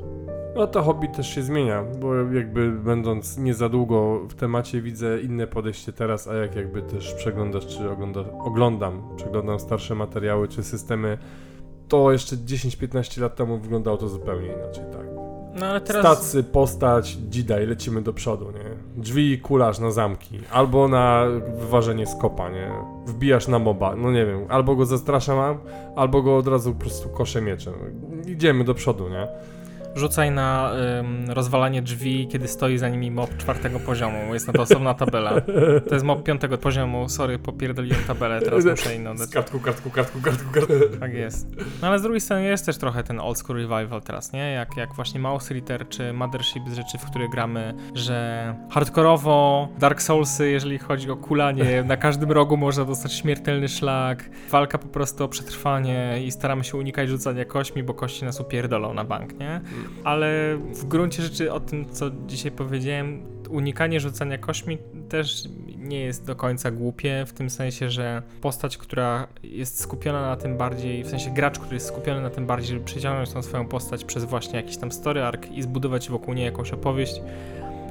No 0.57 0.67
to 0.67 0.83
hobby 0.83 1.09
też 1.09 1.35
się 1.35 1.43
zmienia, 1.43 1.85
bo 2.01 2.15
jakby 2.15 2.73
będąc 2.73 3.39
nie 3.39 3.55
za 3.55 3.69
długo 3.69 4.21
w 4.29 4.35
temacie 4.35 4.83
widzę 4.83 5.21
inne 5.21 5.47
podejście 5.47 5.93
teraz, 5.93 6.29
a 6.29 6.35
jak 6.35 6.57
jakby 6.57 6.83
też 6.83 7.15
przeglądasz 7.15 7.67
czy 7.67 7.91
ogląda, 7.91 8.21
oglądam, 8.39 9.03
przeglądam 9.17 9.61
starsze 9.61 9.95
materiały 9.95 10.49
czy 10.49 10.63
systemy, 10.63 11.19
to 11.89 12.13
jeszcze 12.13 12.37
10-15 12.37 13.21
lat 13.21 13.37
temu 13.37 13.59
wyglądało 13.59 13.97
to 13.97 14.09
zupełnie 14.09 14.47
inaczej, 14.47 14.85
tak. 14.93 15.07
No 15.61 15.67
ale 15.67 15.81
teraz... 15.81 16.03
Stacy, 16.03 16.45
postać, 16.45 17.11
dzida 17.11 17.61
i 17.61 17.67
lecimy 17.67 18.03
do 18.03 18.13
przodu, 18.13 18.51
nie? 18.51 18.68
Drzwi, 18.99 19.39
kulasz 19.39 19.79
na 19.79 19.91
zamki, 19.91 20.39
albo 20.53 20.89
na 20.89 21.25
wyważenie 21.59 22.07
skopa, 22.07 22.51
nie? 22.51 22.71
Wbijasz 23.07 23.49
na 23.49 23.59
moba, 23.59 23.97
no 23.97 24.11
nie 24.11 24.27
wiem, 24.27 24.47
albo 24.49 24.77
go 24.77 24.87
zastraszam, 24.87 25.59
albo 25.97 26.23
go 26.23 26.37
od 26.37 26.49
razu 26.49 26.73
po 26.73 26.81
prostu 26.81 27.09
koszę 27.09 27.43
mieczem. 27.43 27.75
Idziemy 28.27 28.65
do 28.65 28.75
przodu, 28.75 29.09
nie? 29.09 29.29
Rzucaj 29.99 30.31
na 30.31 30.73
ym, 31.01 31.31
rozwalanie 31.31 31.83
drzwi, 31.83 32.29
kiedy 32.29 32.49
stoi 32.49 32.79
za 32.79 32.89
nimi 32.89 33.11
mob 33.11 33.37
czwartego 33.37 33.81
poziomu. 33.81 34.35
Jest 34.35 34.47
na 34.47 34.53
to 34.53 34.63
osobna 34.63 34.95
tabela. 34.95 35.41
To 35.89 35.95
jest 35.95 36.05
mob 36.05 36.23
piątego 36.23 36.59
poziomu. 36.59 37.09
Sorry, 37.09 37.39
popierdoliłem 37.39 38.01
tabelę, 38.07 38.41
teraz 38.41 38.65
muszę 38.65 38.97
inną. 38.97 39.17
Z 39.17 39.31
kartku, 39.31 39.61
kartku, 39.61 39.91
kartku, 39.91 40.21
kartku, 40.21 40.53
kartku. 40.53 40.75
Tak 41.01 41.15
jest. 41.15 41.47
No 41.83 41.89
ale 41.89 41.99
z 41.99 42.03
drugiej 42.03 42.21
strony 42.21 42.45
jest 42.45 42.67
też 42.67 42.79
trochę 42.79 43.03
ten 43.03 43.21
old 43.21 43.39
school 43.39 43.57
revival 43.57 44.03
teraz, 44.03 44.33
nie? 44.33 44.53
Jak, 44.53 44.77
jak 44.77 44.95
właśnie 44.95 45.21
Mouse 45.21 45.55
Ritter 45.55 45.89
czy 45.89 46.13
Mothership 46.13 46.63
z 46.69 46.77
rzeczy, 46.77 46.99
w 46.99 47.05
których 47.11 47.31
gramy, 47.31 47.75
że 47.95 48.55
hardkorowo 48.71 49.69
Dark 49.79 50.03
Soulsy, 50.03 50.51
jeżeli 50.51 50.79
chodzi 50.79 51.11
o 51.11 51.17
kulanie, 51.17 51.83
na 51.83 51.97
każdym 51.97 52.33
rogu 52.33 52.57
można 52.57 52.85
dostać 52.85 53.13
śmiertelny 53.13 53.69
szlak, 53.69 54.31
walka 54.51 54.79
po 54.79 54.89
prostu 54.89 55.25
o 55.25 55.29
przetrwanie 55.29 56.23
i 56.25 56.33
staramy 56.33 56.65
się 56.65 56.77
unikać 56.77 57.09
rzucania 57.09 57.45
kośmi, 57.45 57.83
bo 57.83 57.95
kości 57.95 58.25
nas 58.25 58.41
upierdolą 58.41 58.95
na 58.95 59.05
bank, 59.05 59.39
nie? 59.39 59.61
Ale 60.05 60.59
w 60.75 60.85
gruncie 60.85 61.23
rzeczy 61.23 61.53
o 61.53 61.61
tym, 61.61 61.87
co 61.91 62.11
dzisiaj 62.27 62.53
powiedziałem, 62.53 63.23
unikanie 63.49 64.01
rzucania 64.01 64.39
kośmi 64.39 64.79
też 65.09 65.49
nie 65.77 66.01
jest 66.01 66.27
do 66.27 66.37
końca 66.37 66.71
głupie, 66.71 67.25
w 67.27 67.33
tym 67.33 67.51
sensie, 67.51 67.91
że 67.91 68.23
postać, 68.41 68.77
która 68.77 69.29
jest 69.43 69.81
skupiona 69.81 70.23
na 70.23 70.37
tym 70.37 70.57
bardziej, 70.57 71.05
w 71.05 71.09
sensie 71.09 71.31
gracz, 71.31 71.59
który 71.59 71.75
jest 71.75 71.87
skupiony 71.87 72.21
na 72.21 72.31
tym 72.31 72.47
bardziej, 72.47 72.69
żeby 72.69 72.85
przeciągnąć 72.85 73.33
tą 73.33 73.43
swoją 73.43 73.67
postać 73.67 74.05
przez 74.05 74.25
właśnie 74.25 74.57
jakiś 74.57 74.77
tam 74.77 74.93
story 74.93 75.23
arc 75.23 75.47
i 75.51 75.63
zbudować 75.63 76.09
wokół 76.11 76.35
niej 76.35 76.45
jakąś 76.45 76.73
opowieść, 76.73 77.23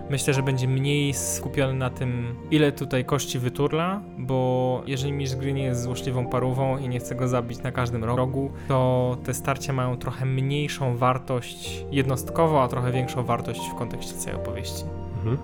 myślę, 0.10 0.34
że 0.34 0.44
będzie 0.44 0.68
mniej 0.68 1.14
skupiony 1.14 1.74
na 1.74 1.90
tym, 1.90 2.36
ile 2.52 2.72
tutaj 2.72 3.06
kości 3.06 3.40
wyturla, 3.40 4.02
bo 4.18 4.82
jeżeli 4.88 5.14
mistrz 5.14 5.38
gry 5.38 5.54
nie 5.54 5.64
jest 5.64 5.82
złośliwą 5.82 6.26
parówą 6.26 6.78
i 6.78 6.90
nie 6.90 7.00
chce 7.00 7.16
go 7.16 7.28
zabić 7.28 7.64
na 7.64 7.72
każdym 7.72 8.04
rogu, 8.04 8.52
to 8.68 9.18
te 9.24 9.34
starcia 9.34 9.74
mają 9.74 9.98
trochę 9.98 10.26
mniejszą 10.26 10.98
wartość 10.98 11.86
jednostkowo, 11.92 12.64
a 12.64 12.68
trochę 12.68 12.92
większą 12.92 13.24
wartość 13.24 13.62
w 13.72 13.76
kontekście 13.76 14.14
całej 14.14 14.40
opowieści. 14.40 14.84
Mhm. 15.18 15.38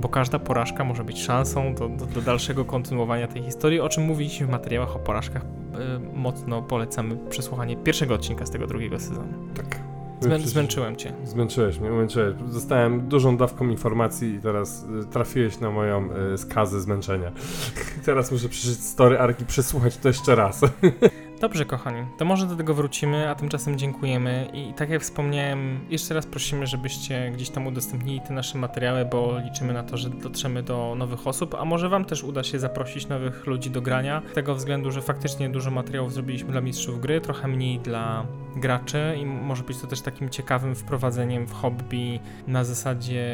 Bo 0.00 0.08
każda 0.08 0.38
porażka 0.38 0.84
może 0.84 1.04
być 1.04 1.22
szansą 1.22 1.74
do, 1.74 1.88
do, 1.88 2.06
do 2.06 2.22
dalszego 2.22 2.64
kontynuowania 2.64 3.28
tej 3.28 3.42
historii, 3.42 3.80
o 3.80 3.88
czym 3.88 4.04
mówiliśmy 4.04 4.46
w 4.46 4.50
materiałach 4.50 4.96
o 4.96 4.98
porażkach. 4.98 5.42
Yy, 5.72 6.18
mocno 6.18 6.62
polecamy 6.62 7.16
przesłuchanie 7.30 7.76
pierwszego 7.76 8.14
odcinka 8.14 8.46
z 8.46 8.50
tego 8.50 8.66
drugiego 8.66 9.00
sezonu. 9.00 9.32
Tak. 9.54 9.93
Zmę, 10.20 10.38
zmęczyłem 10.38 10.96
cię. 10.96 11.12
Zmęczyłeś 11.24 11.78
mnie, 11.78 11.88
zmęczyłeś. 11.90 12.34
Zostałem 12.48 13.08
dużą 13.08 13.36
dawką 13.36 13.68
informacji 13.68 14.34
i 14.34 14.40
teraz 14.40 14.84
y, 15.02 15.06
trafiłeś 15.06 15.60
na 15.60 15.70
moją 15.70 16.08
y, 16.34 16.38
skazę 16.38 16.80
zmęczenia. 16.80 17.32
teraz 18.06 18.32
muszę 18.32 18.48
przeczytać 18.48 18.84
story 18.84 19.18
arki, 19.18 19.46
przesłuchać 19.46 19.96
to 19.96 20.08
jeszcze 20.08 20.34
raz. 20.34 20.60
Dobrze, 21.40 21.64
kochani, 21.64 22.06
to 22.18 22.24
może 22.24 22.46
do 22.46 22.56
tego 22.56 22.74
wrócimy, 22.74 23.30
a 23.30 23.34
tymczasem 23.34 23.78
dziękujemy 23.78 24.48
i 24.52 24.74
tak 24.74 24.90
jak 24.90 25.02
wspomniałem, 25.02 25.80
jeszcze 25.90 26.14
raz 26.14 26.26
prosimy, 26.26 26.66
żebyście 26.66 27.30
gdzieś 27.34 27.50
tam 27.50 27.66
udostępnili 27.66 28.20
te 28.20 28.34
nasze 28.34 28.58
materiały, 28.58 29.04
bo 29.04 29.38
liczymy 29.44 29.72
na 29.72 29.82
to, 29.82 29.96
że 29.96 30.10
dotrzemy 30.10 30.62
do 30.62 30.94
nowych 30.98 31.26
osób, 31.26 31.54
a 31.54 31.64
może 31.64 31.88
wam 31.88 32.04
też 32.04 32.24
uda 32.24 32.42
się 32.42 32.58
zaprosić 32.58 33.08
nowych 33.08 33.46
ludzi 33.46 33.70
do 33.70 33.82
grania, 33.82 34.22
z 34.30 34.34
tego 34.34 34.54
względu, 34.54 34.90
że 34.90 35.02
faktycznie 35.02 35.48
dużo 35.48 35.70
materiałów 35.70 36.12
zrobiliśmy 36.12 36.52
dla 36.52 36.60
mistrzów 36.60 37.00
gry, 37.00 37.20
trochę 37.20 37.48
mniej 37.48 37.78
dla 37.78 38.26
graczy 38.56 39.16
i 39.20 39.26
może 39.26 39.62
być 39.62 39.78
to 39.78 39.86
też 39.86 40.00
takim 40.00 40.30
ciekawym 40.30 40.74
wprowadzeniem 40.74 41.46
w 41.46 41.52
hobby 41.52 42.20
na 42.46 42.64
zasadzie 42.64 43.24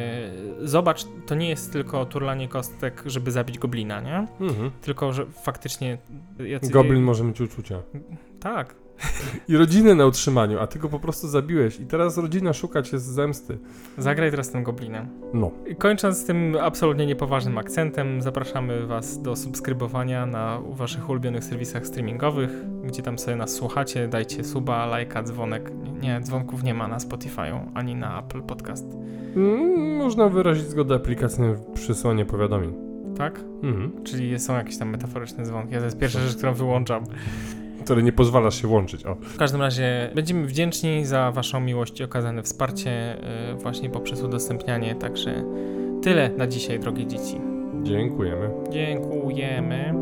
zobacz, 0.61 1.05
to 1.27 1.35
nie 1.35 1.49
jest 1.49 1.73
tylko 1.73 2.07
turlanie 2.07 2.49
kostek, 2.49 3.03
żeby 3.07 3.31
zabić 3.31 3.59
goblina, 3.59 4.01
nie? 4.01 4.27
Mhm. 4.41 4.71
Tylko, 4.83 5.13
że 5.13 5.27
faktycznie 5.27 5.99
jacy... 6.39 6.71
Goblin 6.71 7.03
może 7.03 7.25
mieć 7.25 7.41
uczucia. 7.41 7.79
Tak, 8.41 8.75
I 9.49 9.57
rodzinę 9.57 9.95
na 9.95 10.07
utrzymaniu, 10.07 10.59
a 10.59 10.67
ty 10.67 10.79
go 10.79 10.89
po 10.89 11.01
prostu 11.01 11.29
zabiłeś 11.29 11.81
i 11.81 11.87
teraz 11.87 12.19
rodzina 12.19 12.53
szuka 12.53 12.83
cię 12.83 12.99
z 12.99 13.03
zemsty. 13.03 13.59
Zagraj 13.99 14.31
teraz 14.31 14.51
tym 14.51 14.63
goblinem. 14.63 15.09
No. 15.35 15.51
I 15.67 15.77
Kończąc 15.77 16.27
tym 16.27 16.57
absolutnie 16.61 17.07
niepoważnym 17.07 17.59
akcentem, 17.59 18.23
zapraszamy 18.23 18.87
Was 18.87 19.23
do 19.23 19.37
subskrybowania 19.37 20.27
na 20.27 20.61
waszych 20.71 21.11
ulubionych 21.11 21.45
serwisach 21.45 21.87
streamingowych, 21.87 22.51
gdzie 22.85 23.03
tam 23.03 23.19
sobie 23.19 23.37
nas 23.37 23.51
słuchacie. 23.55 24.09
Dajcie 24.09 24.45
suba, 24.45 24.87
lajka, 24.87 25.23
dzwonek. 25.23 25.71
Nie, 25.85 26.01
nie 26.01 26.21
dzwonków 26.21 26.63
nie 26.63 26.75
ma 26.75 26.89
na 26.89 26.99
Spotify'u 26.99 27.61
ani 27.75 27.95
na 27.95 28.21
Apple 28.21 28.43
Podcast. 28.43 28.87
Mm, 29.37 29.97
można 29.97 30.29
wyrazić 30.29 30.69
zgodę 30.69 30.95
aplikacją 30.95 31.55
w 31.55 31.73
przysłanie 31.73 32.25
powiadomień. 32.25 32.75
Tak? 33.17 33.41
Mhm. 33.63 34.05
Czyli 34.05 34.39
są 34.39 34.55
jakieś 34.55 34.79
tam 34.79 34.91
metaforyczne 34.91 35.45
dzwonki. 35.45 35.75
To 35.75 35.85
jest 35.85 35.99
pierwsza 35.99 36.21
rzecz, 36.21 36.37
którą 36.37 36.55
wyłączam. 36.55 37.05
Które 37.91 38.03
nie 38.03 38.13
pozwalasz 38.13 38.63
się 38.63 38.69
łączyć. 38.69 39.07
O. 39.07 39.15
W 39.15 39.37
każdym 39.37 39.61
razie 39.61 40.11
będziemy 40.15 40.47
wdzięczni 40.47 41.05
za 41.07 41.33
Waszą 41.33 41.61
miłość 41.61 42.01
i 42.01 42.05
okazane 42.05 42.43
wsparcie 42.43 43.17
yy, 43.51 43.55
właśnie 43.55 43.91
poprzez 43.91 44.23
udostępnianie. 44.23 44.95
Także 44.95 45.45
tyle 46.03 46.31
na 46.37 46.47
dzisiaj, 46.47 46.81
drogie 46.81 47.07
dzieci. 47.07 47.41
Dziękujemy. 47.83 48.51
Dziękujemy. 48.71 49.95